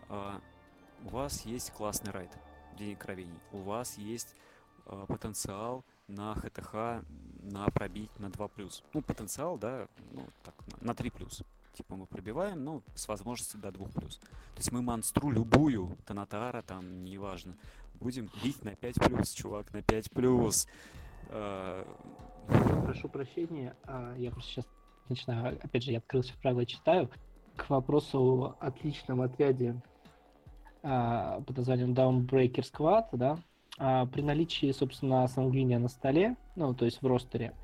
А, 0.09 0.41
у 1.05 1.09
вас 1.09 1.45
есть 1.45 1.71
классный 1.71 2.11
райд 2.11 2.31
День 2.77 2.95
кровений, 2.95 3.39
у 3.51 3.59
вас 3.59 3.97
есть 3.97 4.35
а, 4.85 5.05
потенциал 5.05 5.85
на 6.07 6.35
ХТХ 6.35 7.03
на 7.43 7.65
пробить 7.67 8.11
на 8.19 8.27
2+. 8.27 8.83
Ну, 8.93 9.01
потенциал, 9.01 9.57
да, 9.57 9.87
ну, 10.11 10.25
так, 10.43 10.55
на, 10.81 10.87
на 10.87 10.95
3+ 10.95 11.45
типа 11.73 11.95
мы 11.95 12.05
пробиваем, 12.05 12.63
ну, 12.63 12.83
с 12.95 13.07
возможностью 13.07 13.59
до 13.59 13.71
2 13.71 13.87
плюс. 13.87 14.17
То 14.17 14.57
есть 14.57 14.71
мы 14.71 14.81
монстру 14.81 15.31
любую, 15.31 15.97
Танатара 16.05 16.61
там, 16.61 17.03
неважно, 17.03 17.55
будем 17.99 18.29
бить 18.43 18.63
на 18.63 18.75
5 18.75 18.95
плюс, 18.95 19.31
чувак, 19.31 19.73
на 19.73 19.81
5 19.81 20.11
плюс. 20.11 20.67
А, 21.29 21.85
Прошу 22.83 23.09
прощения, 23.09 23.75
а, 23.83 24.15
я 24.17 24.31
просто 24.31 24.51
сейчас 24.51 24.65
начинаю, 25.09 25.57
опять 25.63 25.83
же, 25.83 25.91
я 25.91 25.97
открыл 25.97 26.23
сейчас 26.23 26.37
правила 26.37 26.65
читаю. 26.65 27.09
К 27.55 27.69
вопросу 27.69 28.55
о 28.59 28.67
отличном 28.67 29.21
отряде 29.21 29.81
а, 30.81 31.41
под 31.41 31.57
названием 31.57 31.93
Downbreaker 31.93 32.63
Squad, 32.63 33.07
да, 33.13 33.39
при 33.75 34.21
наличии, 34.21 34.71
собственно, 34.71 35.27
сангвиния 35.27 35.79
на 35.79 35.87
столе, 35.87 36.35
ну, 36.55 36.75
то 36.75 36.85
есть 36.85 37.01
в 37.01 37.07
ростере, 37.07 37.55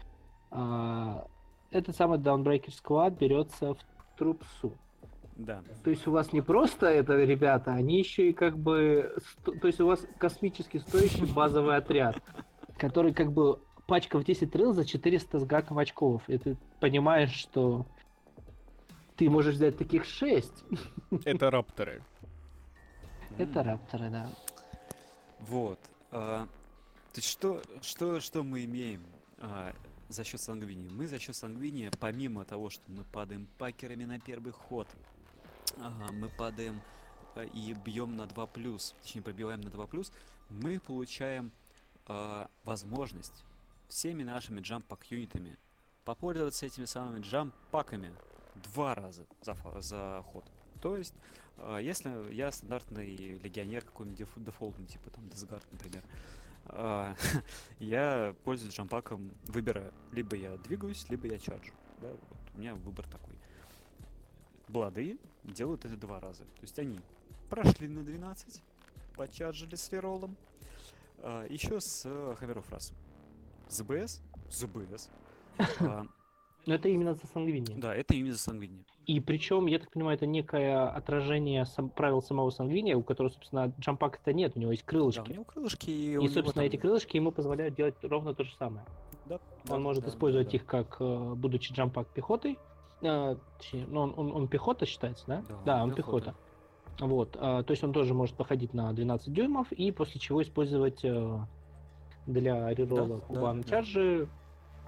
этот 0.49 1.95
самый 1.95 2.17
Downbreaker 2.17 2.69
Squad 2.69 3.17
берется 3.19 3.75
в 3.75 3.77
трупсу. 4.19 4.77
Да. 5.37 5.63
То 5.85 5.89
есть 5.89 6.05
у 6.05 6.11
вас 6.11 6.33
не 6.33 6.41
просто 6.41 6.87
это 6.87 7.15
ребята, 7.15 7.71
они 7.73 7.99
еще 7.99 8.29
и 8.29 8.33
как 8.33 8.57
бы... 8.57 9.15
То 9.45 9.67
есть 9.67 9.79
у 9.79 9.87
вас 9.87 10.05
космически 10.17 10.77
стоящий 10.77 11.25
базовый 11.25 11.77
отряд, 11.77 12.17
который 12.77 13.13
как 13.13 13.31
бы 13.31 13.59
пачка 13.87 14.19
в 14.19 14.25
10 14.25 14.53
рыл 14.55 14.73
за 14.73 14.85
400 14.85 15.39
с 15.39 15.45
гаком 15.45 15.79
очков. 15.79 16.21
И 16.27 16.37
ты 16.37 16.57
понимаешь, 16.81 17.31
что 17.31 17.85
ты 19.15 19.29
можешь 19.29 19.55
взять 19.55 19.77
таких 19.77 20.03
6. 20.03 20.51
Это 21.25 21.49
рапторы. 21.49 22.03
Это 23.37 23.63
рапторы, 23.63 24.09
да. 24.09 24.29
Вот. 25.39 25.79
а, 26.11 26.45
то 27.13 27.17
есть 27.17 27.29
что, 27.29 27.61
что, 27.81 28.19
что 28.19 28.43
мы 28.43 28.65
имеем 28.65 29.01
а, 29.37 29.71
за 30.09 30.23
счет 30.23 30.41
сангвини? 30.41 30.89
Мы 30.89 31.07
за 31.07 31.19
счет 31.19 31.35
сангвини, 31.35 31.91
помимо 31.99 32.43
того, 32.45 32.69
что 32.69 32.83
мы 32.87 33.03
падаем 33.05 33.47
пакерами 33.57 34.05
на 34.05 34.19
первый 34.19 34.51
ход, 34.51 34.87
мы 36.11 36.29
падаем 36.29 36.81
а, 37.35 37.43
и 37.43 37.73
бьем 37.73 38.15
на 38.17 38.25
2 38.25 38.47
точнее 39.01 39.21
пробиваем 39.21 39.61
на 39.61 39.69
2 39.69 39.87
мы 40.49 40.79
получаем 40.79 41.51
а, 42.05 42.49
возможность 42.63 43.45
всеми 43.87 44.23
нашими 44.23 44.61
джамп-пак 44.61 45.05
юнитами 45.09 45.57
попользоваться 46.05 46.65
этими 46.65 46.85
самыми 46.85 47.21
джамп-паками 47.21 48.13
два 48.55 48.95
раза 48.95 49.25
за, 49.41 49.55
за 49.81 50.23
ход. 50.31 50.43
То 50.81 50.97
есть, 50.97 51.13
а, 51.57 51.77
если 51.77 52.33
я 52.33 52.51
стандартный 52.51 53.15
легионер 53.15 53.83
какой-нибудь 53.83 54.19
деф- 54.19 54.43
дефолтный, 54.43 54.87
типа 54.87 55.09
там 55.11 55.29
Десгард, 55.29 55.65
например, 55.71 56.03
а, 56.03 56.09
я 57.79 58.35
пользуюсь 58.43 58.73
джампаком, 58.73 59.31
выбираю. 59.47 59.93
Либо 60.11 60.35
я 60.35 60.57
двигаюсь, 60.57 61.05
либо 61.09 61.27
я 61.27 61.37
чарджу. 61.39 61.73
Да, 62.01 62.09
вот 62.09 62.39
у 62.55 62.59
меня 62.59 62.75
выбор 62.75 63.07
такой. 63.07 63.33
Блады 64.67 65.17
делают 65.43 65.85
это 65.85 65.97
два 65.97 66.19
раза. 66.19 66.43
То 66.43 66.61
есть 66.61 66.77
они 66.79 66.99
прошли 67.49 67.87
на 67.87 68.03
12, 68.03 68.61
почарджили 69.15 69.75
с 69.75 69.91
реролом, 69.91 70.37
еще 71.49 71.81
с 71.81 72.03
э, 72.05 72.35
Хаммеров 72.39 72.69
раз. 72.71 72.93
ЗБС? 73.69 74.21
ЗБС. 74.51 75.09
А, 75.81 76.05
Но 76.65 76.75
это 76.75 76.87
именно 76.87 77.13
за 77.15 77.27
сангвиния. 77.27 77.77
Да, 77.77 77.93
это 77.93 78.13
именно 78.13 78.33
за 78.33 78.39
сангвини. 78.39 78.85
И 79.09 79.19
причем, 79.21 79.65
я 79.65 79.79
так 79.79 79.89
понимаю, 79.89 80.17
это 80.17 80.27
некое 80.27 80.83
отражение 80.87 81.65
сам- 81.65 81.89
правил 81.89 82.21
самого 82.21 82.51
сангвиния, 82.51 82.95
у 82.95 83.01
которого, 83.01 83.31
собственно, 83.31 83.73
джампака-то 83.79 84.33
нет, 84.33 84.51
у 84.55 84.59
него 84.59 84.69
есть 84.69 84.83
Да, 84.83 84.89
у 84.89 84.89
крылышки. 84.91 85.31
него 85.31 85.43
крылышки, 85.45 85.89
и, 85.89 86.13
И, 86.13 86.27
собственно, 86.27 86.53
там- 86.53 86.63
эти 86.65 86.75
крылышки 86.75 87.15
ему 87.15 87.31
позволяют 87.31 87.73
делать 87.73 87.95
ровно 88.03 88.35
то 88.35 88.43
же 88.43 88.53
самое. 88.59 88.85
Да, 89.25 89.39
да, 89.65 89.73
Он 89.73 89.81
может 89.81 90.03
да, 90.03 90.09
использовать 90.11 90.51
да. 90.51 90.57
их 90.57 90.65
как, 90.67 90.97
э, 90.99 91.33
будучи 91.35 91.73
джампак 91.73 92.07
пехотой. 92.09 92.59
э, 93.01 93.35
точнее, 93.57 93.85
ну, 93.87 94.01
он, 94.01 94.13
он, 94.15 94.31
он 94.33 94.47
пехота 94.47 94.85
считается, 94.85 95.23
да? 95.25 95.43
Да, 95.65 95.77
он 95.83 95.89
он 95.89 95.95
пехота. 95.95 96.35
пехота. 96.97 97.07
Вот, 97.07 97.35
а, 97.39 97.63
то 97.63 97.71
есть 97.71 97.83
он 97.83 97.93
тоже 97.93 98.13
может 98.13 98.35
походить 98.35 98.73
на 98.75 98.91
12 98.93 99.33
дюймов 99.33 99.71
и 99.71 99.91
после 99.91 100.19
чего 100.19 100.41
использовать 100.43 101.03
э, 101.03 101.39
для 102.27 102.71
рерола 102.75 103.07
Да, 103.07 103.13
да, 103.15 103.19
кубан 103.21 103.61
да. 103.61 103.69
чарджи. 103.69 104.27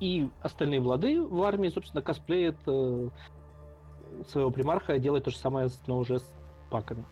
И 0.02 0.30
остальные 0.41 0.81
влады 0.81 1.22
в 1.26 1.41
армии, 1.41 1.69
собственно, 1.69 2.02
косплеят 2.03 2.57
э, 2.68 3.10
своего 4.29 4.51
примарха, 4.51 4.99
делает 4.99 5.23
то 5.23 5.31
же 5.31 5.38
самое, 5.38 5.69
но 5.88 5.97
уже 5.97 6.19
с 6.19 6.33
паками. 6.69 7.05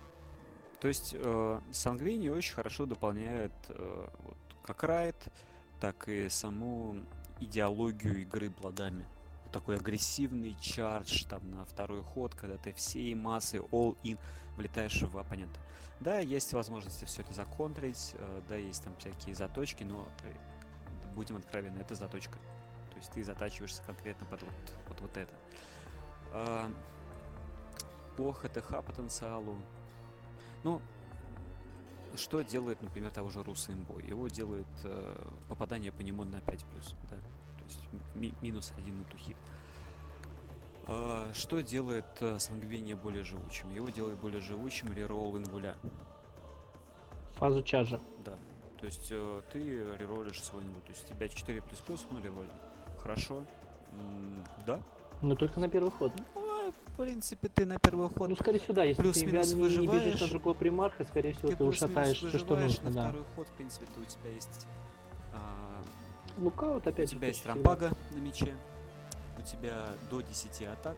То 0.79 0.87
есть 0.87 1.15
э, 1.17 1.59
Сангвини 1.71 2.29
очень 2.29 2.53
хорошо 2.53 2.85
дополняет 2.85 3.51
э, 3.67 4.07
вот, 4.23 4.37
как 4.63 4.83
райд, 4.83 5.15
так 5.79 6.07
и 6.07 6.29
саму 6.29 6.97
идеологию 7.39 8.21
игры 8.21 8.49
бладами. 8.49 9.05
такой 9.51 9.77
агрессивный 9.77 10.55
чардж 10.61 11.25
там 11.25 11.49
на 11.51 11.65
второй 11.65 12.03
ход, 12.03 12.35
когда 12.35 12.57
ты 12.57 12.71
всей 12.73 13.15
массой 13.15 13.59
all-in 13.59 14.17
влетаешь 14.55 15.01
в 15.01 15.17
оппонента. 15.17 15.59
Да, 15.99 16.19
есть 16.19 16.53
возможности 16.53 17.03
все 17.05 17.23
это 17.23 17.33
законтрить, 17.33 18.13
э, 18.13 18.41
да, 18.47 18.55
есть 18.55 18.83
там 18.83 18.95
всякие 18.97 19.35
заточки, 19.35 19.83
но 19.83 20.07
э, 20.23 20.33
будем 21.13 21.35
откровенны, 21.35 21.79
это 21.79 21.95
заточка. 21.95 22.37
То 22.91 22.97
есть 22.97 23.11
ты 23.11 23.23
затачиваешься 23.23 23.81
конкретно 23.83 24.25
под 24.27 24.43
вот, 24.43 24.51
вот, 24.87 25.01
вот 25.01 25.17
это. 25.17 25.33
А, 26.33 26.69
по 28.17 28.31
ХТХ 28.33 28.83
потенциалу, 28.85 29.55
ну, 30.63 30.81
что 32.15 32.41
делает, 32.41 32.81
например, 32.81 33.11
того 33.11 33.29
же 33.29 33.43
Руса 33.43 33.71
имбой? 33.71 34.03
Его 34.05 34.27
делает 34.27 34.67
э, 34.83 35.15
попадание 35.47 35.91
по 35.91 36.01
нему 36.01 36.23
на 36.23 36.41
5 36.41 36.65
плюс, 36.65 36.95
да? 37.09 37.15
То 37.17 37.63
есть 37.65 37.79
ми- 38.15 38.33
минус 38.41 38.73
один 38.77 38.97
на 38.99 39.03
тухит. 39.05 39.37
А, 40.87 41.31
что 41.33 41.61
делает 41.61 42.05
э, 42.19 42.39
Сангвиния 42.39 42.95
более 42.95 43.23
живучим? 43.23 43.69
Его 43.73 43.89
делает 43.89 44.17
более 44.19 44.41
живучим 44.41 44.91
реролл 44.93 45.37
инвуля. 45.37 45.75
Фазу 47.35 47.61
чаржа. 47.63 48.01
Да. 48.25 48.37
То 48.79 48.85
есть 48.85 49.07
э, 49.11 49.41
ты 49.53 49.59
реролишь 49.97 50.43
свой 50.43 50.63
инвул. 50.63 50.81
То 50.81 50.89
есть 50.89 51.05
у 51.09 51.13
тебя 51.13 51.27
4 51.29 51.61
плюс 51.61 51.79
плюс, 51.79 52.05
ну 52.11 52.19
рероль. 52.21 52.49
Хорошо. 53.01 53.45
М, 53.93 54.43
да. 54.65 54.81
Но 55.21 55.35
только 55.35 55.59
на 55.59 55.69
первый 55.69 55.91
ход. 55.91 56.11
Ну, 56.35 56.73
в 56.87 56.97
принципе, 56.97 57.49
ты 57.49 57.65
на 57.65 57.77
первый 57.79 58.09
ход 58.09 58.29
Ну, 58.29 58.35
скорее 58.35 58.59
всего, 58.59 58.73
да, 58.73 58.83
если 58.83 59.01
ты 59.01 59.03
плюс-минус 59.03 59.53
не, 59.53 59.77
не 59.77 59.87
бежишь 59.87 60.21
на 60.21 60.27
другого 60.27 60.53
примарха, 60.53 61.05
скорее 61.05 61.33
всего, 61.33 61.49
ты 61.49 61.55
ты, 61.55 61.63
ушатаешь 61.63 62.17
все, 62.17 62.37
что 62.37 62.55
нужно, 62.55 62.89
на 62.89 62.95
да. 62.95 63.09
второй 63.09 63.25
ход, 63.35 63.47
в 63.47 63.51
принципе, 63.51 63.85
то 63.93 64.01
у 64.01 64.05
тебя 64.05 64.29
есть 64.31 64.67
а, 65.33 65.81
Лукаут 66.37 66.85
У 66.85 66.89
опять 66.89 67.09
же. 67.09 67.15
тебя 67.15 67.27
есть 67.27 67.45
рампага 67.45 67.91
на 68.11 68.19
мече, 68.19 68.53
у 69.37 69.41
тебя 69.41 69.87
до 70.09 70.21
10 70.21 70.63
атак. 70.63 70.97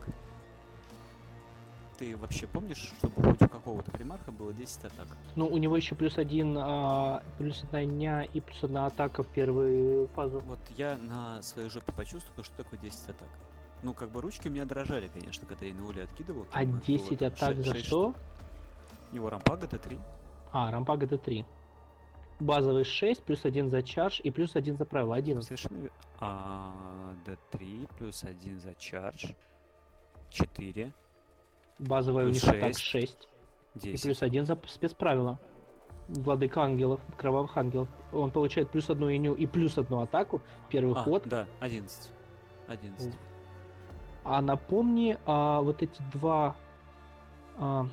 Ты 1.98 2.16
вообще 2.16 2.46
помнишь, 2.46 2.92
чтобы 2.98 3.22
хоть 3.22 3.42
у 3.42 3.48
какого-то 3.48 3.90
примарха 3.92 4.32
было 4.32 4.52
10 4.52 4.84
атак? 4.84 5.06
Ну, 5.36 5.46
у 5.46 5.56
него 5.58 5.76
еще 5.76 5.94
плюс 5.94 6.18
один, 6.18 6.56
а, 6.58 7.22
плюс 7.38 7.62
одна 7.64 7.84
дня 7.84 8.22
и 8.24 8.40
плюс 8.40 8.64
одна 8.64 8.86
атака 8.86 9.22
в 9.22 9.28
первую 9.28 10.08
фазу. 10.08 10.40
Вот 10.40 10.58
я 10.76 10.96
на 10.96 11.40
своей 11.42 11.68
жопе 11.68 11.92
почувствовал, 11.92 12.42
что 12.44 12.56
такое 12.56 12.80
10 12.80 13.10
атак. 13.10 13.28
Ну, 13.82 13.94
как 13.94 14.10
бы 14.10 14.20
ручки 14.20 14.48
у 14.48 14.50
меня 14.50 14.64
дрожали, 14.64 15.08
конечно, 15.08 15.46
когда 15.46 15.66
я 15.66 15.74
уле 15.82 16.04
откидывал. 16.04 16.46
А 16.52 16.60
там 16.60 16.62
их 16.62 16.70
было 16.70 16.82
10 16.86 17.18
там 17.18 17.28
атак 17.28 17.56
ше- 17.56 17.62
за 17.62 17.72
шесть 17.74 17.86
что? 17.86 18.10
штук. 18.12 18.16
У 19.10 19.14
него 19.16 19.30
рампага 19.30 19.66
Т3. 19.66 19.98
А, 20.52 20.70
рампага 20.70 21.06
Д3. 21.06 21.44
Базовый 22.40 22.84
6, 22.84 23.22
плюс 23.24 23.44
один 23.44 23.70
за 23.70 23.82
чардж 23.82 24.20
и 24.22 24.30
плюс 24.30 24.56
один 24.56 24.76
за 24.76 24.84
правило, 24.84 25.14
11. 25.16 25.46
Совершенно 25.46 25.78
ве- 25.78 25.92
А, 26.20 27.14
Д3 27.26 27.88
плюс 27.98 28.22
1 28.24 28.58
за 28.60 28.74
чардж. 28.74 29.32
4. 30.30 30.92
Базовая 31.78 32.26
у 32.26 32.28
них 32.30 32.42
атак 32.44 32.76
шесть. 32.78 32.80
6. 32.80 33.28
И 33.74 33.78
10. 33.80 34.02
плюс 34.02 34.22
один 34.22 34.46
за 34.46 34.58
спецправила. 34.66 35.38
Владыка 36.08 36.62
ангелов, 36.62 37.00
кровавых 37.16 37.56
ангелов. 37.56 37.88
Он 38.12 38.30
получает 38.30 38.70
плюс 38.70 38.90
одну 38.90 39.10
иню 39.14 39.34
и 39.34 39.46
плюс 39.46 39.78
одну 39.78 40.00
атаку. 40.00 40.40
Первый 40.68 40.94
А, 40.94 41.02
ход. 41.02 41.22
да, 41.26 41.46
11. 41.60 42.10
11. 42.68 43.14
А 44.24 44.40
напомни, 44.40 45.18
а, 45.26 45.60
вот 45.60 45.82
эти 45.82 46.00
два 46.12 46.56
а, 47.58 47.86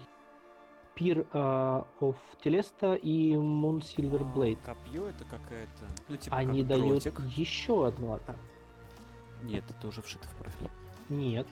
Пир 0.95 1.25
а, 1.33 1.85
of 2.01 2.15
Телеста 2.43 2.93
и 2.95 3.33
Moon 3.33 3.79
Silver 3.79 4.21
Blade. 4.33 4.59
А, 4.65 4.75
Копье 4.75 5.07
это 5.07 5.23
какая-то. 5.25 5.85
Ну, 6.07 6.17
типа 6.17 6.35
Они 6.35 6.59
как 6.59 6.67
дают 6.67 7.03
дротик. 7.03 7.19
еще 7.35 7.87
одну 7.87 8.13
атаку. 8.13 8.39
Нет, 9.43 9.63
это 9.69 9.87
уже 9.87 10.01
вшито 10.01 10.27
в 10.27 10.35
профиль. 10.35 10.69
Нет. 11.07 11.47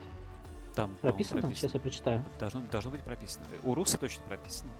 Там 0.75 0.95
по-моему, 0.97 0.99
Прописано? 1.01 1.55
Сейчас 1.55 1.73
я 1.73 1.79
прочитаю. 1.79 2.23
Должно, 2.39 2.61
должно 2.71 2.91
быть 2.91 3.01
прописано. 3.01 3.45
У 3.63 3.73
Руса 3.73 3.97
точно 3.97 4.23
прописано. 4.27 4.71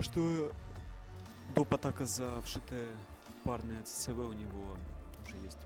Что 0.00 0.50
доп. 1.54 1.72
атака 1.74 2.06
за 2.06 2.40
вшитое 2.42 2.88
парное 3.44 3.82
ЦЦВ 3.82 4.18
у 4.18 4.32
него 4.32 4.76
уже 5.24 5.36
есть. 5.44 5.58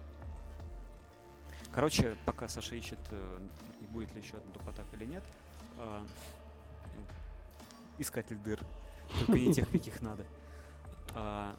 Короче, 1.73 2.17
пока 2.27 2.49
Саша 2.49 2.75
ищет, 2.77 2.99
э, 3.11 3.39
будет 3.91 4.13
ли 4.15 4.21
еще 4.21 4.37
одна 4.37 4.71
атака 4.71 4.95
или 4.97 5.07
нет, 5.07 5.25
ну, 5.79 7.05
искатель 7.99 8.37
дыр, 8.39 8.61
только 9.21 9.33
не 9.33 9.53
тех, 9.55 9.71
каких 9.71 10.01
надо. 10.03 10.25
А, 11.15 11.57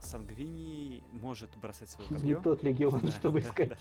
Сангвини 0.00 1.02
может 1.12 1.54
бросать 1.56 1.90
свое 1.90 2.08
Не 2.10 2.16
копье. 2.16 2.40
тот 2.42 2.62
легион, 2.62 3.00
Да, 3.00 3.10
чтобы 3.12 3.40
да, 3.40 3.48
искать 3.48 3.68
да. 3.70 3.76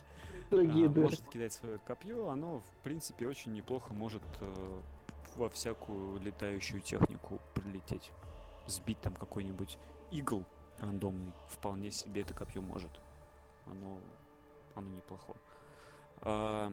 другие 0.49 0.87
А, 0.87 0.89
дыры. 0.89 1.01
может 1.07 1.27
кидать 1.29 1.53
свое 1.53 1.77
копье, 1.79 2.29
оно, 2.29 2.59
в 2.59 2.77
принципе, 2.83 3.27
очень 3.27 3.53
неплохо 3.53 3.93
может 3.93 4.23
э, 4.39 4.81
во 5.35 5.49
всякую 5.49 6.19
летающую 6.21 6.81
технику 6.81 7.39
прилететь. 7.53 8.11
Сбить 8.67 8.99
там 9.01 9.13
какой-нибудь 9.13 9.77
игл 10.11 10.43
рандомный, 10.79 11.31
вполне 11.49 11.91
себе 11.91 12.21
это 12.21 12.33
копье 12.33 12.61
может. 12.61 12.91
Оно, 13.65 13.99
оно 14.75 14.89
неплохо. 14.89 15.33
А, 16.21 16.71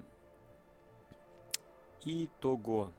Итого. 2.05 2.91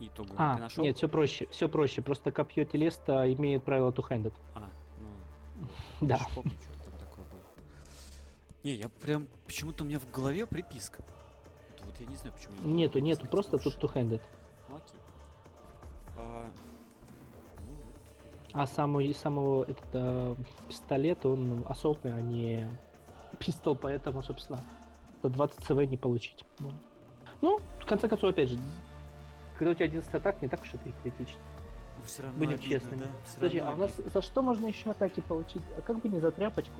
Итого. 0.00 0.34
А, 0.36 0.56
Ты 0.56 0.60
нашел? 0.62 0.84
нет, 0.84 0.96
все 0.96 1.08
проще, 1.08 1.46
все 1.50 1.68
проще. 1.68 2.02
Просто 2.02 2.32
копье 2.32 2.64
Телеста 2.64 3.30
имеет 3.32 3.62
правило 3.64 3.90
two-handed. 3.90 4.32
А, 4.54 4.68
ну, 4.98 5.66
Да. 6.08 6.18
помню, 6.34 6.50
что 6.52 6.84
там 6.90 6.98
такое 6.98 7.24
было. 7.26 7.40
Не, 8.64 8.72
я 8.74 8.88
прям, 8.88 9.28
почему-то 9.46 9.84
у 9.84 9.86
меня 9.86 9.98
в 10.00 10.10
голове 10.10 10.46
приписка. 10.46 11.02
Вот, 11.84 11.94
я 12.00 12.06
не 12.06 12.16
знаю, 12.16 12.34
почему. 12.34 12.54
я 12.62 12.66
Нету, 12.74 12.98
нету, 12.98 13.26
просто 13.26 13.58
тут 13.58 13.76
two-handed. 13.76 14.22
Ну, 14.68 14.76
окей. 14.76 15.00
А, 16.16 16.50
ну, 17.60 18.60
А 18.60 18.66
самого, 18.66 19.12
самого 19.12 19.64
этот, 19.64 19.86
э, 19.92 20.34
пистолет, 20.68 21.24
он 21.26 21.64
ассолтный, 21.68 22.14
а 22.14 22.20
не 22.20 22.66
пистол, 23.40 23.74
поэтому, 23.74 24.22
собственно, 24.22 24.62
за 25.22 25.30
20 25.30 25.64
ЦВ 25.64 25.70
не 25.90 25.96
получить. 25.96 26.44
Ну. 26.60 26.72
Ну, 27.40 27.60
в 27.80 27.86
конце 27.86 28.06
концов, 28.08 28.30
опять 28.30 28.50
же, 28.50 28.58
когда 29.58 29.72
у 29.72 29.74
тебя 29.74 29.86
11 29.86 30.14
атак, 30.14 30.40
не 30.42 30.48
так 30.48 30.60
уж 30.62 30.74
это 30.74 30.88
и 30.88 30.92
критично. 31.02 31.40
ну, 31.98 32.04
всё 32.04 32.22
равно 32.22 32.38
Будем 32.38 32.54
обидно, 32.54 32.68
честными. 32.68 33.00
да? 33.00 33.06
Всё 33.24 33.34
Подожди, 33.36 33.58
а 33.58 33.70
у 33.72 33.76
нас 33.76 33.90
за 33.96 34.22
что 34.22 34.42
можно 34.42 34.66
еще 34.66 34.90
атаки 34.90 35.20
получить? 35.20 35.62
А 35.76 35.80
как 35.80 35.98
бы 36.00 36.08
не 36.08 36.20
за 36.20 36.30
тряпочку? 36.30 36.74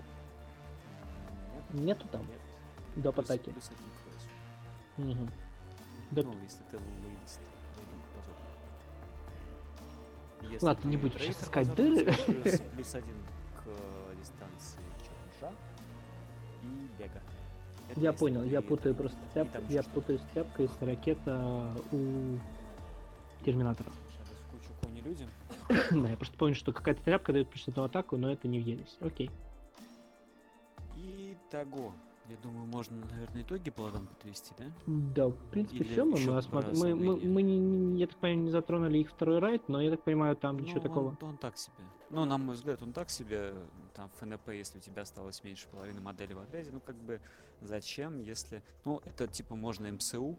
Нет, 1.73 1.99
Нету 1.99 2.09
там 2.09 2.21
нет. 2.23 2.41
доп. 3.05 3.15
Плюс- 3.17 3.25
атаки. 3.31 3.51
плюс 3.51 3.71
один 3.71 3.79
к 3.79 5.07
весу. 5.09 5.19
Мгм. 5.19 5.31
Да, 6.11 6.23
Ну, 6.25 6.35
если 6.43 6.63
ты 6.71 6.77
лоялист. 6.77 7.41
Если 10.43 10.67
Ладно, 10.67 10.89
не 10.89 10.97
будем 10.97 11.19
сейчас 11.21 11.43
искать 11.43 11.75
дыры. 11.75 12.13
Плюс, 12.27 12.61
плюс 12.75 12.95
один 12.95 13.15
к 13.57 13.67
э, 13.67 14.15
дистанции 14.21 14.81
чарджа 15.41 15.55
и 16.63 17.03
бега. 17.03 17.21
Это 17.91 18.01
Я 18.01 18.13
понял, 18.13 18.45
я 18.45 18.63
путаю 18.63 18.95
просто 18.95 19.19
там 19.35 19.49
я 19.69 19.83
что-то. 19.83 19.95
путаю 20.01 20.19
с 20.19 20.23
тряпкой 20.33 20.69
с 20.69 20.83
ракета 20.83 21.75
у 21.93 22.39
Терминатора. 23.45 23.91
Сейчас 24.11 24.29
кучу 24.51 24.71
кони 24.83 25.01
людям. 25.01 25.29
да, 26.05 26.11
я 26.11 26.17
просто 26.17 26.37
помню, 26.39 26.55
что 26.55 26.73
какая-то 26.73 27.03
тряпка 27.03 27.33
дает 27.33 27.49
одну 27.67 27.85
атаку, 27.85 28.17
но 28.17 28.31
это 28.31 28.47
не 28.49 28.61
в 28.61 28.63
Елис. 28.67 28.97
Окей. 29.01 29.31
И 30.97 31.37
того. 31.51 31.93
Я 32.29 32.37
думаю, 32.45 32.67
можно, 32.67 32.97
наверное, 33.11 33.43
итоги 33.43 33.71
плодом 33.71 34.07
подвести, 34.07 34.53
да? 34.57 34.65
Да, 34.87 35.27
в 35.29 35.37
принципе, 35.51 35.79
Или 35.83 35.93
все. 35.93 36.05
Мы, 36.05 36.13
мы, 36.13 36.39
осма- 36.39 36.77
мы, 36.77 36.95
мы, 36.95 37.17
мы 37.17 37.43
не, 37.43 37.59
не- 37.59 37.99
я 37.99 38.07
так 38.07 38.17
понимаю, 38.19 38.45
не 38.45 38.51
затронули 38.51 38.99
их 38.99 39.11
второй 39.11 39.41
райд, 39.41 39.69
но 39.69 39.81
я 39.81 39.91
так 39.91 40.05
понимаю, 40.05 40.37
там 40.37 40.61
ничего 40.61 40.77
Ну, 40.77 40.83
такого. 40.83 41.09
Он, 41.09 41.29
он 41.31 41.37
так 41.39 41.59
себе. 41.59 41.75
Ну, 42.11 42.25
на 42.25 42.39
мой 42.39 42.57
взгляд, 42.57 42.83
он 42.83 42.93
так 42.93 43.09
себе. 43.09 43.55
Там 43.95 44.11
ФНП, 44.19 44.49
если 44.49 44.79
у 44.79 44.81
тебя 44.81 45.03
осталось 45.03 45.43
меньше 45.45 45.69
половины 45.69 46.01
модели 46.01 46.33
в 46.33 46.41
отряде, 46.41 46.71
ну 46.73 46.81
как 46.81 46.97
бы 46.97 47.21
зачем, 47.61 48.21
если. 48.21 48.63
Ну, 48.85 49.01
это 49.05 49.29
типа 49.29 49.55
можно 49.55 49.91
МСУ. 49.91 50.37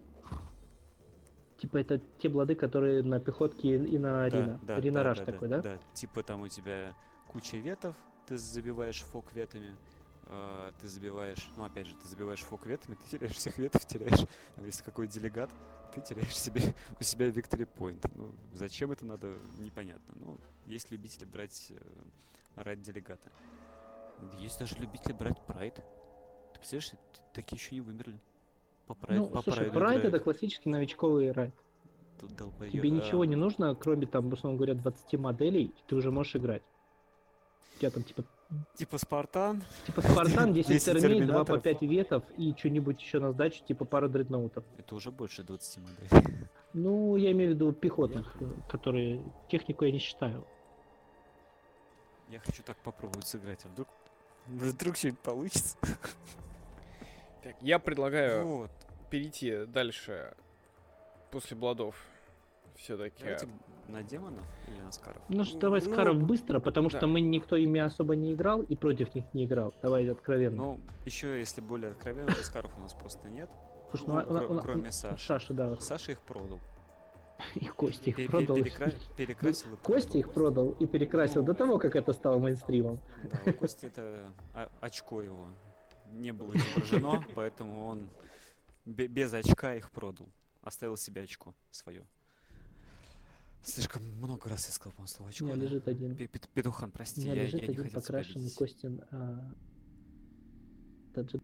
Типа 1.57 1.77
это 1.77 2.01
те 2.19 2.27
блады, 2.27 2.55
которые 2.55 3.03
на 3.03 3.19
пехотке 3.19 3.75
и 3.75 3.97
на 3.97 4.25
арена. 4.25 4.59
да, 4.63 4.75
арена 4.77 4.95
да, 4.95 5.03
раш 5.03 5.19
да, 5.19 5.25
такой, 5.25 5.47
да, 5.47 5.61
да? 5.61 5.75
Да, 5.75 5.79
типа 5.93 6.23
там 6.23 6.41
у 6.41 6.47
тебя 6.47 6.95
куча 7.27 7.57
ветов, 7.57 7.95
ты 8.25 8.37
забиваешь 8.37 9.01
фок 9.01 9.31
ветами, 9.33 9.77
э, 10.25 10.71
ты 10.81 10.87
забиваешь, 10.87 11.49
ну 11.55 11.63
опять 11.63 11.85
же, 11.85 11.95
ты 11.95 12.07
забиваешь 12.07 12.41
фок 12.41 12.65
ветами, 12.65 12.95
ты 13.03 13.17
теряешь 13.17 13.35
всех 13.35 13.59
ветов, 13.59 13.85
теряешь, 13.85 14.27
если 14.57 14.83
какой 14.83 15.07
делегат, 15.07 15.51
ты 15.93 16.01
теряешь 16.01 16.37
себе 16.37 16.61
у 16.99 17.03
себя 17.03 17.27
victory 17.27 17.67
point. 17.77 18.03
Ну, 18.15 18.33
зачем 18.53 18.91
это 18.91 19.05
надо, 19.05 19.37
непонятно. 19.59 20.13
Ну, 20.15 20.37
есть 20.65 20.91
любители 20.91 21.25
брать 21.25 21.71
э, 21.71 21.75
ради 22.55 22.81
делегата. 22.83 23.31
Есть 24.37 24.59
даже 24.59 24.75
любители 24.75 25.13
брать 25.13 25.39
прайд. 25.45 25.75
Ты 26.53 26.59
представляешь, 26.59 26.91
такие 27.33 27.57
еще 27.57 27.75
не 27.75 27.81
вымерли. 27.81 28.19
По 28.87 28.93
прайду, 28.93 29.23
Ну, 29.25 29.29
по 29.29 29.41
слушай, 29.41 29.59
прайду 29.59 29.79
райд 29.79 30.05
это 30.05 30.19
классический 30.19 30.69
новичковый 30.69 31.31
райд. 31.31 31.53
Тут 32.19 32.35
долбоёб. 32.35 32.71
Тебе 32.71 32.89
ничего 32.91 33.23
А, 33.23 33.25
не 33.25 33.35
нужно, 33.35 33.73
кроме 33.75 34.05
там, 34.05 34.31
условно 34.31 34.57
говоря, 34.57 34.75
20 34.75 35.19
моделей, 35.19 35.65
и 35.65 35.83
ты 35.87 35.95
уже 35.95 36.11
можешь 36.11 36.35
играть. 36.35 36.61
У 37.75 37.79
тебя 37.79 37.89
там 37.89 38.03
типа 38.03 38.23
Типа 38.75 38.97
Спартан. 38.97 39.63
Типа 39.85 40.01
Спартан, 40.01 40.53
10 40.53 40.69
10 40.69 40.85
термин, 40.85 41.27
2 41.27 41.45
по 41.45 41.59
терминаторов. 41.59 41.63
5 41.63 41.81
ветов 41.83 42.23
и 42.37 42.53
что-нибудь 42.57 43.01
еще 43.01 43.19
на 43.19 43.31
сдачу, 43.31 43.63
типа 43.63 43.85
пару 43.85 44.09
дредноутов. 44.09 44.63
Это 44.77 44.95
уже 44.95 45.11
больше 45.11 45.43
20 45.43 45.77
моделей. 45.77 46.47
Ну, 46.73 47.17
я 47.17 47.31
имею 47.33 47.51
в 47.51 47.53
виду 47.55 47.73
пехотных, 47.73 48.33
э, 48.39 48.45
которые 48.69 49.21
технику 49.49 49.83
я 49.83 49.91
не 49.91 49.99
считаю. 49.99 50.47
Я 52.29 52.39
хочу 52.39 52.63
так 52.63 52.77
попробовать 52.77 53.27
сыграть, 53.27 53.59
а 53.65 53.67
вдруг... 53.67 53.89
Вдруг 54.47 54.95
что-нибудь 54.95 55.19
получится. 55.19 55.77
Так, 57.43 57.55
я 57.61 57.77
предлагаю 57.77 58.45
Вот. 58.45 58.71
перейти 59.09 59.65
дальше 59.65 60.33
после 61.29 61.57
Бладов. 61.57 61.95
Все-таки. 62.75 63.23
Давайте 63.23 63.47
на 63.87 64.03
демонов 64.03 64.45
или 64.67 64.79
на 64.81 64.91
скаров? 64.91 65.21
Ну 65.29 65.43
что, 65.43 65.57
давай 65.59 65.81
Ну, 65.81 65.91
Скаров 65.91 66.17
быстро, 66.23 66.59
потому 66.59 66.89
да. 66.89 66.97
что 66.97 67.07
мы 67.07 67.19
никто 67.21 67.55
ими 67.57 67.79
особо 67.79 68.15
не 68.15 68.33
играл 68.33 68.61
и 68.61 68.75
против 68.75 69.13
них 69.15 69.25
не 69.33 69.45
играл. 69.45 69.73
Давай 69.81 70.09
откровенно. 70.09 70.55
Ну, 70.57 70.79
еще 71.05 71.37
если 71.39 71.61
более 71.61 71.91
откровенно, 71.91 72.27
то 72.33 72.43
скаров 72.43 72.71
у 72.77 72.81
нас 72.81 72.93
просто 72.93 73.29
нет. 73.29 73.49
Слушай, 73.89 74.07
ну, 74.07 74.13
ну, 74.13 74.19
а- 74.19 74.23
кро- 74.23 74.47
у- 74.47 74.57
у- 74.57 74.61
кроме 74.61 74.91
Саши. 74.91 75.25
Саша, 75.25 75.53
да. 75.53 75.75
Саша 75.77 76.13
их 76.13 76.21
продал. 76.21 76.59
И 77.55 77.65
Костя 77.65 78.11
их 78.11 78.29
продал. 78.29 78.57
перекра- 78.57 78.93
Перекрасил 79.17 79.73
и 79.73 79.77
Костя 79.77 80.17
их 80.19 80.31
продал 80.31 80.71
и 80.79 80.85
перекрасил 80.85 81.43
до 81.43 81.53
того, 81.55 81.79
как 81.79 81.95
это 81.95 82.13
стало 82.13 82.37
мейнстримом. 82.39 82.99
Да, 83.23 83.51
у 83.51 83.53
Кости 83.53 83.87
это 83.87 84.31
очко 84.79 85.21
его 85.21 85.47
не 86.13 86.31
было 86.31 86.53
изображено, 86.55 87.25
поэтому 87.35 87.87
он 87.87 88.09
бе- 88.85 89.07
без 89.07 89.33
очка 89.33 89.75
их 89.75 89.89
продал. 89.91 90.29
Оставил 90.61 90.95
себе 90.97 91.23
очко 91.23 91.55
свое. 91.71 92.05
Слишком 93.63 94.03
много 94.17 94.49
раз 94.49 94.65
я 94.67 94.71
сказал, 94.73 94.93
по-моему, 94.93 95.07
слово 95.07 95.31
У 95.39 95.43
меня 95.45 95.55
да? 95.55 95.61
лежит 95.61 95.87
один. 95.87 96.15
Пе- 96.15 96.27
Пет- 96.27 96.49
Петухан, 96.53 96.89
У 96.89 96.91
прости, 96.91 97.21
меня 97.21 97.33
я, 97.35 97.43
лежит 97.43 97.61
я 97.61 97.67
не 97.67 97.73
один 97.73 97.89
тебя 97.89 97.99
покрашенный. 98.01 98.49
Костин. 98.57 99.01
а, 99.11 99.51
таджик. 101.13 101.43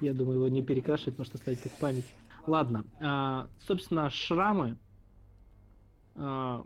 Я 0.00 0.12
думаю, 0.12 0.36
его 0.38 0.48
не 0.48 0.62
перекрашивать, 0.62 1.16
может 1.18 1.34
оставить 1.34 1.62
как 1.62 1.72
память. 1.72 2.04
Ладно, 2.46 2.84
а, 3.00 3.48
собственно, 3.60 4.10
шрамы. 4.10 4.76
а, 6.14 6.64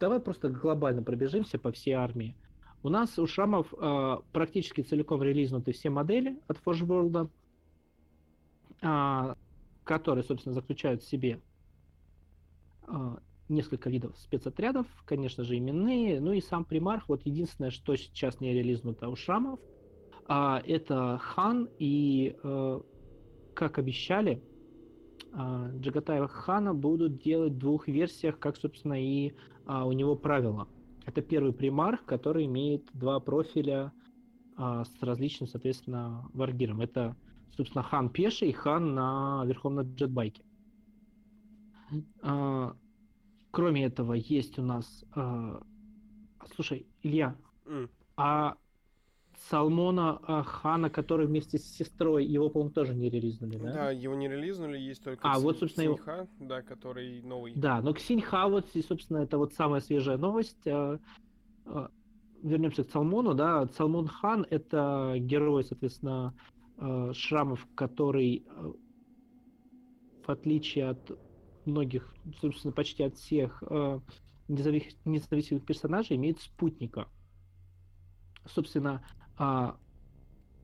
Давай 0.00 0.20
просто 0.20 0.48
глобально 0.48 1.02
пробежимся 1.02 1.58
по 1.58 1.70
всей 1.70 1.92
армии. 1.92 2.34
У 2.82 2.88
нас 2.88 3.18
у 3.18 3.26
шрамов 3.26 3.72
а, 3.78 4.22
практически 4.32 4.80
целиком 4.80 5.22
релизнуты 5.22 5.72
все 5.72 5.90
модели 5.90 6.40
от 6.48 6.56
Forge 6.64 6.86
World, 6.86 7.30
а, 8.80 9.36
которые, 9.84 10.24
собственно, 10.24 10.54
заключают 10.54 11.02
в 11.02 11.06
себе 11.08 11.40
несколько 13.48 13.90
видов 13.90 14.16
спецотрядов, 14.16 14.86
конечно 15.04 15.44
же, 15.44 15.58
именные, 15.58 16.20
ну 16.20 16.32
и 16.32 16.40
сам 16.40 16.64
примарх. 16.64 17.08
Вот 17.08 17.22
единственное, 17.26 17.70
что 17.70 17.96
сейчас 17.96 18.40
не 18.40 18.54
релизнуто 18.54 19.08
у 19.08 19.16
шрамов, 19.16 19.58
а, 20.26 20.62
это 20.64 21.18
хан, 21.20 21.68
и, 21.78 22.36
э, 22.42 22.80
как 23.54 23.78
обещали, 23.78 24.42
а, 25.32 25.70
Джагатаева 25.76 26.28
хана 26.28 26.72
будут 26.72 27.20
делать 27.22 27.54
в 27.54 27.58
двух 27.58 27.88
версиях, 27.88 28.38
как, 28.38 28.56
собственно, 28.56 29.02
и 29.02 29.32
а, 29.66 29.84
у 29.86 29.92
него 29.92 30.14
правило. 30.14 30.68
Это 31.04 31.20
первый 31.20 31.52
примарх, 31.52 32.04
который 32.04 32.46
имеет 32.46 32.88
два 32.92 33.18
профиля 33.18 33.92
а, 34.56 34.84
с 34.84 35.02
различным, 35.02 35.48
соответственно, 35.48 36.28
варгиром. 36.32 36.80
Это, 36.80 37.16
собственно, 37.56 37.82
хан 37.82 38.08
пеший 38.10 38.50
и 38.50 38.52
хан 38.52 38.94
на 38.94 39.44
верховном 39.46 39.94
джетбайке. 39.94 40.42
А, 42.22 42.76
Кроме 43.50 43.84
этого, 43.84 44.14
есть 44.14 44.58
у 44.58 44.62
нас... 44.62 45.04
а, 45.14 45.60
Слушай, 46.54 46.86
Илья, 47.02 47.36
М. 47.66 47.90
а 48.16 48.56
Салмона 49.48 50.18
а, 50.22 50.42
Хана, 50.42 50.90
который 50.90 51.26
вместе 51.26 51.58
с 51.58 51.64
сестрой, 51.64 52.24
его, 52.24 52.48
по-моему, 52.50 52.72
тоже 52.72 52.94
не 52.94 53.08
релизнули, 53.10 53.56
да? 53.56 53.72
Да, 53.72 53.90
его 53.90 54.14
не 54.14 54.28
релизнули, 54.28 54.78
есть 54.78 55.02
только 55.02 55.26
А, 55.28 55.36
Кси- 55.36 55.42
вот, 55.42 55.58
собственно, 55.58 55.84
его- 55.84 55.94
Ксиньха, 55.96 56.28
да, 56.38 56.62
который 56.62 57.22
новый. 57.22 57.54
Да, 57.54 57.80
но 57.82 57.92
Ксиньха, 57.92 58.48
вот, 58.48 58.66
и, 58.74 58.82
собственно, 58.82 59.18
это 59.18 59.38
вот 59.38 59.54
самая 59.54 59.80
свежая 59.80 60.18
новость. 60.18 60.66
А, 60.66 60.98
а, 61.66 61.90
Вернемся 62.42 62.84
к 62.84 62.90
Салмону, 62.90 63.34
да. 63.34 63.66
Салмон 63.76 64.08
Хан— 64.08 64.46
это 64.50 65.14
герой, 65.18 65.62
соответственно, 65.64 66.34
шрамов, 67.12 67.66
который, 67.74 68.46
в 70.26 70.30
отличие 70.30 70.88
от 70.88 71.18
многих, 71.70 72.14
собственно, 72.40 72.72
почти 72.72 73.02
от 73.02 73.16
всех 73.16 73.62
независ- 74.50 74.96
независимых 75.04 75.64
персонажей, 75.64 76.16
имеет 76.16 76.40
спутника. 76.40 77.08
Собственно, 78.46 79.02
а, 79.36 79.76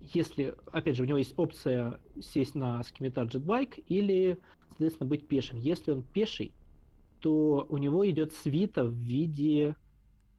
если, 0.01 0.55
опять 0.73 0.97
же, 0.97 1.03
у 1.03 1.07
него 1.07 1.19
есть 1.19 1.35
опция 1.37 2.01
сесть 2.20 2.55
на 2.55 2.83
скимитар 2.85 3.27
джетбайк 3.27 3.78
или, 3.89 4.39
соответственно, 4.69 5.09
быть 5.09 5.27
пешим. 5.28 5.59
Если 5.59 5.93
он 5.93 6.03
пеший, 6.03 6.53
то 7.20 7.66
у 7.69 7.78
него 7.78 8.09
идет 8.09 8.33
свита 8.35 8.85
в 8.85 8.93
виде 8.93 9.77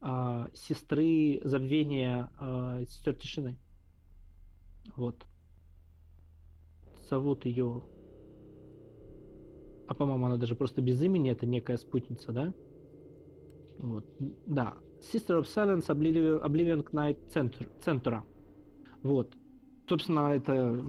а, 0.01 0.49
сестры 0.53 1.41
забвения 1.43 2.29
а, 2.37 2.83
сестер 2.85 3.15
тишины. 3.15 3.57
Вот. 4.95 5.25
Зовут 7.09 7.45
ее. 7.45 7.83
А 9.87 9.93
по-моему, 9.93 10.25
она 10.25 10.37
даже 10.37 10.55
просто 10.55 10.81
без 10.81 11.01
имени, 11.01 11.31
это 11.31 11.45
некая 11.45 11.77
спутница, 11.77 12.31
да? 12.31 12.53
Вот. 13.77 14.05
Да. 14.45 14.75
Sister 15.13 15.41
of 15.41 15.45
Silence 15.45 15.87
Oblivion, 15.87 16.43
Oblivion 16.43 16.83
Knight 16.91 17.17
Center, 17.33 17.69
Центура. 17.81 18.25
Вот. 19.03 19.33
Собственно, 19.87 20.33
это 20.33 20.83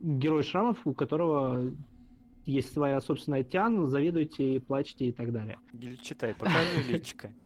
герой 0.00 0.42
шрамов, 0.42 0.78
у 0.86 0.94
которого 0.94 1.72
есть 2.46 2.72
своя 2.72 3.00
собственная 3.00 3.44
тян, 3.44 3.88
завидуйте, 3.88 4.60
плачьте 4.60 5.06
и 5.06 5.12
так 5.12 5.32
далее. 5.32 5.58
Или 5.72 5.96
читай, 5.96 6.34
покажи 6.34 6.82
личка. 6.88 7.32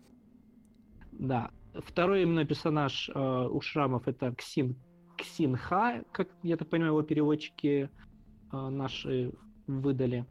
Да. 1.13 1.51
Второй 1.75 2.23
именно 2.23 2.45
персонаж 2.45 3.11
э, 3.13 3.49
у 3.51 3.61
шрамов 3.61 4.07
это 4.07 4.33
Ксин 4.37 4.77
Ксинха, 5.17 6.05
как 6.13 6.29
я 6.45 6.57
так 6.57 6.69
понимаю, 6.69 6.93
его 6.93 7.03
переводчики 7.03 7.91
э, 8.53 8.69
наши 8.69 9.33
выдали. 9.67 10.27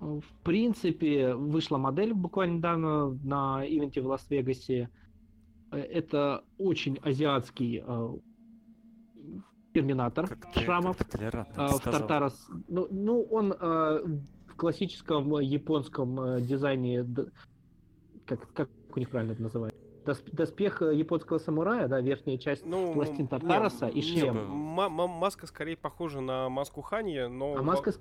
Э, 0.00 0.20
В 0.20 0.44
принципе, 0.44 1.34
вышла 1.34 1.78
модель 1.78 2.14
буквально 2.14 2.56
недавно 2.56 3.08
на 3.24 3.64
ивенте 3.66 4.00
в 4.00 4.06
Лас-Вегасе. 4.06 4.88
Э, 5.72 5.78
Это 5.78 6.44
очень 6.58 6.98
азиатский 7.02 7.82
э, 7.86 8.08
терминатор 9.74 10.26
Как 10.28 10.52
ты, 10.52 10.60
шрамов. 10.60 10.96
как 10.96 11.08
ты 11.08 11.18
толерантно 11.18 11.66
А, 11.66 11.68
это 11.68 11.76
в. 11.76 11.92
Тартарас. 11.92 12.48
Ну, 12.68 12.86
ну, 12.90 13.22
он 13.22 13.54
а, 13.58 14.00
в 14.46 14.54
классическом 14.56 15.36
э, 15.36 15.44
японском 15.44 16.20
э, 16.20 16.40
дизайне, 16.40 17.04
как, 18.26 18.52
как 18.52 18.68
у 18.94 18.98
них 18.98 19.10
правильно 19.10 19.32
это 19.32 19.42
называют? 19.42 19.74
Досп- 20.04 20.30
Доспех 20.32 20.80
э, 20.82 20.94
японского 20.96 21.38
самурая, 21.38 21.86
да, 21.86 22.00
верхняя 22.00 22.38
часть 22.38 22.64
Ну, 22.66 22.94
пластин 22.94 23.28
Тартараса 23.28 23.86
не, 23.86 24.00
и 24.00 24.02
шлем. 24.02 24.46
ма- 24.48 24.88
маска 24.88 25.46
скорее 25.46 25.76
похожа 25.76 26.20
на 26.20 26.48
маску 26.48 26.80
Ханья, 26.80 27.28
но... 27.28 27.54
А 27.56 27.62
маска... 27.62 27.92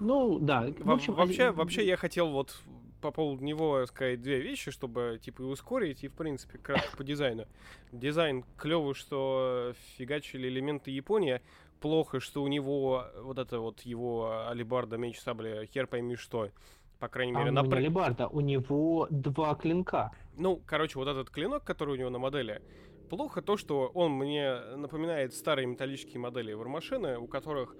Ну, 0.00 0.38
да. 0.38 0.66
в 0.78 0.90
общем, 0.90 1.14
вообще, 1.14 1.50
вообще 1.50 1.86
я 1.86 1.96
хотел 1.96 2.30
вот 2.30 2.62
по 3.00 3.10
поводу 3.10 3.44
него 3.44 3.86
сказать 3.86 4.20
две 4.20 4.40
вещи, 4.40 4.70
чтобы 4.70 5.18
типа 5.22 5.42
и 5.42 5.44
ускорить, 5.44 6.04
и 6.04 6.08
в 6.08 6.14
принципе 6.14 6.58
кратко 6.58 6.96
по 6.96 7.04
дизайну. 7.04 7.46
Дизайн 7.92 8.44
клевый, 8.56 8.94
что 8.94 9.72
фигачили 9.96 10.48
элементы 10.48 10.90
Японии. 10.90 11.40
Плохо, 11.80 12.18
что 12.18 12.42
у 12.42 12.48
него 12.48 13.04
вот 13.22 13.38
это 13.38 13.60
вот 13.60 13.82
его 13.82 14.48
алибарда, 14.48 14.96
меч, 14.96 15.20
сабля, 15.20 15.64
хер 15.66 15.86
пойми 15.86 16.16
что. 16.16 16.50
По 16.98 17.06
крайней 17.06 17.32
А 17.36 17.38
мере, 17.38 17.50
у 17.50 17.54
на 17.54 17.62
не 17.62 17.74
алебарда, 17.74 18.26
у 18.26 18.40
него 18.40 19.06
два 19.10 19.54
клинка. 19.54 20.10
Ну, 20.36 20.60
короче, 20.66 20.98
вот 20.98 21.06
этот 21.06 21.30
клинок, 21.30 21.62
который 21.62 21.94
у 21.94 21.96
него 21.96 22.10
на 22.10 22.18
модели, 22.18 22.60
плохо 23.08 23.40
то, 23.40 23.56
что 23.56 23.86
он 23.94 24.12
мне 24.12 24.58
напоминает 24.76 25.32
старые 25.32 25.66
металлические 25.66 26.18
модели 26.18 26.52
вармашины, 26.52 27.16
у 27.16 27.28
которых 27.28 27.76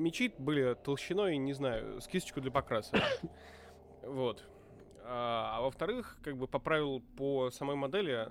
мечи 0.00 0.32
были 0.38 0.74
толщиной, 0.74 1.36
не 1.36 1.52
знаю, 1.52 2.00
с 2.00 2.06
кисточку 2.06 2.40
для 2.40 2.50
покраса. 2.50 3.02
Вот. 4.02 4.48
А, 5.04 5.58
а 5.58 5.60
во-вторых, 5.60 6.18
как 6.22 6.38
бы 6.38 6.48
поправил 6.48 7.02
по 7.18 7.50
самой 7.50 7.76
модели, 7.76 8.30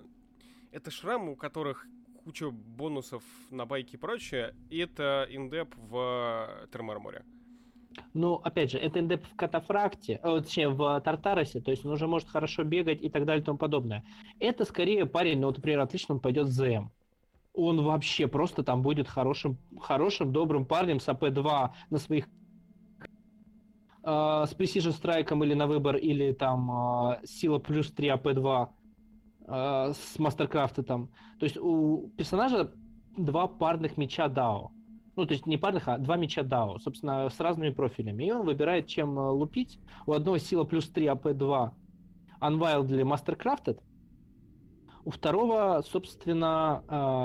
это 0.72 0.90
шрамы, 0.90 1.34
у 1.34 1.36
которых 1.36 1.86
куча 2.24 2.50
бонусов 2.50 3.24
на 3.52 3.66
байке 3.66 3.98
и 3.98 4.00
прочее, 4.00 4.56
и 4.70 4.80
это 4.80 5.28
индеп 5.30 5.76
в 5.76 6.68
Термарморе. 6.72 7.24
Ну, 8.14 8.36
опять 8.36 8.72
же, 8.72 8.78
это 8.78 9.00
индеп 9.00 9.24
в 9.26 9.36
катафракте, 9.36 10.20
э, 10.24 10.42
точнее, 10.42 10.70
в 10.70 11.02
Тартарасе, 11.02 11.60
то 11.62 11.72
есть 11.72 11.86
он 11.86 11.92
уже 11.92 12.08
может 12.08 12.30
хорошо 12.30 12.64
бегать 12.64 13.02
и 13.02 13.10
так 13.10 13.26
далее 13.26 13.42
и 13.42 13.46
тому 13.46 13.58
подобное. 13.58 14.04
Это 14.40 14.66
скорее 14.66 15.06
парень, 15.06 15.40
ну, 15.40 15.48
вот, 15.48 15.58
например, 15.58 15.80
отлично 15.80 16.16
он 16.16 16.22
пойдет 16.22 16.48
в 16.48 16.52
ЗМ. 16.52 16.90
Он 17.54 17.84
вообще 17.84 18.28
просто 18.28 18.64
там 18.64 18.82
будет 18.82 19.08
хорошим, 19.08 19.58
хорошим, 19.80 20.32
добрым 20.32 20.66
парнем 20.66 21.00
с 21.00 21.10
АП-2 21.10 21.70
на 21.90 21.98
своих 21.98 22.28
э, 24.04 24.08
с 24.08 24.56
Precision 24.56 25.00
Strike 25.00 25.44
или 25.44 25.54
на 25.54 25.68
выбор, 25.68 25.98
или 25.98 26.32
там 26.32 26.72
э, 26.72 27.26
сила 27.26 27.60
плюс 27.60 27.92
3 27.92 28.08
АП-2 28.10 28.70
э, 29.48 29.94
с 29.94 30.20
Master-craft'а 30.20 30.84
там. 30.84 31.10
То 31.40 31.46
есть 31.46 31.58
у 31.58 32.10
персонажа 32.18 32.72
два 33.18 33.48
парных 33.48 33.98
меча 33.98 34.28
Дао. 34.28 34.72
Ну, 35.16 35.26
то 35.26 35.34
есть 35.34 35.46
не 35.46 35.58
парных, 35.58 35.88
а 35.88 35.98
два 35.98 36.16
меча 36.16 36.44
Дао, 36.44 36.80
собственно, 36.80 37.30
с 37.30 37.40
разными 37.40 37.72
профилями. 37.72 38.24
И 38.24 38.32
он 38.32 38.46
выбирает, 38.46 38.88
чем 38.88 39.18
э, 39.20 39.30
лупить. 39.30 39.80
У 40.06 40.14
одного 40.14 40.38
сила 40.38 40.64
плюс 40.64 40.90
3 40.90 41.08
AP2 41.08 41.72
Unwieldy 42.42 43.04
Mastercrafted. 43.04 43.80
У 45.06 45.12
второго, 45.12 45.82
собственно, 45.88 46.84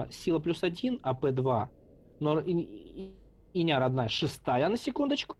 э, 0.08 0.12
сила 0.12 0.38
плюс 0.38 0.62
1 0.62 1.00
AP2. 1.02 1.68
Но 2.20 2.40
и, 2.40 2.52
и, 2.52 3.14
иня 3.52 3.78
родная 3.78 4.08
шестая 4.08 4.68
на 4.68 4.76
секундочку. 4.76 5.36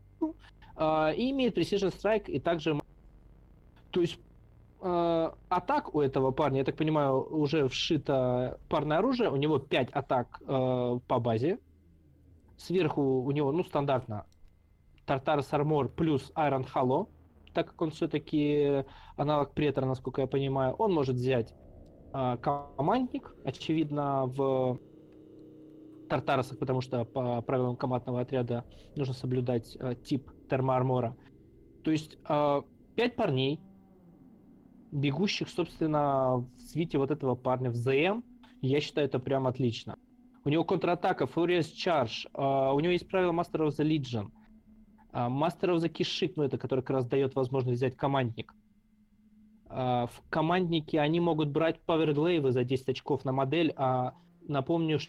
э, 0.76 1.14
и 1.16 1.30
имеет 1.30 1.56
Precision 1.56 1.94
Strike 1.94 2.30
и 2.30 2.40
также... 2.40 2.80
То 3.90 4.00
есть 4.00 4.18
э, 4.80 5.30
атак 5.48 5.94
у 5.94 6.00
этого 6.00 6.32
парня, 6.32 6.58
я 6.58 6.64
так 6.64 6.76
понимаю, 6.76 7.22
уже 7.22 7.68
вшито 7.68 8.58
парное 8.68 8.98
оружие. 8.98 9.30
У 9.30 9.36
него 9.36 9.58
5 9.58 9.90
атак 9.90 10.40
э, 10.40 10.98
по 11.06 11.18
базе. 11.20 11.58
Сверху 12.56 13.02
у 13.02 13.30
него, 13.30 13.52
ну, 13.52 13.64
стандартно 13.64 14.26
Тартарс 15.06 15.52
Армор 15.52 15.88
плюс 15.88 16.32
Iron 16.34 16.66
Hollow, 16.72 17.08
так 17.52 17.68
как 17.68 17.82
он 17.82 17.90
все-таки 17.90 18.84
аналог 19.16 19.52
претора, 19.52 19.86
насколько 19.86 20.20
я 20.22 20.26
понимаю. 20.26 20.74
Он 20.74 20.92
может 20.92 21.16
взять 21.16 21.54
командник, 22.14 23.34
очевидно, 23.44 24.26
в 24.26 24.78
Тартаросах, 26.08 26.58
потому 26.58 26.80
что 26.80 27.04
по 27.04 27.42
правилам 27.42 27.76
командного 27.76 28.20
отряда 28.20 28.64
нужно 28.94 29.14
соблюдать 29.14 29.76
э, 29.80 29.96
тип 30.04 30.30
термоармора. 30.48 31.16
То 31.82 31.90
есть 31.90 32.16
э, 32.28 32.62
пять 32.94 33.16
парней, 33.16 33.58
бегущих, 34.92 35.48
собственно, 35.48 36.36
в 36.36 36.60
свите 36.60 36.98
вот 36.98 37.10
этого 37.10 37.34
парня 37.34 37.70
в 37.70 37.74
ЗМ, 37.74 38.22
я 38.60 38.80
считаю, 38.80 39.08
это 39.08 39.18
прям 39.18 39.48
отлично. 39.48 39.96
У 40.44 40.50
него 40.50 40.62
контратака, 40.62 41.24
Furious 41.24 41.72
Charge, 41.74 42.28
у 42.34 42.78
него 42.78 42.92
есть 42.92 43.08
правило 43.08 43.32
Master 43.32 43.66
of 43.66 43.70
the 43.70 43.84
Legion, 43.84 44.30
Master 45.12 45.74
of 45.74 45.78
the 45.78 45.90
Kishik, 45.90 46.34
ну 46.36 46.44
это 46.44 46.58
который 46.58 46.80
как 46.80 46.90
раз 46.90 47.06
дает 47.06 47.34
возможность 47.34 47.78
взять 47.78 47.96
командник. 47.96 48.54
Э, 49.74 50.06
в 50.06 50.22
команднике 50.30 51.00
они 51.00 51.20
могут 51.20 51.48
брать 51.48 51.80
Glaive 51.86 52.52
за 52.52 52.64
10 52.64 52.88
очков 52.90 53.24
на 53.24 53.32
модель, 53.32 53.72
а 53.76 54.14
напомню, 54.46 55.00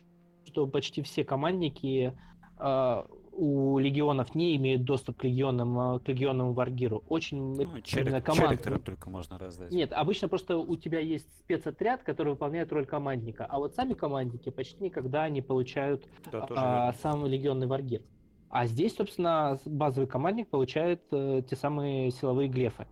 что 0.46 0.66
почти 0.66 1.04
все 1.04 1.24
командники 1.24 2.18
э, 2.58 3.04
у 3.32 3.78
легионов 3.78 4.34
не 4.34 4.56
имеют 4.56 4.84
доступ 4.84 5.18
к 5.18 5.24
легионам, 5.26 6.00
к 6.00 6.08
легионному 6.08 6.54
варгиру. 6.54 7.04
Очень 7.10 7.56
Ну, 7.56 7.82
челик, 7.82 8.24
команд- 8.24 8.84
только 8.84 9.10
можно 9.10 9.38
раздать. 9.38 9.72
Нет, 9.72 9.94
обычно 9.94 10.30
просто 10.30 10.58
у 10.58 10.76
тебя 10.78 11.00
есть 11.00 11.28
спецотряд, 11.40 12.02
который 12.02 12.30
выполняет 12.30 12.72
роль 12.72 12.86
командника, 12.86 13.46
а 13.46 13.60
вот 13.60 13.76
сами 13.76 13.94
командники 13.94 14.50
почти 14.50 14.86
никогда 14.86 15.30
не 15.30 15.42
получают 15.42 16.08
Да, 16.32 16.48
а, 16.50 16.94
сам 16.94 17.26
легионный 17.28 17.68
варгир. 17.68 18.02
А 18.50 18.66
здесь, 18.66 18.96
собственно, 18.96 19.60
базовый 19.66 20.08
командник 20.08 20.48
получает 20.48 21.02
э, 21.12 21.42
те 21.48 21.56
самые 21.56 22.10
силовые 22.12 22.48
глефы. 22.48 22.88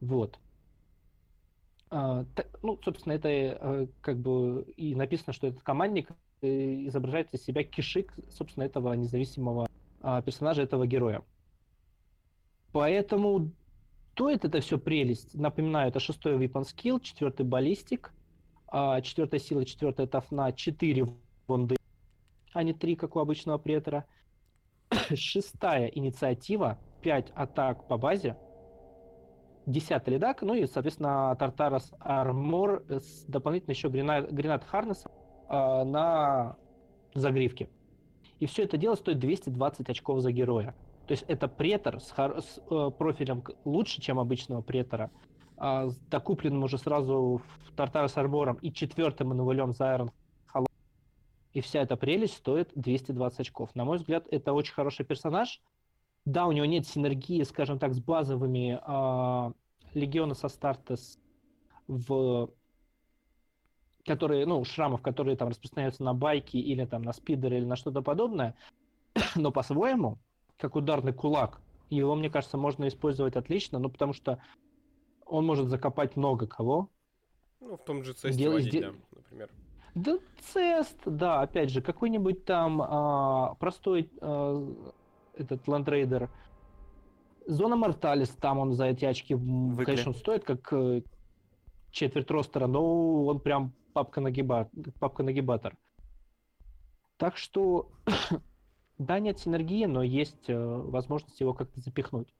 Вот. 0.00 0.38
А, 1.94 2.24
ну, 2.62 2.78
собственно, 2.82 3.12
это 3.12 3.28
э, 3.28 3.86
как 4.00 4.18
бы 4.18 4.62
и 4.78 4.94
написано, 4.94 5.34
что 5.34 5.48
этот 5.48 5.62
командник 5.62 6.08
э, 6.40 6.86
изображает 6.86 7.34
из 7.34 7.44
себя 7.44 7.64
кишик, 7.64 8.14
собственно, 8.30 8.64
этого 8.64 8.94
независимого 8.94 9.68
а, 10.00 10.22
персонажа, 10.22 10.62
этого 10.62 10.86
героя. 10.86 11.22
Поэтому 12.72 13.52
стоит 14.14 14.46
это 14.46 14.60
все 14.60 14.78
прелесть. 14.78 15.34
Напоминаю, 15.34 15.90
это 15.90 16.00
шестой 16.00 16.38
weapon 16.38 16.62
skill, 16.62 16.98
четвертый 16.98 17.44
баллистик, 17.44 18.14
а, 18.68 19.02
четвертая 19.02 19.40
сила, 19.40 19.66
четвертая 19.66 20.06
тафна, 20.06 20.50
четыре 20.52 21.06
вонды, 21.46 21.76
а 22.54 22.62
не 22.62 22.72
три, 22.72 22.96
как 22.96 23.16
у 23.16 23.18
обычного 23.20 23.58
претора. 23.58 24.06
Шестая 25.14 25.88
инициатива, 25.88 26.78
5 27.02 27.32
атак 27.34 27.86
по 27.86 27.98
базе, 27.98 28.38
десятый 29.66 30.14
ледак, 30.14 30.42
ну 30.42 30.54
и, 30.54 30.66
соответственно, 30.66 31.36
Тартарас 31.38 31.92
Армор 32.00 32.84
с 32.88 33.24
дополнительно 33.24 33.72
еще 33.72 33.88
гренад, 33.88 34.30
гренад 34.32 34.64
Харнеса 34.64 35.10
а, 35.48 35.84
на 35.84 36.56
загривке. 37.14 37.68
И 38.40 38.46
все 38.46 38.64
это 38.64 38.76
дело 38.76 38.94
стоит 38.96 39.18
220 39.18 39.88
очков 39.88 40.20
за 40.20 40.32
героя. 40.32 40.74
То 41.06 41.12
есть 41.12 41.24
это 41.28 41.48
претор 41.48 42.00
с, 42.00 42.10
хор- 42.10 42.40
с, 42.40 42.60
э, 42.70 42.90
профилем 42.96 43.44
лучше, 43.64 44.00
чем 44.00 44.18
обычного 44.18 44.62
претора, 44.62 45.10
а, 45.56 45.88
с 45.88 45.96
докупленным 45.98 46.64
уже 46.64 46.78
сразу 46.78 47.40
в 47.66 47.76
Тартара 47.76 48.08
с 48.08 48.16
и 48.62 48.72
четвертым 48.72 49.32
инвалем 49.32 49.72
за 49.72 49.84
Iron 49.94 50.10
Hollow. 50.54 50.66
И 51.52 51.60
вся 51.60 51.82
эта 51.82 51.96
прелесть 51.96 52.36
стоит 52.38 52.70
220 52.74 53.40
очков. 53.40 53.74
На 53.74 53.84
мой 53.84 53.98
взгляд, 53.98 54.26
это 54.30 54.52
очень 54.52 54.74
хороший 54.74 55.04
персонаж. 55.04 55.60
Да, 56.24 56.46
у 56.46 56.52
него 56.52 56.66
нет 56.66 56.86
синергии, 56.86 57.42
скажем 57.42 57.78
так, 57.78 57.94
с 57.94 58.00
базовыми 58.00 58.78
а, 58.82 59.52
легиона 59.94 60.34
со 60.34 60.48
старта 60.48 60.96
с- 60.96 61.18
в 61.88 62.50
которые, 64.04 64.46
ну, 64.46 64.64
шрамов, 64.64 65.00
которые 65.02 65.36
там 65.36 65.48
распространяются 65.48 66.02
на 66.02 66.12
байки 66.14 66.56
или 66.56 66.84
там 66.84 67.02
на 67.02 67.12
спидеры 67.12 67.58
или 67.58 67.64
на 67.64 67.76
что-то 67.76 68.02
подобное, 68.02 68.54
но 69.36 69.52
по-своему, 69.52 70.18
как 70.58 70.76
ударный 70.76 71.12
кулак, 71.12 71.60
его, 71.90 72.14
мне 72.14 72.30
кажется, 72.30 72.56
можно 72.56 72.88
использовать 72.88 73.36
отлично, 73.36 73.78
ну, 73.78 73.90
потому 73.90 74.12
что 74.12 74.42
он 75.26 75.46
может 75.46 75.68
закопать 75.68 76.16
много 76.16 76.46
кого. 76.46 76.88
Ну, 77.60 77.76
в 77.76 77.84
том 77.84 78.02
же 78.02 78.12
цесте 78.12 78.42
Дел- 78.44 78.52
водить, 78.52 78.80
да, 78.80 78.92
например. 79.14 79.50
Да, 79.94 80.18
цест, 80.40 80.98
да, 81.04 81.42
опять 81.42 81.70
же, 81.70 81.82
какой-нибудь 81.82 82.44
там 82.44 82.80
а, 82.82 83.54
простой 83.60 84.10
а, 84.20 84.66
этот 85.34 85.66
ландрейдер. 85.66 86.30
Зона 87.46 87.76
Морталис, 87.76 88.30
там 88.30 88.58
он 88.58 88.74
за 88.74 88.86
эти 88.86 89.04
очки, 89.04 89.34
Выкли. 89.34 89.84
конечно, 89.84 90.12
он 90.12 90.16
стоит 90.16 90.44
как 90.44 90.72
э, 90.72 91.02
четверть 91.90 92.30
ростера, 92.30 92.66
но 92.66 93.24
он 93.24 93.40
прям 93.40 93.72
папка-нагиба- 93.94 94.70
папка-нагибатор. 95.00 95.76
Так 97.16 97.36
что, 97.36 97.90
да, 98.98 99.18
нет 99.18 99.38
синергии, 99.38 99.86
но 99.86 100.02
есть 100.02 100.48
э, 100.48 100.56
возможность 100.56 101.40
его 101.40 101.52
как-то 101.52 101.80
запихнуть. 101.80 102.32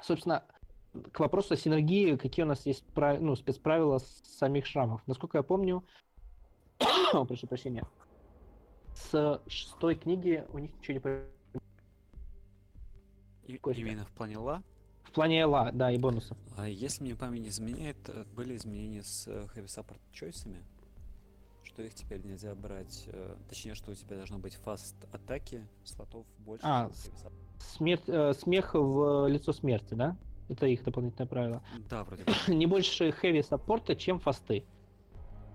Собственно, 0.00 0.44
к 1.12 1.20
вопросу 1.20 1.54
о 1.54 1.56
синергии, 1.56 2.16
какие 2.16 2.44
у 2.44 2.48
нас 2.48 2.66
есть 2.66 2.84
прав- 2.94 3.20
ну, 3.20 3.36
спецправила 3.36 3.98
с 3.98 4.22
самих 4.38 4.66
шрамов. 4.66 5.02
Насколько 5.06 5.38
я 5.38 5.42
помню, 5.42 5.84
прошу 7.12 7.46
прощения, 7.46 7.84
с 8.94 9.42
шестой 9.46 9.94
книги 9.96 10.44
у 10.52 10.58
них 10.58 10.74
ничего 10.76 10.94
не 10.94 11.00
И- 13.46 13.58
Костя. 13.58 13.80
именно 13.82 14.04
в 14.04 14.10
плане 14.12 14.38
ла. 14.38 14.62
В 15.04 15.12
плане 15.12 15.44
ла, 15.44 15.70
да, 15.72 15.90
и 15.92 15.98
бонусов. 15.98 16.36
А 16.56 16.68
если 16.68 17.04
мне 17.04 17.14
память 17.14 17.42
не 17.42 17.48
изменяет, 17.48 17.96
э, 18.08 18.24
были 18.34 18.56
изменения 18.56 19.02
с 19.02 19.28
э, 19.28 19.46
Heavy 19.54 19.66
Support 19.66 19.98
чойсами, 20.12 20.62
что 21.62 21.82
их 21.82 21.94
теперь 21.94 22.24
нельзя 22.24 22.54
брать, 22.54 23.04
э, 23.06 23.36
точнее, 23.48 23.74
что 23.74 23.92
у 23.92 23.94
тебя 23.94 24.16
должно 24.16 24.38
быть 24.38 24.54
фаст 24.56 24.96
атаки 25.12 25.66
слотов 25.84 26.26
больше, 26.38 26.64
А. 26.66 26.90
Смерть, 27.60 28.02
э, 28.08 28.32
смех 28.34 28.74
в 28.74 29.28
лицо 29.28 29.52
смерти, 29.52 29.94
да? 29.94 30.16
Это 30.48 30.66
их 30.66 30.82
дополнительное 30.84 31.28
правило. 31.28 31.62
Да, 31.88 32.04
вроде 32.04 32.24
бы. 32.48 32.54
не 32.54 32.66
больше 32.66 33.12
хэви 33.12 33.42
саппорта, 33.42 33.94
чем 33.96 34.18
фасты. 34.20 34.64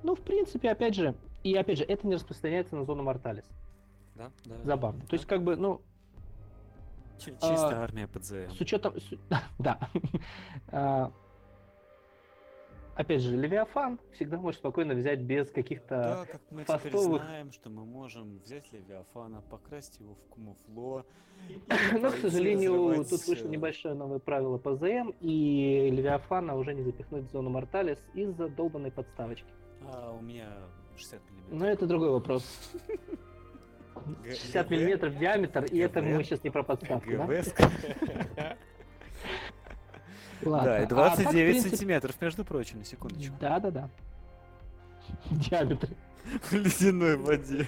Ну, 0.03 0.15
в 0.15 0.21
принципе, 0.21 0.71
опять 0.71 0.95
же, 0.95 1.15
и 1.43 1.53
опять 1.55 1.77
же, 1.79 1.83
это 1.83 2.07
не 2.07 2.15
распространяется 2.15 2.75
на 2.77 2.85
зону 2.85 3.03
Морталис. 3.03 3.45
Да, 4.15 4.31
да. 4.45 4.55
Забавно. 4.63 5.01
да. 5.01 5.07
То 5.07 5.13
есть, 5.15 5.25
как 5.25 5.43
бы, 5.43 5.55
ну, 5.57 5.81
Чи- 7.19 7.31
чисто 7.33 7.79
а, 7.79 7.83
армия 7.83 8.07
ПДЗ. 8.07 8.31
с 8.55 8.61
учетом... 8.61 8.93
с- 8.99 9.13
Да. 9.59 9.79
А, 10.71 11.11
Опять 12.95 13.21
же, 13.21 13.37
Левиафан 13.37 13.97
всегда 14.11 14.37
можешь 14.37 14.59
спокойно 14.59 14.93
взять 14.93 15.21
без 15.21 15.49
каких-то... 15.49 15.95
Да, 15.95 16.25
как 16.29 16.41
мы 16.51 16.63
теперь 16.65 16.91
фастовых- 16.91 17.19
знаем, 17.23 17.51
что 17.53 17.69
мы 17.69 17.85
можем 17.85 18.39
взять 18.39 18.69
Левиафана, 18.73 19.41
покрасить 19.49 20.01
его 20.01 20.15
в 20.15 20.33
камуфло. 20.35 21.05
Но, 21.69 22.09
к 22.09 22.11
пойти 22.11 22.21
сожалению, 22.21 22.73
разрывать, 22.89 23.09
тут 23.09 23.25
вышло 23.25 23.47
э, 23.47 23.51
небольшое 23.51 23.95
новое 23.95 24.19
правило 24.19 24.57
по 24.57 24.75
ЗМ, 24.75 25.13
и 25.21 25.89
Левиафана 25.91 26.55
уже 26.57 26.73
не 26.73 26.81
запихнуть 26.83 27.23
в 27.23 27.31
зону 27.31 27.49
Морталис 27.49 27.99
из-за 28.15 28.49
долбанной 28.49 28.91
подставочки. 28.91 29.47
А 29.85 30.11
у 30.11 30.21
меня 30.21 30.49
60 30.97 31.21
миллиметров. 31.31 31.57
Но 31.57 31.67
это 31.67 31.85
другой 31.87 32.09
вопрос. 32.09 32.43
Г- 34.05 34.30
60 34.35 34.65
ГВ? 34.65 34.71
миллиметров 34.71 35.17
диаметр, 35.17 35.63
и 35.65 35.77
это 35.80 36.01
мы 36.01 36.23
сейчас 36.23 36.43
не 36.43 36.49
про 36.49 36.63
подставку, 36.63 37.09
да? 37.11 38.55
Ладно. 40.41 40.69
Да, 40.69 40.80
и 40.80 40.84
А 40.84 40.88
так, 40.88 40.89
29 40.89 41.51
принципе, 41.51 41.76
сантиметров, 41.76 42.15
между 42.21 42.45
прочим, 42.45 42.80
на 42.80 42.85
секундочку. 42.85 43.35
Да-да-да. 43.39 43.89
Диаметр. 45.31 45.89
В 46.43 46.53
ледяной 46.53 47.17
воде. 47.17 47.67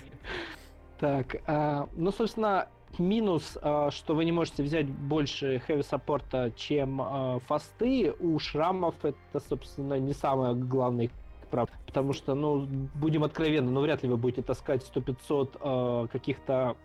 Так, 0.99 1.37
а, 1.47 1.89
ну, 1.93 2.11
собственно, 2.11 2.67
минус, 2.97 3.57
а, 3.61 3.91
что 3.91 4.15
вы 4.15 4.23
не 4.25 4.31
можете 4.31 4.63
взять 4.63 4.87
больше 4.87 5.59
хэви 5.59 5.83
саппорта, 5.83 6.51
чем 6.55 7.01
а, 7.01 7.39
фасты. 7.47 8.13
У 8.19 8.37
шрамов 8.39 8.95
это, 9.03 9.39
собственно, 9.49 9.99
не 9.99 10.13
самое 10.13 10.53
главное 10.55 11.09
прав. 11.51 11.69
Потому 11.85 12.13
что, 12.13 12.33
ну, 12.33 12.65
будем 12.95 13.23
откровенны, 13.23 13.69
ну, 13.69 13.81
вряд 13.81 14.01
ли 14.01 14.09
вы 14.09 14.17
будете 14.17 14.41
таскать 14.41 14.83
100-500 14.95 15.57
а, 15.59 16.07
каких-то 16.07 16.75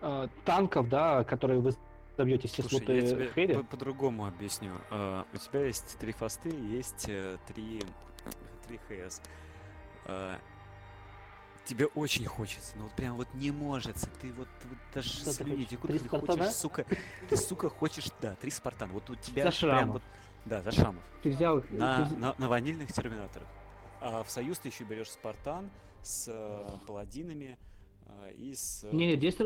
а, 0.00 0.28
танков, 0.44 0.88
да, 0.88 1.22
которые 1.24 1.60
вы 1.60 1.72
добьете 2.16 2.48
все 2.48 2.62
Слушай, 2.62 3.00
я 3.02 3.06
тебе 3.10 3.28
хэви. 3.28 3.54
по- 3.54 3.62
по-другому 3.62 4.26
объясню. 4.26 4.72
А, 4.90 5.24
у 5.32 5.36
тебя 5.36 5.66
есть 5.66 5.98
три 5.98 6.12
фасты, 6.12 6.48
есть 6.50 7.06
э, 7.08 7.36
три, 7.46 7.80
три 8.66 8.78
ХС. 8.88 9.20
А, 10.06 10.38
тебе 11.64 11.86
очень 11.86 12.24
хочется, 12.24 12.76
но 12.76 12.84
вот 12.84 12.92
прям 12.92 13.16
вот 13.16 13.28
не 13.34 13.50
может. 13.50 13.94
Ты 14.20 14.32
вот, 14.32 14.48
вот 14.64 14.78
даже 14.94 15.08
Что 15.10 15.26
ты 15.26 15.44
слюни 15.44 15.64
текут, 15.64 15.90
ты 15.90 15.98
Спартана? 15.98 16.44
хочешь, 16.44 16.54
сука, 16.56 16.86
ты, 17.28 17.36
сука, 17.36 17.68
хочешь, 17.68 18.06
да, 18.20 18.34
три 18.36 18.50
Спартана. 18.50 18.92
Вот 18.92 19.08
у 19.10 19.14
тебя 19.14 19.50
прям 19.60 19.92
вот, 19.92 20.02
да, 20.44 20.62
за 20.62 20.70
шрамов. 20.72 21.02
Ты 21.22 21.30
взял... 21.30 21.62
На, 21.70 22.08
ты 22.08 22.16
на, 22.16 22.34
на 22.38 22.48
ванильных 22.48 22.92
терминаторах. 22.92 23.48
А 24.00 24.22
в 24.22 24.30
Союз 24.30 24.58
ты 24.58 24.68
еще 24.68 24.84
берешь 24.84 25.10
Спартан 25.10 25.70
с 26.02 26.28
э, 26.28 26.66
паладинами 26.86 27.58
э, 28.06 28.32
и 28.36 28.54
с... 28.54 28.84
э, 28.84 28.90
Не, 28.92 29.08
не, 29.08 29.16
здесь 29.16 29.36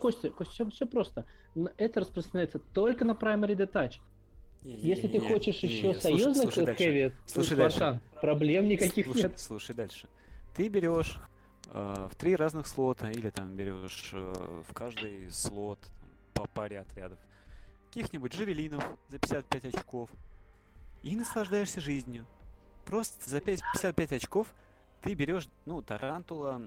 Костя, 0.00 0.30
Костя, 0.30 0.68
все, 0.70 0.86
просто. 0.86 1.24
Н- 1.56 1.70
Это 1.78 2.00
распространяется 2.00 2.58
только 2.58 3.04
на 3.04 3.12
Primary 3.12 3.56
Detach. 3.56 3.94
Если 4.64 5.08
ты 5.08 5.14
Не-не-не, 5.18 5.28
хочешь 5.34 5.62
не-не, 5.62 5.74
еще 5.74 5.92
слушай- 5.94 6.02
союзных 6.02 6.42
слушай 6.52 6.64
дальше. 6.66 6.84
хэви, 6.84 7.12
Слушай 7.26 7.56
Спартан, 7.56 8.00
проблем 8.20 8.68
никаких 8.68 9.06
слушай, 9.06 9.22
нет. 9.22 9.40
Слушай 9.40 9.74
дальше. 9.74 10.08
Ты 10.54 10.68
берешь 10.68 11.18
э, 11.72 12.08
в 12.10 12.14
три 12.14 12.36
разных 12.36 12.66
слота, 12.68 13.10
или 13.10 13.30
там 13.30 13.56
берешь 13.56 14.10
э, 14.12 14.62
в 14.68 14.72
каждый 14.74 15.30
слот 15.32 15.78
по 16.34 16.46
паре 16.46 16.78
отрядов 16.80 17.18
каких-нибудь 17.88 18.34
джавелинов 18.34 18.84
за 19.08 19.18
55 19.18 19.74
очков 19.74 20.10
и 21.02 21.16
наслаждаешься 21.16 21.80
жизнью. 21.80 22.26
Просто 22.84 23.28
за 23.28 23.40
5 23.40 23.60
55 23.72 24.12
очков 24.12 24.52
ты 25.00 25.14
берешь, 25.14 25.48
ну, 25.66 25.82
тарантула 25.82 26.62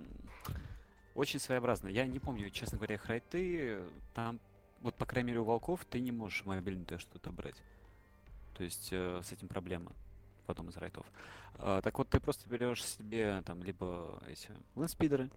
очень 1.13 1.39
своеобразно. 1.39 1.87
Я 1.87 2.05
не 2.05 2.19
помню, 2.19 2.49
честно 2.49 2.77
говоря, 2.77 2.95
их 2.95 3.05
райты. 3.05 3.81
Там, 4.13 4.39
вот, 4.81 4.95
по 4.95 5.05
крайней 5.05 5.29
мере, 5.29 5.39
у 5.39 5.45
волков 5.45 5.85
ты 5.85 5.99
не 6.01 6.11
можешь 6.11 6.45
мобильное 6.45 6.97
что-то 6.97 7.31
брать. 7.31 7.55
То 8.55 8.63
есть 8.63 8.89
э, 8.91 9.21
с 9.23 9.31
этим 9.31 9.47
проблема 9.47 9.91
в 10.45 10.51
одном 10.51 10.69
из 10.69 10.77
райтов. 10.77 11.05
А, 11.55 11.81
так 11.81 11.97
вот, 11.97 12.09
ты 12.09 12.19
просто 12.19 12.47
берешь 12.49 12.83
себе 12.83 13.41
там 13.45 13.63
либо 13.63 14.21
эти 14.27 14.49
лэнспидеры, 14.75 15.29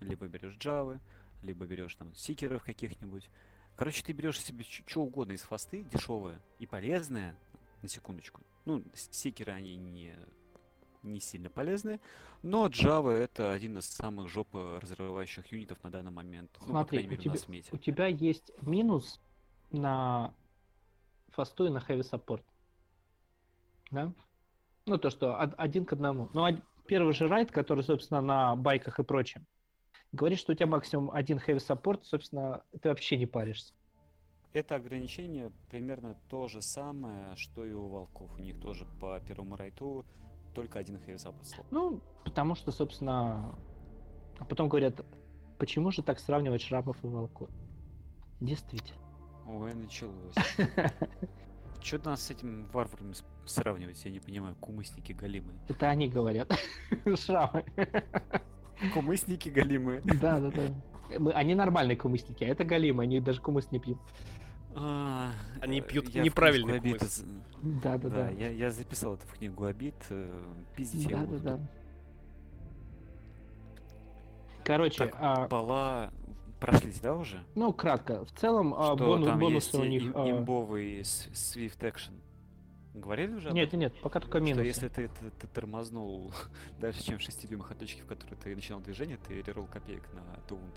либо 0.00 0.26
берешь 0.26 0.56
джавы, 0.56 1.00
либо 1.42 1.66
берешь 1.66 1.94
там 1.94 2.14
сикеров 2.14 2.64
каких-нибудь. 2.64 3.28
Короче, 3.76 4.02
ты 4.02 4.12
берешь 4.12 4.40
себе 4.40 4.64
что 4.64 5.02
угодно 5.02 5.32
из 5.32 5.42
фасты, 5.42 5.84
дешевое 5.92 6.40
и 6.58 6.66
полезное, 6.66 7.36
на 7.86 7.90
секундочку. 7.90 8.42
Ну, 8.64 8.82
с- 8.94 9.08
сикеры, 9.12 9.52
они 9.52 9.76
не, 9.76 10.14
не 11.02 11.20
сильно 11.20 11.48
полезные, 11.48 12.00
но 12.42 12.66
Java 12.66 13.10
это 13.12 13.52
один 13.52 13.78
из 13.78 13.86
самых 13.86 14.28
жопы 14.28 14.78
разрывающих 14.82 15.46
юнитов 15.52 15.82
на 15.84 15.90
данный 15.90 16.10
момент. 16.10 16.50
Ну, 16.60 16.66
по 16.66 16.70
Смотри, 16.72 16.98
крайней 16.98 17.08
у 17.08 17.10
мере, 17.18 17.30
на 17.30 17.36
тебя, 17.38 17.62
у 17.72 17.78
тебя 17.78 18.06
есть 18.08 18.50
минус 18.62 19.20
на 19.70 20.34
фасту 21.28 21.66
и 21.66 21.70
на 21.70 21.78
heavy 21.78 22.02
support. 22.02 22.42
Да? 23.92 24.12
Ну, 24.86 24.98
то, 24.98 25.10
что 25.10 25.32
од- 25.38 25.54
один 25.56 25.84
к 25.84 25.92
одному. 25.92 26.28
Ну, 26.34 26.60
первый 26.86 27.14
же 27.14 27.28
райд, 27.28 27.52
который, 27.52 27.84
собственно, 27.84 28.20
на 28.20 28.56
байках 28.56 28.98
и 28.98 29.04
прочем, 29.04 29.46
говорит, 30.12 30.38
что 30.40 30.52
у 30.52 30.54
тебя 30.56 30.66
максимум 30.66 31.10
один 31.12 31.38
heavy 31.38 31.58
support, 31.58 32.02
собственно, 32.02 32.64
ты 32.82 32.88
вообще 32.88 33.16
не 33.16 33.26
паришься. 33.26 33.74
Это 34.52 34.76
ограничение 34.76 35.52
примерно 35.70 36.16
то 36.28 36.48
же 36.48 36.62
самое, 36.62 37.36
что 37.36 37.64
и 37.64 37.72
у 37.72 37.86
волков. 37.88 38.30
У 38.38 38.42
них 38.42 38.58
тоже 38.60 38.86
по 39.00 39.20
первому 39.20 39.56
райту 39.56 40.04
только 40.54 40.78
один 40.78 40.98
слот. 41.42 41.66
Ну, 41.70 42.00
потому 42.24 42.54
что, 42.54 42.72
собственно, 42.72 43.54
а 44.38 44.44
потом 44.44 44.68
говорят, 44.68 45.04
почему 45.58 45.90
же 45.90 46.02
так 46.02 46.18
сравнивать 46.18 46.62
шрамов 46.62 46.96
и 47.04 47.06
волков? 47.06 47.50
Действительно. 48.40 49.00
Ой, 49.46 49.74
началось. 49.74 50.34
Что 51.82 51.98
нас 52.10 52.22
с 52.22 52.30
этим 52.30 52.66
варварами 52.72 53.14
сравнивать, 53.44 54.04
я 54.04 54.10
не 54.10 54.18
понимаю. 54.18 54.56
Кумысники 54.56 55.12
галимые. 55.12 55.58
Это 55.68 55.88
они 55.88 56.08
говорят. 56.08 56.50
Шрамы. 57.16 57.64
Кумысники 58.92 59.48
галимые. 59.48 60.00
Да, 60.00 60.40
да, 60.40 60.50
да. 60.50 60.74
Мы- 61.18 61.32
Они 61.32 61.54
нормальные 61.54 61.96
кумысники, 61.96 62.44
а 62.44 62.48
это 62.48 62.64
галимы, 62.64 63.02
они 63.04 63.20
даже 63.20 63.40
кумыс 63.40 63.70
не 63.72 63.78
пьют. 63.78 63.98
А, 64.74 65.30
Они 65.62 65.78
э, 65.80 65.82
пьют 65.82 66.08
я 66.10 66.22
в 66.22 66.24
неправильный 66.26 66.78
кумыс. 66.80 67.20
обид 67.20 67.80
Да, 67.82 67.96
да, 67.98 68.08
Да, 68.08 68.14
да. 68.24 68.30
я, 68.30 68.50
я 68.50 68.70
записал 68.70 69.14
это 69.14 69.26
в 69.26 69.32
книгу 69.34 69.64
обид. 69.64 69.94
э, 70.10 70.42
Пиздите 70.76 71.16
Да, 71.16 71.24
да, 71.26 71.38
да. 71.38 71.60
Короче, 74.64 74.98
Так, 74.98 75.16
а, 75.20 75.46
Пола 75.48 76.12
прошлись, 76.60 76.98
да, 77.00 77.14
уже? 77.14 77.42
ну, 77.54 77.72
кратко. 77.72 78.24
В 78.24 78.32
целом, 78.32 78.74
а, 78.74 78.96
Что 78.96 79.06
бону- 79.06 79.26
там 79.26 79.38
бонусы 79.38 79.66
есть 79.66 79.74
у 79.74 79.84
них... 79.84 80.02
им- 80.02 80.12
а, 80.16 80.30
имбовый 80.30 81.04
с- 81.04 81.28
Swift 81.28 81.78
Action. 81.80 82.12
Говорили 82.94 83.34
уже 83.34 83.50
Нет, 83.52 83.72
нет, 83.74 83.94
пока 84.00 84.20
только 84.20 84.38
Что 84.38 84.46
минусы. 84.46 84.66
если 84.66 84.88
ты, 84.88 85.08
ты, 85.08 85.30
ты 85.38 85.46
тормознул 85.48 86.32
дальше, 86.80 87.02
чем 87.04 87.18
6 87.18 87.46
дюймах 87.48 87.70
от 87.70 87.78
точки, 87.78 88.00
в 88.00 88.06
которой 88.06 88.34
ты 88.36 88.54
начинал 88.54 88.80
движение, 88.80 89.18
ты 89.18 89.40
рерол 89.42 89.66
копеек 89.66 90.02
на 90.14 90.40
Туунт. 90.48 90.74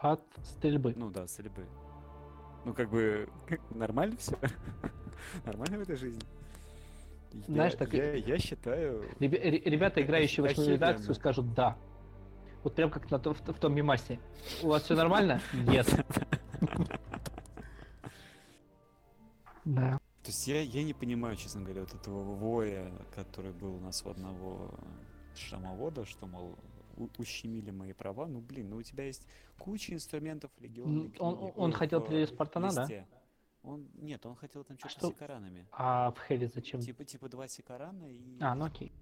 От 0.00 0.22
стрельбы. 0.42 0.92
Ну 0.96 1.10
да, 1.10 1.26
стрельбы. 1.26 1.66
Ну 2.64 2.74
как 2.74 2.90
бы 2.90 3.28
нормально 3.70 4.16
все? 4.18 4.36
нормально 5.44 5.78
в 5.78 5.82
этой 5.82 5.96
жизни? 5.96 6.22
Знаешь, 7.48 7.72
я, 7.72 7.78
так- 7.78 7.92
я, 7.92 8.14
я 8.14 8.38
считаю... 8.38 9.08
Ребя- 9.18 9.40
ре- 9.42 9.58
Ребята, 9.58 10.00
играющие 10.02 10.44
в 10.44 10.48
восьмую 10.48 10.72
редакцию, 10.72 11.14
скажут 11.14 11.52
«да». 11.54 11.76
Вот 12.62 12.74
прям 12.74 12.90
как 12.90 13.10
на 13.10 13.18
том- 13.18 13.34
в, 13.34 13.40
в 13.40 13.58
том 13.58 13.74
мемасе. 13.74 14.18
У 14.62 14.68
вас 14.68 14.84
все 14.84 14.94
нормально? 14.94 15.40
Нет. 15.52 15.86
Да. 19.64 19.98
То 20.22 20.28
есть 20.30 20.46
я, 20.46 20.60
я 20.62 20.82
не 20.84 20.94
понимаю, 20.94 21.36
честно 21.36 21.62
говоря, 21.62 21.82
вот 21.82 21.92
этого 21.94 22.22
воя, 22.22 22.90
который 23.14 23.52
был 23.52 23.74
у 23.74 23.80
нас 23.80 24.02
у 24.06 24.10
одного 24.10 24.70
шрамовода, 25.36 26.06
что, 26.06 26.26
мол, 26.26 26.56
ущемили 27.18 27.70
мои 27.70 27.92
права. 27.92 28.26
Ну, 28.26 28.40
блин, 28.40 28.70
ну 28.70 28.76
у 28.76 28.82
тебя 28.82 29.04
есть 29.04 29.26
куча 29.58 29.94
инструментов 29.94 30.50
легионной 30.60 31.06
М, 31.06 31.12
он- 31.18 31.52
он 31.56 31.72
хотел 31.72 32.00
в, 32.00 32.06
три 32.08 32.26
Спартана, 32.26 32.72
да? 32.72 32.88
Он, 33.62 33.88
нет, 33.94 34.24
он 34.26 34.34
хотел 34.36 34.62
там 34.64 34.78
что-то 34.78 34.92
что? 34.94 35.06
с 35.08 35.10
сикаранами. 35.12 35.66
А 35.72 36.10
в 36.12 36.18
Хэви 36.18 36.46
зачем? 36.46 36.80
Типа, 36.80 37.04
типа 37.04 37.28
два 37.30 37.48
сикарана 37.48 38.04
и... 38.10 38.36
А, 38.40 38.54
ну 38.54 38.66
окей. 38.66 38.92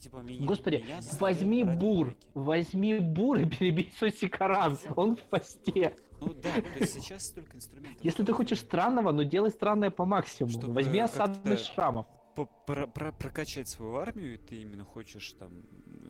типа 0.00 0.16
меня, 0.18 0.44
Господи, 0.44 0.76
меня 0.76 1.00
возьми 1.20 1.62
бур, 1.62 2.16
возьми 2.34 2.98
бур 2.98 3.38
и 3.38 3.44
перебей 3.48 3.92
свой 3.96 4.10
сикаран, 4.12 4.76
он 4.96 5.16
в 5.16 5.22
посте. 5.22 5.96
Ну 6.20 6.34
да, 6.34 6.50
то 6.52 6.78
есть 6.80 6.94
сейчас 6.94 7.26
столько 7.26 7.56
инструментов. 7.56 8.04
Если 8.04 8.24
ты 8.24 8.32
хочешь 8.32 8.58
странного, 8.58 9.12
ну 9.12 9.22
делай 9.22 9.50
странное 9.50 9.90
по 9.90 10.04
максимуму. 10.04 10.52
Чтобы 10.58 10.72
Возьми 10.74 10.98
осадных 10.98 11.60
шрамов. 11.60 12.06
Про- 12.46 12.86
про- 12.86 13.12
прокачать 13.12 13.68
свою 13.68 13.96
армию, 13.96 14.34
и 14.34 14.36
ты 14.38 14.56
именно 14.62 14.84
хочешь 14.84 15.32
там 15.38 15.50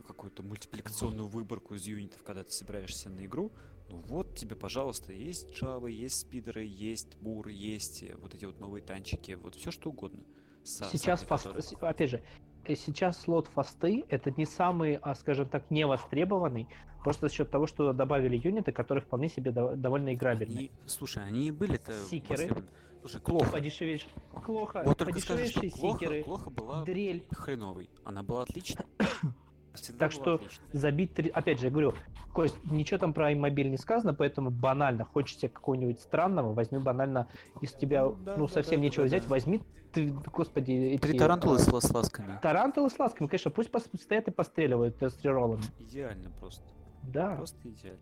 какую-то 0.07 0.43
мультипликационную 0.43 1.27
выборку 1.27 1.75
из 1.75 1.85
юнитов, 1.85 2.23
когда 2.23 2.43
ты 2.43 2.51
собираешься 2.51 3.09
на 3.09 3.25
игру, 3.25 3.51
ну 3.89 3.97
вот 4.07 4.35
тебе, 4.35 4.55
пожалуйста, 4.55 5.13
есть 5.13 5.51
джавы, 5.51 5.91
есть 5.91 6.19
спидеры, 6.19 6.63
есть 6.65 7.17
буры, 7.17 7.51
есть 7.51 8.03
э, 8.03 8.15
вот 8.21 8.33
эти 8.35 8.45
вот 8.45 8.59
новые 8.59 8.81
танчики, 8.83 9.33
вот 9.41 9.55
все 9.55 9.71
что 9.71 9.89
угодно. 9.89 10.21
С- 10.63 10.89
Сейчас, 10.91 11.23
фаст, 11.23 11.45
которые- 11.47 11.89
опять 11.89 12.09
же, 12.11 12.23
э, 12.65 12.75
сейчас 12.75 13.19
слот 13.21 13.47
фасты 13.47 14.05
это 14.09 14.31
не 14.31 14.45
самый, 14.45 14.95
а, 15.01 15.15
скажем 15.15 15.47
так, 15.49 15.69
не 15.71 15.85
востребованный, 15.87 16.67
просто 17.03 17.27
за 17.29 17.33
счет 17.33 17.49
того, 17.49 17.65
что 17.65 17.93
добавили 17.93 18.35
юниты, 18.37 18.71
которые 18.71 19.03
вполне 19.03 19.29
себе 19.29 19.51
дов- 19.51 19.75
довольно 19.75 20.13
играбельны. 20.13 20.57
Они, 20.57 20.71
слушай, 20.85 21.23
они 21.23 21.49
были-то 21.51 21.93
Сикеры. 22.09 22.29
востребованы. 22.37 22.67
Слушай, 23.01 23.21
Клоха. 23.21 23.51
Подешевевшие, 23.51 24.11
плохо, 24.45 24.83
Вот 24.85 24.97
только 24.97 25.19
скажи, 25.19 25.47
что 25.47 25.61
Клоха, 25.69 25.99
сикеры, 25.99 26.23
Клоха 26.23 26.49
была 26.49 26.83
дрель. 26.83 27.25
хреновой. 27.31 27.89
Она 28.03 28.23
была 28.23 28.43
отличной. 28.43 28.85
Всегда 29.73 30.09
Так 30.09 30.11
была 30.17 30.21
что 30.23 30.33
отличной. 30.35 30.65
забить 30.73 31.13
три... 31.13 31.29
Опять 31.29 31.59
же, 31.59 31.67
я 31.67 31.71
говорю, 31.71 31.93
Кость, 32.33 32.57
ничего 32.65 32.97
там 32.99 33.13
про 33.13 33.31
иммобиль 33.33 33.69
не 33.71 33.77
сказано, 33.77 34.13
поэтому 34.13 34.49
банально, 34.51 35.05
хочешь 35.05 35.37
себе 35.37 35.49
какого-нибудь 35.49 35.99
странного, 36.01 36.53
возьми 36.53 36.79
банально, 36.79 37.27
из 37.61 37.73
тебя, 37.73 38.05
Ну, 38.05 38.15
да, 38.23 38.37
ну, 38.37 38.47
да, 38.47 38.53
совсем 38.53 38.79
да, 38.81 38.85
нечего 38.85 39.03
да, 39.03 39.07
взять, 39.07 39.23
да. 39.23 39.29
возьми, 39.29 39.61
ты, 39.93 40.11
господи, 40.11 40.71
эти... 40.73 41.01
Три 41.01 41.17
тарантулы 41.17 41.55
э, 41.55 41.59
с, 41.59 41.65
с 41.65 41.91
ласками. 41.91 42.39
Тарантулы 42.41 42.89
с 42.89 42.99
ласками, 42.99 43.27
конечно, 43.27 43.49
пусть 43.51 43.69
пос- 43.69 43.89
стоят 43.99 44.27
и 44.27 44.31
постреливают 44.31 45.01
э, 45.01 45.09
с 45.09 45.21
рероллами. 45.23 45.63
Идеально 45.79 46.29
просто. 46.39 46.63
Да. 47.03 47.35
Просто 47.37 47.57
идеально. 47.69 47.99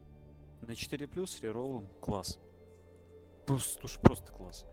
На 0.64 0.76
4 0.76 1.07
плюс 1.07 1.32
с 1.32 1.41
реролом 1.41 1.88
класс. 2.02 2.40
Просто, 3.45 3.86
уж 3.86 3.98
просто 3.99 4.32
класс. 4.34 4.65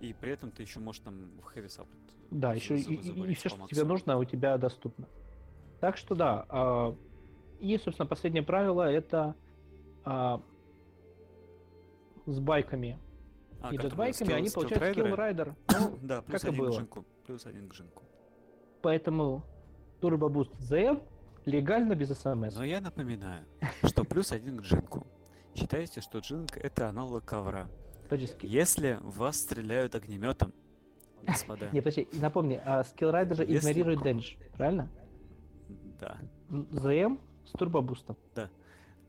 И 0.00 0.12
при 0.14 0.32
этом 0.32 0.50
ты 0.50 0.62
еще 0.62 0.80
можешь 0.80 1.02
там 1.02 1.30
в 1.40 1.44
heavy 1.44 1.68
support. 1.68 1.98
Да, 2.30 2.50
за- 2.50 2.54
еще 2.56 2.76
и, 2.78 3.02
завалить 3.02 3.38
все, 3.38 3.48
что 3.48 3.66
тебе 3.66 3.84
нужно, 3.84 4.16
у 4.18 4.24
тебя 4.24 4.56
доступно. 4.58 5.06
Так 5.80 5.96
что 5.96 6.14
да. 6.14 6.46
а, 6.48 6.96
И, 7.58 7.76
собственно, 7.78 8.06
последнее 8.06 8.42
правило 8.42 8.82
это 8.90 9.34
а, 10.04 10.40
с 12.26 12.38
байками 12.38 12.98
А, 13.62 13.74
и 13.74 13.76
джетбайками, 13.76 14.28
Скилл- 14.30 14.34
они 14.36 14.48
получают 14.50 14.82
skilled 14.82 14.96
rider 14.96 15.06
ы? 15.08 15.14
skilled 15.14 15.36
rider. 15.36 15.54
Ну, 15.80 15.98
Да, 16.02 16.22
плюс 16.22 16.40
как 16.42 16.44
и 16.44 16.54
один 16.54 16.64
к 16.64 16.68
было. 16.68 16.78
jink 16.78 16.95
у. 16.95 17.04
Плюс 17.26 17.46
один 17.46 17.68
к 17.68 17.74
jink 17.74 17.93
у. 17.93 18.02
поэтому 18.82 19.44
turbo-boost 20.00 20.52
ZM 20.60 21.02
легально 21.44 21.94
без 21.94 22.08
СМС. 22.18 22.54
Но 22.56 22.64
я 22.64 22.80
напоминаю, 22.80 23.44
что 23.84 24.04
плюс 24.04 24.32
один 24.32 24.58
к 24.58 24.62
jink 24.62 24.91
у. 24.91 25.06
Считайте, 25.54 26.00
что 26.00 26.20
jink 26.20 26.56
это 26.56 26.88
аналог 26.88 27.24
cover 27.24 27.55
а. 27.55 27.68
Ски- 28.10 28.46
Если 28.46 28.98
вас 29.02 29.36
стреляют 29.38 29.94
огнеметом, 29.94 30.52
господа, 31.26 31.68
Не, 31.72 31.80
подожди, 31.80 32.08
напомни, 32.14 32.60
а 32.64 32.84
skilled 32.84 33.14
rider 33.14 33.36
же 33.36 33.42
Если- 33.44 33.58
игнорирует 33.58 34.02
danger, 34.02 34.36
правильно? 34.56 34.88
да. 36.00 36.18
М, 36.48 36.62
ZM 36.72 37.18
с 37.46 37.50
турбобустом. 37.52 38.16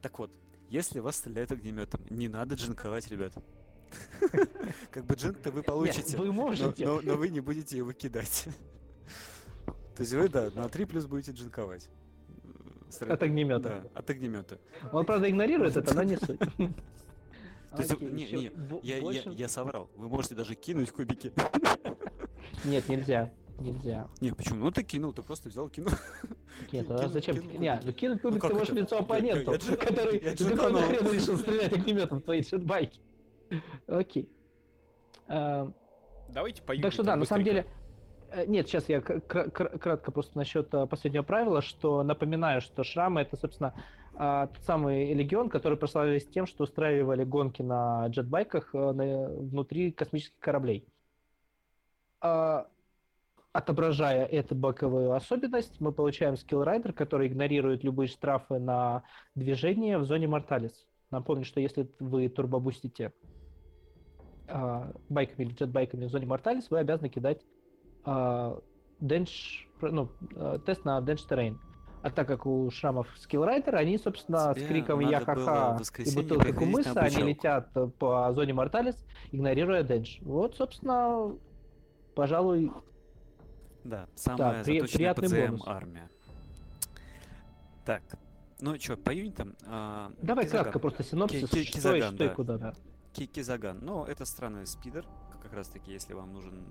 Так 0.01 0.17
вот, 0.19 0.31
если 0.69 0.99
вас 0.99 1.15
стреляют 1.17 1.51
огнеметом, 1.51 2.01
не 2.09 2.27
надо 2.27 2.55
джинковать, 2.55 3.07
ребят. 3.09 3.33
Как 4.91 5.05
бы 5.05 5.15
джинк-то 5.15 5.51
вы 5.51 5.63
получите, 5.63 6.17
вы 6.17 6.27
но, 6.27 6.33
можете. 6.33 6.85
но- 6.85 7.01
но 7.01 7.15
вы 7.17 7.29
не 7.29 7.39
будете 7.41 7.77
его 7.77 7.91
кидать. 7.93 8.45
То 9.95 10.03
есть 10.03 10.13
вы, 10.13 10.29
да, 10.29 10.49
на 10.55 10.69
3 10.69 10.85
плюс 10.85 11.05
будете 11.05 11.31
джинковать. 11.31 11.89
От 12.99 13.23
огнемета. 13.23 13.81
Да, 13.93 13.99
от 13.99 14.09
огнемета. 14.09 14.59
Он, 14.91 15.05
правда, 15.05 15.29
игнорирует 15.29 15.77
это, 15.77 15.93
но 15.93 16.03
не 16.03 16.17
суть. 16.17 16.39
То 17.76 17.81
есть, 17.81 18.02
не, 18.02 18.26
не, 18.26 18.52
Я, 18.84 18.98
я, 18.98 19.22
я 19.31 19.48
соврал. 19.48 19.89
Вы 19.95 20.10
можете 20.10 20.35
даже 20.35 20.56
кинуть 20.56 20.91
кубики. 20.91 21.31
Нет, 22.65 22.88
нельзя. 22.89 23.31
Нельзя. 23.60 24.07
Не, 24.19 24.31
почему? 24.34 24.65
Ну 24.65 24.72
ты 24.72 24.84
кинул, 24.84 25.14
ты 25.14 25.22
просто 25.22 25.49
взял, 25.49 25.69
кинул. 25.69 25.91
Нет, 26.72 26.89
а 26.89 26.98
кинуть- 26.98 27.14
зачем? 27.14 27.35
кинуть 27.38 27.60
Не, 27.60 27.72
кубик. 27.77 27.85
ну 27.85 27.93
кинуть 27.93 28.22
кубик 28.22 28.41
как 28.41 28.52
ты 28.52 28.57
можешь 28.57 28.73
лицо 28.73 28.98
оппоненту, 28.99 29.52
который... 29.77 30.19
Ты 30.19 30.49
какого 30.49 30.81
хрена 30.81 31.10
решил 31.10 31.38
стрелять 31.38 31.72
огнеметом 31.77 32.19
в 32.19 32.22
твои 32.23 32.41
джетбайки? 32.41 32.99
Окей. 33.88 34.30
А, 35.27 35.72
Давайте 36.30 36.61
поюнитам 36.64 36.89
Так 36.89 36.93
что 36.93 37.03
да, 37.03 37.15
на 37.15 37.26
самом 37.26 37.43
деле... 37.45 37.65
э, 38.31 38.45
Нет, 38.48 38.68
сейчас 38.68 38.89
я 38.89 38.99
кратко 39.02 40.11
просто 40.11 40.38
насчет 40.38 40.73
э, 40.73 40.88
последнего 40.88 41.23
правила, 41.23 41.61
что 41.61 42.03
напоминаю, 42.03 42.61
что 42.61 42.84
шрамы 42.84 43.22
это, 43.22 43.38
собственно, 43.38 43.73
а, 44.23 44.45
тот 44.45 44.64
самый 44.65 45.11
легион, 45.15 45.49
который 45.49 45.80
прославились 45.80 46.27
тем, 46.27 46.45
что 46.45 46.65
устраивали 46.65 47.23
гонки 47.23 47.64
на 47.64 48.06
джетбайках 48.06 48.69
э, 48.76 48.91
на- 48.91 49.30
внутри 49.30 49.91
космических 49.91 50.38
кораблей. 50.38 50.88
А, 52.22 52.68
Отображая 53.52 54.27
эту 54.27 54.53
боковую 54.53 55.14
особенность, 55.14 55.81
мы 55.81 55.91
получаем 55.91 56.38
skilled 56.38 56.68
rider, 56.68 56.93
который 56.93 57.30
игнорирует 57.30 57.84
любые 57.84 58.10
штрафы 58.10 58.60
на 58.60 59.03
движение 59.34 59.98
в 59.98 60.06
зоне 60.06 60.27
Морталис. 60.27 60.85
Напомню, 61.10 61.43
что 61.43 61.60
если 61.60 61.89
вы 61.99 62.30
турбобустите 62.30 63.14
а, 64.48 64.93
байками 65.10 65.48
или 65.48 65.56
джетбайками 65.56 66.06
в 66.06 66.10
зоне 66.10 66.27
Морталис, 66.27 66.69
вы 66.69 66.77
обязаны 66.77 67.10
кидать 67.10 67.41
а, 68.06 68.60
danger, 68.99 69.67
ну, 69.81 70.11
а, 70.35 70.60
тест 70.60 70.85
на 70.85 71.02
danger 71.01 71.23
terrain. 71.23 71.59
А 72.01 72.09
так 72.09 72.27
как 72.27 72.45
у 72.47 72.69
шрамов 72.71 73.07
skilled 73.19 73.50
rider, 73.50 73.75
они, 73.75 73.97
собственно, 73.99 74.53
с 74.53 74.55
Тебе 74.55 74.67
криком 74.67 75.01
надо 75.01 75.25
было 75.25 75.35
«Я-ха-ха» 75.45 75.79
и 75.99 76.15
бутылкой 76.15 76.53
кумыса, 76.53 76.99
они 76.99 77.17
летят 77.21 77.69
по 77.99 78.31
зоне 78.33 78.53
Морталис, 78.53 78.95
игнорируя 79.31 79.83
денш. 79.83 80.17
Вот, 80.21 80.55
собственно, 80.55 81.35
пожалуй, 82.15 82.71
Да, 83.83 84.07
самая 84.15 84.63
при- 84.63 84.79
заточенная 84.79 85.13
приятный 85.13 85.27
ПЦМ 85.27 85.51
бонус. 85.51 85.67
армия. 85.67 86.09
Так, 87.85 88.01
ну 88.59 88.79
что, 88.79 88.97
по 88.97 89.11
юнитам? 89.11 89.55
а, 89.67 90.11
давай 90.21 90.45
Кизаган. 90.45 90.63
кратко 90.65 90.79
просто 90.79 91.03
синопсис, 91.03 91.41
Ки- 91.41 91.45
что, 91.47 91.59
и, 91.59 91.65
Кизаган, 91.65 92.15
что 92.15 92.23
и 92.23 92.27
да. 92.27 92.33
куда, 92.33 92.57
да. 92.57 92.73
Ки- 93.13 93.25
Кизаган. 93.27 93.79
Ну, 93.81 94.05
это 94.05 94.25
странный 94.25 94.65
спидер, 94.65 95.05
как 95.43 95.53
раз 95.53 95.67
таки, 95.67 95.91
если 95.91 96.13
вам 96.13 96.33
нужен 96.33 96.63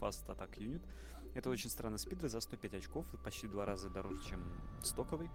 fast 0.00 0.24
attack 0.28 0.50
юнит. 0.60 0.82
Это 1.34 1.48
очень 1.50 1.70
странный 1.70 1.98
спидер 1.98 2.28
за 2.28 2.40
105 2.40 2.74
очков, 2.74 3.06
почти 3.24 3.46
в 3.46 3.50
два 3.50 3.64
раза 3.64 3.88
дороже, 3.88 4.22
чем 4.28 4.42
стоковый. 4.82 5.30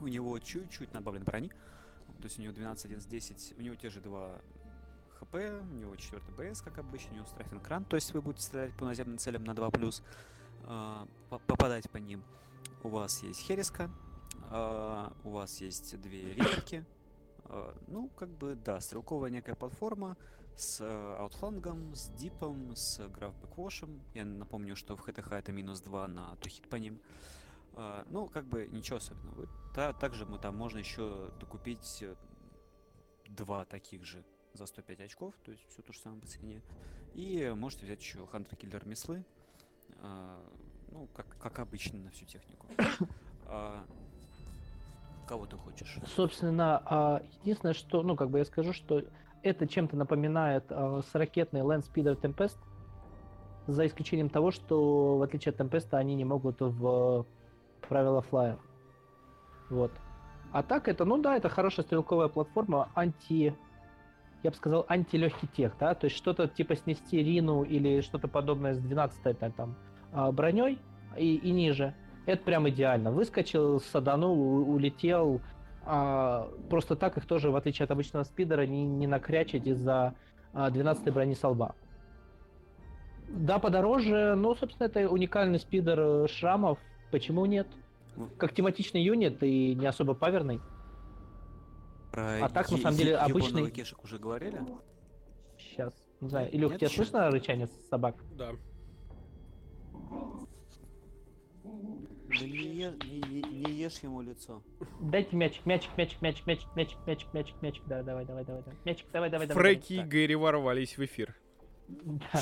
У 0.00 0.08
него 0.08 0.38
чуть-чуть 0.38 0.90
добавлен 0.92 1.24
брони, 1.24 1.48
то 1.48 2.24
есть 2.24 2.38
у 2.38 2.42
него 2.42 2.52
12, 2.52 2.84
11, 2.86 3.08
10, 3.08 3.54
у 3.58 3.62
него 3.62 3.74
те 3.76 3.90
же 3.90 4.00
2 4.00 4.40
хп, 5.20 5.34
у 5.34 5.74
него 5.74 5.96
4 5.96 6.22
БС, 6.36 6.62
как 6.62 6.78
обычно, 6.78 7.12
у 7.12 7.16
него 7.16 7.26
страйфинг 7.26 7.62
кран, 7.62 7.84
то 7.84 7.96
есть 7.96 8.12
вы 8.14 8.22
будете 8.22 8.42
стрелять 8.44 8.74
по 8.76 8.84
наземным 8.84 9.18
целям 9.18 9.44
на 9.44 9.52
2+, 9.54 10.02
а, 10.64 11.06
по- 11.30 11.38
попадать 11.40 11.90
по 11.90 11.96
ним. 11.98 12.22
У 12.82 12.88
вас 12.88 13.22
есть 13.22 13.40
Хереска, 13.40 13.90
а, 14.50 15.12
у 15.24 15.30
вас 15.30 15.60
есть 15.60 16.00
две 16.00 16.32
риперки, 16.34 16.84
а, 17.44 17.76
ну, 17.88 18.08
как 18.16 18.28
бы, 18.28 18.56
да, 18.56 18.80
стрелковая 18.80 19.30
некая 19.30 19.54
платформа 19.54 20.16
с 20.58 20.80
э, 20.80 21.16
аутфлангом, 21.18 21.94
с 21.94 22.08
дипом, 22.10 22.74
с 22.74 23.06
граф 23.08 23.34
бэквошем. 23.40 24.00
Я 24.14 24.24
напомню, 24.24 24.74
что 24.76 24.96
в 24.96 25.00
ХТХ 25.00 25.32
это 25.32 25.52
минус 25.52 25.80
2 25.80 26.08
на 26.08 26.36
тухит 26.36 26.68
по 26.68 26.76
ним. 26.76 27.00
А, 27.74 28.04
ну, 28.10 28.28
как 28.28 28.44
бы 28.44 28.66
ничего 28.66 28.96
особенного. 28.96 29.48
Та- 29.74 29.92
также 29.92 30.26
мы 30.26 30.38
там 30.38 30.56
можно 30.56 30.78
еще 30.78 31.30
докупить 31.38 32.02
э, 32.02 32.16
два 33.28 33.64
таких 33.64 34.04
же 34.04 34.24
за 34.54 34.66
105 34.66 35.00
очков, 35.00 35.34
то 35.44 35.52
есть 35.52 35.64
все 35.68 35.82
то 35.82 35.92
же 35.92 36.00
самое 36.00 36.20
по 36.20 36.26
цене. 36.26 36.60
И 37.14 37.52
можете 37.56 37.84
взять 37.84 38.00
еще 38.00 38.26
Хантер 38.26 38.56
Киллер 38.56 38.84
Мислы, 38.86 39.24
ну, 40.90 41.08
как, 41.14 41.26
как 41.38 41.58
обычно 41.58 41.98
на 41.98 42.10
всю 42.10 42.24
технику. 42.26 42.66
А, 43.50 43.82
кого 45.26 45.46
ты 45.46 45.56
хочешь? 45.56 45.96
Собственно, 46.14 46.82
а, 46.84 47.22
единственное, 47.40 47.72
что, 47.72 48.02
ну, 48.02 48.14
как 48.14 48.28
бы 48.28 48.38
я 48.38 48.44
скажу, 48.44 48.74
что 48.74 49.04
это 49.42 49.66
чем-то 49.66 49.96
напоминает 49.96 50.64
а, 50.70 51.00
с 51.02 51.14
ракетной 51.14 51.60
Land 51.60 51.84
Speeder 51.88 52.20
Tempest, 52.20 52.58
за 53.66 53.86
исключением 53.86 54.30
того, 54.30 54.50
что 54.50 55.18
в 55.18 55.22
отличие 55.22 55.52
от 55.52 55.60
Tempest 55.60 55.88
они 55.92 56.14
не 56.14 56.24
могут 56.24 56.60
в 56.60 57.26
правила 57.88 58.22
флая. 58.22 58.58
Вот. 59.70 59.92
А 60.52 60.62
так 60.62 60.88
это, 60.88 61.04
ну 61.04 61.18
да, 61.18 61.36
это 61.36 61.48
хорошая 61.48 61.84
стрелковая 61.84 62.28
платформа, 62.28 62.88
анти, 62.94 63.54
я 64.42 64.50
бы 64.50 64.56
сказал, 64.56 64.86
антилегкий 64.88 65.46
тех, 65.48 65.76
да, 65.78 65.94
то 65.94 66.06
есть 66.06 66.16
что-то 66.16 66.48
типа 66.48 66.76
снести 66.76 67.22
Рину 67.22 67.64
или 67.64 68.00
что-то 68.00 68.28
подобное 68.28 68.74
с 68.74 68.78
12 68.78 69.38
там 69.54 69.74
а, 70.12 70.32
броней 70.32 70.78
и, 71.16 71.36
и 71.36 71.50
ниже. 71.50 71.94
Это 72.26 72.42
прям 72.42 72.68
идеально. 72.68 73.10
Выскочил, 73.10 73.80
саданул, 73.80 74.70
улетел. 74.70 75.40
А, 75.90 76.50
просто 76.68 76.96
так 76.96 77.16
их 77.16 77.24
тоже, 77.24 77.50
в 77.50 77.56
отличие 77.56 77.84
от 77.84 77.90
обычного 77.90 78.22
спидера, 78.24 78.66
не, 78.66 78.84
не 78.84 79.06
накрячить 79.06 79.66
из-за 79.66 80.14
12 80.52 81.10
брони 81.14 81.32
со 81.34 81.48
лба. 81.48 81.74
Да, 83.30 83.58
подороже, 83.58 84.34
но, 84.34 84.54
собственно, 84.54 84.86
это 84.86 85.08
уникальный 85.08 85.58
спидер 85.58 85.98
э, 85.98 86.28
шрамов. 86.28 86.78
Почему 87.10 87.46
нет? 87.46 87.66
Ну, 88.16 88.28
Как 88.36 88.52
тематичный 88.54 89.02
юнит 89.02 89.42
и 89.42 89.74
не 89.74 89.86
особо 89.86 90.12
паверный. 90.12 90.60
Про 92.12 92.44
А 92.44 92.48
так, 92.50 92.70
на 92.70 92.76
самом 92.76 92.96
деле, 92.96 93.16
обычный- 93.16 93.70
кешек 93.70 94.04
уже 94.04 94.18
говорили? 94.18 94.60
Сейчас. 95.56 95.94
Не 96.20 96.28
знаю. 96.28 96.54
Илюх, 96.54 96.72
Нет 96.72 96.80
тебе 96.80 96.88
ещё? 96.88 96.96
слышно 96.96 97.30
рычание 97.30 97.66
собак? 97.88 98.16
Да. 98.36 98.50
Да 102.28 102.44
не, 102.44 102.48
е- 102.48 102.94
не- 103.04 103.20
не- 103.20 103.64
не 103.64 103.72
ешь 103.72 103.98
ему 104.02 104.20
лицо. 104.22 104.62
Дайте 105.00 105.34
мячик, 105.34 105.64
мячик, 105.66 105.90
мячик, 105.96 106.20
мячик, 106.20 106.46
мячик, 106.46 106.68
мячик, 106.76 106.98
мячик, 107.06 107.32
мячик, 107.32 107.62
мячик. 107.62 107.82
Да, 107.86 108.02
давай, 108.02 108.24
давай, 108.26 108.44
давай, 108.44 108.62
давай. 108.62 108.78
Мячик, 108.84 109.06
давай, 109.12 109.30
давай, 109.30 109.46
давай. 109.46 109.62
Фрэки 109.62 109.92
и. 109.94 110.02
Гэри 110.02 110.34
ворвались 110.34 110.96
в 110.98 111.04
эфир. 111.04 111.34
Да. 111.88 112.18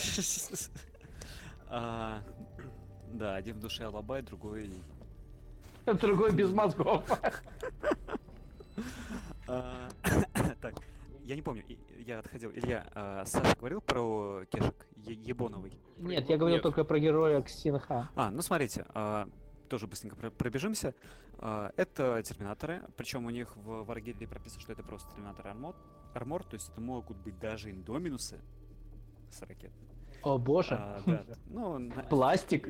А, 1.69 2.23
Да, 3.13 3.35
один 3.37 3.57
в 3.57 3.61
душе 3.61 3.85
Алабай, 3.85 4.23
другой... 4.23 4.71
Другой 5.85 6.33
без 6.33 6.51
мозгов. 6.53 7.03
А, 9.49 9.89
Так, 10.61 10.75
я 11.25 11.37
не 11.37 11.43
помню, 11.43 11.63
я 12.05 12.19
отходил. 12.19 12.51
Илья, 12.53 12.87
а, 12.95 13.25
Саша 13.27 13.55
говорил 13.57 13.81
про 13.81 14.45
кешек 14.51 14.87
Е- 14.97 15.15
Ебоновый? 15.15 15.73
Нет, 15.99 16.29
я 16.29 16.37
говорил 16.37 16.57
Нет. 16.57 16.63
только 16.63 16.85
про 16.85 16.99
героя 16.99 17.41
Ксинха. 17.43 18.11
А, 18.17 18.31
ну 18.31 18.43
смотрите, 18.43 18.85
а, 18.95 19.29
тоже 19.67 19.87
быстренько 19.87 20.17
про- 20.17 20.31
пробежимся. 20.31 20.95
А, 21.39 21.73
Это 21.77 22.23
терминаторы, 22.23 22.83
причем 22.97 23.27
у 23.27 23.31
них 23.31 23.57
в 23.57 23.85
Варгеле 23.85 24.27
прописано, 24.27 24.61
что 24.61 24.73
это 24.73 24.83
просто 24.83 25.11
терминатор 25.13 25.47
армор, 25.49 25.77
армор, 26.15 26.45
то 26.45 26.55
есть 26.55 26.71
это 26.71 26.81
могут 26.81 27.17
быть 27.19 27.39
даже 27.39 27.71
индоминусы 27.71 28.41
с 29.31 29.43
ракет. 29.43 29.73
О 30.23 30.39
боже. 30.39 30.75
А, 30.75 31.03
да, 31.07 31.25
ну, 31.47 31.91
Пластик. 32.09 32.69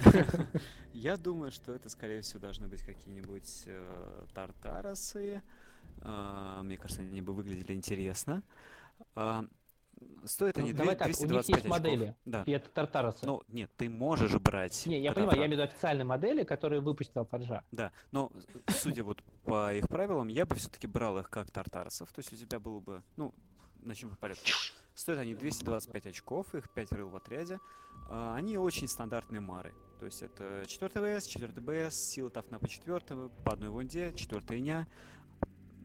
я 0.92 1.16
думаю, 1.16 1.52
что 1.52 1.72
это, 1.72 1.88
скорее 1.88 2.20
всего, 2.22 2.40
должны 2.40 2.66
быть 2.68 2.82
какие-нибудь 2.82 3.62
э, 3.66 4.24
тартаросы. 4.34 5.42
А, 6.02 6.62
мне 6.62 6.76
кажется, 6.76 7.02
они 7.02 7.22
бы 7.22 7.32
выглядели 7.32 7.72
интересно. 7.72 8.42
Стоят 10.24 10.56
Ну, 10.56 10.62
они 10.64 10.72
давай 10.72 10.96
две- 10.96 10.98
так, 10.98 11.06
у 11.06 11.10
них 11.10 11.18
225 11.28 11.48
есть 11.48 11.66
очков. 11.66 11.70
модели. 11.78 12.16
Да. 12.24 12.42
И 12.46 12.50
это 12.50 12.68
Тартарасы. 12.70 13.24
Ну, 13.26 13.42
нет, 13.48 13.70
ты 13.76 13.88
можешь 13.88 14.34
брать. 14.34 14.84
не, 14.86 15.00
я 15.00 15.12
понимаю, 15.12 15.12
я 15.12 15.12
правда. 15.12 15.36
имею 15.36 15.48
в 15.48 15.52
виду 15.52 15.62
официальные 15.62 16.04
модели, 16.04 16.44
которые 16.44 16.80
выпустила 16.80 17.24
Фаржа. 17.24 17.62
Да, 17.72 17.92
но 18.10 18.30
судя 18.68 19.04
вот 19.04 19.22
по 19.44 19.72
их 19.72 19.88
правилам, 19.88 20.28
я 20.28 20.44
бы 20.44 20.56
все-таки 20.56 20.86
брал 20.86 21.18
их 21.18 21.30
как 21.30 21.50
тартарсов. 21.50 22.12
То 22.12 22.18
есть 22.20 22.32
у 22.32 22.36
тебя 22.36 22.58
было 22.58 22.80
бы, 22.80 23.02
ну, 23.16 23.32
начнем 23.82 24.10
по 24.10 24.16
порядку. 24.16 24.44
Стоят 24.94 25.20
они 25.20 25.34
225 25.34 26.06
очков, 26.06 26.54
их 26.54 26.70
5 26.72 26.92
рыл 26.92 27.08
в 27.10 27.16
отряде. 27.16 27.58
А, 28.08 28.34
Они 28.34 28.56
очень 28.58 28.88
стандартные 28.88 29.40
мары. 29.40 29.74
То 30.00 30.06
есть 30.06 30.22
это 30.22 30.64
4 30.66 31.18
ВС, 31.20 31.26
4 31.26 31.52
БС, 31.88 31.94
сила 31.94 32.30
тафна 32.30 32.58
по 32.58 32.66
4, 32.68 33.00
по 33.44 33.52
одной 33.52 33.68
вунде, 33.70 34.12
4 34.14 34.58
иня. 34.58 34.86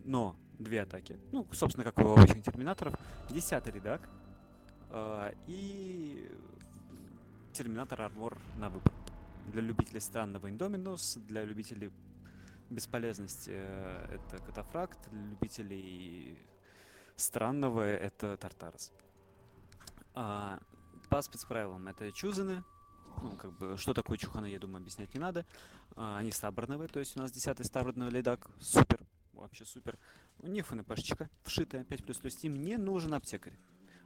Но 0.03 0.35
две 0.63 0.81
атаки. 0.83 1.19
Ну, 1.31 1.47
собственно, 1.51 1.83
как 1.83 1.97
у 1.99 2.13
обычных 2.13 2.43
терминаторов. 2.43 2.93
10 3.29 3.67
редак. 3.67 4.07
а, 4.89 5.33
И 5.47 6.29
терминатор 7.53 8.01
армор 8.01 8.37
на 8.57 8.69
выбор. 8.69 8.93
Для 9.47 9.61
любителей 9.61 9.99
странного 9.99 10.49
Индоминус, 10.49 11.17
для 11.27 11.43
любителей 11.43 11.91
бесполезности 12.69 13.51
э, 13.53 14.15
это 14.15 14.41
катафракт, 14.43 14.97
для 15.09 15.21
любителей 15.23 16.37
странного 17.17 17.81
это 17.81 18.37
Тартарс. 18.37 18.91
А, 20.13 20.59
по 21.09 21.21
спецправилам 21.21 21.87
это 21.87 22.11
чузаны. 22.11 22.63
Ну, 23.21 23.35
как 23.35 23.51
бы, 23.57 23.77
что 23.77 23.93
такое 23.93 24.17
чуханы, 24.17 24.45
я 24.45 24.59
думаю, 24.59 24.77
объяснять 24.81 25.13
не 25.13 25.19
надо. 25.19 25.45
А, 25.95 26.17
они 26.17 26.31
стаборновые, 26.31 26.87
то 26.87 26.99
есть 26.99 27.17
у 27.17 27.19
нас 27.19 27.31
10 27.31 27.65
стаборновый 27.65 28.13
ледак. 28.13 28.47
Супер, 28.59 28.99
вообще 29.33 29.65
супер. 29.65 29.97
У 30.43 30.47
них 30.47 30.65
ФНПшечка 30.67 31.29
вшитая 31.43 31.83
5 31.83 32.03
плюс, 32.03 32.19
есть 32.23 32.43
им 32.43 32.55
не 32.55 32.77
нужен 32.77 33.13
аптекарь. 33.13 33.57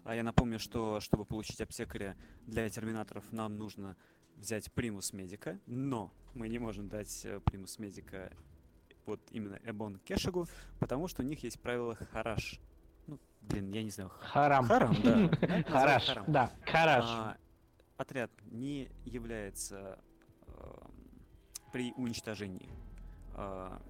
А 0.03 0.14
я 0.16 0.22
напомню, 0.22 0.60
что 0.60 0.99
чтобы 0.99 1.26
получить 1.26 1.62
аптекаря 1.62 2.16
для 2.45 2.70
терминаторов, 2.70 3.32
нам 3.32 3.57
нужно 3.57 3.95
взять 4.36 4.72
примус 4.74 5.14
медика, 5.14 5.60
но 5.66 6.12
мы 6.34 6.49
не 6.49 6.60
можем 6.60 6.90
дать 6.90 7.26
э, 7.26 7.40
примус 7.40 7.80
медика 7.80 8.32
вот 9.06 9.22
именно 9.32 9.60
Эбон 9.64 9.98
Кешигу, 9.99 10.48
потому 10.80 11.07
что 11.07 11.22
у 11.24 11.26
них 11.26 11.41
есть 11.44 11.60
правило 11.60 11.95
хараш. 11.95 12.60
Ну, 13.07 13.20
блин, 13.41 13.72
я 13.72 13.82
не 13.82 13.90
знаю. 13.90 14.10
Харам. 14.10 14.66
Харам, 14.66 14.95
да. 15.02 15.64
Хараш. 15.70 16.16
Да, 16.28 16.52
хараш. 16.66 17.06
А, 17.07 17.38
отряд 17.98 18.32
не 18.52 18.90
является 19.06 19.99
эм, 20.48 20.91
при 21.72 21.94
уничтожении, 21.94 22.70
а, 23.36 23.82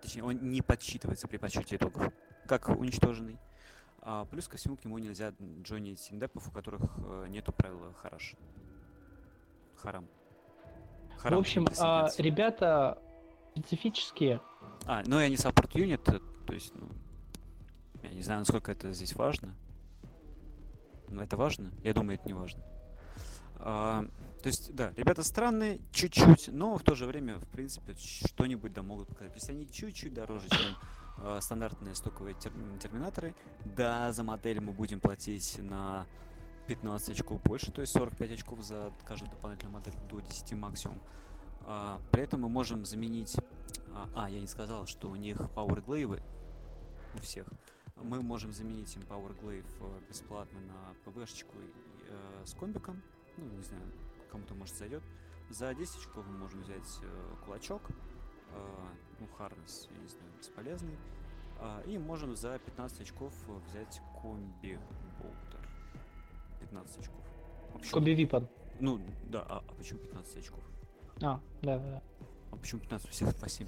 точнее, 0.00 0.24
он 0.24 0.50
не 0.50 0.62
подсчитывается 0.62 1.28
при 1.28 1.36
подсчете 1.36 1.76
итогов, 1.76 2.12
как 2.46 2.68
уничтоженный. 2.68 3.38
А, 4.00 4.24
плюс 4.24 4.46
ко 4.46 4.56
всему 4.56 4.76
к 4.76 4.84
нему 4.84 4.98
нельзя 4.98 5.32
джонить 5.62 6.06
индепов, 6.12 6.46
у 6.46 6.50
которых 6.52 6.82
э, 6.98 7.26
нету 7.28 7.52
правила 7.52 7.92
хараш. 7.94 8.34
Харам. 9.76 10.08
В 11.16 11.20
Харам 11.20 11.40
общем, 11.40 11.62
не 11.62 11.68
а, 11.78 12.08
ребята 12.18 13.02
специфические. 13.50 14.40
А, 14.86 15.02
ну 15.06 15.18
и 15.18 15.24
они 15.24 15.36
саппорт 15.36 15.74
юнит, 15.74 16.08
э, 16.08 16.20
то 16.46 16.52
есть, 16.52 16.72
ну, 16.74 16.88
я 18.02 18.10
не 18.10 18.22
знаю, 18.22 18.40
насколько 18.40 18.70
это 18.70 18.92
здесь 18.92 19.14
важно. 19.16 19.54
Но 21.08 21.22
это 21.22 21.36
важно? 21.36 21.72
Я 21.82 21.94
думаю, 21.94 22.18
это 22.18 22.28
не 22.28 22.34
важно. 22.34 22.62
А, 23.58 24.04
то 24.46 24.50
есть, 24.50 24.72
да, 24.76 24.92
ребята 24.96 25.24
странные, 25.24 25.80
чуть-чуть, 25.90 26.50
но 26.52 26.78
в 26.78 26.84
то 26.84 26.94
же 26.94 27.06
время, 27.06 27.40
в 27.40 27.48
принципе, 27.48 27.96
что-нибудь 27.98 28.72
да 28.72 28.84
могут 28.84 29.08
показать. 29.08 29.32
То 29.32 29.38
есть 29.38 29.50
они 29.50 29.68
чуть-чуть 29.68 30.14
дороже, 30.14 30.48
чем 30.48 30.76
а, 31.18 31.40
стандартные 31.40 31.96
стоковые 31.96 32.36
тер- 32.36 32.78
терминаторы. 32.78 33.34
Да, 33.64 34.12
за 34.12 34.22
модель 34.22 34.60
мы 34.60 34.72
будем 34.72 35.00
платить 35.00 35.58
на 35.58 36.06
15 36.68 37.08
очков 37.08 37.42
больше, 37.42 37.72
то 37.72 37.80
есть 37.80 37.92
45 37.94 38.30
очков 38.30 38.62
за 38.62 38.92
каждую 39.04 39.32
дополнительную 39.32 39.78
модель 39.78 39.94
до 40.08 40.20
10 40.20 40.52
максимум. 40.52 41.00
А, 41.62 42.00
при 42.12 42.22
этом 42.22 42.42
мы 42.42 42.48
можем 42.48 42.84
заменить... 42.84 43.34
А, 43.92 44.08
а, 44.14 44.30
я 44.30 44.40
не 44.40 44.46
сказал, 44.46 44.86
что 44.86 45.10
у 45.10 45.16
них 45.16 45.38
Power 45.56 45.84
Glaive 45.84 46.22
у 47.16 47.18
всех. 47.18 47.48
Мы 47.96 48.22
можем 48.22 48.52
заменить 48.52 48.94
им 48.94 49.02
Power 49.02 49.36
Glaive 49.40 49.66
э, 49.80 50.08
бесплатно 50.08 50.60
на 50.60 50.94
ПВшечку 51.04 51.56
э, 52.08 52.44
с 52.44 52.54
комбиком. 52.54 53.02
Ну, 53.38 53.44
не 53.46 53.62
знаю, 53.64 53.82
кому-то 54.30 54.54
может 54.54 54.74
зайдет. 54.76 55.02
За 55.50 55.74
10 55.74 55.96
очков 55.98 56.24
мы 56.26 56.38
можем 56.38 56.62
взять 56.62 56.98
э, 57.02 57.34
кулачок. 57.44 57.82
э, 58.52 58.58
ну, 59.20 59.26
Харнес, 59.38 59.88
я 59.90 59.98
не 60.02 60.08
знаю, 60.08 60.26
бесполезный. 60.38 60.96
А, 61.58 61.82
и 61.86 61.96
можем 61.98 62.36
за 62.36 62.58
15 62.58 63.00
очков 63.02 63.32
э, 63.48 63.52
взять 63.70 64.00
комби 64.20 64.78
болтер. 65.22 65.68
15 66.60 66.98
очков. 66.98 67.20
Вообще, 67.72 67.92
Коби 67.92 68.10
Випан. 68.10 68.48
Ну, 68.80 69.00
да, 69.30 69.42
а, 69.48 69.62
а 69.66 69.72
почему 69.74 70.00
15 70.00 70.38
очков? 70.38 70.60
А, 71.16 71.20
да, 71.20 71.40
да, 71.62 71.78
да. 71.78 72.02
А 72.52 72.56
почему 72.56 72.80
15 72.80 73.08
у 73.08 73.10
всех 73.12 73.34
по 73.36 73.48
7? 73.48 73.66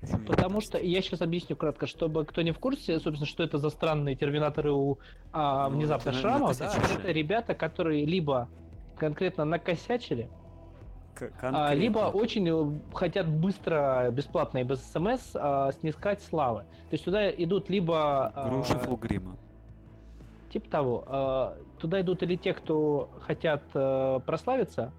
Почему 0.00 0.18
Потому 0.26 0.60
15? 0.60 0.64
что, 0.64 0.78
я 0.78 1.02
сейчас 1.02 1.20
объясню 1.20 1.56
кратко, 1.56 1.86
чтобы 1.86 2.24
кто 2.24 2.42
не 2.42 2.52
в 2.52 2.58
курсе, 2.58 2.98
собственно, 3.00 3.26
что 3.26 3.42
это 3.42 3.58
за 3.58 3.70
странные 3.70 4.16
терминаторы 4.16 4.72
у 4.72 4.98
а, 5.32 5.68
Ну, 5.68 5.76
внезапно 5.76 6.12
на- 6.12 6.18
шрамов, 6.18 6.58
да, 6.58 6.74
это 6.74 7.12
ребята, 7.12 7.54
которые 7.54 8.04
либо 8.06 8.48
конкретно 9.00 9.44
накосячили, 9.46 10.28
а, 11.16 11.18
конкретно. 11.18 11.74
либо 11.74 11.98
очень 12.10 12.48
э, 12.48 12.94
хотят 12.94 13.26
быстро, 13.26 14.10
бесплатно 14.12 14.58
и 14.58 14.62
без 14.62 14.80
смс 14.92 15.30
а, 15.34 15.72
снискать 15.72 16.22
славы. 16.22 16.60
То 16.60 16.92
есть 16.92 17.04
туда 17.04 17.30
идут 17.30 17.70
либо... 17.70 18.26
а, 18.34 18.48
Груши 18.50 18.78
Фулгрима. 18.78 19.36
Типа 20.52 20.68
того. 20.68 21.04
а, 21.06 21.56
Туда 21.78 22.02
идут 22.02 22.22
или 22.22 22.36
те, 22.36 22.52
кто 22.52 23.08
хотят 23.22 23.62
э, 23.72 24.20
прославиться, 24.26 24.92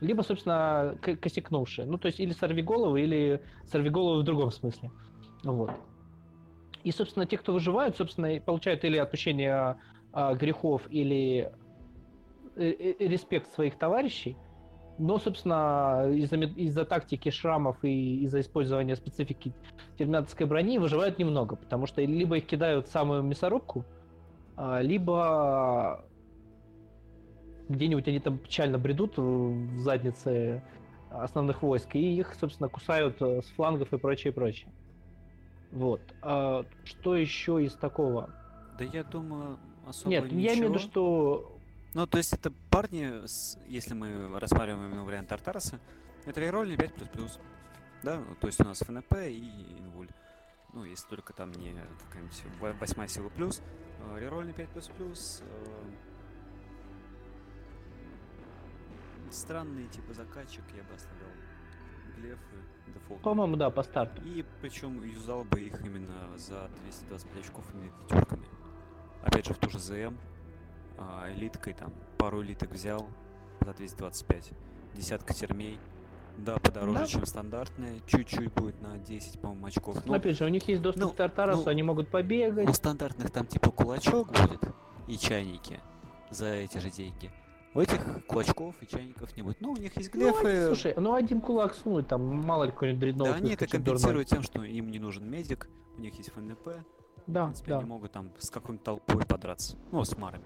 либо, 0.00 0.20
собственно, 0.22 0.94
косякнувшие. 1.00 1.86
Ну, 1.86 1.96
то 1.96 2.06
есть 2.06 2.20
или 2.20 2.32
сорвиголовы, 2.32 3.00
или 3.00 3.40
сорвиголовы 3.64 4.20
в 4.20 4.24
другом 4.24 4.50
смысле. 4.50 4.90
Вот. 5.42 5.70
И, 6.84 6.92
собственно, 6.92 7.24
те, 7.26 7.38
кто 7.38 7.52
выживают, 7.54 7.96
собственно, 7.96 8.40
получают 8.40 8.84
или 8.84 8.98
отпущение 8.98 9.76
а, 10.12 10.34
грехов, 10.34 10.82
или 10.90 11.50
респект 12.60 13.52
своих 13.52 13.76
товарищей. 13.76 14.36
Но, 14.98 15.18
собственно, 15.18 16.10
из-за, 16.12 16.36
из-за 16.36 16.84
тактики 16.84 17.30
шрамов 17.30 17.82
и 17.82 18.24
из-за 18.24 18.40
использования 18.40 18.96
специфики 18.96 19.54
терминаторской 19.96 20.46
брони 20.46 20.78
выживают 20.78 21.18
немного, 21.18 21.56
потому 21.56 21.86
что 21.86 22.02
либо 22.02 22.36
их 22.36 22.46
кидают 22.46 22.86
в 22.86 22.92
самую 22.92 23.22
мясорубку, 23.22 23.86
а, 24.56 24.82
либо 24.82 26.04
где-нибудь 27.70 28.06
они 28.08 28.18
там 28.18 28.36
печально 28.36 28.78
бредут 28.78 29.16
в 29.16 29.78
заднице 29.78 30.62
основных 31.10 31.62
войск, 31.62 31.94
и 31.94 32.18
их, 32.18 32.34
собственно, 32.34 32.68
кусают 32.68 33.22
э, 33.22 33.42
с 33.42 33.46
флангов 33.50 33.92
и 33.92 33.98
прочее, 33.98 34.32
прочее. 34.32 34.70
Вот. 35.72 36.00
А 36.22 36.64
что 36.84 37.16
еще 37.16 37.64
из 37.64 37.74
такого? 37.74 38.30
Да 38.78 38.84
я 38.84 39.04
думаю, 39.04 39.58
особо 39.86 40.10
Нет, 40.10 40.32
я 40.32 40.54
имею 40.54 40.54
в 40.54 40.58
виду, 40.58 40.74
ничего. 40.74 40.90
что 40.90 41.59
Ну, 41.94 42.06
то 42.06 42.18
есть 42.18 42.32
это 42.32 42.52
парни, 42.70 43.26
с- 43.26 43.58
если 43.66 43.94
мы 43.94 44.38
рассматриваем 44.38 44.86
именно 44.86 45.04
вариант 45.04 45.28
Тартараса, 45.28 45.80
это 46.24 46.40
рерольный 46.40 46.76
5++. 46.76 47.38
Да, 48.02 48.18
ну, 48.20 48.34
то 48.36 48.46
есть 48.46 48.60
у 48.60 48.64
нас 48.64 48.78
ФНП 48.78 49.14
и 49.28 49.76
инвуль. 49.78 50.08
Ну, 50.72 50.84
если 50.84 51.06
только 51.08 51.32
там 51.32 51.50
не 51.52 51.74
какая-нибудь 52.06 52.42
во- 52.60 52.72
восьмая 52.74 53.08
сила 53.08 53.28
плюс. 53.28 53.60
Э, 54.00 54.18
Рерольный 54.20 54.52
5++. 54.52 55.42
э, 55.42 55.90
Странные 59.30 59.86
типа 59.88 60.12
закачек 60.14 60.64
я 60.76 60.82
бы 60.84 60.94
оставлял. 60.94 61.30
Глефы, 62.16 62.56
дефолт. 62.88 63.22
По-моему, 63.22 63.56
да, 63.56 63.70
по 63.70 63.82
старту. 63.82 64.22
И 64.22 64.44
причем 64.60 65.02
юзал 65.04 65.44
бы 65.44 65.60
их 65.60 65.80
именно 65.84 66.36
за 66.36 66.68
225 66.82 67.44
очков 67.44 67.64
именно 67.74 67.90
пятерками. 68.02 68.46
Опять 69.22 69.46
же, 69.46 69.54
в 69.54 69.58
ту 69.58 69.70
же 69.70 69.78
ЗМ, 69.78 70.16
а, 71.00 71.30
элиткой 71.32 71.72
там, 71.74 71.92
пару 72.18 72.42
элиток 72.42 72.70
взял 72.72 73.08
за 73.64 73.72
225. 73.74 74.50
Десятка 74.94 75.34
термей. 75.34 75.78
Да, 76.36 76.56
подороже, 76.58 76.98
Да. 77.00 77.06
чем 77.06 77.26
стандартные. 77.26 78.00
Чуть-чуть 78.06 78.52
будет 78.52 78.80
на 78.80 78.96
10, 78.98 79.40
по-моему, 79.40 79.66
очков. 79.66 79.98
Ну, 80.06 80.14
Опять 80.14 80.38
же, 80.38 80.44
у 80.44 80.48
них 80.48 80.66
есть 80.68 80.80
доступ 80.80 81.02
ну, 81.02 81.10
к 81.10 81.16
Тартарасу, 81.16 81.62
ну, 81.64 81.68
они 81.70 81.82
могут 81.82 82.08
побегать. 82.08 82.68
у 82.68 82.72
стандартных 82.72 83.30
там 83.30 83.46
типа 83.46 83.70
кулачок 83.70 84.28
будет 84.28 84.60
и 85.06 85.18
чайники 85.18 85.80
за 86.30 86.46
эти 86.46 86.78
же 86.78 86.90
деньги. 86.90 87.30
У 87.74 87.80
этих 87.80 88.24
кулачков 88.26 88.74
и 88.80 88.86
чайников 88.86 89.36
не 89.36 89.42
будет. 89.42 89.60
Ну, 89.60 89.72
у 89.72 89.76
них 89.76 89.96
есть 89.96 90.12
Ну, 90.14 90.20
глефы. 90.20 90.48
один- 90.48 90.66
слушай, 90.66 90.94
ну 90.96 91.14
один 91.14 91.40
кулак 91.40 91.74
сунуть, 91.74 92.08
там 92.08 92.22
мало 92.44 92.64
ли 92.64 92.70
какой-нибудь 92.72 93.00
дредноут 93.00 93.30
да, 93.32 93.36
они 93.36 93.52
это 93.52 93.64
выскочит 93.64 93.84
дурной. 93.84 94.00
компенсируют 94.00 94.28
тем, 94.28 94.42
что 94.42 94.62
им 94.64 94.90
не 94.90 94.98
нужен 94.98 95.28
медик, 95.30 95.68
у 95.96 96.00
них 96.00 96.14
есть 96.14 96.30
ФНП, 96.32 96.66
В 97.26 97.30
Да, 97.32 97.44
принципе, 97.44 97.70
да. 97.70 97.78
они 97.78 97.86
могут 97.88 98.10
там 98.12 98.32
с 98.38 98.50
какой-нибудь 98.50 98.82
толпой 98.84 99.24
подраться. 99.26 99.76
Ну, 99.92 100.04
с 100.04 100.16
марами. 100.16 100.42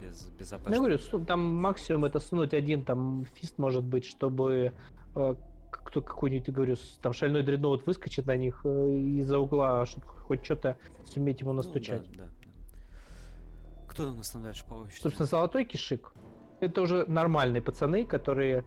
Без, 0.00 0.24
без 0.38 0.52
Ну. 0.52 0.72
Я 0.72 0.78
говорю, 0.78 0.98
там 1.24 1.40
максимум 1.40 2.04
это 2.04 2.20
сунуть 2.20 2.54
один 2.54 2.84
там 2.84 3.26
фист 3.34 3.58
может 3.58 3.84
быть, 3.84 4.04
чтобы 4.04 4.72
э, 5.14 5.34
кто 5.70 6.02
какой-нибудь, 6.02 6.50
говорю, 6.50 6.76
там 7.00 7.12
шальной 7.12 7.42
дредноут 7.42 7.86
выскочит 7.86 8.26
на 8.26 8.36
них 8.36 8.60
э, 8.64 8.68
из-за 9.20 9.38
угла, 9.38 9.86
чтобы 9.86 10.06
хоть 10.06 10.44
что-то 10.44 10.76
суметь 11.06 11.40
ему 11.40 11.52
Ну, 11.52 11.58
настучать. 11.58 12.02
да, 12.12 12.24
да, 12.24 12.24
да. 12.24 12.48
кто 13.88 14.12
там 14.12 14.42
дальше 14.42 14.64
по? 14.68 14.86
Собственно, 15.00 15.26
золотой 15.26 15.64
кишик. 15.64 16.12
Это 16.60 16.82
уже 16.82 17.04
нормальные 17.06 17.62
пацаны, 17.62 18.04
которые 18.06 18.64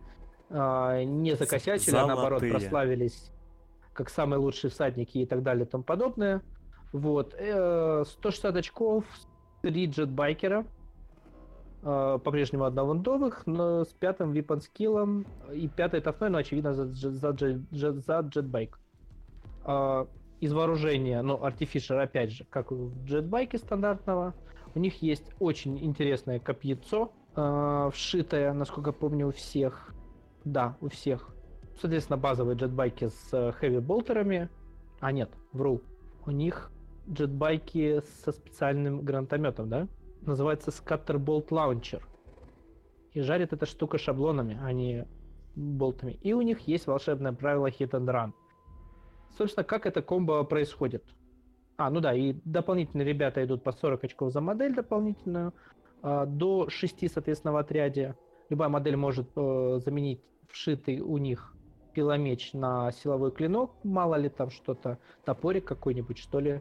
а, 0.48 1.02
не 1.04 1.34
закосячили, 1.36 1.94
а 1.96 2.06
наоборот 2.06 2.40
Золотые. 2.40 2.52
прославились 2.52 3.30
как 3.92 4.08
самые 4.10 4.38
лучшие 4.38 4.70
всадники 4.70 5.18
и 5.18 5.26
так 5.26 5.42
далее 5.42 5.66
и 5.66 5.68
тому 5.68 5.84
подобное. 5.84 6.42
Вот. 6.92 7.34
э, 7.38 8.04
160 8.06 8.56
очков, 8.56 9.04
3 9.62 9.86
джетбайкера. 9.86 10.66
Э, 11.82 12.18
По-прежнему 12.22 12.64
одна 12.64 12.84
вундовых, 12.84 13.46
но 13.46 13.84
с 13.84 13.88
пятым 13.88 14.32
випан 14.32 14.60
скиллом. 14.60 15.26
И 15.52 15.68
пятый 15.68 16.00
тафной, 16.00 16.30
но 16.30 16.38
очевидно 16.38 16.74
за, 16.74 16.86
за, 16.86 17.28
дж- 17.30 17.64
за 17.70 18.20
джетбайк. 18.20 18.78
А, 19.64 20.06
Из 20.40 20.52
вооружения, 20.52 21.22
ну, 21.22 21.42
артифишер, 21.42 21.98
опять 21.98 22.32
же, 22.32 22.44
как 22.50 22.70
в 22.72 23.04
джетбайке 23.04 23.58
стандартного, 23.58 24.34
у 24.74 24.78
них 24.78 25.02
есть 25.02 25.32
очень 25.38 25.78
интересное 25.84 26.38
копьецо, 26.38 27.12
э, 27.36 27.90
вшитое, 27.92 28.52
насколько 28.52 28.92
помню, 28.92 29.28
у 29.28 29.32
всех. 29.32 29.94
Да, 30.44 30.76
у 30.80 30.88
всех. 30.88 31.28
Соответственно, 31.80 32.16
базовые 32.16 32.56
джетбайки 32.56 33.08
с 33.08 33.52
хэви-болтерами. 33.58 34.48
А 35.00 35.12
нет, 35.12 35.30
вру. 35.52 35.80
У 36.26 36.30
них 36.30 36.70
джетбайки 37.08 38.02
со 38.22 38.32
специальным 38.32 39.00
гранатометом, 39.00 39.68
да? 39.68 39.88
Называется 40.22 40.70
Scatterbolt 40.70 41.48
Launcher. 41.48 42.02
И 43.12 43.20
жарит 43.20 43.52
эта 43.52 43.66
штука 43.66 43.98
шаблонами, 43.98 44.58
а 44.62 44.72
не 44.72 45.06
болтами. 45.56 46.12
И 46.22 46.32
у 46.32 46.42
них 46.42 46.60
есть 46.60 46.86
волшебное 46.86 47.32
правило 47.32 47.66
Hit 47.68 47.90
and 47.90 48.06
Run. 48.06 48.32
Собственно, 49.36 49.64
как 49.64 49.86
это 49.86 50.02
комбо 50.02 50.44
происходит? 50.44 51.04
А, 51.76 51.90
ну 51.90 52.00
да, 52.00 52.14
и 52.14 52.34
дополнительные 52.44 53.06
ребята 53.06 53.42
идут 53.44 53.62
по 53.64 53.72
40 53.72 54.04
очков 54.04 54.32
за 54.32 54.40
модель 54.40 54.74
дополнительную. 54.74 55.54
а, 56.02 56.26
До 56.26 56.68
6, 56.68 57.10
соответственно, 57.10 57.52
в 57.52 57.56
отряде. 57.56 58.16
Любая 58.50 58.68
модель 58.68 58.96
может 58.96 59.30
э, 59.36 59.80
заменить 59.84 60.20
вшитый 60.48 61.00
у 61.00 61.16
них 61.18 61.54
пиломеч 61.94 62.52
на 62.52 62.90
силовой 62.92 63.30
клинок. 63.30 63.72
Мало 63.84 64.16
ли 64.16 64.28
там 64.28 64.50
что-то, 64.50 64.98
топорик 65.24 65.64
какой-нибудь, 65.64 66.18
что 66.18 66.40
ли, 66.40 66.60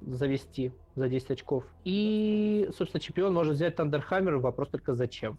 завести 0.00 0.72
за 0.98 1.08
10 1.08 1.30
очков. 1.30 1.64
И, 1.84 2.68
собственно, 2.76 3.00
чемпион 3.00 3.32
может 3.32 3.54
взять 3.54 3.76
Thunder 3.76 4.06
Hammer. 4.06 4.36
Вопрос 4.38 4.68
только 4.68 4.94
зачем. 4.94 5.38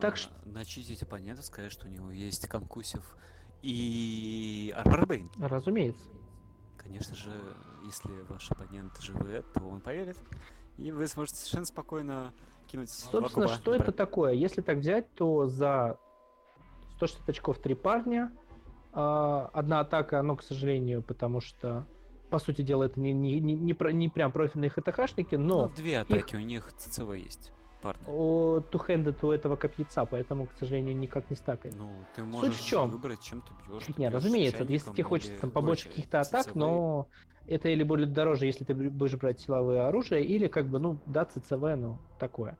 так 0.00 0.14
А, 0.14 0.16
что- 0.16 0.32
Начистить 0.44 1.02
оппонента, 1.02 1.42
сказать, 1.42 1.72
что 1.72 1.86
у 1.86 1.90
него 1.90 2.10
есть 2.10 2.46
конкусив 2.48 3.16
и 3.62 4.72
арморбейн. 4.76 5.30
Разумеется. 5.38 6.04
Конечно 6.76 7.14
же, 7.16 7.30
если 7.84 8.10
ваш 8.28 8.50
оппонент 8.50 8.92
живет, 9.00 9.44
то 9.52 9.60
он 9.66 9.80
поверит. 9.80 10.16
И 10.78 10.92
вы 10.92 11.06
сможете 11.08 11.38
совершенно 11.38 11.64
спокойно 11.64 12.32
кинуть 12.66 12.90
Собственно, 12.90 13.48
что 13.48 13.74
это 13.74 13.90
такое? 13.92 14.32
Если 14.34 14.60
так 14.60 14.78
взять, 14.78 15.12
то 15.14 15.46
за 15.46 15.98
160 16.96 17.28
очков 17.28 17.58
три 17.58 17.74
парня. 17.74 18.30
а, 18.92 19.50
Одна 19.52 19.80
атака, 19.80 20.22
но, 20.22 20.36
к 20.36 20.42
сожалению, 20.42 21.02
потому 21.02 21.40
что, 21.40 21.86
по 22.30 22.38
сути 22.38 22.62
дела, 22.62 22.84
это 22.84 22.98
не, 23.00 23.12
не, 23.12 23.40
не, 23.40 23.54
не, 23.54 23.74
про- 23.74 23.92
не 23.92 24.08
прям 24.08 24.32
профильные 24.32 24.70
ХТХшники, 24.70 25.34
Ну, 25.36 25.62
но 25.62 25.68
две 25.68 25.98
атаки, 26.00 26.36
у 26.36 26.40
них 26.40 26.72
ЦЦВ 26.76 27.14
есть, 27.14 27.52
парни. 27.82 28.02
о, 28.06 28.58
two-handed 28.70 29.16
у 29.22 29.30
этого 29.30 29.56
копьяца, 29.56 30.04
поэтому, 30.04 30.46
к 30.46 30.52
сожалению, 30.58 30.96
никак 30.96 31.30
не 31.30 31.36
стакает. 31.36 31.74
Ну, 31.76 31.90
ты 32.14 32.22
в 32.22 32.26
можешь 32.26 32.58
чём? 32.60 32.90
выбрать, 32.90 33.22
чем 33.22 33.42
ты 33.42 33.52
бьешь. 33.70 33.84
Не, 33.96 34.08
разумеется, 34.08 34.64
если 34.64 34.90
тебе 34.90 35.04
хочется 35.04 35.40
там 35.40 35.50
побольше 35.50 35.88
каких-то 35.88 36.20
атак, 36.20 36.54
но 36.54 37.06
это 37.46 37.68
или 37.68 37.84
будет 37.84 38.12
дороже, 38.12 38.46
если 38.46 38.64
ты 38.64 38.74
будешь 38.74 39.14
брать 39.16 39.40
силовое 39.40 39.86
оружие, 39.86 40.24
или 40.24 40.48
как 40.48 40.66
бы, 40.66 40.78
ну, 40.78 40.98
да, 41.06 41.24
ЦЦВ, 41.24 41.76
ну, 41.76 41.98
такое. 42.18 42.58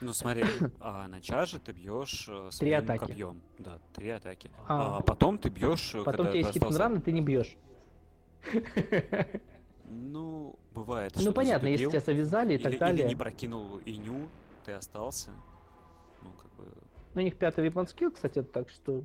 Ну 0.00 0.12
смотри, 0.12 0.44
а 0.80 1.08
на 1.08 1.20
чарже 1.20 1.58
ты 1.58 1.72
бьешь 1.72 2.26
э, 2.28 2.50
Три 2.58 2.70
своим 2.70 2.84
атаки. 2.84 3.00
копьем. 3.00 3.42
Да, 3.58 3.78
три 3.94 4.10
атаки. 4.10 4.50
А. 4.68 4.98
А, 4.98 5.00
потом 5.00 5.38
ты 5.38 5.48
бьешь. 5.48 5.92
э, 5.94 6.04
Потом 6.04 6.26
у 6.26 6.30
тебя 6.30 6.38
есть 6.38 6.56
и 6.56 7.00
ты 7.00 7.12
не 7.12 7.20
бьешь. 7.20 7.56
Ну, 9.90 10.58
бывает. 10.74 11.12
Ну, 11.16 11.32
понятно, 11.32 11.68
если 11.68 11.86
тебя 11.86 12.00
завязали 12.00 12.52
и 12.52 12.54
или, 12.56 12.62
так 12.62 12.72
или 12.72 12.78
далее. 12.78 13.08
не 13.08 13.16
прокинул 13.16 13.80
иню, 13.86 14.28
ты 14.64 14.72
остался. 14.72 15.30
Ну, 16.22 16.30
как 16.32 16.50
бы. 16.56 16.70
У 17.14 17.20
них 17.20 17.36
пятый 17.36 17.64
випон 17.64 17.86
скилл, 17.86 18.10
кстати, 18.10 18.42
так 18.42 18.68
что... 18.68 19.02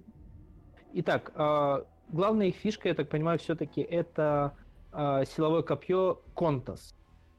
Итак, 0.94 1.32
а, 1.36 1.86
главная 2.10 2.48
их 2.48 2.56
фишка, 2.56 2.90
я 2.90 2.96
так 2.96 3.10
понимаю, 3.10 3.40
все-таки 3.40 3.82
это 3.82 4.56
а, 4.92 5.26
силовое 5.26 5.64
копье 5.64 6.22
Контас. 6.34 6.96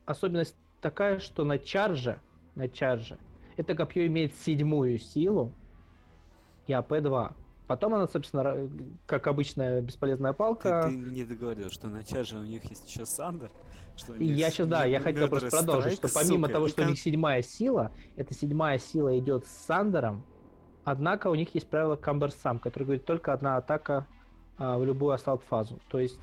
Особенность 0.07 0.57
такая, 0.81 1.19
что 1.19 1.45
на 1.45 1.59
чарже, 1.59 2.19
на 2.55 2.69
чарже, 2.69 3.19
это 3.57 3.75
копье 3.75 4.07
имеет 4.07 4.35
седьмую 4.35 4.99
силу 4.99 5.53
и 6.67 6.73
АП-2. 6.73 7.35
Потом 7.67 7.95
она, 7.95 8.07
собственно, 8.07 8.69
как 9.07 9.27
обычная 9.27 9.81
бесполезная 9.81 10.33
Ты, 10.33 10.39
палка. 10.39 10.87
ты 10.89 10.97
не 10.97 11.25
договорил, 11.25 11.71
что 11.71 11.89
на 11.89 12.05
чарже 12.05 12.37
у 12.37 12.43
них 12.43 12.65
есть 12.65 12.89
еще 12.89 13.07
Сандер. 13.07 13.51
Что 13.97 14.13
у 14.13 14.17
них 14.17 14.37
я 14.37 14.51
сейчас, 14.51 14.69
да, 14.69 14.85
я 14.85 15.01
хотел 15.01 15.29
просто 15.29 15.51
продолжить, 15.51 15.95
что 15.95 16.09
помимо 16.13 16.49
сука, 16.49 16.53
того, 16.53 16.69
что 16.69 16.83
у 16.83 16.87
них 16.87 16.99
седьмая 16.99 17.43
сила, 17.43 17.93
эта 18.17 18.35
седьмая 18.35 18.79
сила 18.79 19.19
идет 19.19 19.47
с 19.47 19.51
Сандером, 19.67 20.27
однако 20.85 21.29
у 21.29 21.35
них 21.35 21.55
есть 21.55 21.69
правило 21.69 21.97
Камберсам, 21.97 22.59
который 22.59 22.85
говорит 22.85 23.07
только 23.07 23.33
одна 23.33 23.57
атака 23.57 24.07
а, 24.59 24.79
в 24.79 24.85
любую 24.85 25.13
ассалт-фазу. 25.13 25.81
То 25.89 26.01
есть, 26.01 26.19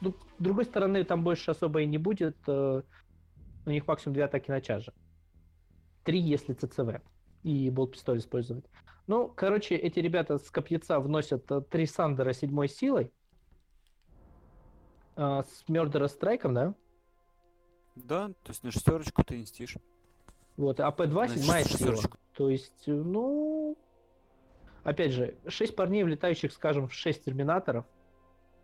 ну, 0.00 0.10
с 0.10 0.42
другой 0.42 0.64
стороны, 0.64 1.04
там 1.04 1.24
больше 1.24 1.52
особо 1.52 1.82
и 1.82 1.86
не 1.86 1.98
будет, 1.98 2.36
э, 2.46 2.82
у 3.64 3.70
них 3.70 3.86
максимум 3.86 4.14
две 4.14 4.24
атаки 4.24 4.50
на 4.50 4.60
чаже. 4.60 4.92
Три, 6.04 6.20
если 6.20 6.52
ЦЦВ, 6.52 7.00
и 7.42 7.70
болт-пистоль 7.70 8.18
использовать. 8.18 8.64
Ну, 9.08 9.32
короче, 9.34 9.74
эти 9.74 10.00
ребята 10.00 10.36
с 10.36 10.50
копьяца 10.50 11.00
вносят 11.00 11.50
э, 11.50 11.62
три 11.62 11.86
Sunder 11.86 12.27
а 12.27 12.34
седьмой 12.34 12.68
силой, 12.68 13.10
а, 15.16 15.42
с 15.42 15.64
Murderous 15.66 16.08
Strike 16.08 16.37
ом, 16.37 16.52
да? 16.52 16.74
Да, 17.96 18.28
то 18.28 18.50
есть 18.50 18.62
на 18.62 18.70
шестерочку 18.70 19.24
ты 19.24 19.40
инстишь. 19.40 19.76
Вот, 20.58 20.78
AP2 20.80 21.10
Значит, 21.10 21.38
седьмая 21.38 21.64
сила. 21.64 21.96
То 22.34 22.50
есть, 22.50 22.86
э, 22.86 22.92
ну... 22.92 23.78
Опять 24.84 25.12
же, 25.12 25.36
шесть 25.48 25.74
парней, 25.74 26.04
влетающих, 26.04 26.52
скажем, 26.52 26.88
в 26.88 26.92
шесть 26.92 27.24
терминаторов. 27.24 27.86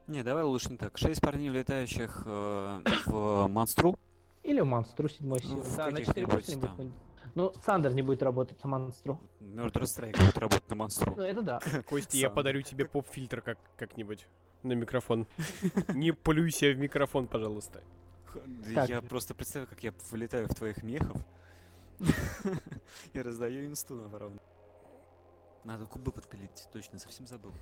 Не, 0.07 0.23
давай 0.23 0.45
лучше 0.45 0.71
не 0.71 0.77
так. 0.77 0.97
Шесть 0.99 1.23
парней, 1.23 1.49
летающих 1.49 2.23
э, 2.27 2.81
в 3.07 3.47
монстру. 3.49 3.99
Или 4.43 4.61
в 4.61 4.67
монстру 4.67 5.09
седьмой 5.09 5.41
Ну, 5.43 5.49
силы. 5.49 5.63
в 5.63 5.77
да, 5.77 5.87
на 5.87 5.93
каких-нибудь 5.93 6.15
4 6.15 6.27
просто 6.27 6.55
не 6.55 6.61
будет. 6.61 6.93
Ну, 7.35 7.53
Сандер 7.65 7.93
не 7.95 8.03
будет 8.03 8.23
работать 8.23 8.63
на 8.63 8.71
монстру. 8.71 9.21
Murder 9.41 9.83
Strike 9.83 10.19
будет 10.19 10.39
работать 10.39 10.69
на 10.69 10.77
монстру. 10.77 11.15
Ну, 11.17 11.23
это 11.23 11.43
да. 11.43 11.61
Костя, 11.89 12.17
я 12.17 12.29
Сам. 12.29 12.37
подарю 12.37 12.63
тебе 12.63 12.85
поп-фильтр 12.85 13.41
как- 13.41 13.59
как-нибудь 13.77 14.27
на 14.63 14.73
микрофон. 14.73 15.27
Не 15.89 16.13
плюйся 16.13 16.71
в 16.71 16.79
микрофон, 16.79 17.27
пожалуйста. 17.27 17.83
Да 18.35 18.75
Так. 18.75 18.89
Я 18.89 19.03
просто 19.03 19.35
представляю, 19.35 19.69
как 19.69 19.83
я 19.83 19.93
вылетаю 20.11 20.49
в 20.49 20.55
твоих 20.55 20.83
мехов 20.83 21.17
и 23.13 23.21
раздаю 23.21 23.67
инсту 23.67 23.95
на 23.97 24.09
ворон. 24.09 24.41
Надо 25.65 25.87
кубы 25.87 26.13
подпилить, 26.13 26.69
точно, 26.73 26.99
совсем 26.99 27.27
забыл. 27.27 27.53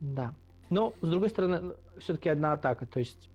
Да. 0.00 0.34
Но, 0.70 0.92
с 1.00 1.08
другой 1.08 1.30
стороны, 1.30 1.74
все-таки 1.98 2.28
одна 2.28 2.52
атака, 2.52 2.86
то 2.86 2.98
есть... 2.98 3.30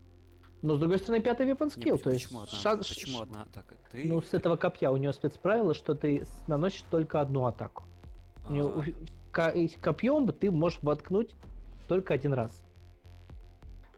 Но, 0.62 0.76
с 0.76 0.80
другой 0.80 1.00
стороны, 1.00 1.24
пятый 1.24 1.48
вепон 1.48 1.70
Не, 1.76 1.82
скилл, 1.82 1.96
поч- 1.96 2.04
то 2.04 2.10
есть... 2.12 2.26
одна, 2.28 2.46
шанс- 2.48 2.88
почему 2.88 3.22
одна 3.22 3.42
атака? 3.44 3.76
Ты... 3.92 4.08
Ну, 4.08 4.22
с 4.22 4.34
этого 4.34 4.58
копья 4.58 4.92
у 4.92 4.98
него 4.98 5.12
спецправило, 5.12 5.74
что 5.74 5.96
ты 5.96 6.28
наносишь 6.48 6.84
только 6.92 7.20
одну 7.20 7.46
атаку. 7.46 7.84
Него 8.50 8.84
а, 9.34 9.50
и 9.50 9.68
копьем 9.68 10.28
ты 10.28 10.52
можешь 10.52 10.80
воткнуть 10.82 11.34
только 11.88 12.14
один 12.14 12.34
раз. 12.34 12.52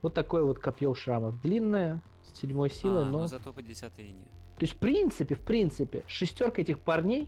Вот 0.02 0.14
такое 0.14 0.44
вот 0.44 0.60
копье 0.60 0.90
у 0.90 0.96
шрамов. 0.96 1.42
Длинное, 1.42 2.02
с 2.22 2.40
седьмой 2.40 2.70
силой, 2.70 3.04
а, 3.04 3.06
но... 3.06 3.20
но 3.20 3.28
зато 3.28 3.52
по 3.52 3.62
десятой 3.62 4.12
не. 4.12 4.24
То 4.24 4.62
есть, 4.62 4.74
в 4.74 4.78
принципе, 4.78 5.36
в 5.36 5.42
принципе, 5.42 6.04
шестерка 6.08 6.62
этих 6.62 6.80
парней 6.80 7.28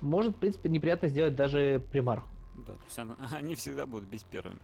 может, 0.00 0.36
в 0.36 0.38
принципе, 0.38 0.68
неприятно 0.68 1.08
сделать 1.08 1.34
даже 1.34 1.82
примарху. 1.90 2.28
Да, 2.66 2.72
то 2.74 2.78
есть 2.86 2.98
она- 2.98 3.16
они 3.32 3.54
всегда 3.54 3.86
будут 3.86 4.08
бить 4.08 4.24
первыми. 4.24 4.58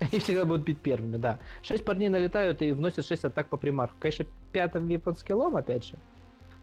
Они 0.00 0.20
всегда 0.20 0.44
будут 0.44 0.64
бить 0.64 0.80
первыми, 0.80 1.16
да. 1.16 1.38
Шесть 1.62 1.84
парней 1.84 2.08
налетают 2.08 2.62
и 2.62 2.72
вносят 2.72 3.06
шесть 3.06 3.24
атак 3.24 3.48
по 3.48 3.56
примарху. 3.56 3.94
Конечно, 3.98 4.26
пятым 4.52 4.86
випон 4.86 5.16
скиллом, 5.16 5.56
опять 5.56 5.84
же. 5.84 5.96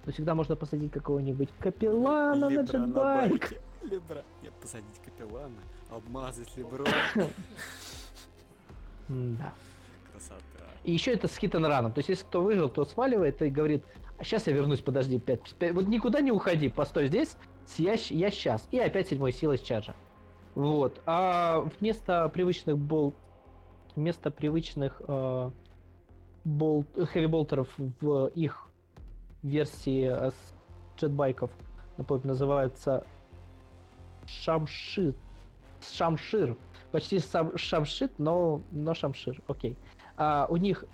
Но 0.06 0.12
всегда 0.12 0.34
можно 0.36 0.56
посадить 0.56 0.92
какого-нибудь 0.92 1.50
капеллана 1.60 2.50
на 2.50 2.62
джетбайк. 2.62 3.32
байке. 3.32 3.62
Либра. 3.84 4.24
Нет, 4.42 4.54
посадить 4.54 5.00
капеллана, 5.04 5.60
обмазать 5.90 6.56
либро. 6.58 6.86
Да. 9.10 9.54
Красота. 10.12 10.42
И 10.84 10.92
еще 10.92 11.12
это 11.14 11.28
с 11.28 11.36
хит 11.38 11.54
раном. 11.56 11.92
То 11.92 12.00
есть, 12.00 12.10
если 12.10 12.24
кто 12.24 12.42
выжил, 12.42 12.70
то 12.70 12.86
сваливает 12.86 13.42
и 13.42 13.50
говорит, 13.50 13.84
а 14.18 14.24
сейчас 14.24 14.48
я 14.48 14.54
вернусь, 14.54 14.82
подожди, 14.82 15.20
5, 15.20 15.74
вот 15.74 15.88
никуда 15.88 16.22
не 16.22 16.32
уходи, 16.32 16.70
постой 16.70 17.08
здесь, 17.08 17.36
я, 17.78 17.94
я 17.94 18.32
сейчас. 18.32 18.68
И 18.72 18.80
опять 18.80 19.10
седьмой 19.10 19.34
силой 19.34 19.58
с 19.58 19.62
чарджа. 19.62 19.96
Вот. 20.56 21.02
А 21.06 21.62
вместо 21.80 22.28
привычных 22.30 22.78
болт, 22.78 23.16
вместо 23.96 24.32
привычных 24.32 25.02
э, 25.08 25.52
болт, 26.44 26.88
хэви-болтеров 26.96 27.70
в 27.78 28.28
их 28.28 28.70
версии 29.44 30.06
э, 30.06 30.32
с 30.32 30.54
джетбайков, 30.98 31.52
напомню, 31.98 32.28
называется 32.28 33.06
Шамшир. 34.26 35.16
Шамшир. 35.96 36.58
Почти 36.92 37.20
сам 37.20 37.58
Шамшит, 37.58 38.20
но, 38.20 38.62
но 38.72 38.94
Шамшир. 38.94 39.42
Окей. 39.48 39.78
А, 40.18 40.48
у 40.50 40.58
них, 40.58 40.86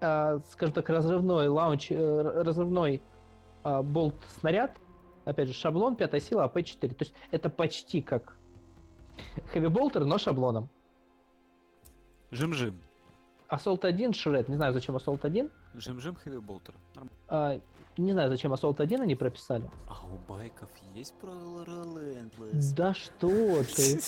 а, 0.00 0.38
скажем 0.50 0.72
так, 0.72 0.88
разрывной 0.88 1.48
лаунч, 1.48 1.90
э, 1.90 2.42
разрывной 2.42 3.02
а, 3.62 3.82
болт-снаряд. 3.82 4.76
Опять 5.24 5.48
же, 5.48 5.54
шаблон, 5.54 5.96
пятая 5.96 6.20
сила, 6.20 6.44
АП-4. 6.44 6.94
То 6.94 7.04
есть 7.04 7.14
это 7.30 7.48
почти 7.48 8.02
как 8.02 8.36
Bolter, 9.54 10.04
но 10.04 10.18
шаблоном. 10.18 10.68
Жим-жим. 12.30 12.80
Assault 13.48 13.84
1, 13.86 14.10
Shred. 14.10 14.46
Не 14.48 14.56
знаю, 14.56 14.72
зачем 14.72 14.96
Assault 14.96 15.20
1. 15.22 15.50
Жим-жим. 15.74 16.16
Норм- 16.94 17.10
А, 17.28 17.60
не 17.96 18.12
знаю, 18.12 18.28
зачем 18.30 18.52
Assault 18.52 18.80
1 18.80 19.00
они 19.02 19.14
прописали. 19.14 19.70
А 19.88 19.94
у 20.06 20.16
байков 20.32 20.68
есть 20.94 21.14
правила 21.20 21.64
Relentless? 21.64 22.74
Да 22.74 22.94
что 22.94 23.62
ты. 23.64 24.00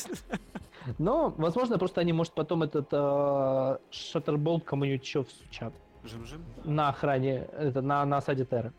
Но, 0.99 1.31
возможно, 1.37 1.79
просто 1.79 2.01
они, 2.01 2.13
может, 2.13 2.33
потом 2.33 2.63
этот 2.63 2.89
э, 2.93 3.79
шаттерболт 3.91 4.65
кому-нибудь 4.65 5.03
еще 5.05 5.23
всучат. 5.25 5.73
Жим-жим? 6.05 6.45
На 6.65 6.89
охране, 6.89 7.45
это, 7.53 7.83
на, 7.83 8.05
на 8.05 8.19
осаде 8.19 8.45
Терры. 8.45 8.73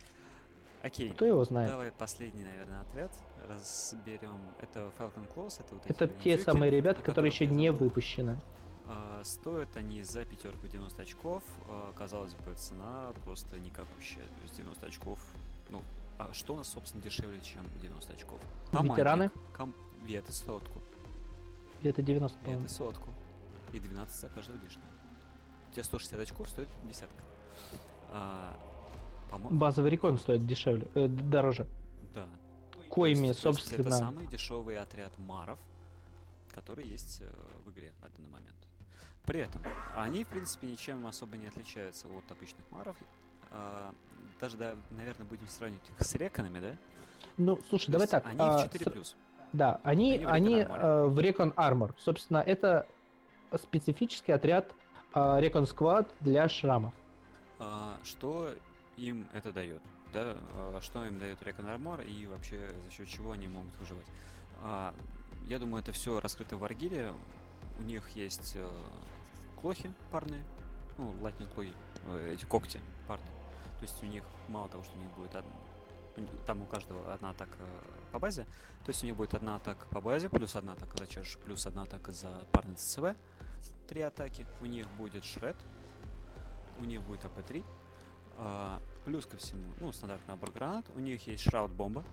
Окей. 0.84 1.10
Кто 1.12 1.26
его 1.26 1.44
знает? 1.44 1.70
Давай 1.72 1.92
последний, 1.92 2.44
наверное, 2.44 2.82
отряд 2.82 3.12
разберем. 3.50 4.40
Это 4.60 4.92
Falcon 4.98 5.28
Claws, 5.34 5.60
это 5.60 5.76
вот 5.76 5.86
эти 5.86 5.92
Это 5.92 6.08
те 6.08 6.38
самые 6.38 6.72
ребята, 6.72 7.02
которые 7.02 7.32
еще 7.32 7.48
не 7.48 7.72
выпущены. 7.72 8.40
А, 8.86 9.22
Стоят 9.24 9.76
они 9.76 10.02
за 10.04 10.24
пятерку 10.26 10.68
90 10.68 11.02
очков. 11.02 11.44
А, 11.68 11.94
Казалось 11.94 12.34
бы, 12.36 12.54
цена 12.56 13.12
просто 13.26 13.60
никакущая. 13.60 14.24
То 14.24 14.44
есть 14.44 14.56
90 14.58 14.86
очков. 14.86 15.20
Ну, 15.70 15.82
а 16.18 16.30
что 16.34 16.54
у 16.54 16.58
нас, 16.58 16.70
собственно, 16.70 17.04
дешевле, 17.04 17.40
чем 17.42 17.64
90 17.82 18.14
очков? 18.14 18.40
Ветераны? 18.72 19.32
Ком... 19.56 19.74
Веты 20.04 20.32
сотку. 20.32 20.82
Это 21.84 22.02
90, 22.02 22.38
по-моему. 22.40 22.62
Веты 22.64 22.74
сотку. 22.74 23.10
И 23.74 23.80
12 23.80 24.16
за 24.16 24.30
каждого 24.30 24.58
лишнего. 24.64 24.88
У 25.70 25.74
тебя 25.74 25.84
160 25.84 26.20
очков 26.22 26.50
стоит 26.50 26.70
десятка. 26.86 27.24
А, 28.12 28.56
по-моему, 29.30 29.60
Базовый 29.60 29.92
рекон 29.92 30.18
стоит 30.18 30.46
дешевле, 30.46 30.88
э, 30.96 31.08
дороже. 31.08 31.68
да. 32.16 32.26
Коими, 32.90 33.28
есть- 33.28 33.28
есть 33.28 33.40
Это 33.40 33.54
собственно. 33.54 33.92
самый 33.92 34.28
дешевый 34.28 34.78
отряд 34.78 35.12
маров, 35.20 35.60
который 36.54 36.86
есть 36.88 37.22
э, 37.22 37.30
в 37.66 37.72
игре 37.72 37.92
на 38.02 38.10
данный 38.10 38.30
момент. 38.30 38.56
При 39.26 39.42
этом 39.42 39.62
они, 39.96 40.24
в 40.24 40.28
принципе, 40.28 40.68
ничем 40.68 41.06
особо 41.06 41.38
не 41.38 41.48
отличаются 41.48 42.08
от 42.08 42.32
обычных 42.32 42.64
маров. 42.72 42.96
А, 43.52 43.94
даже, 44.40 44.58
да, 44.58 44.76
наверное, 44.92 45.26
будем 45.28 45.48
сравнивать 45.48 45.84
их 45.90 46.06
с 46.06 46.16
реконами, 46.16 46.60
да? 46.60 46.76
Ну, 47.38 47.60
слушай, 47.70 47.88
То 47.88 47.92
давай 47.94 48.08
так. 48.08 48.26
Они 48.26 48.38
а, 48.40 48.58
в 48.58 48.64
4 48.64 48.86
с- 48.86 48.92
плюс. 48.92 49.16
Да, 49.54 49.80
они, 49.84 50.24
Они 50.26 50.56
э, 50.60 51.06
в 51.06 51.18
Recon 51.20 51.54
Armor. 51.56 51.94
Собственно, 52.00 52.38
это 52.40 52.88
специфический 53.62 54.32
отряд 54.34 54.72
э, 55.14 55.20
Recon 55.20 55.64
Squad 55.66 56.10
для 56.20 56.48
шрамов. 56.50 56.94
А, 57.60 57.98
что 58.04 58.54
им 58.98 59.28
это 59.34 59.52
дает? 59.52 59.82
Да, 60.18 60.36
а, 60.56 60.80
что 60.82 61.06
им 61.06 61.20
дает 61.20 61.40
Recon 61.44 61.78
Armor 61.78 62.04
и 62.04 62.26
вообще 62.26 62.74
за 62.86 62.92
счет 62.92 63.08
чего 63.08 63.34
они 63.34 63.48
могут 63.48 63.72
выживать? 63.80 64.08
А, 64.64 64.92
я 65.46 65.60
думаю, 65.60 65.84
это 65.84 65.92
все 65.92 66.20
раскрыто 66.20 66.58
в 66.58 66.64
Аргиле. 66.64 67.14
У 67.78 67.84
них 67.84 68.10
есть 68.16 68.54
э, 68.56 68.68
клохи 69.62 69.94
парные, 70.10 70.44
ну, 70.98 71.14
латник 71.22 71.54
клохи, 71.54 71.72
э, 72.08 72.34
эти 72.34 72.46
когти 72.46 72.82
парные. 73.08 73.30
То 73.78 73.84
есть 73.84 74.02
у 74.02 74.08
них 74.08 74.24
мало 74.48 74.68
того, 74.70 74.84
что 74.84 74.98
у 74.98 75.00
них 75.00 75.12
будет 75.12 75.36
од- 75.36 75.46
у 76.16 76.22
них- 76.22 76.32
там 76.48 76.64
у 76.64 76.66
каждого 76.66 77.14
одна 77.14 77.30
атака 77.30 77.56
по 78.12 78.18
базе, 78.18 78.46
то 78.86 78.90
есть 78.90 79.04
у 79.04 79.06
них 79.06 79.16
будет 79.16 79.36
одна 79.36 79.58
атака 79.58 79.86
по 79.92 80.02
базе, 80.02 80.30
плюс 80.30 80.56
одна 80.56 80.74
атака 80.74 80.98
за 80.98 81.06
чаш, 81.06 81.38
плюс 81.46 81.68
одна 81.68 81.84
атака 81.84 82.12
за 82.12 82.44
парный 82.52 82.74
ЦЦВ, 82.76 83.16
три 83.88 84.02
атаки. 84.02 84.48
У 84.62 84.66
них 84.66 84.88
будет 84.98 85.24
шред, 85.24 85.58
у 86.80 86.86
них 86.86 87.04
будет 87.04 87.24
АП-3. 87.24 87.64
А, 88.38 88.80
плюс 89.06 89.26
ко 89.26 89.38
всему, 89.38 89.64
ну, 89.80 89.92
стандартный 89.92 90.34
набор 90.36 90.52
гранат. 90.52 90.86
У 90.96 91.00
них 91.00 91.26
есть 91.28 91.44
шрауд-бомба. 91.48 92.04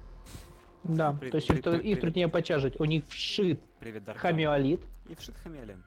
Да, 0.84 1.12
При- 1.14 1.30
то 1.30 1.36
есть 1.36 1.48
при- 1.48 1.56
их, 1.59 1.62
при- 1.62 1.90
их 1.90 2.01
труднее 2.01 2.28
почажить. 2.28 2.78
У 2.80 2.84
них 2.84 3.06
вшит 3.09 3.60
Привет, 3.78 4.05
Дарк. 4.05 4.18
хамиолит. 4.18 4.80
И 5.09 5.14
вшит 5.14 5.36
хамелем. 5.36 5.84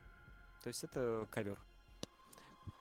То 0.64 0.68
есть 0.70 0.84
это 0.84 1.28
ковер. 1.32 1.58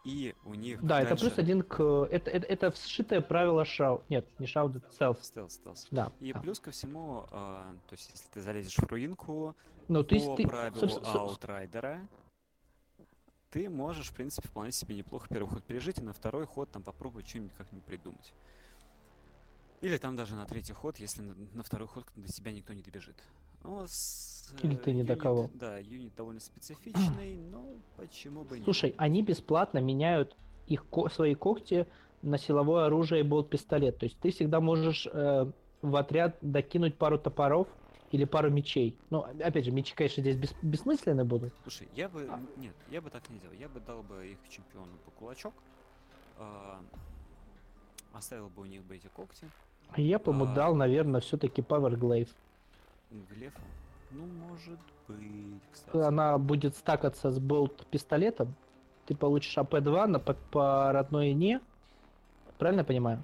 И 0.05 0.35
у 0.45 0.55
них 0.55 0.83
Да, 0.85 1.01
это 1.01 1.11
дальше- 1.11 1.25
плюс 1.27 1.39
один 1.39 1.63
к... 1.63 1.81
Это, 2.11 2.31
это, 2.31 2.47
это 2.47 2.71
вшитое 2.71 3.21
правило 3.21 3.65
шау. 3.65 4.03
Нет, 4.09 4.27
не 4.39 4.47
шау, 4.47 4.69
это 4.71 4.81
селф. 4.93 5.19
Стелс, 5.25 5.55
стелс. 5.55 5.87
Да. 5.91 6.13
И 6.21 6.33
да. 6.33 6.41
плюс 6.41 6.61
ко 6.61 6.71
всему, 6.71 7.27
а, 7.33 7.75
то 7.89 7.95
есть 7.95 8.11
если 8.13 8.29
ты 8.33 8.41
залезешь 8.41 8.77
в 8.77 8.85
руинку, 8.87 9.57
Ну, 9.89 10.05
то 10.05 10.15
есть 10.15 10.27
по 10.27 10.37
ты... 10.37 10.47
правилу 10.47 10.77
собс- 10.81 11.03
собс- 11.03 11.13
outrider 11.13 11.83
а, 11.83 12.01
ты 13.57 13.71
можешь, 13.71 14.09
в 14.09 14.13
принципе, 14.13 14.49
вполне 14.49 14.71
себе 14.71 14.95
неплохо 14.95 15.29
первый 15.31 15.49
ход 15.49 15.65
пережить, 15.65 15.99
и 15.99 16.03
на 16.03 16.13
второй 16.13 16.45
ход 16.45 16.71
там 16.71 16.83
попробовать 16.83 17.27
что-нибудь 17.27 17.55
как-нибудь 17.57 17.87
придумать. 17.87 18.35
Или 19.81 19.97
там 19.97 20.15
даже 20.15 20.35
на 20.35 20.45
третий 20.45 20.75
ход, 20.75 20.99
если 20.99 21.23
на, 21.23 21.35
на 21.55 21.63
второй 21.63 21.89
ход 21.89 22.05
до 22.17 22.31
тебя 22.31 22.53
никто 22.53 22.75
не 22.75 22.83
добежит. 22.83 23.17
Ну, 23.65 23.83
с, 23.87 24.53
Или 24.63 24.75
э, 24.75 24.79
ты 24.79 24.93
не 24.93 25.05
юнит- 25.05 25.19
кого. 25.19 25.51
Да, 25.55 25.79
юнит 25.79 26.15
довольно 26.15 26.41
специфичный, 26.41 27.37
но 27.51 27.65
почему 27.97 28.45
бы 28.45 28.57
и 28.57 28.59
нет. 28.59 28.65
Слушай, 28.65 28.95
они 28.99 29.23
бесплатно 29.23 29.79
меняют 29.79 30.37
их 30.67 30.85
свои 31.11 31.35
когти 31.35 31.87
на 32.21 32.37
силовое 32.37 32.85
оружие 32.85 33.21
и 33.21 33.25
болт-пистолет. 33.25 33.97
То 33.97 34.05
есть 34.05 34.19
ты 34.19 34.33
всегда 34.33 34.61
можешь 34.61 35.09
э, 35.11 35.51
в 35.81 35.97
отряд 35.97 36.37
докинуть 36.43 36.99
пару 36.99 37.19
топоров 37.19 37.69
или 38.13 38.25
пару 38.25 38.51
мечей. 38.51 38.97
Ну, 39.11 39.21
опять 39.43 39.65
же, 39.65 39.71
мечи, 39.73 39.95
конечно, 39.95 40.21
здесь 40.23 40.37
бес- 40.37 40.55
бессмысленны 40.63 41.25
будут. 41.25 41.53
Слушай, 41.63 41.89
я 41.95 42.09
бы... 42.09 42.27
А. 42.31 42.41
Нет, 42.57 42.75
я 42.91 43.01
бы 43.01 43.11
так 43.11 43.29
не 43.31 43.39
делал. 43.39 43.55
Я 43.55 43.69
бы 43.69 43.81
дал 43.81 44.03
бы 44.03 44.27
их 44.27 44.39
чемпиону 44.49 44.93
по 45.05 45.11
кулачок. 45.13 45.53
а, 46.39 46.81
оставил 48.13 48.49
бы 48.49 48.63
у 48.63 48.65
них 48.67 48.83
бы 48.85 48.97
эти 48.97 49.09
когти. 49.09 49.49
А 49.91 50.01
Я 50.01 50.19
бы 50.19 50.33
ему 50.33 50.45
А. 50.45 50.55
дал, 50.55 50.75
наверное, 50.75 51.21
все-таки 51.21 51.63
Power 51.63 51.95
Glaive. 51.99 52.29
Глефа. 53.31 53.61
Ну, 54.11 54.25
может 54.49 54.79
быть, 55.09 55.61
кстати. 55.73 55.97
Она 55.97 56.39
будет 56.39 56.77
стакаться 56.77 57.31
с 57.31 57.39
болт-пистолетом. 57.39 58.55
Ты 59.07 59.15
получишь 59.15 59.57
AP-2 59.59 60.07
на, 60.07 60.19
по, 60.19 60.35
по 60.35 60.93
родной 60.93 61.33
ине. 61.33 61.61
Правильно 62.59 62.81
я 62.81 62.85
понимаю? 62.85 63.23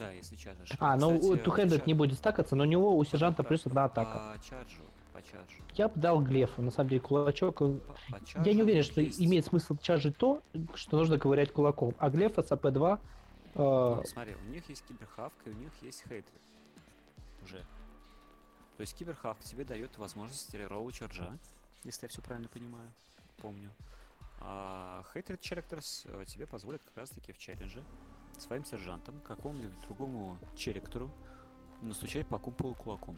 Да, 0.00 0.10
если 0.12 0.34
чаржишь. 0.34 0.70
А, 0.78 0.96
ну 0.96 1.18
у 1.18 1.36
two-handed 1.36 1.86
не 1.86 1.92
будет 1.92 2.16
стакаться, 2.16 2.56
но 2.56 2.64
у 2.64 2.66
него 2.66 2.96
у 2.96 3.04
сержанта 3.04 3.42
плюс 3.44 3.66
одна 3.66 3.84
атака. 3.84 4.32
По 4.34 4.42
charge 4.42 4.70
у, 4.70 4.80
по 5.12 5.20
charge 5.22 5.52
у. 5.52 5.62
Я 5.74 5.88
бы 5.88 6.00
дал 6.00 6.22
Глефу, 6.22 6.62
на 6.62 6.70
самом 6.70 6.88
деле, 6.88 7.02
кулачок. 7.02 7.58
По- 7.58 7.68
по 7.68 8.18
Я 8.42 8.54
не 8.54 8.62
уверен, 8.62 8.82
что 8.82 9.02
есть- 9.02 9.20
имеет 9.20 9.44
смысл 9.44 9.76
чаржить 9.82 10.16
то, 10.16 10.40
что 10.74 10.96
нужно 10.96 11.18
ковырять 11.18 11.52
кулаком. 11.52 11.94
А 11.98 12.08
Глефа 12.08 12.42
с 12.42 12.50
AP-2... 12.50 12.94
э, 12.96 12.98
Ну, 13.58 14.02
смотри, 14.06 14.34
у 14.36 14.50
них 14.50 14.66
есть 14.70 14.82
cyber-hawk 14.86 15.44
а 15.44 15.50
и 15.50 15.52
у 15.52 15.56
них 15.56 15.70
есть 15.82 16.02
хейтер. 16.08 16.32
Уже. 17.44 17.58
То 18.78 18.80
есть 18.80 18.96
киберхавка 18.96 19.44
тебе 19.44 19.64
дает 19.66 19.98
возможность 19.98 20.54
ролла 20.70 20.90
чарджа, 20.92 21.30
если 21.84 22.06
я 22.06 22.08
все 22.08 22.22
правильно 22.22 22.48
понимаю, 22.48 22.90
помню. 23.36 23.68
А 24.40 25.02
хейтер 25.12 25.36
Черекторс 25.36 26.06
тебе 26.26 26.46
позволит 26.46 26.82
как 26.84 26.96
раз 26.96 27.10
таки 27.10 27.32
в 27.34 27.38
челлендже 27.38 27.82
своим 28.40 28.64
сержантам, 28.64 29.14
какому-нибудь 29.26 29.80
другому 29.86 30.38
черектору, 30.56 31.10
настучать 31.82 32.26
по 32.26 32.38
куполу 32.38 32.74
кулаком. 32.74 33.16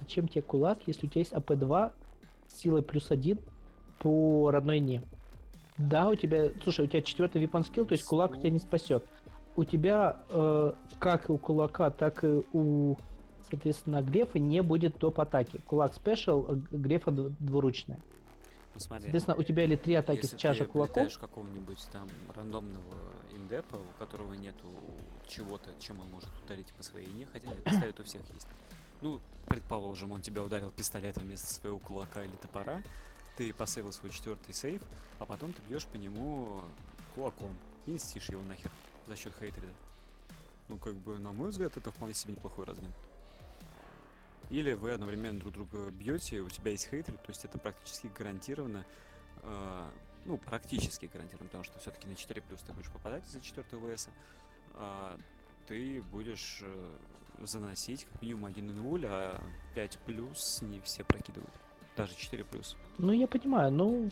Зачем 0.00 0.28
тебе 0.28 0.42
кулак, 0.42 0.78
если 0.86 1.06
у 1.06 1.10
тебя 1.10 1.20
есть 1.20 1.32
АП-2 1.32 1.92
с 2.48 2.54
силой 2.60 2.82
плюс 2.82 3.10
один 3.10 3.38
по 3.98 4.50
родной 4.50 4.80
не? 4.80 5.02
Да, 5.76 6.08
у 6.08 6.14
тебя... 6.14 6.50
Слушай, 6.62 6.86
у 6.86 6.88
тебя 6.88 7.02
четвертый 7.02 7.42
weapon 7.42 7.62
skill, 7.62 7.84
то 7.84 7.92
есть 7.92 8.04
кулак 8.04 8.38
тебя 8.38 8.50
не 8.50 8.58
спасет. 8.58 9.04
У 9.56 9.64
тебя, 9.64 10.18
э, 10.28 10.72
как 10.98 11.28
и 11.28 11.32
у 11.32 11.38
кулака, 11.38 11.90
так 11.90 12.22
и 12.24 12.42
у, 12.52 12.96
соответственно, 13.50 14.02
Грефа 14.02 14.38
не 14.38 14.62
будет 14.62 14.96
топ-атаки. 14.98 15.60
Кулак 15.66 15.94
спешл, 15.94 16.46
а 16.48 16.54
Грефа 16.70 17.10
дв- 17.10 17.34
двуручная. 17.38 17.98
Ну, 18.74 18.80
смотри, 18.80 19.04
Соответственно, 19.04 19.36
у 19.36 19.42
тебя 19.42 19.64
или 19.64 19.76
три 19.76 19.94
атаки 19.94 20.20
если 20.22 20.36
с 20.36 20.38
чаши 20.38 20.64
ты 20.64 20.70
кулаком, 20.70 20.94
прилетаешь 20.94 21.18
какого-нибудь 21.18 21.88
там 21.92 22.08
рандомного 22.34 22.94
индепа, 23.50 23.76
у 23.76 23.98
которого 23.98 24.32
нету 24.34 24.68
чего-то, 25.28 25.70
чем 25.80 26.00
он 26.00 26.08
может 26.10 26.30
ударить 26.44 26.72
по 26.74 26.82
своей 26.82 27.08
не, 27.08 27.24
хотя 27.26 27.46
нет, 27.48 27.62
пистолет 27.64 27.98
у 28.00 28.04
всех 28.04 28.22
есть. 28.32 28.46
Ну, 29.00 29.20
предположим, 29.46 30.12
он 30.12 30.22
тебя 30.22 30.42
ударил 30.42 30.70
пистолетом 30.70 31.24
вместо 31.24 31.52
своего 31.52 31.78
кулака 31.78 32.24
или 32.24 32.36
топора, 32.36 32.82
ты 33.36 33.52
посейвил 33.52 33.92
свой 33.92 34.12
четвертый 34.12 34.54
сейв, 34.54 34.82
а 35.18 35.26
потом 35.26 35.52
ты 35.52 35.62
бьешь 35.62 35.86
по 35.86 35.96
нему 35.96 36.62
кулаком 37.14 37.56
и 37.86 37.92
инстишь 37.92 38.28
его 38.28 38.42
нахер 38.42 38.70
за 39.06 39.16
счет 39.16 39.34
хейтреда. 39.38 39.72
Ну, 40.68 40.78
как 40.78 40.94
бы, 40.94 41.18
на 41.18 41.32
мой 41.32 41.50
взгляд, 41.50 41.76
это 41.76 41.90
вполне 41.90 42.14
себе 42.14 42.34
неплохой 42.34 42.66
размен. 42.66 42.92
Или 44.50 44.72
вы 44.74 44.92
одновременно 44.92 45.38
друг 45.40 45.54
друга 45.54 45.90
бьете, 45.90 46.40
у 46.40 46.48
тебя 46.48 46.72
есть 46.72 46.88
хейтер, 46.88 47.14
то 47.14 47.28
есть 47.28 47.44
это 47.44 47.58
практически 47.58 48.08
гарантированно 48.08 48.84
э, 49.42 49.90
ну, 50.24 50.36
практически 50.38 51.06
гарантирован, 51.12 51.46
потому 51.48 51.64
что 51.64 51.78
все-таки 51.78 52.06
на 52.08 52.14
4 52.14 52.40
плюс 52.42 52.60
ты 52.60 52.72
будешь 52.72 52.90
попадать 52.90 53.26
за 53.28 53.40
4 53.40 53.66
ВС, 53.96 54.08
а, 54.74 55.16
ты 55.66 56.02
будешь 56.12 56.60
э, 56.62 57.44
заносить 57.46 58.04
как 58.04 58.22
минимум 58.22 58.46
1.0, 58.46 59.04
а 59.08 59.40
5 59.74 59.98
плюс 60.06 60.62
не 60.62 60.80
все 60.80 61.04
прокидывают. 61.04 61.52
Даже 61.96 62.14
4 62.16 62.44
плюс. 62.44 62.76
Ну, 62.98 63.12
я 63.12 63.26
понимаю, 63.26 63.70
ну, 63.72 64.10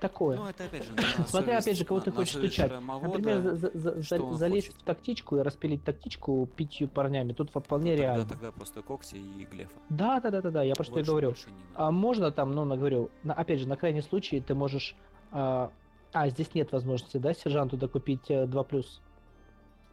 такое. 0.00 0.36
Ну, 0.36 0.46
это 0.46 0.64
опять 0.64 0.84
же, 0.84 0.90
Смотря, 1.28 1.58
опять 1.58 1.76
же, 1.78 1.84
кого 1.84 1.98
на- 2.00 2.04
ты 2.04 2.10
на 2.10 2.16
хочешь 2.16 2.34
стучать. 2.34 2.72
Например, 2.72 3.40
за- 3.42 3.56
за- 3.56 3.70
за- 3.78 4.02
что 4.02 4.34
залезть 4.34 4.68
хочет. 4.68 4.82
в 4.82 4.84
тактичку 4.84 5.36
и 5.36 5.40
распилить 5.42 5.84
тактичку 5.84 6.46
пятью 6.56 6.88
парнями, 6.88 7.32
тут 7.32 7.50
вполне 7.50 7.92
тогда, 7.92 8.02
реально. 8.02 8.26
тогда 8.28 8.52
просто 8.52 8.82
когти 8.82 9.16
и 9.16 9.44
глефа. 9.50 9.72
Да, 9.88 10.20
да, 10.20 10.30
да, 10.30 10.42
да, 10.42 10.50
да, 10.50 10.62
я 10.62 10.74
просто 10.74 10.92
и 10.94 10.96
Больше- 10.96 11.10
говорю. 11.10 11.34
А 11.74 11.90
можно 11.90 12.30
там, 12.32 12.52
ну, 12.54 12.64
на- 12.64 12.76
говорю, 12.76 13.10
на- 13.22 13.34
опять 13.34 13.60
же, 13.60 13.68
на 13.68 13.76
крайний 13.76 14.02
случай 14.02 14.40
ты 14.40 14.54
можешь... 14.54 14.94
А, 15.32 15.70
а, 16.12 16.28
здесь 16.28 16.54
нет 16.54 16.72
возможности, 16.72 17.16
да, 17.16 17.32
сержанту 17.34 17.76
докупить 17.76 18.30
э, 18.30 18.46
2 18.46 18.64
плюс. 18.64 19.00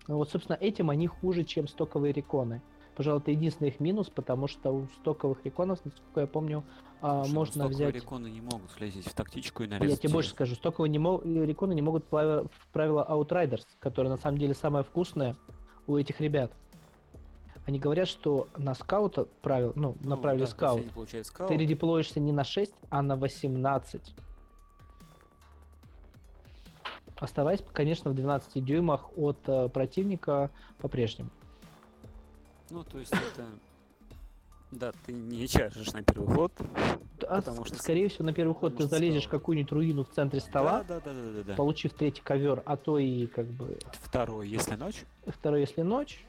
Ну 0.07 0.17
вот, 0.17 0.29
собственно, 0.29 0.57
этим 0.57 0.89
они 0.89 1.07
хуже, 1.07 1.43
чем 1.43 1.67
стоковые 1.67 2.11
реконы. 2.13 2.61
Пожалуй, 2.95 3.21
это 3.21 3.31
единственный 3.31 3.69
их 3.69 3.79
минус, 3.79 4.09
потому 4.09 4.47
что 4.47 4.71
у 4.71 4.87
стоковых 4.99 5.45
реконов, 5.45 5.79
насколько 5.85 6.19
я 6.21 6.27
помню, 6.27 6.65
а, 7.01 7.23
Слушай, 7.23 7.29
ну, 7.31 7.35
можно 7.39 7.53
стоковые 7.63 7.75
взять... 7.91 7.95
реконы 8.03 8.27
не 8.29 8.41
могут 8.41 8.75
влезть 8.77 9.09
в 9.09 9.13
тактичку 9.13 9.63
и 9.63 9.67
Я 9.67 9.79
нарезать. 9.79 10.01
тебе 10.01 10.11
больше 10.11 10.31
скажу, 10.31 10.55
стоковые 10.55 10.89
не 10.89 10.99
мо- 10.99 11.21
э, 11.23 11.45
реконы 11.45 11.73
не 11.73 11.81
могут 11.81 12.03
в 12.11 12.49
правило 12.73 13.05
Outriders, 13.09 13.65
которое 13.79 14.09
на 14.09 14.17
самом 14.17 14.37
деле 14.37 14.53
самое 14.53 14.83
вкусное 14.83 15.37
у 15.87 15.95
этих 15.95 16.19
ребят. 16.19 16.51
Они 17.65 17.79
говорят, 17.79 18.07
что 18.09 18.47
на 18.57 18.73
скаута 18.73 19.25
правил, 19.41 19.71
ну, 19.75 19.95
на 20.01 20.15
Ну, 20.15 20.21
правиле 20.21 20.45
да, 20.45 20.51
скаут, 20.51 20.85
скаут. 21.23 21.49
ты 21.49 21.55
редеплоишься 21.55 22.19
не 22.19 22.31
на 22.33 22.43
6, 22.43 22.73
а 22.89 23.01
на 23.01 23.15
18. 23.15 24.01
Оставаясь, 27.19 27.61
конечно, 27.73 28.11
в 28.11 28.15
12 28.15 28.63
дюймах 28.63 29.09
от 29.17 29.37
э, 29.47 29.69
противника 29.69 30.49
по-прежнему. 30.79 31.29
Ну, 32.69 32.83
то 32.83 32.97
есть 32.99 33.11
это... 33.11 33.45
Да, 34.71 34.91
ты 35.05 35.13
не 35.13 35.47
чашешь 35.47 35.91
на 35.93 36.03
первый 36.03 36.33
ход. 36.33 36.53
А, 37.27 37.41
Потому 37.41 37.65
что 37.65 37.75
скорее 37.77 38.07
всего, 38.07 38.25
на 38.25 38.33
первый 38.33 38.53
ход 38.53 38.77
ты 38.77 38.85
залезешь 38.85 39.25
в 39.25 39.29
какую-нибудь 39.29 39.71
руину 39.71 40.03
в 40.05 40.09
центре 40.11 40.39
стола, 40.39 40.83
Да, 40.87 40.99
да, 40.99 41.11
да, 41.11 41.13
да, 41.13 41.31
да, 41.37 41.43
да. 41.43 41.53
получив 41.55 41.93
третий 41.93 42.21
ковер, 42.21 42.61
а 42.65 42.77
то 42.77 42.97
и 42.99 43.25
как 43.27 43.47
бы 43.47 43.79
Второй, 44.03 44.47
если 44.47 44.75
ночь. 44.75 45.03
второй, 45.25 45.61
если 45.61 45.81
ночь, 45.81 46.23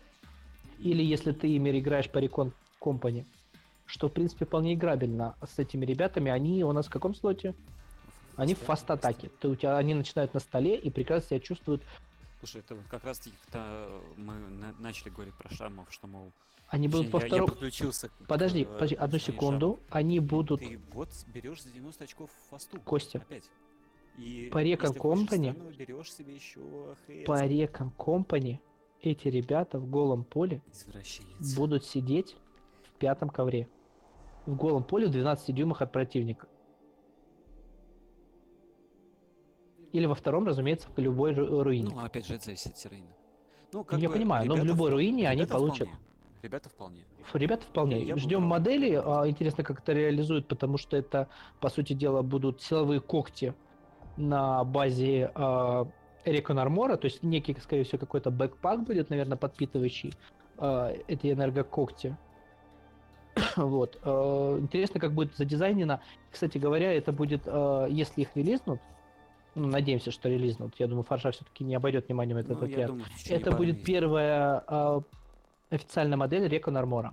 или 0.78 1.02
если 1.02 1.32
ты 1.32 1.48
ими 1.48 1.78
играешь 1.78 2.10
по 2.10 2.18
Recon 2.18 2.52
Company, 2.80 3.26
что, 3.84 4.08
в 4.08 4.12
принципе, 4.12 4.46
вполне 4.46 4.72
играбельно 4.74 5.34
с 5.46 5.58
этими 5.58 5.84
ребятами. 5.84 6.30
Они 6.30 6.64
у 6.64 6.72
нас 6.72 6.86
в 6.86 6.90
каком 6.90 7.14
слоте? 7.14 7.54
Они 8.36 8.54
в 8.54 8.58
фаст-атаке. 8.58 9.30
Ты, 9.40 9.48
у 9.48 9.54
тебя, 9.54 9.76
они 9.76 9.94
начинают 9.94 10.34
на 10.34 10.40
столе 10.40 10.76
и 10.76 10.90
прекрасно 10.90 11.28
себя 11.30 11.40
чувствуют. 11.40 11.82
Слушай, 12.38 12.60
это 12.62 12.74
вот 12.74 12.84
как 12.88 13.04
раз 13.04 13.18
таки, 13.18 13.36
мы 14.16 14.34
на- 14.34 14.74
начали 14.78 15.10
говорить 15.10 15.34
про 15.34 15.54
шрамов, 15.54 15.88
что, 15.90 16.06
мол, 16.06 16.32
Они 16.68 16.88
будут 16.88 17.06
я, 17.06 17.12
во 17.12 17.20
я 17.20 17.26
втором... 17.26 17.48
подключился 17.48 18.08
к, 18.08 18.12
Подожди, 18.26 18.62
э, 18.62 18.64
подожди, 18.64 18.94
одну 18.94 19.18
секунду. 19.18 19.80
Они 19.90 20.16
шрамов. 20.16 20.30
будут... 20.30 20.60
Ты 20.60 20.80
вот 20.92 21.08
берешь 21.26 21.62
за 21.62 21.70
90 21.70 22.04
очков 22.04 22.30
фасту. 22.48 22.80
Костя. 22.80 23.18
Опять. 23.18 23.44
И 24.16 24.48
По 24.52 24.62
Company- 24.62 25.50
странного, 25.52 25.72
берешь 25.72 26.12
себе 26.12 26.34
еще 26.34 26.60
ХС. 27.06 27.26
По 27.26 27.44
Recon 27.44 27.90
Company 27.96 28.58
эти 29.02 29.28
ребята 29.28 29.78
в 29.78 29.88
голом 29.88 30.24
поле 30.24 30.62
будут 31.56 31.84
сидеть 31.84 32.36
в 32.84 32.98
пятом 32.98 33.28
ковре. 33.30 33.68
В 34.46 34.54
голом 34.56 34.82
поле 34.84 35.06
в 35.06 35.10
12 35.10 35.54
дюймах 35.54 35.82
от 35.82 35.92
противника. 35.92 36.48
Или 39.92 40.06
во 40.06 40.14
втором, 40.14 40.46
разумеется, 40.46 40.88
в 40.94 40.98
любой 41.00 41.32
ру- 41.32 41.62
руине. 41.62 41.90
Ну, 41.94 42.04
опять 42.04 42.26
же, 42.26 42.34
это 42.34 42.44
зависит 42.44 42.68
от 42.68 42.74
террейна. 42.76 43.08
Ну, 43.72 43.84
Я 43.92 44.08
бы 44.08 44.14
понимаю, 44.14 44.46
но 44.48 44.54
в 44.56 44.64
любой 44.64 44.90
руине 44.90 45.28
они 45.28 45.44
получат. 45.46 45.88
вполне. 45.88 46.04
Ребята 46.42 46.68
вполне. 46.68 47.04
Ребята 47.34 47.62
вполне. 47.66 48.02
Я 48.02 48.16
Ждем 48.16 48.38
брал. 48.40 48.50
модели. 48.60 49.00
а, 49.04 49.28
Интересно, 49.28 49.62
как 49.62 49.80
это 49.80 49.92
реализуют, 49.92 50.48
потому 50.48 50.78
что 50.78 50.96
это, 50.96 51.28
по 51.60 51.68
сути 51.68 51.92
дела, 51.92 52.22
будут 52.22 52.62
силовые 52.62 53.00
когти 53.00 53.52
на 54.16 54.64
базе 54.64 55.30
а, 55.34 55.86
Recon 56.24 56.64
Armor, 56.66 56.96
то 56.96 57.06
есть 57.06 57.22
некий, 57.22 57.54
скорее 57.60 57.84
всего, 57.84 57.98
какой-то 57.98 58.30
бэкпак 58.30 58.84
будет, 58.84 59.10
наверное, 59.10 59.36
подпитывающий 59.36 60.14
а, 60.56 60.92
эти 61.08 61.30
энергокогти. 61.32 62.16
вот. 63.56 63.98
а, 64.02 64.58
Интересно, 64.58 64.98
как 65.00 65.12
будет 65.12 65.36
задизайнено. 65.36 66.00
Кстати 66.30 66.58
говоря, 66.58 66.92
это 66.92 67.12
будет, 67.12 67.42
а, 67.46 67.86
если 67.86 68.22
их 68.22 68.34
релизнут, 68.34 68.80
ну, 69.54 69.66
надеемся, 69.68 70.10
что 70.10 70.28
релизнут. 70.28 70.74
Я 70.78 70.86
думаю, 70.86 71.02
Фарша 71.04 71.30
все-таки 71.32 71.64
не 71.64 71.74
обойдет 71.74 72.06
вниманием 72.08 72.38
этот 72.38 72.60
Ну, 72.60 72.66
отряд. 72.66 72.86
думаю, 72.88 73.06
Это 73.28 73.52
будет 73.52 73.84
первая 73.84 74.62
а, 74.66 75.02
официальная 75.70 76.16
модель 76.16 76.46
Recon 76.46 76.80
Armor. 76.82 77.10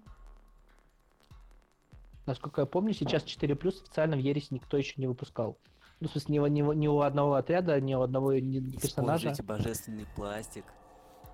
Насколько 2.25 2.61
я 2.61 2.65
помню, 2.67 2.93
сейчас 2.93 3.23
4 3.23 3.55
плюс 3.55 3.81
официально 3.81 4.15
в 4.17 4.19
Ересе 4.19 4.47
никто 4.51 4.77
еще 4.77 4.93
не 4.97 5.07
выпускал. 5.07 5.57
Ну, 5.99 6.07
в 6.07 6.11
смысле, 6.11 6.33
ни, 6.35 6.39
у- 6.39 6.47
ни, 6.73 6.75
ни 6.75 6.87
у 6.87 6.99
одного 7.01 7.35
отряда, 7.35 7.79
ни 7.81 7.95
у 7.95 8.01
одного 8.01 8.33
ни 8.33 8.59
персонажа. 8.59 9.29
Используйте 9.31 9.43
божественный 9.43 10.05
пластик 10.15 10.65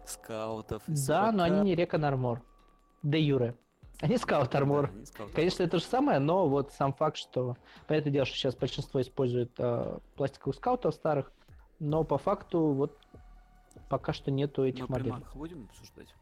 скаутов. 0.06 0.84
Да, 0.88 1.32
но 1.32 1.44
они 1.44 1.62
не 1.62 1.76
Recon 1.76 2.02
Armor. 2.02 2.40
Де 3.02 3.20
Юре. 3.20 3.56
Они 4.02 4.16
Scout 4.16 4.52
Armor. 4.52 4.90
Конечно, 5.34 5.64
это 5.64 5.78
же 5.78 5.84
самое, 5.84 6.20
но 6.20 6.50
вот 6.50 6.72
сам 6.74 6.94
факт, 6.94 7.18
что... 7.18 7.56
Понятное 7.88 8.12
дело, 8.12 8.26
что 8.26 8.36
сейчас 8.36 8.56
большинство 8.56 9.00
использует 9.02 9.52
э, 9.58 9.98
пластиковых 10.16 10.56
скаутов 10.56 10.94
старых, 10.96 11.32
но 11.80 12.04
по 12.04 12.18
факту 12.18 12.74
вот 12.74 12.98
пока 13.90 14.12
что 14.14 14.32
нету 14.32 14.66
этих 14.66 14.90
Мы 14.90 14.94
моделей. 14.94 15.12
примарх 15.12 15.36
будем 15.36 15.70
обсуждать? 15.70 16.14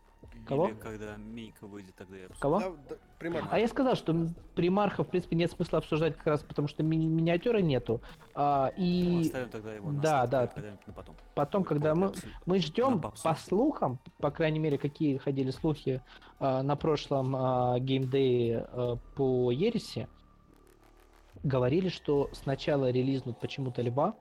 Кого? 0.46 0.68
Или 0.70 0.76
когда 0.76 1.18
Мейка 1.18 1.68
выйдет, 1.68 1.96
тогда 1.96 2.18
я 2.18 2.26
обсужу. 2.26 2.42
Кого? 2.42 2.60
Да, 2.60 2.72
да, 2.90 2.96
примарх. 3.20 3.48
А 3.52 3.60
я 3.60 3.68
сказал, 3.68 3.96
что 3.96 4.28
примарха, 4.56 5.04
в 5.04 5.08
принципе, 5.08 5.36
нет 5.36 5.52
смысла 5.52 5.78
обсуждать 5.80 6.18
как 6.18 6.28
раз 6.28 6.42
потому, 6.44 6.68
что 6.68 6.84
ми- 6.84 6.98
миниатюры 6.98 7.62
нету. 7.62 8.02
А, 8.34 8.72
Ну, 8.78 8.84
и 8.84 9.22
оставим 9.22 9.50
тогда 9.50 9.74
его 9.74 9.92
на 9.92 10.02
да, 10.02 10.28
да. 10.28 10.50
на 10.88 10.94
потом. 10.94 11.16
потом, 11.36 11.64
когда 11.64 11.94
мы, 11.96 12.08
Абсолютно. 12.08 12.42
мы 12.46 12.60
ждем, 12.60 13.02
по 13.02 13.36
слухам, 13.36 14.00
по 14.18 14.32
крайней 14.32 14.60
мере, 14.60 14.78
какие 14.78 15.18
ходили 15.18 15.52
слухи 15.52 16.02
а, 16.40 16.64
на 16.64 16.76
прошлом 16.76 17.36
а, 17.36 17.80
геймдее 17.80 18.68
а, 18.72 18.96
по 19.16 19.52
Ересе, 19.52 20.08
говорили, 21.44 21.90
что 21.90 22.30
сначала 22.34 22.90
релизнут 22.92 23.40
почему-то 23.40 23.82
Льва, 23.82 24.16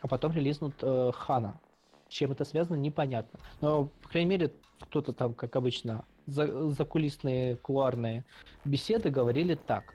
а 0.00 0.08
потом 0.08 0.32
релизнут 0.32 0.74
э, 0.82 1.12
Хана. 1.14 1.60
С 2.08 2.12
чем 2.14 2.32
это 2.32 2.44
связано, 2.44 2.74
непонятно. 2.76 3.38
Но, 3.60 3.86
по 4.02 4.08
крайней 4.08 4.28
мере, 4.30 4.52
кто-то 4.82 5.12
там, 5.12 5.34
как 5.34 5.56
обычно, 5.56 6.04
за, 6.26 6.70
закулисные, 6.70 7.56
кулуарные 7.56 8.24
беседы 8.64 9.10
говорили 9.10 9.54
так. 9.54 9.94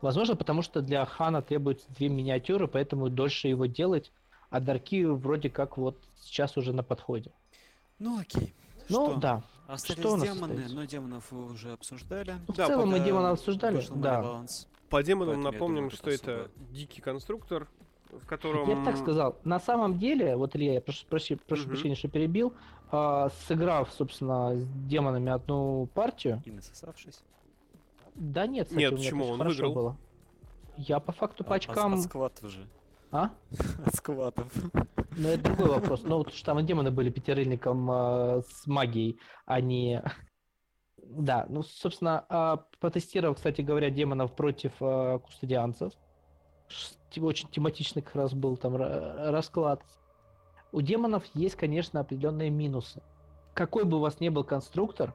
Возможно, 0.00 0.36
потому 0.36 0.62
что 0.62 0.80
для 0.80 1.04
Хана 1.04 1.42
требуется 1.42 1.86
две 1.90 2.08
миниатюры, 2.08 2.68
поэтому 2.68 3.08
дольше 3.10 3.48
его 3.48 3.66
делать, 3.66 4.12
а 4.50 4.60
Дарки 4.60 5.04
вроде 5.04 5.50
как 5.50 5.76
вот 5.76 5.98
сейчас 6.20 6.56
уже 6.56 6.72
на 6.72 6.82
подходе. 6.82 7.32
Ну 7.98 8.18
окей. 8.20 8.54
Ну, 8.88 9.10
Что? 9.10 9.16
да. 9.16 9.42
Остались 9.66 10.00
Что 10.00 10.12
у 10.14 10.16
нас 10.16 10.28
демоны, 10.28 10.52
остается? 10.52 10.76
но 10.76 10.84
демонов 10.84 11.30
вы 11.30 11.52
уже 11.52 11.72
обсуждали. 11.72 12.36
Ну, 12.46 12.54
в 12.54 12.56
Да, 12.56 12.66
целом 12.68 12.88
мы 12.90 13.00
демона 13.00 13.30
обсуждали. 13.30 13.84
Да. 13.96 14.44
По 14.88 15.02
демонам 15.02 15.34
Поэтому 15.34 15.52
напомним, 15.52 15.76
думаю, 15.76 15.90
что 15.90 16.10
это 16.10 16.44
особо- 16.44 16.50
дикий 16.72 17.02
конструктор, 17.02 17.68
в 18.10 18.26
котором... 18.26 18.68
Я 18.68 18.76
бы 18.76 18.84
так 18.84 18.96
сказал. 18.96 19.36
На 19.44 19.60
самом 19.60 19.98
деле, 19.98 20.36
вот 20.36 20.54
Илья, 20.56 20.74
я 20.74 20.80
прошу, 20.80 21.06
проси- 21.08 21.40
прошу 21.46 21.62
Мгм. 21.62 21.70
прощения, 21.70 21.94
что 21.94 22.08
перебил, 22.08 22.54
а, 22.90 23.28
сыграв, 23.46 23.90
собственно, 23.92 24.56
с 24.56 24.66
демонами 24.86 25.30
одну 25.30 25.86
партию, 25.94 26.42
И 26.44 26.50
насосавшись. 26.50 27.22
да 28.14 28.46
нет, 28.46 28.66
кстати, 28.68 28.80
Нет, 28.80 28.92
у 28.92 28.96
меня 28.96 29.04
почему? 29.10 29.26
Он 29.26 29.42
выиграл. 29.46 29.74
было. 29.74 29.96
Я 30.76 31.00
по 31.00 31.12
факту 31.12 31.44
по 31.44 31.54
А- 31.54 31.56
очкам... 31.56 31.92
От, 31.94 31.98
от 32.00 32.04
скватов 32.04 32.50
же. 32.50 32.66
А? 33.10 33.30
От 33.86 33.94
скватов. 33.94 34.52
Ну, 35.16 35.28
это 35.28 35.42
другой 35.42 35.68
вопрос. 35.70 36.02
Ну, 36.04 36.18
вот 36.18 36.34
что 36.34 36.46
там 36.54 36.64
демоны 36.66 36.90
были 36.90 37.10
пятерыльником 37.10 37.90
а, 37.90 38.42
с 38.48 38.66
магией, 38.66 39.18
а 39.46 39.60
не... 39.60 40.02
Да, 41.10 41.46
ну, 41.48 41.62
собственно, 41.62 42.26
а, 42.28 42.64
потестировал, 42.80 43.34
кстати 43.34 43.62
говоря, 43.62 43.88
демонов 43.88 44.34
против 44.34 44.72
а, 44.80 45.18
кустодианцев. 45.20 45.92
Очень 47.20 47.48
тематичный 47.48 48.02
как 48.02 48.14
раз 48.14 48.32
был 48.34 48.56
там 48.56 48.76
ра- 48.76 49.30
расклад. 49.30 49.80
У 50.70 50.80
демонов 50.82 51.24
есть, 51.34 51.56
конечно, 51.56 52.00
определенные 52.00 52.50
минусы. 52.50 53.02
Какой 53.54 53.84
бы 53.84 53.96
у 53.96 54.00
вас 54.00 54.20
ни 54.20 54.28
был 54.28 54.44
конструктор, 54.44 55.14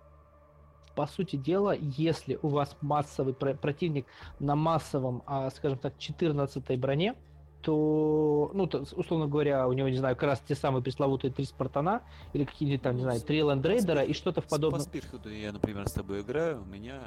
по 0.96 1.08
сути 1.08 1.36
дела, 1.38 1.74
если 1.76 2.38
у 2.42 2.50
вас 2.50 2.76
массовый 2.82 3.34
про- 3.34 3.54
противник 3.54 4.06
на 4.40 4.56
массовом, 4.56 5.24
а, 5.26 5.50
скажем 5.52 5.78
так, 5.78 5.98
14 5.98 6.78
броне, 6.78 7.16
то, 7.62 8.52
ну, 8.54 8.68
то, 8.68 8.80
условно 8.96 9.28
говоря, 9.28 9.68
у 9.70 9.74
него, 9.74 9.88
не 9.88 9.96
знаю, 9.98 10.16
как 10.18 10.24
раз 10.24 10.42
те 10.46 10.54
самые 10.56 10.84
пресловутые 10.84 11.32
три 11.32 11.46
спартана, 11.46 12.02
или 12.34 12.44
какие-нибудь 12.44 12.82
там, 12.82 12.96
не 12.96 13.04
Ну, 13.04 13.10
знаю, 13.10 13.22
три 13.22 13.42
лэндрейдера 13.42 14.04
и 14.04 14.12
что-то 14.14 14.42
в 14.42 14.48
подобном. 14.48 14.82
По 14.82 14.86
спирхеду 14.86 15.30
я, 15.30 15.54
например, 15.54 15.88
с 15.88 15.94
тобой 15.94 16.22
играю, 16.22 16.62
у 16.62 16.66
меня 16.66 17.02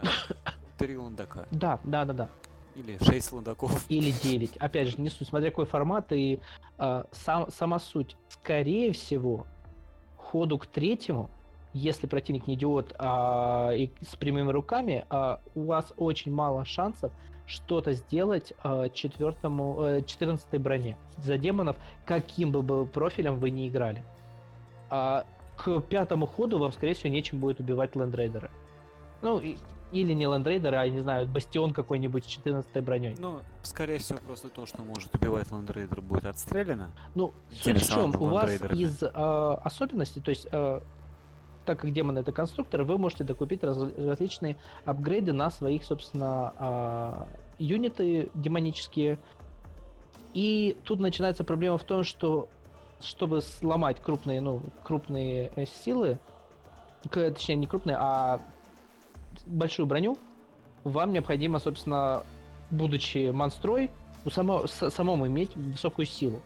три 0.79 0.97
лундака. 0.97 1.47
Да, 1.51 1.79
да, 1.85 2.07
да, 2.07 2.13
да. 2.15 2.29
Или 2.77 2.99
6 3.03 3.33
ландаков. 3.33 3.85
или 3.89 4.11
9. 4.11 4.57
Опять 4.59 4.89
же, 4.89 5.01
не 5.01 5.09
суть, 5.09 5.29
смотря 5.29 5.51
какой 5.51 5.67
формат 5.67 6.13
и 6.13 6.41
а, 6.79 7.07
сам, 7.13 7.51
сама 7.51 7.79
суть. 7.79 8.17
Скорее 8.29 8.93
всего, 8.93 9.47
ходу 10.17 10.59
к 10.59 10.67
третьему, 10.67 11.31
если 11.73 12.07
противник 12.07 12.47
не 12.47 12.55
идиот 12.55 12.95
а, 12.99 13.71
и 13.73 13.91
с 14.03 14.17
прямыми 14.17 14.51
руками, 14.51 15.05
а, 15.09 15.41
у 15.55 15.65
вас 15.65 15.93
очень 15.97 16.33
мало 16.33 16.65
шансов 16.65 17.13
что-то 17.47 17.93
сделать 17.93 18.53
а, 18.63 18.89
четвертому, 18.89 19.81
э, 19.83 20.03
14 20.03 20.61
броне 20.61 20.97
за 21.19 21.39
демонов, 21.39 21.77
каким 22.05 22.51
бы 22.51 22.63
был 22.63 22.87
профилем 22.87 23.39
вы 23.39 23.51
не 23.51 23.69
играли. 23.69 24.05
А 24.91 25.25
к 25.57 25.81
пятому 25.81 26.27
ходу 26.27 26.59
вам, 26.59 26.73
скорее 26.73 26.95
всего, 26.95 27.09
нечем 27.11 27.39
будет 27.39 27.61
убивать 27.61 27.95
лендрейдера. 27.97 28.51
Ну, 29.23 29.39
и- 29.39 29.57
или 29.93 30.13
не 30.13 30.25
лендрейдера, 30.25 30.81
а, 30.81 30.89
не 30.89 31.01
знаю, 31.01 31.27
бастион 31.29 31.73
какой-нибудь 31.73 32.25
с 32.25 32.27
14 32.27 32.83
броней. 32.83 33.15
Ну, 33.19 33.41
скорее 33.63 33.99
всего, 33.99 34.19
просто 34.27 34.49
то, 34.49 34.67
что 34.67 34.83
может 34.83 35.15
убивать 35.15 35.51
ландрейдер, 35.51 36.01
будет 36.01 36.27
отстреляно. 36.27 36.91
Ну, 37.15 37.33
суть 37.53 37.83
в 37.83 37.89
чем, 37.89 38.15
у 38.21 38.27
вас 38.27 38.51
из 38.73 39.03
э, 39.03 39.07
особенностей, 39.09 40.21
то 40.21 40.31
есть, 40.31 40.49
э, 40.51 40.81
так 41.65 41.81
как 41.81 41.93
демон 41.93 42.19
это 42.19 42.33
конструктор, 42.33 42.83
вы 42.83 42.99
можете 42.99 43.25
докупить 43.25 43.63
раз- 43.63 43.93
различные 43.97 44.57
апгрейды 44.85 45.33
на 45.33 45.51
своих, 45.51 45.85
собственно, 45.85 46.53
а, 46.59 47.29
юниты 47.59 48.31
демонические. 48.35 49.19
И 50.35 50.77
тут 50.85 51.01
начинается 51.01 51.45
проблема 51.45 51.79
в 51.79 51.85
том, 51.85 52.05
что 52.05 52.49
чтобы 53.01 53.43
сломать 53.43 54.01
крупные, 54.01 54.41
ну, 54.41 54.63
крупные 54.83 55.53
э, 55.55 55.67
силы, 55.85 56.19
точнее, 57.11 57.57
не 57.57 57.67
крупные, 57.67 57.97
а 57.99 58.41
большую 59.47 59.87
броню, 59.87 60.19
вам 60.85 61.13
необходимо, 61.13 61.59
собственно, 61.59 62.23
будучи 62.71 63.31
монстрой, 63.31 63.91
у 64.25 64.31
само, 64.31 64.67
самому 64.67 65.27
иметь 65.27 65.55
высокую 65.57 66.07
силу. 66.07 66.41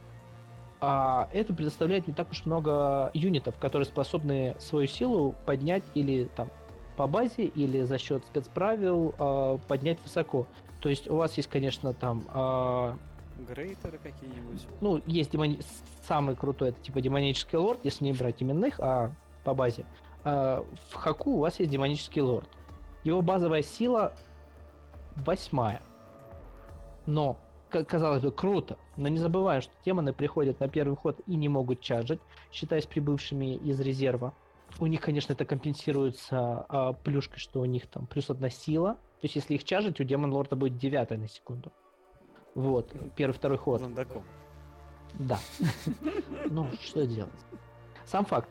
А 0.81 1.29
это 1.33 1.53
предоставляет 1.53 2.09
не 2.09 2.15
так 2.15 2.31
уж 2.31 2.47
много 2.47 3.11
юнитов, 3.13 3.57
которые 3.59 3.87
способны 3.87 4.57
свою 4.59 4.87
силу 4.87 5.35
поднять 5.45 5.85
или 5.95 6.25
там 6.37 6.49
по 6.97 7.07
базе, 7.07 7.45
или 7.45 7.83
за 7.83 7.99
счет 7.99 8.25
спецправил 8.27 9.15
а, 9.19 9.59
поднять 9.69 9.99
высоко. 10.03 10.47
То 10.81 10.89
есть 10.89 11.09
у 11.09 11.17
вас 11.17 11.37
есть, 11.37 11.49
конечно, 11.49 11.93
там 11.93 12.25
а, 12.29 12.97
Грейтеры 13.49 13.99
какие-нибудь. 13.99 14.67
ну, 14.81 15.01
есть 15.07 15.33
демони- 15.33 15.63
самый 16.07 16.37
крутой, 16.37 16.71
это 16.71 16.81
типа 16.81 17.01
демонический 17.01 17.59
лорд, 17.59 17.81
если 17.85 18.05
не 18.05 18.13
брать 18.13 18.43
именных, 18.43 18.81
а 18.81 19.13
по 19.45 19.55
базе. 19.55 19.85
А, 20.25 20.65
в 20.91 20.95
Хаку 20.95 21.33
у 21.33 21.39
вас 21.41 21.59
есть 21.59 21.71
демонический 21.71 22.23
лорд. 22.23 22.49
Его 23.05 23.23
базовая 23.23 23.63
сила 23.63 24.13
восьмая. 25.17 25.81
Но, 27.07 27.39
ка- 27.71 27.85
казалось 27.85 28.23
бы, 28.23 28.31
круто. 28.31 28.77
Но 28.97 29.09
не 29.09 29.19
забываем, 29.19 29.63
что 29.63 29.73
демоны 29.85 30.13
приходят 30.13 30.61
на 30.61 30.69
первый 30.69 30.97
ход 30.97 31.21
и 31.27 31.35
не 31.37 31.49
могут 31.49 31.81
чаржить, 31.81 32.21
считаясь 32.53 32.87
прибывшими 32.87 33.57
из 33.57 33.81
резерва. 33.81 34.35
У 34.79 34.87
них, 34.87 35.01
конечно, 35.01 35.33
это 35.33 35.45
компенсируется 35.45 36.65
а, 36.69 36.93
плюшкой, 36.93 37.39
что 37.39 37.61
у 37.61 37.65
них 37.65 37.87
там 37.89 38.07
плюс 38.07 38.31
одна 38.31 38.51
сила. 38.51 38.95
То 38.95 39.25
есть, 39.25 39.35
если 39.37 39.55
их 39.55 39.65
чаржить, 39.65 40.01
у 40.01 40.05
демон 40.05 40.33
лорда 40.33 40.55
будет 40.57 40.77
девятая 40.79 41.19
на 41.19 41.29
секунду. 41.29 41.73
Вот, 42.55 42.93
первый, 43.17 43.33
второй 43.33 43.59
ход. 43.59 43.81
Ландаком. 43.81 44.25
Да. 45.15 45.39
Ну, 46.51 46.69
что 46.81 47.07
делать? 47.07 47.33
Сам 48.07 48.25
факт. 48.25 48.49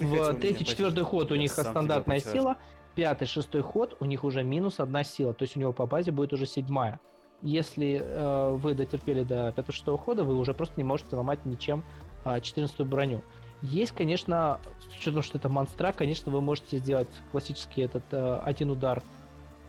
В 0.00 0.34
третий, 0.34 0.64
четвертый 0.64 1.04
ход 1.04 1.32
у 1.32 1.34
них 1.36 1.52
стандартная 1.52 2.20
сила, 2.20 2.56
пятый, 2.94 3.26
шестой 3.26 3.62
ход 3.62 3.96
у 4.00 4.04
них 4.04 4.24
уже 4.24 4.42
минус 4.42 4.80
одна 4.80 5.04
сила, 5.04 5.34
то 5.34 5.42
есть 5.44 5.56
у 5.56 5.60
него 5.60 5.72
по 5.72 5.86
базе 5.86 6.10
будет 6.10 6.32
уже 6.32 6.46
седьмая. 6.46 7.00
Если 7.42 8.00
э, 8.02 8.50
вы 8.52 8.74
дотерпели 8.74 9.24
до 9.24 9.52
пятого 9.52 9.72
шестого 9.72 9.98
хода, 9.98 10.22
вы 10.22 10.36
уже 10.36 10.54
просто 10.54 10.74
не 10.76 10.84
можете 10.84 11.16
ломать 11.16 11.44
ничем 11.44 11.82
14 12.24 12.80
броню. 12.86 13.22
Есть, 13.62 13.92
конечно, 13.92 14.58
с 14.80 14.98
учетом, 14.98 15.22
что 15.22 15.38
это 15.38 15.48
монстра, 15.48 15.92
конечно, 15.92 16.32
вы 16.32 16.40
можете 16.40 16.78
сделать 16.78 17.08
классический 17.30 17.82
этот 17.82 18.02
э, 18.10 18.40
один 18.44 18.70
удар 18.70 19.02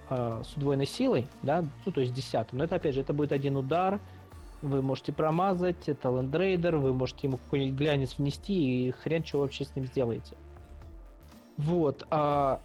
э, 0.10 0.42
с 0.44 0.58
удвоенной 0.58 0.88
силой, 0.88 1.28
да, 1.44 1.64
ну 1.86 1.92
то 1.92 2.02
есть 2.02 2.14
десятым. 2.14 2.58
Но 2.58 2.64
это 2.64 2.76
опять 2.76 2.96
же, 2.96 3.02
это 3.02 3.14
будет 3.14 3.32
один 3.32 3.56
удар, 3.56 4.00
вы 4.64 4.82
можете 4.82 5.12
промазать, 5.12 5.88
это 5.90 6.10
лендрейдер, 6.10 6.78
вы 6.78 6.94
можете 6.94 7.28
ему 7.28 7.38
какой-нибудь 7.38 7.78
глянец 7.78 8.18
внести 8.18 8.88
и 8.88 8.92
хрен 8.92 9.24
что 9.24 9.40
вообще 9.40 9.66
с 9.66 9.76
ним 9.76 9.86
сделаете. 9.86 10.36
Вот. 11.58 12.08
а, 12.10 12.62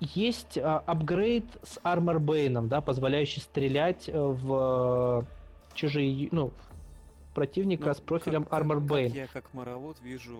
есть 0.00 0.56
а, 0.58 0.78
апгрейд 0.86 1.44
с 1.62 1.78
Armor 1.78 2.18
Bane, 2.18 2.66
да, 2.68 2.80
позволяющий 2.80 3.40
стрелять 3.40 4.08
э, 4.08 4.18
в 4.18 5.24
э, 5.24 5.74
чужие, 5.74 6.28
ну, 6.32 6.52
противника 7.34 7.88
Ну, 7.88 7.94
с 7.94 8.00
профилем 8.00 8.44
как- 8.44 8.62
Armor 8.62 8.80
как. 8.80 9.14
Я 9.14 9.26
как 9.26 9.52
моровод 9.54 10.00
вижу 10.00 10.38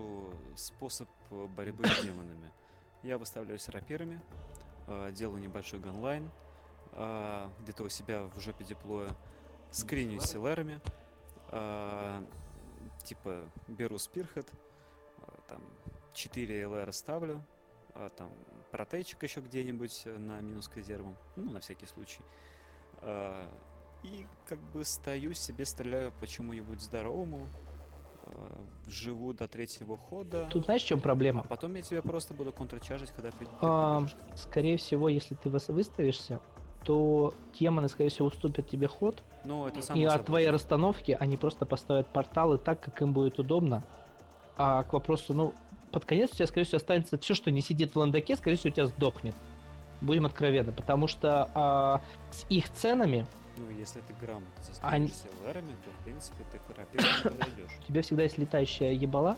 способ 0.55 1.07
э, 1.31 1.47
борьбы 1.55 1.85
с 1.85 2.03
демонами. 2.03 2.51
Я 3.03 3.17
выставляюсь 3.17 3.67
рапирами, 3.69 4.19
э, 4.87 5.11
делаю 5.13 5.41
небольшой 5.41 5.79
ганлайн, 5.79 6.29
где-то 7.63 7.83
у 7.85 7.89
себя 7.89 8.29
в 8.35 8.39
жопе 8.39 8.63
деплоя, 8.63 9.09
скринюсь 9.73 10.23
с 10.23 10.35
LR-ами, 10.35 10.79
э, 11.51 12.21
типа 13.03 13.45
беру 13.67 13.97
спирхед, 13.97 14.47
э, 15.19 15.23
там 15.47 15.61
4 16.13 16.61
LR 16.63 16.91
ставлю, 16.91 17.41
а 17.95 18.09
там 18.09 18.31
протейчик 18.71 19.23
еще 19.23 19.41
где-нибудь 19.41 20.03
э, 20.05 20.17
на 20.17 20.39
минус 20.41 20.67
к 20.67 20.77
резервам, 20.77 21.15
ну, 21.35 21.51
на 21.51 21.59
всякий 21.59 21.85
случай. 21.87 22.21
Э, 23.01 23.45
И 24.03 24.27
как 24.47 24.59
бы 24.73 24.83
стою 24.83 25.33
себе, 25.33 25.65
стреляю 25.65 26.11
по 26.19 26.27
чему-нибудь 26.27 26.81
здоровому, 26.81 27.47
э, 28.25 28.31
живу 28.87 29.31
до 29.33 29.47
третьего 29.47 29.97
хода, 29.97 30.47
Тут 30.51 30.65
знаешь, 30.65 30.83
в 30.83 30.87
чем 30.87 30.99
а 30.99 31.01
проблема? 31.01 31.43
потом 31.43 31.75
я 31.75 31.81
тебя 31.81 32.01
просто 32.01 32.33
буду 32.33 32.51
контрчаржить, 32.51 33.11
когда. 33.11 33.31
А, 33.61 34.05
скорее 34.35 34.75
всего, 34.77 35.07
если 35.09 35.35
ты 35.35 35.49
выс- 35.49 35.71
выставишься, 35.71 36.39
то 36.83 37.33
демоны, 37.59 37.87
скорее 37.89 38.09
всего, 38.09 38.27
уступят 38.27 38.69
тебе 38.69 38.87
ход, 38.87 39.21
Ну, 39.43 39.67
это 39.67 39.81
само 39.81 39.99
и 39.99 40.03
от 40.05 40.11
собой. 40.13 40.25
твоей 40.25 40.49
расстановки 40.49 41.17
они 41.19 41.37
просто 41.37 41.65
поставят 41.65 42.07
порталы 42.07 42.57
так, 42.57 42.81
как 42.81 43.01
им 43.01 43.13
будет 43.13 43.39
удобно. 43.39 43.83
А 44.57 44.83
к 44.83 44.93
вопросу, 44.93 45.33
ну, 45.33 45.53
под 45.91 46.05
конец 46.05 46.31
у 46.31 46.35
тебя, 46.35 46.47
скорее 46.47 46.65
всего, 46.65 46.77
останется 46.77 47.17
все, 47.17 47.33
что 47.33 47.51
не 47.51 47.61
сидит 47.61 47.93
в 47.95 47.99
ландаке, 47.99 48.35
скорее 48.35 48.57
всего, 48.57 48.69
у 48.71 48.73
тебя 48.73 48.85
сдохнет. 48.87 49.35
Будем 50.01 50.25
откровенны, 50.25 50.71
потому 50.73 51.07
что 51.07 51.49
а, 51.53 52.01
с 52.31 52.45
их 52.49 52.69
ценами 52.73 53.25
Ну, 53.57 53.69
если 53.69 54.01
ты 54.01 54.13
грамотно 54.19 54.49
Они- 54.81 55.07
LR-ами, 55.07 55.71
то, 55.85 55.91
в 55.99 56.03
принципе, 56.03 56.43
ты 56.51 56.57
к 56.59 56.77
рапирам 56.77 57.05
не 57.23 57.29
подойдешь. 57.37 57.71
у 57.79 57.83
тебя 57.87 58.01
всегда 58.01 58.23
есть 58.23 58.37
летающая 58.37 58.91
ебала, 58.91 59.37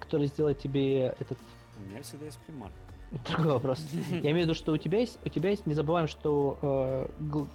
которая 0.00 0.26
сделает 0.26 0.58
тебе 0.58 1.14
этот 1.20 1.38
У 1.78 1.82
меня 1.88 2.02
всегда 2.02 2.24
есть 2.26 2.38
примар. 2.40 2.70
другой 3.28 3.52
вопрос. 3.54 3.84
Я 4.10 4.18
имею 4.20 4.38
в 4.38 4.40
виду, 4.42 4.54
что 4.54 4.72
у 4.72 4.76
тебя 4.76 5.00
есть, 5.00 5.18
у 5.24 5.28
тебя 5.28 5.50
есть, 5.50 5.66
не 5.66 5.74
забываем, 5.74 6.06
что, 6.08 6.58
э, 6.62 7.06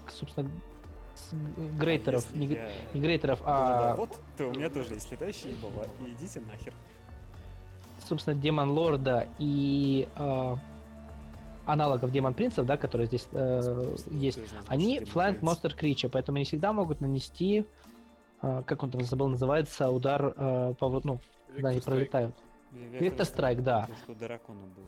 собственно, 0.10 0.49
грейтеров, 1.80 2.26
Если 2.26 2.38
не, 2.38 2.48
г- 2.48 2.53
я 2.56 2.69
не 2.94 3.02
грейтеров, 3.02 3.40
а, 3.45 3.95
вот, 3.95 4.19
то 4.38 4.48
у 4.48 4.52
меня 4.52 4.69
тоже 4.69 4.95
есть 4.95 5.10
летающие 5.11 5.53
баба, 5.56 5.88
и 6.06 6.11
идите 6.11 6.41
нахер. 6.41 6.73
собственно, 8.07 8.36
Демон 8.36 8.72
Лорда 8.72 9.27
и 9.40 10.07
э, 10.15 10.56
аналогов 11.65 12.11
Демон 12.11 12.34
Принцев, 12.34 12.65
да, 12.65 12.76
которые 12.77 13.07
здесь 13.07 13.27
э, 13.32 13.95
есть, 14.11 14.40
они 14.68 14.99
Prince. 14.99 15.40
Monster 15.40 15.73
Creature, 15.76 16.10
поэтому 16.10 16.36
они 16.36 16.45
всегда 16.45 16.73
могут 16.73 16.99
нанести, 16.99 17.65
э, 18.41 18.64
как 18.65 18.84
он 18.84 18.91
там 18.91 19.02
забыл, 19.02 19.30
называется, 19.30 19.90
удар 19.90 20.34
э, 20.36 20.73
по, 20.77 20.90
вот, 20.90 21.06
ну, 21.06 21.19
когда 21.53 21.69
они 21.69 21.77
Вектор 21.77 21.94
пролетают. 21.94 22.36
Вектор 22.72 23.26
Страйк, 23.26 23.64
да. 23.64 23.82
Потому 23.84 23.98
что 23.99 24.15
дракона 24.15 24.65
был. 24.76 24.84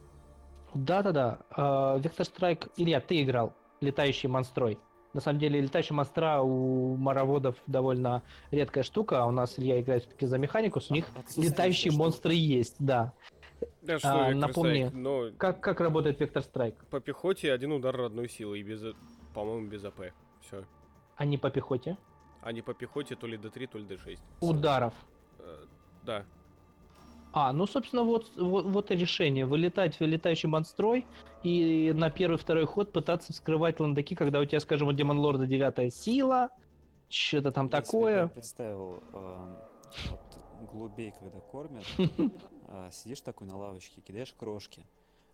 Да-да-да, 0.74 1.40
э, 1.56 2.00
Вектор 2.02 2.26
Страйк, 2.26 2.68
Илья, 2.78 3.00
ты 3.02 3.22
играл 3.24 3.54
летающий 3.82 4.30
монстрой. 4.30 4.80
На 5.14 5.22
самом 5.22 5.40
деле, 5.40 5.62
летающий 5.62 5.96
монстра 5.96 6.42
у 6.42 6.96
мароводов 6.98 7.56
довольно 7.66 8.22
редкая 8.52 8.84
штука, 8.84 9.24
а 9.24 9.26
у 9.26 9.32
нас 9.32 9.58
Илья 9.58 9.80
играет 9.82 10.04
все-таки 10.04 10.26
за 10.28 10.38
механикус, 10.38 10.92
у 10.92 10.94
них 10.94 11.06
Отсутствующая 11.16 11.52
летающие 11.52 11.92
штука. 11.92 12.04
монстры 12.04 12.34
есть, 12.34 12.76
да. 12.80 13.14
Да 13.82 13.98
что, 13.98 14.10
А, 14.26 14.30
Вектор 14.30 14.36
напомни, 14.50 14.86
Страйк, 14.88 14.94
но 14.94 15.30
Как, 15.38 15.62
как 15.62 15.80
работает 15.82 16.20
Вектор 16.20 16.44
Страйк? 16.44 16.76
по 16.92 17.00
пехоте 17.00 17.52
один 17.52 17.72
удар 17.72 17.96
родной 17.96 18.30
силы 18.30 18.60
и 18.60 18.64
без, 18.64 18.84
по-моему, 19.34 19.68
без 19.68 19.84
АП. 19.86 20.12
Все. 20.42 20.64
А 21.16 21.26
не 21.26 21.38
по 21.40 21.50
пехоте? 21.50 21.98
А 22.42 22.52
не 22.52 22.62
по 22.62 22.74
пехоте 22.76 23.16
то 23.16 23.26
ли 23.26 23.38
D3, 23.38 23.68
то 23.68 23.78
ли 23.80 23.86
D6. 23.86 24.20
Ударов. 24.42 24.94
Э, 25.40 25.66
Да. 26.04 26.24
А, 27.40 27.54
ну, 27.54 27.68
собственно, 27.68 28.02
вот, 28.02 28.32
вот, 28.36 28.66
вот 28.66 28.90
и 28.90 28.96
решение. 28.96 29.46
Вылетать 29.46 30.00
в 30.00 30.02
летающий 30.02 30.50
монстрой 30.50 31.06
и 31.44 31.94
на 31.94 32.10
первый-второй 32.10 32.66
ход 32.66 32.92
пытаться 32.92 33.32
вскрывать 33.32 33.80
ландаки, 33.80 34.16
когда 34.16 34.40
у 34.40 34.46
тебя, 34.46 34.60
скажем, 34.60 34.88
у 34.88 34.92
Демон 34.92 35.20
Лорда 35.20 35.46
девятая 35.46 35.92
сила, 35.92 36.50
что-то 37.10 37.52
там 37.52 37.68
Я 37.68 37.74
себе 37.74 37.82
такое. 37.84 38.16
прям 38.16 38.30
представил 38.30 39.04
эм, 39.14 39.58
вот 40.10 40.72
голубей, 40.72 41.14
когда 41.20 41.40
кормят, 41.40 41.86
а, 42.70 42.90
сидишь 42.90 43.22
такой 43.22 43.46
на 43.46 43.56
лавочке, 43.56 44.02
кидаешь 44.02 44.34
крошки, 44.36 44.84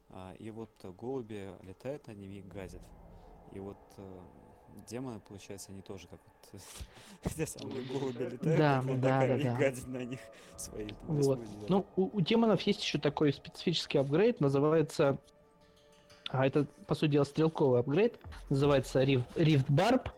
а, 0.09 0.34
и 0.39 0.51
вот 0.51 0.71
голуби 0.84 1.51
летают 1.61 2.07
на 2.07 2.11
ними 2.11 2.35
и 2.35 2.41
газят. 2.41 2.81
И 3.53 3.59
вот 3.59 3.77
э, 3.95 4.19
демоны, 4.87 5.19
получается, 5.19 5.71
они 5.71 5.81
тоже 5.81 6.07
как 6.07 6.19
вот 6.51 6.61
те 7.35 7.45
самые 7.45 7.81
голуби 7.83 8.23
летают, 8.23 8.41
Да, 8.57 8.83
да, 8.85 9.27
да, 9.27 9.37
да. 9.37 9.55
гадить 9.55 9.87
на 9.87 10.03
них 10.03 10.19
свои 10.57 10.89
Вот. 11.07 11.39
Ну, 11.69 11.85
у, 11.95 12.09
у 12.17 12.21
демонов 12.21 12.61
есть 12.61 12.81
еще 12.81 12.99
такой 12.99 13.33
специфический 13.33 13.97
апгрейд, 13.97 14.39
называется... 14.39 15.17
А, 16.29 16.47
это, 16.47 16.65
по 16.87 16.95
сути 16.95 17.11
дела, 17.11 17.25
стрелковый 17.25 17.81
апгрейд. 17.81 18.19
Называется 18.49 19.03
Rift, 19.03 19.35
Rift 19.35 19.67
Barb. 19.67 20.09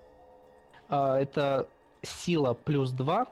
А, 0.88 1.20
это 1.20 1.68
сила 2.02 2.54
плюс 2.54 2.92
2, 2.92 3.28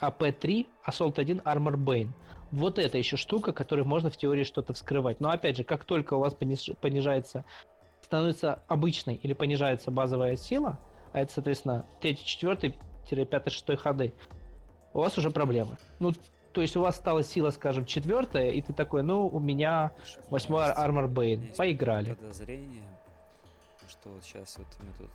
АП-3, 0.00 0.66
Assault 0.86 1.20
1, 1.20 1.40
Armor 1.40 1.76
Bane. 1.76 2.10
Вот 2.50 2.78
это 2.78 2.98
еще 2.98 3.16
штука, 3.16 3.52
которой 3.52 3.84
можно 3.84 4.10
в 4.10 4.16
теории 4.16 4.44
что-то 4.44 4.74
вскрывать. 4.74 5.20
Но 5.20 5.30
опять 5.30 5.56
же, 5.56 5.64
как 5.64 5.84
только 5.84 6.14
у 6.14 6.18
вас 6.18 6.34
пониж- 6.34 6.76
понижается, 6.80 7.44
становится 8.12 8.62
обычной 8.68 9.14
или 9.14 9.32
понижается 9.32 9.90
базовая 9.90 10.36
сила, 10.36 10.78
а 11.14 11.20
это, 11.20 11.32
соответственно, 11.32 11.86
3, 12.02 12.18
4, 12.18 13.24
5, 13.24 13.52
6 13.52 13.80
ходы, 13.80 14.12
у 14.92 14.98
вас 14.98 15.16
уже 15.16 15.30
проблемы. 15.30 15.78
Ну, 15.98 16.12
то 16.52 16.60
есть 16.60 16.76
у 16.76 16.82
вас 16.82 16.96
стала 16.96 17.22
сила, 17.22 17.48
скажем, 17.52 17.86
четвертая, 17.86 18.50
и 18.50 18.60
ты 18.60 18.74
такой, 18.74 19.02
ну, 19.02 19.26
у 19.26 19.40
меня 19.40 19.92
восьмой 20.28 20.64
Bane. 20.66 21.46
есть 21.46 21.56
Поиграли. 21.56 22.12
Подозрение, 22.12 22.84
что 23.88 24.10
вот 24.10 24.22
сейчас 24.22 24.58
вот 24.58 24.66
мы 24.80 24.92
тут 24.98 25.10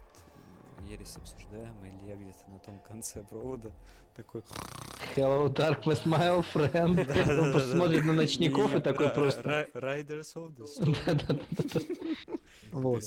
м, 0.79 0.87
ересь 0.87 1.15
обсуждаем, 1.17 1.75
и 1.83 2.09
я 2.09 2.15
где-то 2.15 2.49
на 2.49 2.57
том 2.57 2.79
конце 2.79 3.21
провода 3.21 3.69
такой... 4.15 4.41
Hello, 5.15 5.47
Darkness, 5.47 6.03
my 6.05 6.35
old 6.35 6.45
friend. 6.51 6.97
Он 7.39 7.51
просто 7.51 7.73
смотрит 7.73 8.03
на 8.05 8.13
ночников 8.13 8.73
и 8.75 8.79
такой 8.79 9.09
просто... 9.09 9.67
Riders 9.75 10.33
of 10.33 10.55
the. 10.57 12.39
Вот. 12.71 13.03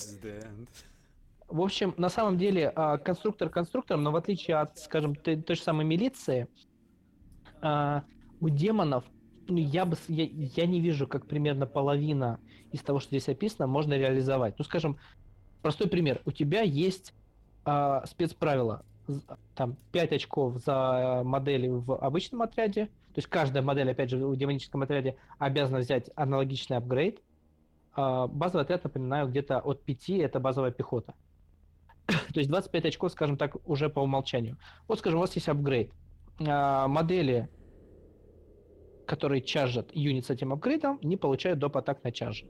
В 1.48 1.60
общем, 1.60 1.94
на 1.96 2.08
самом 2.08 2.38
деле, 2.38 2.72
а, 2.74 2.96
конструктор 2.98 3.48
конструктором, 3.48 4.02
но 4.02 4.12
в 4.12 4.16
отличие 4.16 4.56
от, 4.56 4.78
скажем, 4.78 5.14
той, 5.16 5.36
той 5.36 5.56
же 5.56 5.62
самой 5.62 5.84
милиции, 5.84 6.46
а, 7.60 8.04
у 8.40 8.48
демонов, 8.48 9.04
ну, 9.48 9.56
я, 9.56 9.84
бы, 9.84 9.96
я, 10.08 10.24
я 10.30 10.66
не 10.66 10.80
вижу, 10.80 11.06
как 11.08 11.26
примерно 11.26 11.66
половина 11.66 12.38
из 12.72 12.80
того, 12.82 13.00
что 13.00 13.10
здесь 13.10 13.28
описано, 13.28 13.66
можно 13.66 13.94
реализовать. 13.94 14.54
Ну, 14.58 14.64
скажем, 14.64 14.96
простой 15.60 15.88
пример. 15.88 16.22
У 16.24 16.30
тебя 16.30 16.62
есть 16.62 17.14
а, 17.64 18.06
спецправила. 18.06 18.84
З- 19.08 19.22
Там 19.56 19.76
5 19.92 20.12
очков 20.12 20.58
за 20.64 21.22
модели 21.24 21.66
в 21.68 21.96
обычном 21.96 22.42
отряде. 22.42 22.86
То 22.86 23.18
есть 23.18 23.28
каждая 23.28 23.62
модель, 23.62 23.90
опять 23.90 24.08
же, 24.10 24.24
в 24.24 24.36
демоническом 24.36 24.82
отряде 24.82 25.16
обязана 25.38 25.80
взять 25.80 26.10
аналогичный 26.14 26.76
апгрейд. 26.76 27.20
А, 27.92 28.26
базовый 28.26 28.64
отряд, 28.64 28.84
напоминаю, 28.84 29.28
где-то 29.28 29.60
от 29.60 29.82
5 29.82 30.10
это 30.10 30.40
базовая 30.40 30.70
пехота. 30.70 31.14
То 32.06 32.40
есть 32.40 32.48
25 32.48 32.86
очков, 32.86 33.12
скажем 33.12 33.36
так, 33.36 33.56
уже 33.68 33.88
по 33.88 34.00
умолчанию. 34.00 34.56
Вот, 34.88 34.98
скажем, 34.98 35.18
у 35.18 35.22
вас 35.22 35.34
есть 35.34 35.48
апгрейд. 35.48 35.92
А, 36.46 36.88
модели, 36.88 37.48
которые 39.06 39.42
чаржат 39.42 39.90
юнит 39.92 40.26
с 40.26 40.30
этим 40.30 40.52
апгрейдом, 40.52 40.98
не 41.02 41.16
получают 41.16 41.58
доп. 41.58 41.76
атак 41.76 42.04
на 42.04 42.12
чарже. 42.12 42.46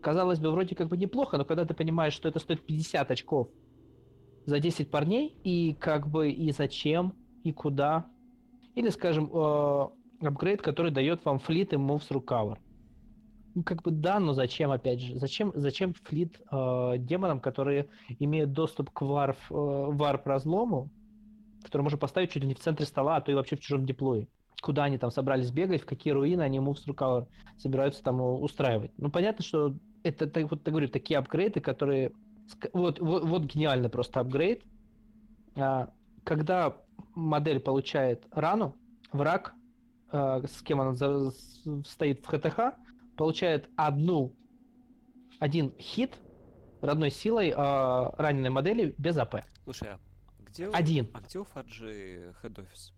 Казалось 0.00 0.40
бы, 0.40 0.50
вроде 0.50 0.74
как 0.74 0.88
бы 0.88 0.96
неплохо, 0.96 1.38
но 1.38 1.44
когда 1.44 1.64
ты 1.64 1.74
понимаешь, 1.74 2.12
что 2.12 2.28
это 2.28 2.40
стоит 2.40 2.66
50 2.66 3.10
очков 3.10 3.48
за 4.46 4.58
10 4.58 4.90
парней, 4.90 5.28
и 5.44 5.74
как 5.74 6.08
бы 6.08 6.30
и 6.30 6.50
зачем, 6.50 7.14
и 7.44 7.52
куда. 7.52 8.06
Или, 8.74 8.88
скажем, 8.88 9.30
э, 9.32 9.88
апгрейд, 10.26 10.60
который 10.60 10.90
дает 10.90 11.24
вам 11.24 11.38
fleet 11.38 11.72
и 11.72 11.76
moves 11.76 12.08
through. 12.08 12.58
Ну, 13.54 13.62
как 13.64 13.82
бы 13.82 13.90
да, 13.90 14.18
но 14.18 14.32
зачем, 14.32 14.70
опять 14.70 15.00
же? 15.00 15.18
Зачем, 15.18 15.52
зачем 15.54 15.94
fleet 15.94 16.40
э, 16.50 16.94
демонам, 16.98 17.40
которые 17.40 17.88
имеют 18.18 18.52
доступ 18.52 18.90
к 18.90 19.02
варп, 19.02 19.36
э, 19.50 19.54
варп 19.54 20.26
разлому, 20.26 20.90
который 21.62 21.82
можно 21.82 21.98
поставить 21.98 22.30
чуть 22.32 22.42
ли 22.42 22.48
не 22.48 22.54
в 22.54 22.60
центре 22.60 22.86
стола, 22.86 23.16
а 23.16 23.20
то 23.20 23.30
и 23.30 23.34
вообще 23.34 23.56
в 23.56 23.60
чужом 23.60 23.84
диплое? 23.84 24.28
Куда 24.62 24.84
они 24.84 24.96
там 24.96 25.10
собрались 25.10 25.50
бегать, 25.50 25.82
в 25.82 25.86
какие 25.86 26.12
руины 26.12 26.40
они 26.42 26.58
moves 26.58 26.78
through 26.86 26.96
cover 26.96 27.26
собираются 27.58 28.02
там 28.02 28.20
э, 28.20 28.24
устраивать? 28.24 28.92
Ну, 28.96 29.10
понятно, 29.10 29.44
что 29.44 29.74
это, 30.02 30.26
так, 30.28 30.50
вот, 30.50 30.66
я 30.66 30.70
говорю, 30.70 30.88
такие 30.88 31.18
апгрейды, 31.18 31.60
которые... 31.60 32.12
Вот, 32.72 33.00
вот, 33.00 33.24
вот 33.24 33.42
гениальный 33.44 33.88
просто 33.90 34.20
апгрейд. 34.20 34.62
А, 35.56 35.90
когда 36.24 36.76
модель 37.14 37.60
получает 37.60 38.26
рану, 38.30 38.76
враг, 39.12 39.54
э, 40.10 40.42
с 40.46 40.62
кем 40.62 40.80
она 40.80 40.94
за- 40.94 41.30
с- 41.30 41.62
стоит 41.86 42.24
в 42.24 42.28
ХТХ, 42.28 42.74
получает 43.22 43.68
одну, 43.76 44.34
один 45.38 45.72
хит 45.78 46.18
родной 46.80 47.12
силой 47.12 47.50
э, 47.50 47.54
раненой 47.56 48.50
модели 48.50 48.96
без 48.98 49.16
АП. 49.16 49.44
Слушай, 49.62 49.90
а 49.90 50.00
где 50.44 50.66
Один. 50.66 51.08
а 51.14 51.20
где 51.20 51.38
у 51.38 51.44
Фаджи 51.44 52.34
хед-офис? 52.42 52.92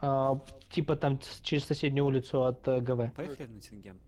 А, 0.00 0.40
типа 0.70 0.96
там 0.96 1.20
через 1.42 1.66
соседнюю 1.66 2.06
улицу 2.06 2.44
от 2.46 2.66
э, 2.68 2.80
ГВ. 2.80 3.12
Поехали 3.14 3.48
на 3.48 3.60
Тинген. 3.60 4.00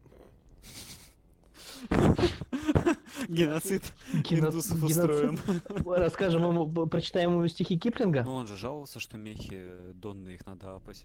Геноцид 3.28 3.82
Гено- 4.24 4.48
индусов 4.48 4.82
устроим. 4.82 5.38
Расскажем 5.84 6.44
ему, 6.48 6.86
прочитаем 6.86 7.32
ему 7.32 7.46
стихи 7.48 7.78
Киплинга. 7.78 8.22
Ну 8.24 8.32
он 8.32 8.46
же 8.46 8.56
жаловался, 8.56 9.00
что 9.00 9.18
мехи 9.18 9.50
э, 9.52 9.92
донные 9.94 10.36
их 10.36 10.46
надо 10.46 10.76
апать. 10.76 11.04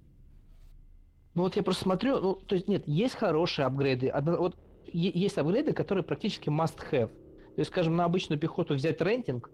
Ну 1.38 1.44
вот 1.44 1.56
я 1.56 1.62
просто 1.62 1.84
смотрю, 1.84 2.20
ну, 2.20 2.34
то 2.34 2.56
есть 2.56 2.68
нет, 2.68 2.82
есть 2.88 3.14
хорошие 3.14 3.68
апгрейды. 3.68 4.08
Одно- 4.08 4.38
вот 4.38 4.58
есть 4.92 5.38
апгрейды, 5.38 5.72
которые 5.72 6.04
практически 6.04 6.50
must 6.50 6.80
have. 6.92 7.10
То 7.10 7.60
есть, 7.60 7.70
скажем, 7.70 7.96
на 7.96 8.06
обычную 8.06 8.40
пехоту 8.40 8.74
взять 8.74 9.00
рентинг, 9.02 9.52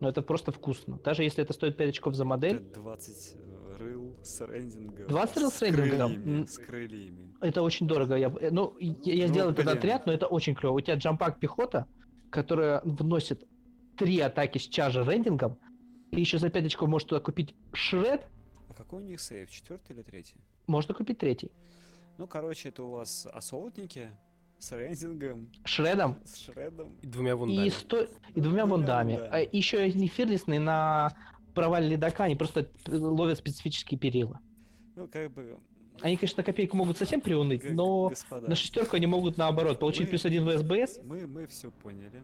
ну 0.00 0.08
это 0.08 0.22
просто 0.22 0.52
вкусно. 0.52 0.98
Даже 1.04 1.24
если 1.24 1.44
это 1.44 1.52
стоит 1.52 1.76
5 1.76 1.90
очков 1.90 2.14
за 2.14 2.24
модель, 2.24 2.60
20 2.74 3.36
э, 3.36 3.76
рыл 3.76 4.16
с 4.22 4.40
рендингом. 4.40 5.06
20 5.06 5.36
рыл 5.36 5.50
с 5.50 5.60
рендингом? 5.60 6.46
С 6.48 6.56
крыльями. 6.56 7.34
это 7.42 7.60
очень 7.60 7.86
дорого. 7.86 8.16
Я, 8.16 8.28
э, 8.40 8.48
ну, 8.50 8.74
я, 8.80 8.94
я 9.12 9.26
Ну, 9.26 9.32
сделал 9.34 9.50
этот 9.50 9.66
блин. 9.66 9.76
отряд, 9.76 10.06
но 10.06 10.14
это 10.14 10.28
очень 10.28 10.54
клево. 10.54 10.72
У 10.76 10.80
тебя 10.80 10.94
джампак 10.96 11.40
пехота, 11.40 11.86
которая 12.30 12.80
вносит 12.84 13.46
три 13.98 14.18
атаки 14.20 14.56
с 14.56 14.62
чаржа 14.66 15.04
рендингом, 15.04 15.58
и 16.10 16.20
еще 16.20 16.38
за 16.38 16.48
5 16.48 16.64
очков 16.64 16.88
может 16.88 17.08
туда 17.10 17.20
купить 17.20 17.54
шред, 17.74 18.26
А 18.70 18.72
какой 18.72 19.02
у 19.02 19.04
них 19.04 19.20
сейв? 19.20 19.50
Четвертый 19.50 19.92
или 19.92 20.00
третий? 20.02 20.36
Можно 20.68 20.94
купить 20.94 21.18
третий. 21.18 21.50
Ну, 22.18 22.26
короче, 22.26 22.68
это 22.68 22.82
у 22.84 22.90
вас 22.90 23.26
осолтники 23.32 24.10
с 24.58 24.72
рендингом, 24.72 25.50
Шредом 25.64 26.18
с 26.24 26.36
шредом. 26.38 26.96
И 27.00 27.06
двумя 27.06 27.30
и, 27.30 27.34
вундами. 27.34 27.68
сто... 27.70 28.06
и 28.34 28.40
двумя 28.40 28.66
вундами. 28.66 29.12
вундами. 29.12 29.30
А 29.32 29.48
еще 29.52 29.90
не 29.92 30.08
фирлисные 30.08 30.60
на 30.60 31.16
провале 31.54 31.88
ледака, 31.88 32.24
они 32.24 32.36
просто 32.36 32.68
ловят 32.86 33.38
специфические 33.38 33.98
перила. 33.98 34.40
Ну, 34.96 35.08
как 35.08 35.32
бы... 35.32 35.58
Они, 36.00 36.16
конечно, 36.16 36.40
на 36.40 36.44
копейку 36.44 36.76
могут 36.76 36.96
совсем 36.96 37.20
приуныть, 37.20 37.68
но 37.70 38.10
господа, 38.10 38.48
на 38.48 38.54
шестерку 38.54 38.96
они 38.96 39.06
могут 39.06 39.36
наоборот 39.36 39.80
получить 39.80 40.02
Мы- 40.02 40.08
плюс 40.08 40.24
один 40.24 40.44
в 40.44 40.56
СБС. 40.56 41.00
Мы, 41.02 41.26
мы 41.26 41.46
все 41.48 41.72
поняли. 41.72 42.22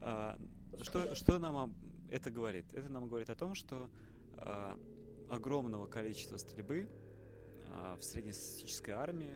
А, 0.00 0.36
что, 0.82 1.14
что 1.16 1.38
нам 1.38 1.74
это 2.10 2.30
говорит? 2.30 2.66
Это 2.72 2.88
нам 2.92 3.08
говорит 3.08 3.30
о 3.30 3.34
том, 3.34 3.54
что 3.56 3.88
а, 4.36 4.76
огромного 5.28 5.86
количества 5.86 6.36
стрельбы 6.36 6.88
в 7.98 8.02
среднестатистической 8.02 8.94
армии 8.94 9.34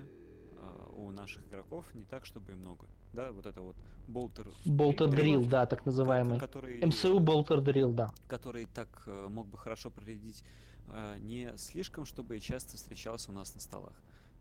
а, 0.60 0.90
у 0.96 1.10
наших 1.10 1.46
игроков 1.46 1.84
не 1.94 2.04
так, 2.04 2.26
чтобы 2.26 2.52
и 2.52 2.54
много. 2.54 2.86
Да, 3.12 3.32
вот 3.32 3.46
это 3.46 3.60
вот 3.60 3.76
болтер. 4.06 4.46
Болтер 4.64 5.08
Дрил, 5.08 5.44
да, 5.44 5.66
так 5.66 5.86
называемый. 5.86 6.38
Который, 6.38 6.84
МСУ 6.84 7.18
болтер 7.20 7.60
дрил, 7.60 7.92
да. 7.92 8.12
который 8.26 8.66
так 8.66 8.88
э, 9.06 9.26
мог 9.28 9.46
бы 9.48 9.56
хорошо 9.56 9.90
проредить 9.90 10.44
э, 10.88 11.16
не 11.20 11.56
слишком, 11.56 12.04
чтобы 12.04 12.38
часто 12.40 12.76
встречался 12.76 13.30
у 13.30 13.34
нас 13.34 13.54
на 13.54 13.60
столах. 13.60 13.94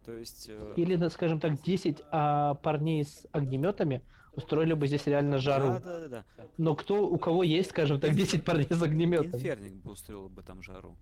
То 0.06 0.14
есть... 0.14 0.48
э, 0.50 0.74
Или, 0.76 0.96
да, 0.96 1.10
скажем 1.10 1.40
так, 1.40 1.62
10 1.62 2.02
а, 2.12 2.56
парней 2.56 3.06
с 3.06 3.26
огнеметами 3.32 4.02
устроили 4.36 4.74
бы 4.74 4.88
здесь 4.88 5.06
реально 5.08 5.38
жару. 5.38 5.68
Да, 5.68 5.80
да, 5.80 6.00
да, 6.00 6.26
да. 6.38 6.46
Но 6.58 6.76
кто, 6.76 7.08
у 7.08 7.18
кого 7.18 7.44
есть, 7.44 7.70
скажем 7.72 8.00
так, 8.00 8.14
10 8.14 8.44
парней 8.46 8.68
с 8.70 8.82
огнеметами? 8.82 9.36
Инферник 9.36 9.74
бы 9.74 9.92
устроил 9.92 10.30
бы 10.30 10.44
там 10.44 10.62
жару. 10.62 10.96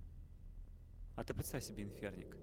А 1.15 1.24
ты 1.24 1.33
представь 1.33 1.64
себе 1.64 1.83
инферник. 1.83 2.35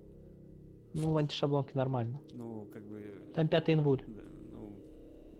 Ну, 0.94 1.12
в 1.12 1.16
антишаблонке 1.16 1.72
нормально. 1.74 2.20
Ну, 2.32 2.68
как 2.72 2.82
бы... 2.86 3.30
Там 3.34 3.48
пятый 3.48 3.74
инвуль 3.74 4.02
да, 4.06 4.22
ну, 4.52 4.76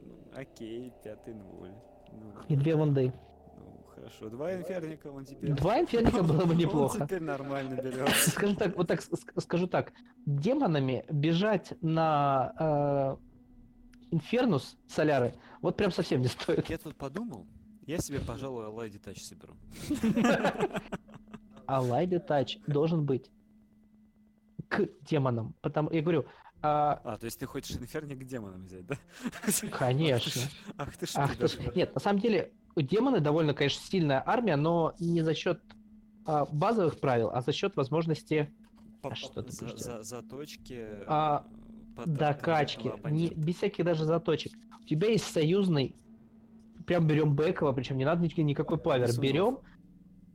ну, 0.02 0.40
окей, 0.40 0.92
пятый 1.04 1.34
нуль. 1.34 1.72
Ну, 2.12 2.32
и 2.48 2.56
две 2.56 2.74
вунды. 2.74 3.12
ну, 3.58 3.84
хорошо. 3.94 4.30
Два 4.30 4.54
инферника 4.54 5.08
он 5.08 5.24
теперь... 5.24 5.52
Два 5.52 5.80
инферника 5.80 6.22
было 6.22 6.44
бы 6.46 6.52
Он 6.52 6.56
неплохо. 6.56 7.04
теперь 7.04 7.20
нормально 7.22 7.74
берется. 7.82 8.30
Скажем 8.30 8.56
так, 8.56 8.76
вот 8.76 8.88
так 8.88 9.00
ск- 9.00 9.40
скажу 9.40 9.66
так, 9.66 9.92
демонами 10.26 11.04
бежать 11.10 11.74
на 11.82 13.18
э, 14.10 14.14
Инфернус 14.14 14.76
Соляры 14.88 15.34
вот 15.60 15.76
прям 15.76 15.90
совсем 15.92 16.20
не 16.22 16.28
стоит. 16.28 16.68
Я 16.70 16.78
тут 16.78 16.96
подумал, 16.96 17.46
я 17.86 17.98
себе, 17.98 18.20
пожалуй, 18.20 18.66
Алайди 18.66 18.98
Тач 18.98 19.22
соберу. 19.22 19.54
А 21.66 21.80
Лайди 21.80 22.18
Тач 22.18 22.58
должен 22.66 23.04
быть 23.06 23.30
к 24.72 24.88
демонам. 25.08 25.54
Потому, 25.60 25.90
я 25.92 26.00
говорю, 26.02 26.24
А, 26.64 27.00
А, 27.04 27.16
то 27.18 27.26
есть 27.26 27.38
ты 27.40 27.46
хочешь 27.46 27.76
инферник 27.76 28.20
к 28.20 28.24
демонам 28.24 28.64
взять, 28.66 28.86
да? 28.86 28.96
Конечно. 29.78 30.42
Ах 30.78 30.96
ты 30.96 31.06
ж 31.06 31.10
Ах 31.16 31.36
ты 31.36 31.48
ж-. 31.48 31.58
Нет, 31.74 31.92
на 31.94 32.00
самом 32.00 32.20
деле, 32.20 32.52
демоны 32.76 33.20
довольно, 33.20 33.52
конечно, 33.52 33.82
сильная 33.84 34.22
армия, 34.24 34.56
но 34.56 34.94
не 35.00 35.22
за 35.22 35.34
счет 35.34 35.60
а, 36.24 36.44
базовых 36.46 37.00
правил, 37.00 37.30
а 37.34 37.40
за 37.42 37.52
счет 37.52 37.74
возможности 37.76 38.52
По- 39.02 39.10
А 39.10 39.14
что 39.16 39.42
ты 39.42 39.50
за- 39.50 39.76
за- 39.76 40.02
Заточки. 40.04 40.86
А, 41.08 41.44
э, 41.96 42.02
докачки, 42.06 42.92
не, 43.10 43.28
без 43.30 43.56
всяких 43.56 43.84
даже 43.84 44.04
заточек. 44.04 44.52
У 44.80 44.84
тебя 44.84 45.08
есть 45.08 45.24
союзный, 45.32 45.96
прям 46.86 47.08
берем 47.08 47.34
Бекова, 47.34 47.72
причем 47.72 47.98
не 47.98 48.04
надо 48.04 48.22
ни- 48.22 48.40
никакой 48.42 48.78
павер, 48.78 49.08
берем 49.18 49.58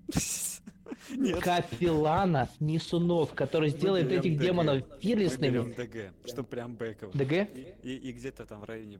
Нет. 1.09 1.39
Капеллана 1.41 2.49
Нисунов, 2.59 3.33
который 3.33 3.69
сделает 3.69 4.11
этих 4.11 4.37
ДГ. 4.37 4.41
демонов 4.41 4.83
берем 5.01 5.73
ДГ, 5.73 6.13
что 6.25 6.43
прям 6.43 6.75
бэково. 6.75 7.11
ДГ? 7.13 7.49
И, 7.83 7.95
и- 7.95 8.11
где-то 8.11 8.45
там 8.45 8.61
в 8.61 8.63
районе 8.65 8.99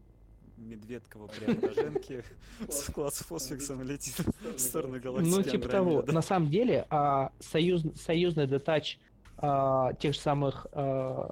Медведкова 0.57 1.27
Преображенки 1.27 2.23
с 2.67 2.91
класс 2.91 3.19
фосфиксом 3.19 3.83
летит 3.83 4.15
в 4.55 4.59
сторону 4.59 4.99
галактики 4.99 5.35
Ну, 5.35 5.43
типа 5.43 5.69
того. 5.69 6.01
На 6.03 6.21
самом 6.21 6.49
деле, 6.49 6.85
а, 6.89 7.31
союз, 7.39 7.83
союзный 7.95 8.47
детач 8.47 8.97
а, 9.37 9.93
тех 9.93 10.13
же 10.15 10.19
самых 10.19 10.65
а, 10.71 11.29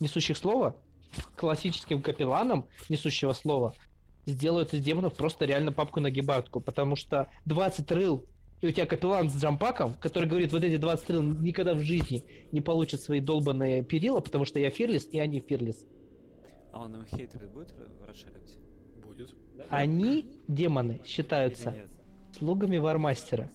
несущих 0.00 0.36
слова, 0.36 0.74
классическим 1.36 2.02
капелланом 2.02 2.66
несущего 2.88 3.32
слова, 3.32 3.74
сделают 4.26 4.74
из 4.74 4.82
демонов 4.82 5.14
просто 5.14 5.44
реально 5.44 5.72
папку 5.72 6.00
на 6.00 6.10
гибатку, 6.10 6.60
потому 6.60 6.96
что 6.96 7.28
20 7.44 7.90
рыл, 7.92 8.24
и 8.62 8.68
у 8.68 8.70
тебя 8.70 8.86
капеллан 8.86 9.28
с 9.28 9.36
джампаком, 9.36 9.94
который 9.94 10.28
говорит, 10.28 10.52
вот 10.52 10.62
эти 10.62 10.76
20 10.76 11.10
рыл 11.10 11.22
никогда 11.22 11.74
в 11.74 11.80
жизни 11.80 12.24
не 12.52 12.60
получат 12.60 13.00
свои 13.00 13.20
долбанные 13.20 13.82
перила, 13.82 14.20
потому 14.20 14.44
что 14.44 14.60
я 14.60 14.70
фирлис, 14.70 15.08
и 15.10 15.18
они 15.18 15.40
фирлис. 15.40 15.84
А 16.70 16.84
он 16.84 16.94
им 16.94 17.04
хейтеры 17.04 17.48
будет 17.48 17.72
ра- 17.72 18.06
расшаривать? 18.06 18.56
Будет. 19.04 19.34
Они, 19.68 20.26
демоны, 20.46 21.00
считаются 21.04 21.74
слугами 22.38 22.78
вармастера. 22.78 23.50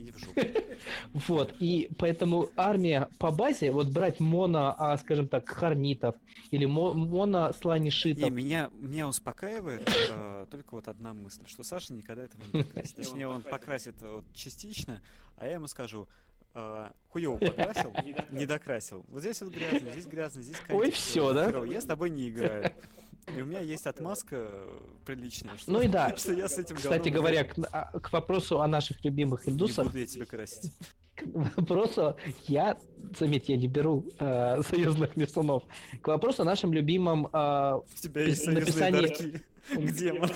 Иди 0.00 0.12
в 0.12 0.18
жопу. 0.18 0.40
Вот, 1.12 1.54
и 1.60 1.90
поэтому 1.98 2.48
армия 2.56 3.08
по 3.18 3.30
базе, 3.30 3.70
вот 3.70 3.88
брать 3.88 4.18
моно, 4.18 4.74
а, 4.78 4.96
скажем 4.96 5.28
так, 5.28 5.48
харнитов 5.48 6.16
или 6.50 6.64
мо- 6.64 6.94
моно 6.94 7.52
сланишитов, 7.52 8.24
Не, 8.24 8.30
меня, 8.30 8.70
меня 8.72 9.06
успокаивает 9.06 9.82
э, 10.10 10.46
только 10.50 10.74
вот 10.74 10.88
одна 10.88 11.12
мысль, 11.12 11.42
что 11.46 11.62
Саша 11.62 11.92
никогда 11.92 12.24
этого 12.24 12.42
не 12.52 12.62
покрасит. 12.64 12.96
Точнее, 12.96 13.28
он 13.28 13.42
покрасит 13.42 14.02
э, 14.02 14.10
вот 14.10 14.24
частично, 14.32 15.02
а 15.36 15.46
я 15.46 15.54
ему 15.54 15.66
скажу, 15.66 16.08
э, 16.54 16.90
хуёво 17.08 17.36
покрасил, 17.36 17.92
не 18.30 18.46
докрасил. 18.46 19.04
Вот 19.08 19.20
здесь 19.20 19.40
вот 19.42 19.52
грязно, 19.52 19.90
здесь 19.90 20.06
грязно, 20.06 20.42
здесь 20.42 20.56
Ой, 20.70 20.88
э, 20.90 21.34
да? 21.34 21.64
Я 21.64 21.80
с 21.80 21.84
тобой 21.84 22.08
не 22.08 22.30
играю. 22.30 22.72
И 23.36 23.42
у 23.42 23.44
меня 23.44 23.60
есть 23.60 23.86
отмазка 23.86 24.36
э, 24.36 24.78
приличная. 25.04 25.56
Что, 25.56 25.70
Ну 25.70 25.80
и 25.82 25.88
да. 25.88 26.14
Что 26.16 26.32
я 26.32 26.48
с 26.48 26.58
этим 26.58 26.76
Кстати 26.76 27.08
говоря, 27.08 27.44
к, 27.44 27.54
а, 27.72 27.98
к 27.98 28.12
вопросу 28.12 28.60
о 28.60 28.66
наших 28.66 29.04
любимых 29.04 29.46
не 29.46 29.52
индусах, 29.52 29.86
буду 29.86 29.98
я 29.98 30.06
тебя 30.06 30.26
красить. 30.26 30.72
к 31.14 31.22
вопросу, 31.56 32.16
я, 32.46 32.76
заметь, 33.18 33.48
я 33.48 33.56
не 33.56 33.68
беру 33.68 34.04
э, 34.18 34.62
союзных 34.68 35.16
несунов, 35.16 35.62
к 36.00 36.08
вопросу 36.08 36.42
о 36.42 36.44
нашем 36.44 36.72
любимом, 36.72 37.28
э, 37.32 37.74
У 37.74 38.02
тебя 38.02 38.22
есть 38.22 38.44
союзные 38.44 38.64
написании- 38.64 39.00
дарки. 39.08 39.42
Где 39.76 40.12
мы? 40.12 40.28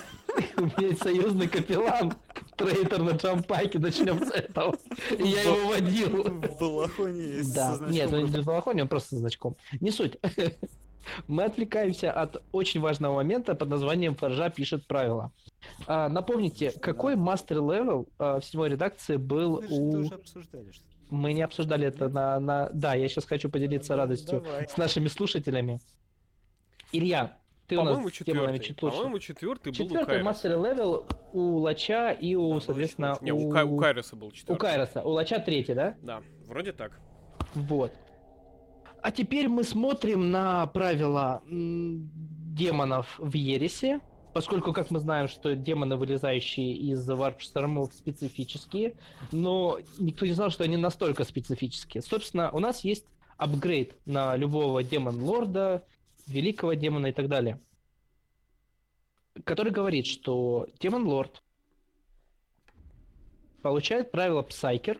у 0.57 0.61
меня 0.63 0.89
есть 0.89 1.03
союзный 1.03 1.49
капеллан, 1.49 2.15
трейтер 2.57 3.03
на 3.03 3.11
джампаке, 3.11 3.79
начнем 3.79 4.25
с 4.25 4.31
этого. 4.31 4.77
И 5.19 5.27
я 5.27 5.43
его 5.43 5.69
водил. 5.69 6.25
В 6.25 6.59
балахоне 6.59 7.23
есть 7.39 7.55
Да, 7.55 7.79
нет, 7.89 8.13
не 8.13 8.25
в 8.25 8.45
балахоне, 8.45 8.83
он 8.83 8.89
просто 8.89 9.17
значком. 9.17 9.57
Не 9.81 9.91
суть. 9.91 10.19
Мы 11.27 11.45
отвлекаемся 11.45 12.13
от 12.13 12.43
очень 12.53 12.81
важного 12.81 13.15
момента 13.15 13.55
под 13.55 13.69
названием 13.69 14.15
«Форжа 14.15 14.51
пишет 14.51 14.87
правила». 14.87 15.33
А, 15.87 16.09
напомните, 16.09 16.73
какой 16.81 17.17
master 17.17 17.57
level 17.59 18.09
а, 18.19 18.41
в 18.41 18.45
седьмой 18.45 18.71
редакции 18.71 19.17
был 19.17 19.63
Мы 19.63 19.69
у... 19.71 19.99
уже 20.01 20.15
обсуждали, 20.15 20.71
что? 20.73 20.85
Мы 21.11 21.33
не 21.33 21.43
обсуждали 21.43 21.87
это 21.87 22.09
на... 22.09 22.41
на... 22.41 22.71
Да, 22.73 22.95
я 22.95 23.09
сейчас 23.09 23.25
хочу 23.25 23.49
поделиться 23.51 23.97
радостью 23.97 24.41
Давай. 24.41 24.69
с 24.69 24.77
нашими 24.77 25.09
слушателями. 25.09 25.81
Илья, 26.93 27.37
ты 27.67 27.77
у 27.77 27.81
По-моему, 27.81 28.05
нас 28.05 28.15
с 28.15 28.19
темами 28.19 28.59
четвертый. 28.59 28.65
чуть 28.67 28.83
лучше. 28.83 28.97
По-моему, 28.97 29.19
четвертый 29.19 29.65
был 29.65 29.71
у 29.71 29.73
Четвертый 29.75 30.07
Кайроса. 30.07 30.25
мастер 30.25 30.51
левел 30.63 31.07
у 31.33 31.57
Лача 31.59 32.13
и 32.13 32.35
у, 32.35 32.55
Да, 32.55 32.61
соответственно, 32.61 33.19
Не, 33.21 33.33
у, 33.33 33.49
у 33.49 33.79
Кайроса 33.79 34.17
был 34.17 34.29
у 34.29 34.33
четвертый. 34.33 34.61
Кайроса. 34.61 35.03
У 35.03 35.11
Лача 35.11 35.39
третий, 35.41 35.75
да? 35.75 35.95
Да, 36.03 36.23
вроде 36.47 36.73
так. 36.73 36.93
Вот. 37.55 37.93
А 39.05 39.13
теперь 39.13 39.49
мы 39.49 39.65
смотрим 39.65 40.31
на 40.31 40.67
правила 40.67 41.43
демонов 41.47 43.19
в 43.19 43.35
Ересе, 43.35 44.01
поскольку, 44.33 44.73
как 44.73 44.91
мы 44.91 44.99
знаем, 44.99 45.29
что 45.29 45.55
демоны, 45.55 45.97
вылезающие 45.97 46.73
из 46.75 47.07
варп-штормов, 47.07 47.93
специфические, 47.93 48.97
но 49.31 49.79
никто 49.99 50.25
не 50.25 50.33
знал, 50.33 50.49
что 50.49 50.65
они 50.65 50.79
настолько 50.79 51.25
специфические. 51.25 52.03
Собственно, 52.03 52.51
у 52.51 52.61
нас 52.61 52.83
есть 52.83 53.05
апгрейд 53.37 53.95
на 54.07 54.37
любого 54.37 54.83
демон-лорда, 54.83 55.85
великого 56.27 56.73
демона 56.73 57.09
и 57.09 57.13
так 57.13 57.29
далее, 57.29 57.61
который 59.45 59.71
говорит, 59.71 60.07
что 60.07 60.67
демон-лорд 60.81 61.43
получает 63.61 64.11
правило 64.13 64.41
Псайкер, 64.41 64.99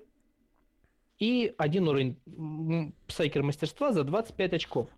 и 1.19 1.55
один 1.59 1.89
уровень 1.89 2.21
м, 2.27 2.95
псайкер 3.07 3.43
мастерства 3.43 3.93
за 3.93 4.05
25 4.05 4.55
очков. 4.55 4.91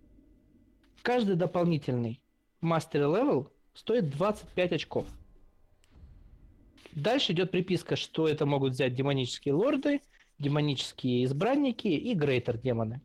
Каждый 1.03 1.37
дополнительный 1.37 2.21
master 2.61 3.03
level 3.03 3.53
стоит 3.75 4.11
25 4.11 4.73
очков. 4.73 5.07
Дальше 6.93 7.33
идет 7.33 7.51
приписка, 7.51 7.97
что 7.97 8.27
это 8.27 8.47
могут 8.47 8.73
взять 8.73 8.95
демонические 8.95 9.55
лорды, 9.55 10.01
демонические 10.39 11.25
избранники 11.25 11.89
и 11.89 12.15
greater 12.15 12.57
демоны. 12.59 13.03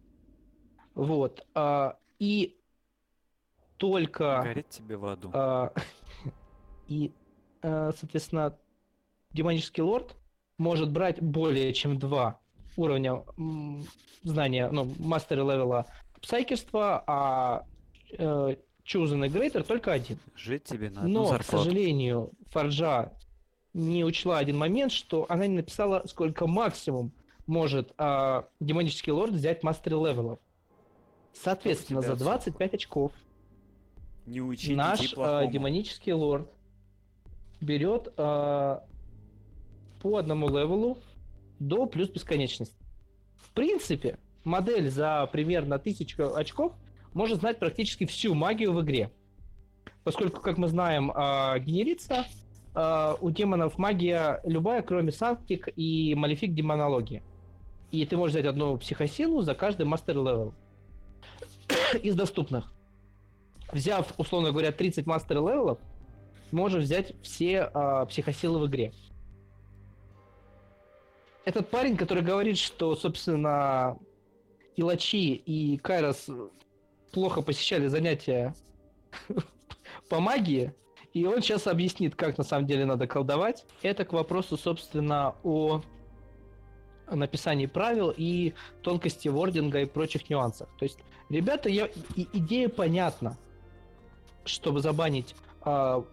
Вот. 0.94 1.46
а, 1.54 1.98
и 2.20 2.58
только... 3.78 4.42
Горит 4.44 4.70
тебе 4.70 4.98
в 4.98 5.06
аду. 5.06 5.32
А, 5.34 5.74
И, 6.92 7.14
э, 7.62 7.92
соответственно, 7.98 8.58
демонический 9.32 9.82
лорд 9.82 10.18
может 10.58 10.92
брать 10.92 11.22
более 11.22 11.74
чем 11.74 11.98
два 11.98 12.41
уровня 12.78 13.24
знания, 14.24 14.70
ну, 14.72 14.92
master 15.00 15.40
level 15.40 15.80
а 15.80 15.88
псайкерства, 16.22 17.04
а 17.08 17.66
э, 18.18 18.56
Chosen 18.86 19.26
и 19.26 19.30
Greater 19.30 19.64
только 19.64 19.92
один. 19.92 20.18
Жить 20.36 20.64
тебе 20.66 20.90
на 20.90 21.02
одну 21.02 21.32
Но, 21.32 21.38
к 21.38 21.44
сожалению, 21.44 22.32
Форжа 22.50 23.14
не 23.74 24.04
учла 24.04 24.38
один 24.38 24.58
момент, 24.58 24.92
что 24.92 25.26
она 25.30 25.48
не 25.48 25.56
написала, 25.58 26.04
сколько 26.08 26.48
максимум 26.48 27.12
может 27.48 27.94
а, 27.98 28.48
демонический 28.60 29.12
лорд 29.12 29.34
взять 29.34 29.64
master 29.64 29.94
level 29.94 30.22
ов. 30.22 30.40
Соответственно, 31.34 32.02
за 32.02 32.16
25 32.16 32.74
очков 32.74 33.12
Не 34.26 34.42
учи 34.42 34.76
нас 34.76 35.14
плохому. 35.14 35.52
демонический 35.52 36.12
лорд 36.12 36.50
берет 37.62 38.14
а, 38.18 38.84
по 40.02 40.18
одному 40.18 40.50
level 40.50 40.90
у 40.90 40.98
до 41.68 41.86
плюс 41.86 42.10
бесконечности. 42.10 42.76
В 43.38 43.52
принципе, 43.52 44.20
модель 44.44 44.90
за 44.90 45.28
примерно 45.32 45.76
1000 45.76 46.36
очков 46.36 46.74
может 47.14 47.40
знать 47.40 47.60
практически 47.60 48.06
всю 48.06 48.34
магию 48.34 48.74
в 48.74 48.82
игре. 48.82 49.12
Поскольку, 50.04 50.42
как 50.42 50.58
мы 50.58 50.68
знаем, 50.68 51.12
а, 51.14 51.60
генерится 51.60 52.26
а, 52.74 53.16
у 53.22 53.30
демонов 53.30 53.78
магия 53.78 54.42
любая, 54.44 54.82
кроме 54.82 55.12
Sanctic 55.12 55.70
и 55.76 56.16
Malefic 56.16 56.54
демонологии. 56.54 57.24
И 57.92 58.06
ты 58.06 58.18
можешь 58.18 58.34
взять 58.36 58.46
одну 58.46 58.78
психосилу 58.78 59.42
за 59.42 59.54
каждый 59.54 59.86
master 59.86 60.16
level 60.16 60.54
из 62.02 62.16
доступных 62.16 62.74
взяв, 63.72 64.14
условно 64.18 64.52
говоря, 64.52 64.72
30 64.72 65.06
master 65.06 65.38
level 65.38 65.64
ов, 65.64 65.80
можешь 66.52 66.84
взять 66.84 67.14
все 67.22 67.62
а, 67.62 68.06
психосилы 68.06 68.60
в 68.60 68.68
игре. 68.68 68.94
Этот 71.44 71.70
парень, 71.70 71.98
который 71.98 72.24
говорит, 72.24 72.58
что, 72.58 72.96
собственно, 72.96 73.98
Илачи 74.76 75.34
и 75.34 75.78
Кайрос 75.78 76.30
плохо 77.12 77.42
посещали 77.42 77.88
занятия 77.88 78.56
по 80.10 80.20
магии, 80.20 80.74
и 81.14 81.26
он 81.26 81.42
сейчас 81.42 81.68
объяснит, 81.68 82.16
как 82.16 82.38
на 82.38 82.44
самом 82.44 82.68
деле 82.68 82.86
надо 82.86 83.08
колдовать. 83.08 83.66
Это 83.82 84.06
к 84.06 84.14
вопросу, 84.14 84.56
собственно, 84.56 85.36
о 85.44 85.82
написании 87.10 87.66
правил 87.66 88.14
и 88.16 88.54
тонкости 88.82 89.28
wording 89.28 89.75
а 89.75 89.82
и 89.82 89.86
прочих 89.86 90.30
нюансах. 90.30 90.70
То 90.78 90.86
есть, 90.86 91.00
ребята, 91.30 91.70
я, 91.70 91.88
и- 92.16 92.28
идея 92.34 92.70
понятна, 92.70 93.38
чтобы 94.46 94.80
забанить 94.80 95.36
а, 95.64 96.06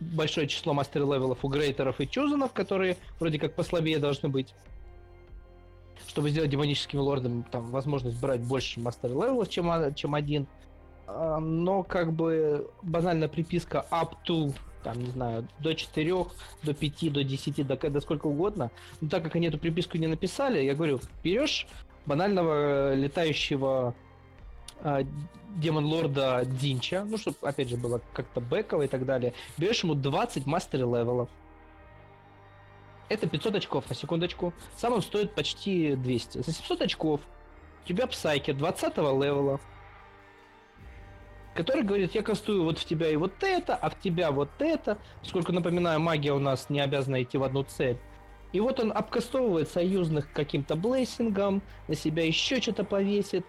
большое 0.00 0.48
число 0.48 0.72
master 0.72 1.05
level 1.05 1.33
ов 1.33 1.44
у 1.44 1.48
greater 1.48 1.88
ов 1.88 2.00
и 2.00 2.08
chosen 2.08 2.37
ов, 2.37 2.52
которые 2.52 2.96
вроде 3.18 3.38
как 3.38 3.54
послабее 3.54 3.98
должны 3.98 4.28
быть. 4.28 4.54
чтобы 6.08 6.30
сделать 6.30 6.50
демоническим 6.50 6.98
лордом 6.98 7.44
там 7.44 7.70
возможность 7.70 8.20
брать 8.20 8.40
больше 8.40 8.80
master 8.80 9.10
level 9.10 9.34
ов, 9.34 9.48
чем, 9.48 9.94
чем 9.94 10.14
один. 10.14 10.46
А, 11.06 11.38
Но 11.38 11.82
как 11.82 12.12
бы 12.12 12.68
банальная 12.82 13.28
приписка 13.28 13.86
up 13.90 14.14
to, 14.26 14.52
там, 14.82 14.98
не 15.02 15.10
знаю, 15.10 15.46
до 15.58 15.74
4, 15.74 16.26
до 16.62 16.74
5, 16.74 17.12
до 17.12 17.22
10, 17.22 17.66
до, 17.66 17.76
до 17.76 18.00
сколько 18.00 18.26
угодно. 18.26 18.70
Но 19.00 19.08
так 19.08 19.22
как 19.22 19.36
они 19.36 19.48
эту 19.48 19.58
приписку 19.58 19.98
не 19.98 20.06
написали, 20.06 20.62
я 20.62 20.74
говорю, 20.74 21.00
берешь 21.22 21.66
банального 22.06 22.94
летающего 22.94 23.94
демон 25.56 25.84
лорда 25.86 26.42
Тзинча, 26.44 27.04
ну, 27.04 27.18
чтобы, 27.18 27.36
опять 27.42 27.68
же, 27.68 27.76
было 27.76 28.00
как-то 28.12 28.40
бэково 28.40 28.82
и 28.82 28.88
так 28.88 29.04
далее, 29.04 29.34
берешь 29.56 29.82
ему 29.82 29.94
20 29.94 30.46
master 30.46 30.80
level 30.80 31.10
ов. 31.10 31.28
Это 33.08 33.28
500 33.28 33.56
очков, 33.56 33.88
на 33.88 33.96
секундочку. 33.96 34.54
Сам 34.76 34.92
он 34.92 35.02
стоит 35.02 35.34
почти 35.34 35.96
200. 35.96 36.42
За 36.42 36.52
700 36.52 36.82
очков 36.82 37.20
у 37.84 37.88
тебя 37.88 38.06
psyker 38.06 38.54
20 38.54 38.96
level 38.98 39.42
а, 39.42 39.60
который 41.54 41.82
говорит, 41.82 42.14
я 42.14 42.22
кастую 42.22 42.62
вот 42.62 42.78
в 42.78 42.84
тебя 42.84 43.10
и 43.10 43.16
вот 43.16 43.42
это, 43.42 43.74
а 43.74 43.90
в 43.90 43.98
тебя 43.98 44.30
вот 44.30 44.50
это. 44.60 44.98
Поскольку, 45.20 45.52
напоминаю, 45.52 45.98
магия 45.98 46.32
у 46.32 46.38
нас 46.38 46.70
не 46.70 46.80
обязана 46.80 47.20
идти 47.22 47.36
в 47.36 47.42
одну 47.42 47.64
цель. 47.64 47.98
И 48.52 48.60
вот 48.60 48.80
он 48.80 48.92
обкастовывает 48.92 49.68
союзных 49.68 50.32
каким-то 50.32 50.76
blessing 50.76 51.38
ом, 51.38 51.62
на 51.88 51.94
себя 51.94 52.24
еще 52.24 52.60
что-то 52.60 52.84
повесит, 52.84 53.44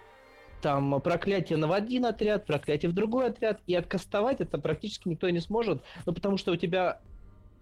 там 0.62 1.02
проклятие 1.02 1.58
на 1.58 1.68
в 1.68 1.74
один 1.74 2.06
отряд, 2.06 2.46
проклятие 2.46 2.92
в 2.92 2.94
другой 2.94 3.28
отряд, 3.28 3.60
и 3.68 3.76
откастовать 3.76 4.42
это 4.42 4.58
практически 4.58 5.10
никто 5.10 5.30
не 5.30 5.40
сможет, 5.40 5.82
ну 6.06 6.14
потому 6.14 6.38
что 6.38 6.52
у 6.52 6.56
тебя 6.56 7.00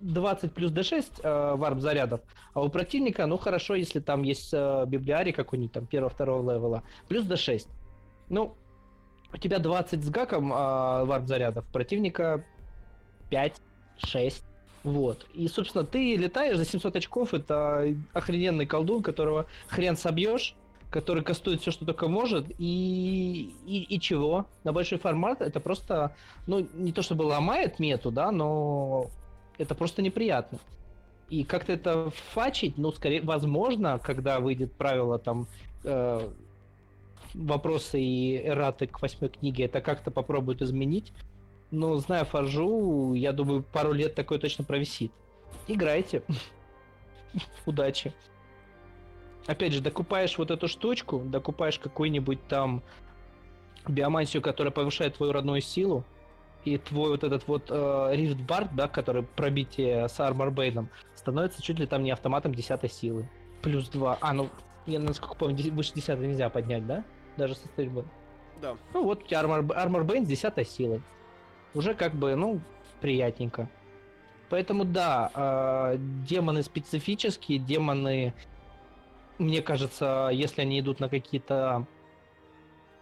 20 0.01 0.53
плюс 0.53 0.71
d6 0.71 1.05
э, 1.21 1.55
warp 1.55 1.79
зарядов, 1.79 2.21
а 2.53 2.61
у 2.61 2.69
противника, 2.69 3.25
ну 3.25 3.37
хорошо, 3.37 3.75
если 3.75 3.99
там 3.99 4.23
есть 4.23 4.49
э, 4.53 4.85
библиарий 4.87 5.31
какой-нибудь 5.31 5.71
там 5.71 5.85
первого-второго 5.85 6.53
level 6.53 6.75
а, 6.75 6.83
плюс 7.07 7.25
d6. 7.25 7.67
Ну, 8.29 8.55
у 9.33 9.37
тебя 9.37 9.59
20 9.59 10.03
с 10.03 10.09
гаком 10.09 10.53
э, 10.53 11.05
warp 11.05 11.27
зарядов, 11.27 11.65
противника 11.71 12.45
5, 13.29 13.61
6, 13.97 14.43
вот. 14.83 15.25
И, 15.33 15.47
собственно, 15.47 15.83
ты 15.83 16.15
летаешь 16.15 16.57
за 16.57 16.65
700 16.65 16.95
очков, 16.95 17.33
это 17.33 17.93
охрененный 18.13 18.65
колдун, 18.65 19.03
которого 19.03 19.45
хрен 19.67 19.97
собьешь, 19.97 20.55
который 20.89 21.23
кастует 21.23 21.61
все, 21.61 21.71
что 21.71 21.85
только 21.85 22.07
может, 22.07 22.47
и, 22.57 23.53
и, 23.65 23.83
и 23.83 23.99
чего? 23.99 24.47
На 24.63 24.73
большой 24.73 24.97
формат 24.97 25.41
это 25.41 25.59
просто, 25.59 26.15
ну, 26.47 26.67
не 26.73 26.91
то 26.91 27.01
чтобы 27.01 27.23
ломает 27.23 27.79
мету, 27.79 28.11
да, 28.11 28.31
но 28.31 29.07
это 29.57 29.75
просто 29.75 30.01
неприятно. 30.01 30.59
И 31.29 31.43
как-то 31.43 31.73
это 31.73 32.11
фачить, 32.33 32.77
ну, 32.77 32.91
скорее, 32.91 33.21
возможно, 33.21 33.99
когда 33.99 34.39
выйдет 34.39 34.73
правило 34.73 35.19
там 35.19 35.47
э, 35.83 36.29
вопросы 37.35 38.01
и 38.01 38.47
эрраты 38.47 38.87
к 38.87 38.99
восьмой 38.99 39.29
книге, 39.29 39.65
это 39.65 39.81
как-то 39.81 40.09
попробуют 40.09 40.63
изменить. 40.63 41.13
Но, 41.69 41.97
зная 41.97 42.25
Фаржу, 42.25 43.13
я 43.13 43.31
думаю, 43.31 43.61
пару 43.61 43.93
лет 43.93 44.15
такое 44.15 44.39
точно 44.39 44.63
провисит. 44.63 45.11
Играйте. 45.67 46.23
Удачи. 47.67 48.11
Опять 49.49 49.73
же, 49.73 49.81
докупаешь 49.81 50.37
вот 50.37 50.51
эту 50.51 50.67
штучку, 50.67 51.23
докупаешь 51.25 51.79
какую-нибудь 51.79 52.47
там 52.47 52.83
биомансию, 53.87 54.43
которая 54.43 54.71
повышает 54.71 55.15
твою 55.15 55.31
родную 55.31 55.59
силу, 55.61 56.05
и 56.65 56.77
твой 56.77 57.09
вот 57.09 57.23
этот 57.23 57.47
вот 57.47 57.63
э, 57.69 58.09
Рифт 58.11 58.37
Бард, 58.41 58.75
да, 58.75 58.87
который 58.87 59.23
пробитие 59.23 60.07
с 60.07 60.19
Армор 60.19 60.51
Бейном, 60.51 60.91
становится 61.15 61.63
чуть 61.63 61.79
ли 61.79 61.87
там 61.87 62.03
не 62.03 62.11
автоматом 62.11 62.53
10 62.53 62.93
силы. 62.93 63.27
Плюс 63.63 63.89
2. 63.89 64.19
А, 64.21 64.33
ну, 64.33 64.49
я 64.85 64.99
насколько 64.99 65.33
помню, 65.33 65.73
выше 65.73 65.93
10 65.95 66.19
нельзя 66.19 66.51
поднять, 66.51 66.85
да? 66.85 67.03
Даже 67.35 67.55
со 67.55 67.65
стрельбой. 67.69 68.03
Да. 68.61 68.77
Ну 68.93 69.03
вот 69.03 69.23
у 69.23 69.25
тебя 69.25 69.41
Armor, 69.41 69.65
Armor 69.65 70.05
Bane 70.05 70.25
с 70.25 70.27
10 70.27 70.69
силой. 70.69 71.01
Уже 71.73 71.95
как 71.95 72.13
бы, 72.13 72.35
ну, 72.35 72.61
приятненько. 73.01 73.67
Поэтому 74.51 74.85
да, 74.85 75.31
э, 75.33 75.97
демоны 75.97 76.61
специфические, 76.61 77.57
демоны, 77.57 78.35
мне 79.39 79.61
кажется, 79.61 80.29
если 80.31 80.61
они 80.61 80.79
идут 80.79 80.99
на 80.99 81.09
какие-то 81.09 81.87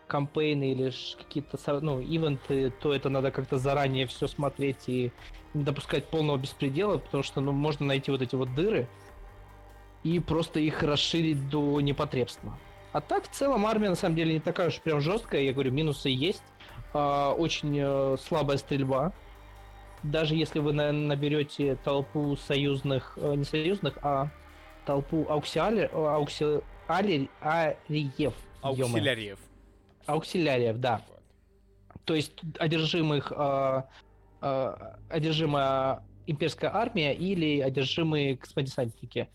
кампейны 0.08 0.72
или 0.72 0.94
какие-то 1.18 1.58
ну, 1.82 2.00
ивенты, 2.00 2.72
то 2.80 2.94
это 2.94 3.10
надо 3.10 3.32
как-то 3.32 3.58
заранее 3.58 4.08
все 4.08 4.28
смотреть 4.28 4.88
и 4.88 5.12
не 5.54 5.64
допускать 5.64 6.06
полного 6.06 6.38
беспредела, 6.38 6.98
потому 6.98 7.24
что 7.24 7.42
ну, 7.42 7.52
можно 7.52 7.86
найти 7.86 8.12
вот 8.12 8.22
эти 8.22 8.36
вот 8.36 8.54
дыры 8.56 8.88
и 10.04 10.20
просто 10.20 10.60
их 10.60 10.84
расширить 10.84 11.50
до 11.50 11.82
непотребства. 11.82 12.58
А 12.94 13.02
так, 13.02 13.26
в 13.26 13.32
целом, 13.32 13.66
армия 13.66 13.90
на 13.90 13.96
самом 13.96 14.16
деле 14.16 14.34
не 14.36 14.40
такая 14.40 14.70
уж 14.70 14.80
прям 14.80 15.02
жесткая. 15.02 15.42
Я 15.42 15.54
говорю, 15.54 15.72
минусы 15.72 16.10
есть. 16.10 16.44
А, 16.94 17.34
очень 17.34 17.78
э, 17.78 18.18
слабая 18.26 18.58
стрельба. 18.58 19.12
Даже 20.04 20.36
если 20.36 20.60
вы 20.60 20.74
на- 20.74 20.92
наберете 20.92 21.76
толпу 21.84 22.38
союзных, 22.38 23.18
э, 23.18 23.36
не 23.36 23.44
союзных, 23.44 23.98
а 24.02 24.30
толпу 24.88 25.26
ауксиали, 25.30 25.90
аукси, 25.94 26.62
али- 26.88 27.30
ариев. 27.42 28.34
Ауксиляриев. 28.62 29.40
Ауксиляриев, 30.06 30.78
да. 30.80 31.02
То 32.06 32.16
есть 32.16 32.34
одержимых, 32.58 33.32
э, 33.36 33.82
э, 34.42 34.76
одержимая 35.10 36.04
имперская 36.26 36.74
армия 36.74 37.14
или 37.14 37.60
одержимые 37.60 38.38
космодесантники. 38.38 39.28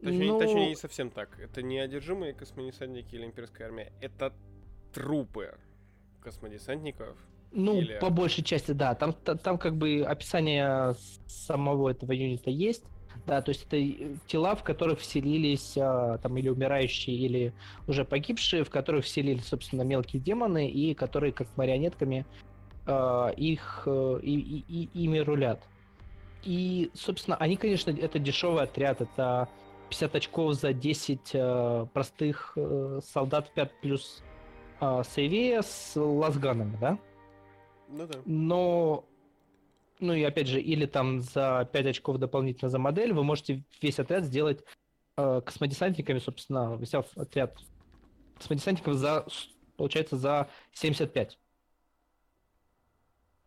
Точнее, 0.00 0.28
Ну, 0.32 0.38
точнее, 0.38 0.68
не 0.68 0.76
совсем 0.76 1.10
так. 1.10 1.38
Это 1.40 1.62
не 1.62 1.78
одержимые 1.80 2.32
космодесантники 2.32 3.14
или 3.16 3.24
имперская 3.26 3.66
армия. 3.66 3.92
Это 4.00 4.32
трупы 4.92 5.54
космодесантников. 6.22 7.16
Ну, 7.50 7.78
Или- 7.80 7.98
по 7.98 8.10
большей 8.10 8.44
части, 8.44 8.72
да. 8.72 8.94
Там, 8.94 9.12
та- 9.12 9.34
там 9.36 9.58
как 9.58 9.76
бы 9.76 10.02
описание 10.02 10.94
самого 11.26 11.88
этого 11.90 12.12
юнита 12.12 12.50
есть. 12.50 12.84
Да, 13.26 13.42
то 13.42 13.50
есть 13.50 13.66
это 13.68 14.18
тела, 14.28 14.54
в 14.54 14.62
которых 14.62 15.00
вселились 15.00 15.76
а, 15.76 16.18
там 16.18 16.36
или 16.36 16.48
умирающие, 16.48 17.16
или 17.16 17.52
уже 17.88 18.04
погибшие, 18.04 18.62
в 18.62 18.70
которых 18.70 19.04
вселились, 19.04 19.46
собственно, 19.46 19.82
мелкие 19.82 20.22
демоны, 20.22 20.68
и 20.70 20.94
которые 20.94 21.32
как 21.32 21.48
марионетками 21.56 22.24
а, 22.86 23.30
их 23.30 23.82
э, 23.86 24.20
и, 24.22 24.34
и- 24.38 24.64
и- 24.68 25.04
ими 25.04 25.18
рулят. 25.18 25.60
И, 26.44 26.92
собственно, 26.94 27.36
они, 27.38 27.56
конечно, 27.56 27.90
это 27.90 28.20
дешевый 28.20 28.62
отряд, 28.62 29.00
это 29.00 29.48
50 29.90 30.14
очков 30.14 30.54
за 30.54 30.72
10 30.72 31.30
э, 31.34 31.86
простых 31.92 32.52
э, 32.54 33.00
солдат 33.04 33.50
5 33.54 33.80
плюс 33.80 34.22
э, 34.80 35.02
сейвея 35.08 35.62
с 35.62 35.96
лазганами, 35.96 36.76
да? 36.80 36.98
Ну 37.88 38.06
да. 38.06 38.18
Но, 38.24 39.04
ну 40.00 40.12
и 40.12 40.22
опять 40.22 40.48
же, 40.48 40.60
или 40.60 40.86
там 40.86 41.20
за 41.20 41.68
5 41.72 41.86
очков 41.86 42.18
дополнительно 42.18 42.70
за 42.70 42.78
модель 42.78 43.12
вы 43.12 43.24
можете 43.24 43.64
весь 43.80 43.98
отряд 43.98 44.24
сделать 44.24 44.64
э, 45.16 45.40
космодесантниками, 45.44 46.18
собственно, 46.18 46.76
взяв 46.76 47.06
отряд 47.16 47.56
космодесантников 48.36 48.94
за, 48.94 49.26
получается, 49.76 50.16
за 50.16 50.48
75. 50.72 51.38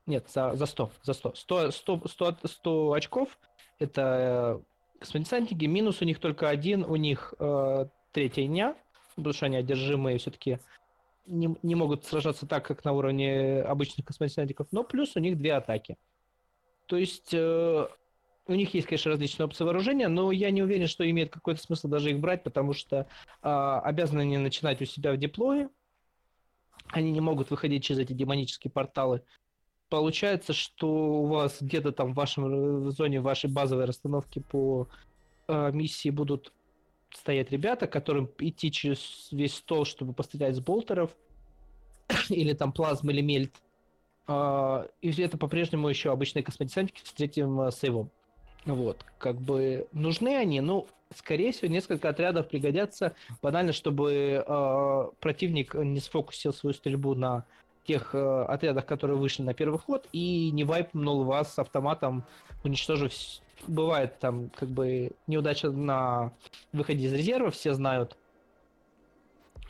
Нет, 0.06 0.28
за, 0.30 0.56
за 0.56 0.66
100, 0.66 0.92
за 1.04 1.14
100. 1.14 1.36
100, 1.36 1.72
100, 1.72 2.08
100, 2.08 2.38
100 2.46 2.94
очков 2.94 3.38
это 3.78 4.62
э, 4.62 5.00
космодесантники, 5.00 5.66
минус 5.66 6.02
у 6.02 6.06
них 6.06 6.20
только 6.20 6.50
один, 6.50 6.84
у 6.84 6.96
них 6.96 7.34
э, 7.40 7.86
третья 8.12 8.46
дня, 8.46 8.76
потому 9.16 9.34
что 9.34 9.46
они 9.46 9.58
одержимые 9.58 10.18
все-таки 10.18 10.60
не, 11.26 11.56
не 11.62 11.76
могут 11.76 12.06
сражаться 12.06 12.48
так, 12.48 12.66
как 12.66 12.84
на 12.84 12.92
уровне 12.92 13.62
обычных 13.62 14.06
космодесантников, 14.08 14.68
но 14.72 14.84
плюс 14.84 15.16
у 15.16 15.20
них 15.20 15.38
две 15.38 15.54
атаки. 15.54 15.98
То 16.90 16.98
есть 16.98 17.30
э, 17.34 17.88
у 18.48 18.54
них 18.56 18.74
есть, 18.74 18.88
конечно, 18.88 19.12
различные 19.12 19.46
опции 19.46 19.64
вооружения, 19.64 20.08
но 20.08 20.32
я 20.32 20.50
не 20.50 20.64
уверен, 20.64 20.88
что 20.88 21.08
имеет 21.08 21.32
какой-то 21.32 21.62
смысл 21.62 21.88
даже 21.88 22.10
их 22.10 22.20
брать, 22.20 22.44
потому 22.44 22.74
что 22.74 23.08
а, 23.44 23.80
обязаны 23.82 24.22
они 24.22 24.40
начинать 24.40 24.82
у 24.82 24.86
себя 24.86 25.14
в 25.14 25.18
диплое, 25.18 25.70
они 26.88 27.12
не 27.12 27.22
могут 27.22 27.52
выходить 27.52 27.84
через 27.84 28.00
эти 28.00 28.14
демонические 28.14 28.72
порталы. 28.72 29.22
Получается, 29.88 30.54
что 30.54 30.88
у 30.90 31.26
вас 31.28 31.62
где-то 31.62 31.92
там 31.92 32.14
в 32.14 32.16
вашем 32.16 32.46
э, 32.46 32.80
в 32.88 32.92
зоне 32.92 33.22
вашей 33.22 33.52
базовой 33.52 33.86
расстановки 33.86 34.40
по 34.40 34.88
э, 35.48 35.72
миссии 35.72 36.10
будут 36.10 36.52
стоять 37.14 37.52
ребята, 37.52 37.86
которым 37.86 38.32
идти 38.40 38.72
через 38.72 39.28
весь 39.32 39.54
стол, 39.54 39.86
чтобы 39.86 40.14
пострелять 40.14 40.56
с 40.56 40.60
болтеров, 40.60 41.16
или 42.30 42.54
там 42.54 42.74
плазм 42.74 43.12
или 43.12 43.22
мельт. 43.22 43.54
А, 44.30 44.86
И 45.02 45.10
это 45.22 45.38
по-прежнему 45.40 45.90
еще 45.90 46.12
обычные 46.12 46.44
космодесантники 46.44 47.02
с 47.04 47.14
третьим 47.14 47.62
э, 47.62 47.72
сейвом. 47.72 48.12
Вот, 48.66 49.04
как 49.18 49.42
бы 49.42 49.88
нужны 49.92 50.38
они, 50.38 50.62
ну, 50.62 50.86
скорее 51.16 51.52
всего, 51.52 51.72
несколько 51.72 52.10
отрядов 52.10 52.48
пригодятся 52.48 53.16
банально, 53.42 53.74
чтобы 53.74 54.44
э, 54.46 55.06
противник 55.20 55.74
не 55.74 56.00
сфокусил 56.00 56.54
свою 56.54 56.76
стрельбу 56.76 57.16
на 57.16 57.46
тех 57.86 58.14
э, 58.14 58.44
отрядах, 58.44 58.86
которые 58.86 59.18
вышли 59.18 59.42
на 59.42 59.56
первый 59.56 59.80
ход, 59.80 60.08
и 60.12 60.52
не 60.52 60.64
вайпнул 60.64 61.24
вас 61.24 61.58
автоматом, 61.58 62.24
уничтожив... 62.64 63.12
Бывает 63.68 64.20
там 64.20 64.50
как 64.52 64.70
бы 64.70 65.12
неудача 65.28 65.70
на 65.70 66.32
выходе 66.72 67.08
из 67.08 67.14
резерва, 67.14 67.52
все 67.52 67.74
знают, 67.74 68.16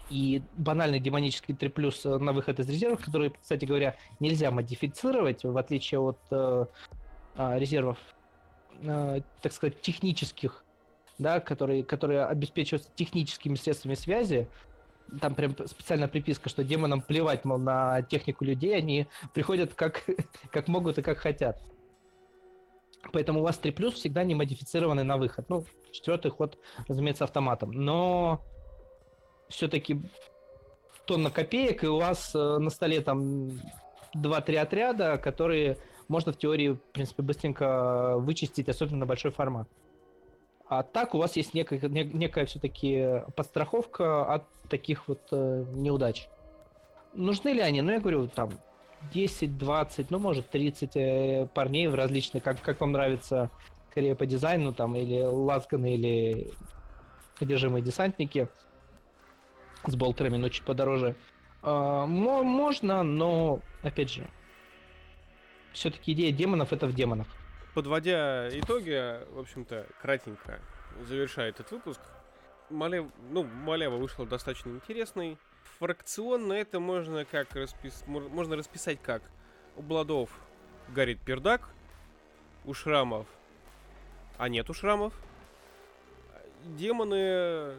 и 0.09 0.41
банальный 0.57 0.99
демонический 0.99 1.55
3 1.55 1.69
плюс 1.69 2.03
на 2.03 2.33
выход 2.33 2.59
из 2.59 2.69
резервов, 2.69 3.03
который, 3.03 3.31
кстати 3.31 3.65
говоря, 3.65 3.95
нельзя 4.19 4.51
модифицировать, 4.51 5.43
в 5.43 5.57
отличие 5.57 5.99
от 5.99 6.19
э, 6.31 6.65
э, 7.35 7.59
резервов, 7.59 7.97
э, 8.81 9.21
так 9.41 9.53
сказать, 9.53 9.81
технических, 9.81 10.63
да, 11.17 11.39
которые, 11.39 11.83
которые 11.83 12.25
обеспечиваются 12.25 12.89
техническими 12.95 13.55
средствами 13.55 13.95
связи. 13.95 14.47
Там 15.21 15.33
прям 15.35 15.55
специальная 15.67 16.07
приписка, 16.07 16.49
что 16.49 16.63
демонам 16.63 17.01
плевать, 17.01 17.45
мол, 17.45 17.57
на 17.57 18.01
технику 18.03 18.45
людей, 18.45 18.75
они 18.75 19.07
приходят 19.33 19.73
как, 19.73 20.03
как 20.51 20.67
могут 20.67 20.97
и 20.97 21.01
как 21.01 21.17
хотят. 21.17 21.61
Поэтому 23.13 23.39
у 23.39 23.43
вас 23.43 23.57
3 23.57 23.71
плюс 23.71 23.93
всегда 23.93 24.23
не 24.23 24.35
модифицированы 24.35 25.03
на 25.03 25.17
выход. 25.17 25.49
Ну, 25.49 25.65
четвертый 25.91 26.31
ход, 26.31 26.57
разумеется, 26.87 27.23
автоматом. 27.23 27.71
Но 27.71 28.43
все-таки 29.49 30.01
тонна 31.05 31.31
копеек, 31.31 31.83
и 31.83 31.87
у 31.87 31.97
вас 31.97 32.33
э, 32.35 32.57
на 32.59 32.69
столе 32.69 33.01
там 33.01 33.49
2-3 34.15 34.57
отряда, 34.57 35.17
которые 35.17 35.77
можно 36.07 36.31
в 36.31 36.37
теории, 36.37 36.69
в 36.69 36.81
принципе, 36.93 37.23
быстренько 37.23 38.15
вычистить, 38.17 38.69
особенно 38.69 38.99
на 38.99 39.05
большой 39.05 39.31
формат. 39.31 39.67
А 40.67 40.83
так 40.83 41.15
у 41.15 41.17
вас 41.17 41.35
есть 41.35 41.55
некая, 41.55 41.79
некая 41.89 42.45
все-таки 42.45 43.23
подстраховка 43.35 44.23
от 44.33 44.43
таких 44.69 45.07
вот 45.07 45.21
э, 45.31 45.65
неудач. 45.73 46.27
Нужны 47.13 47.49
ли 47.49 47.61
они? 47.61 47.81
Ну, 47.81 47.91
я 47.91 47.99
говорю, 47.99 48.27
там 48.27 48.51
10, 49.11 49.57
20, 49.57 50.11
ну, 50.11 50.19
может, 50.19 50.49
30 50.49 50.91
э, 50.95 51.47
парней 51.53 51.87
в 51.87 51.95
различных, 51.95 52.43
как, 52.43 52.61
как 52.61 52.81
вам 52.81 52.91
нравится, 52.91 53.49
скорее 53.89 54.15
по 54.15 54.27
дизайну, 54.27 54.73
там, 54.73 54.95
или 54.95 55.21
лазганы, 55.23 55.95
или 55.95 56.51
одержимые 57.39 57.81
десантники 57.81 58.47
с 59.85 59.95
болтерами, 59.95 60.37
но 60.37 60.49
чуть 60.49 60.63
подороже. 60.63 61.15
А, 61.61 62.05
можно, 62.05 63.03
но, 63.03 63.61
опять 63.81 64.11
же, 64.11 64.27
все-таки 65.73 66.13
идея 66.13 66.31
демонов 66.31 66.73
это 66.73 66.87
в 66.87 66.93
демонах. 66.93 67.27
Подводя 67.73 68.49
итоги, 68.49 69.19
в 69.33 69.39
общем-то, 69.39 69.85
кратенько 70.01 70.59
завершая 71.05 71.49
этот 71.49 71.71
выпуск, 71.71 72.01
Малев, 72.69 73.07
ну, 73.29 73.43
Малева 73.43 73.97
вышла 73.97 74.25
достаточно 74.25 74.69
интересный. 74.69 75.37
Фракционно 75.79 76.53
это 76.53 76.79
можно 76.79 77.25
как 77.25 77.55
распис... 77.55 78.03
можно 78.07 78.55
расписать 78.55 79.01
как 79.01 79.21
у 79.75 79.81
Бладов 79.81 80.29
горит 80.89 81.19
пердак, 81.21 81.69
у 82.65 82.73
шрамов, 82.73 83.27
а 84.37 84.49
нет 84.49 84.69
у 84.69 84.73
шрамов. 84.73 85.13
Демоны 86.65 87.75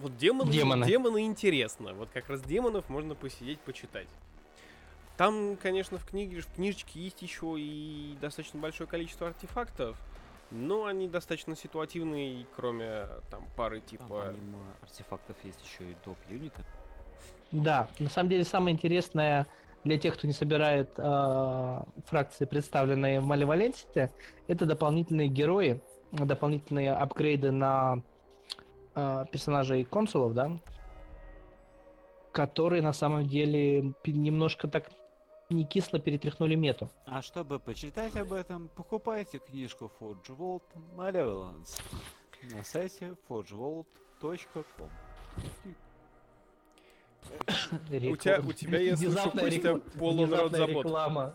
вот 0.00 0.16
демоны, 0.16 0.50
демоны. 0.50 0.86
демоны 0.86 1.24
интересно. 1.24 1.94
Вот 1.94 2.08
как 2.12 2.28
раз 2.28 2.42
демонов 2.42 2.88
можно 2.88 3.14
посидеть, 3.14 3.60
почитать. 3.60 4.08
Там, 5.16 5.56
конечно, 5.56 5.98
в 5.98 6.06
книге, 6.06 6.40
в 6.40 6.46
книжечке 6.54 6.98
есть 7.00 7.20
еще 7.20 7.56
и 7.58 8.16
достаточно 8.20 8.58
большое 8.58 8.88
количество 8.88 9.28
артефактов, 9.28 9.98
но 10.50 10.86
они 10.86 11.08
достаточно 11.08 11.54
ситуативные, 11.54 12.46
кроме 12.56 13.06
там 13.30 13.44
пары 13.56 13.80
типа. 13.80 14.06
Там, 14.08 14.34
помимо 14.34 14.58
артефактов 14.82 15.36
есть 15.44 15.60
еще 15.62 15.90
и 15.90 15.96
доп 16.04 16.16
юниты. 16.28 16.64
Да, 17.52 17.88
на 17.98 18.08
самом 18.08 18.30
деле 18.30 18.44
самое 18.44 18.74
интересное 18.74 19.46
для 19.84 19.98
тех, 19.98 20.14
кто 20.14 20.26
не 20.26 20.32
собирает 20.32 20.90
э, 20.96 21.82
фракции, 22.06 22.44
представленные 22.44 23.20
в 23.20 23.26
Маливаленсите, 23.26 24.10
это 24.46 24.66
дополнительные 24.66 25.28
герои, 25.28 25.80
дополнительные 26.12 26.92
апгрейды 26.92 27.50
на 27.50 28.02
э, 28.94 29.24
персонажей 29.30 29.84
консулов, 29.84 30.34
да, 30.34 30.58
которые 32.32 32.82
на 32.82 32.92
самом 32.92 33.26
деле 33.26 33.92
немножко 34.04 34.68
так 34.68 34.90
не 35.50 35.64
кисло 35.64 35.98
перетряхнули 35.98 36.54
мету. 36.54 36.88
А 37.06 37.22
чтобы 37.22 37.58
почитать 37.58 38.16
об 38.16 38.32
этом, 38.32 38.68
покупайте 38.68 39.38
книжку 39.38 39.90
Forge 40.00 40.36
Vault 40.36 40.62
Malevolence 40.96 41.80
на 42.54 42.64
сайте 42.64 43.14
forgevault.com. 43.28 44.88
У 47.90 48.16
тебя, 48.16 48.40
у 48.40 48.52
тебя, 48.52 48.78
если 48.78 49.06
внезапная 49.06 49.44
рек... 49.44 49.82
внезапная 49.94 50.66
реклама. 50.66 51.34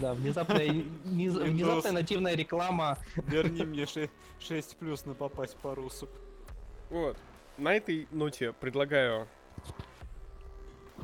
Да, 0.00 0.14
внезапная, 0.14 0.70
внезапная 1.04 1.92
нативная 1.92 2.34
реклама. 2.34 2.98
Верни 3.16 3.64
мне 3.64 3.86
6 3.86 4.76
плюс 4.76 5.04
на 5.04 5.14
попасть 5.14 5.56
по 5.56 5.74
русу. 5.74 6.08
Вот. 6.90 7.16
На 7.56 7.74
этой 7.74 8.06
ноте 8.10 8.52
предлагаю 8.52 9.28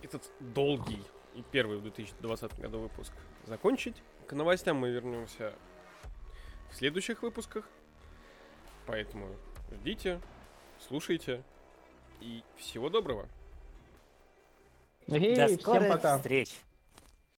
этот 0.02 0.30
долгий 0.40 1.02
и 1.34 1.42
первый 1.50 1.78
в 1.78 1.82
2020 1.82 2.60
году 2.60 2.80
выпуск 2.80 3.12
закончить. 3.44 3.96
К 4.26 4.32
новостям 4.32 4.76
мы 4.76 4.90
вернемся 4.90 5.52
в 6.70 6.76
следующих 6.76 7.22
выпусках. 7.22 7.68
Поэтому 8.86 9.28
ждите, 9.72 10.20
слушайте 10.86 11.42
и 12.20 12.42
всего 12.56 12.88
доброго. 12.88 13.28
До 15.06 15.48
скорых 15.48 16.00
встреч! 16.00 16.60